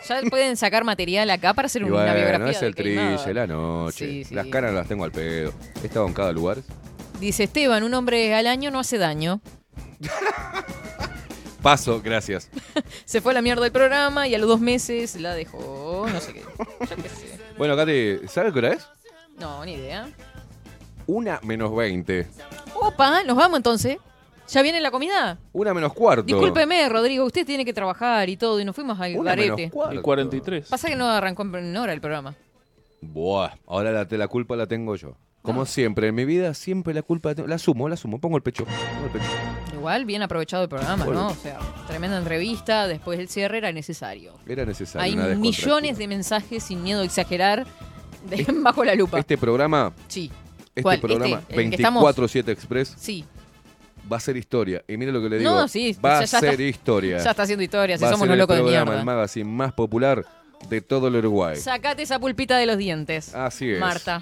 Ya 0.08 0.22
pueden 0.30 0.58
sacar 0.58 0.84
material 0.84 1.30
acá 1.30 1.54
para 1.54 1.68
hacer 1.68 1.82
Y 1.84 1.86
una 1.86 1.96
bueno, 1.96 2.16
biografía. 2.16 2.50
es 2.50 2.60
de 2.62 2.68
el 2.68 2.76
trille, 2.76 3.34
la 3.34 3.46
noche. 3.48 4.06
Sí, 4.08 4.24
sí. 4.24 4.34
Las 4.36 4.48
caras 4.48 4.74
las 4.74 4.88
tengo 4.88 5.04
al 5.04 5.12
pedo. 5.12 5.54
He 5.84 5.86
estado 5.88 6.08
en 6.08 6.14
cada 6.14 6.32
lugar. 6.32 6.58
Dice 7.20 7.44
Esteban, 7.44 7.84
un 7.84 7.94
hombre 7.94 8.34
al 8.34 8.48
año 8.48 8.72
no 8.72 8.80
hace 8.80 8.98
daño. 8.98 9.42
Paso, 11.62 12.02
gracias. 12.02 12.50
Se 13.06 13.20
fue 13.20 13.34
a 13.34 13.36
la 13.36 13.42
mierda 13.42 13.64
del 13.64 13.72
programa 13.74 14.28
y 14.28 14.36
a 14.36 14.38
los 14.38 14.48
dos 14.48 14.62
meses 14.62 15.20
la 15.20 15.34
dejó. 15.34 16.08
No 16.12 16.20
sé 16.22 16.34
qué. 16.34 16.42
Yo 16.42 16.96
qué 16.96 17.10
sé. 17.10 17.38
Bueno, 17.58 17.76
Katy, 17.76 18.28
¿sabes 18.30 18.54
qué 18.54 18.60
hora 18.60 18.74
es? 18.74 18.88
No, 19.38 19.66
ni 19.66 19.74
idea. 19.74 20.08
Una 21.08 21.40
menos 21.44 21.76
20. 21.76 22.28
Opa, 22.76 23.24
nos 23.24 23.36
vamos 23.36 23.58
entonces. 23.58 23.98
¿Ya 24.48 24.62
viene 24.62 24.80
la 24.80 24.90
comida? 24.90 25.38
Una 25.52 25.74
menos 25.74 25.94
cuarto. 25.94 26.24
Discúlpeme, 26.24 26.88
Rodrigo, 26.90 27.26
usted 27.26 27.46
tiene 27.46 27.66
que 27.66 27.74
trabajar 27.74 28.30
y 28.30 28.38
todo, 28.38 28.60
y 28.60 28.66
nos 28.66 28.76
fuimos 28.76 29.00
al 29.00 29.16
Una 29.18 29.36
menos 29.36 29.58
garete. 29.58 29.70
cuarto. 29.72 29.96
Y 29.96 30.02
43. 30.02 30.70
Pasa 30.70 30.88
que 30.88 30.96
no 30.96 31.08
arrancó 31.10 31.44
en 31.44 31.76
hora 31.78 31.94
el 31.94 32.02
programa. 32.02 32.34
Buah, 33.02 33.52
ahora 33.68 33.92
la, 33.92 34.08
la 34.10 34.28
culpa 34.28 34.56
la 34.56 34.66
tengo 34.66 34.96
yo. 34.96 35.16
Como 35.42 35.66
siempre, 35.66 36.08
en 36.10 36.16
mi 36.16 36.26
vida 36.26 36.54
siempre 36.54 36.94
la 36.94 37.02
culpa 37.02 37.34
la, 37.48 37.56
asumo, 37.56 37.88
la 37.88 37.94
asumo, 37.96 38.20
pongo 38.20 38.36
el 38.38 38.44
pecho. 38.44 38.66
pongo 38.66 39.06
el 39.06 39.12
pecho. 39.12 39.26
Igual, 39.74 40.06
bien 40.06 40.22
aprovechado 40.22 40.64
el 40.64 40.70
programa, 40.70 41.06
Bueno. 41.06 41.22
¿no? 41.22 41.28
O 41.30 41.36
sea, 41.36 41.58
tremenda 41.88 42.18
entrevista, 42.18 42.88
después 42.88 43.18
del 43.18 43.30
cierre 43.30 43.58
era 43.60 43.72
necesario. 43.72 44.34
Era 44.48 44.66
necesario. 44.66 45.02
Hay 45.04 45.14
una 45.14 45.28
millones 45.36 45.98
de 45.98 46.08
mensajes 46.08 46.64
sin 46.64 46.84
miedo 46.84 47.02
a 47.02 47.06
exagerar 47.06 47.66
de- 48.30 48.46
bajo 48.62 48.84
la 48.84 48.96
lupa. 48.96 49.18
Este 49.20 49.38
programa, 49.38 49.94
sí. 50.10 50.30
este 50.68 50.82
¿Cuál? 50.82 51.00
programa 51.00 51.42
Este, 51.48 51.62
el 51.64 51.70
que 51.70 51.76
estamos- 51.78 52.04
24-7 52.04 52.50
Express 52.52 52.94
Sí. 52.98 53.24
va 54.12 54.18
a 54.18 54.20
ser 54.20 54.36
historia. 54.36 54.84
Y 54.90 54.98
mire 54.98 55.14
lo 55.14 55.22
que 55.22 55.30
le 55.30 55.38
digo. 55.40 55.50
No, 55.52 55.68
sí, 55.70 55.96
va 56.04 56.20
a 56.20 56.28
ser 56.28 56.50
está- 56.52 56.62
historia. 56.64 57.18
Ya 57.24 57.30
está 57.32 57.44
haciendo 57.44 57.64
historia, 57.64 57.98
si 57.98 58.04
va 58.04 58.12
somos 58.12 58.28
los 58.28 58.34
el 58.34 58.40
locos 58.40 58.58
de 58.58 58.62
programa, 58.64 58.86
mierda. 58.86 59.00
el 59.00 59.06
magazine 59.06 59.50
más 59.50 59.72
popular 59.72 60.26
de 60.70 60.82
todo 60.82 61.08
el 61.08 61.16
Uruguay. 61.16 61.56
Sacate 61.56 62.02
esa 62.04 62.20
pulpita 62.20 62.58
de 62.58 62.66
los 62.66 62.78
dientes. 62.78 63.34
Así 63.34 63.72
es. 63.72 63.80
Marta. 63.80 64.22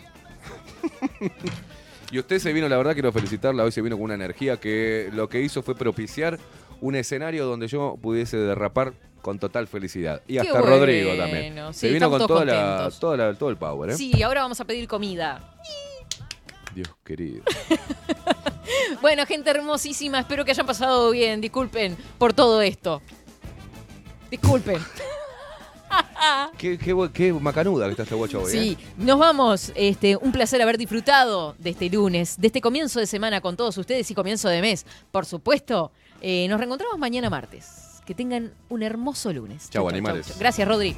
Y 2.11 2.19
usted 2.19 2.39
se 2.39 2.53
vino, 2.53 2.69
la 2.69 2.77
verdad 2.77 2.93
quiero 2.93 3.11
felicitarla, 3.11 3.65
hoy 3.65 3.71
se 3.73 3.81
vino 3.81 3.97
con 3.97 4.05
una 4.05 4.13
energía 4.13 4.55
que 4.57 5.09
lo 5.13 5.27
que 5.27 5.41
hizo 5.41 5.61
fue 5.61 5.75
propiciar 5.75 6.39
un 6.79 6.95
escenario 6.95 7.45
donde 7.45 7.67
yo 7.67 7.97
pudiese 8.01 8.37
derrapar 8.37 8.93
con 9.21 9.39
total 9.39 9.67
felicidad. 9.67 10.21
Y 10.25 10.35
Qué 10.35 10.39
hasta 10.39 10.61
bueno, 10.61 10.77
Rodrigo 10.77 11.15
también. 11.17 11.55
sí, 11.73 11.79
se 11.79 11.91
vino 11.91 12.09
con 12.09 12.21
la, 12.21 12.89
toda 12.97 13.17
la- 13.17 13.33
todo 13.33 13.49
el 13.49 13.57
power, 13.57 13.89
¿eh? 13.89 13.97
Sí, 13.97 14.23
ahora 14.23 14.41
vamos 14.43 14.61
a 14.61 14.63
pedir 14.65 14.87
comida. 14.87 15.53
Dios 16.73 16.87
querido. 17.03 17.43
Bueno, 19.01 19.25
gente 19.25 19.49
hermosísima, 19.49 20.19
espero 20.19 20.43
que 20.45 20.51
hayan 20.51 20.65
pasado 20.65 21.11
bien. 21.11 21.39
Disculpen 21.41 21.95
por 22.17 22.33
todo 22.33 22.61
esto. 22.61 23.01
Disculpen. 24.29 24.77
qué, 26.57 26.77
qué, 26.77 27.09
qué 27.13 27.33
macanuda 27.33 27.85
que 27.85 27.91
está 27.91 28.03
este 28.03 28.15
guacho 28.15 28.41
hoy, 28.41 28.51
Sí, 28.51 28.77
¿eh? 28.79 28.85
nos 28.97 29.19
vamos. 29.19 29.71
Este, 29.75 30.15
un 30.17 30.31
placer 30.31 30.61
haber 30.61 30.77
disfrutado 30.77 31.55
de 31.59 31.71
este 31.71 31.89
lunes, 31.89 32.35
de 32.39 32.47
este 32.47 32.61
comienzo 32.61 32.99
de 32.99 33.07
semana 33.07 33.41
con 33.41 33.55
todos 33.55 33.77
ustedes 33.77 34.09
y 34.11 34.15
comienzo 34.15 34.49
de 34.49 34.61
mes. 34.61 34.85
Por 35.11 35.25
supuesto, 35.25 35.91
eh, 36.21 36.47
nos 36.49 36.59
reencontramos 36.59 36.97
mañana 36.97 37.29
martes. 37.29 38.01
Que 38.05 38.13
tengan 38.15 38.53
un 38.69 38.83
hermoso 38.83 39.33
lunes. 39.33 39.69
Chau, 39.69 39.87
animales. 39.89 40.33
Gracias, 40.39 40.65
Rodri. 40.67 40.95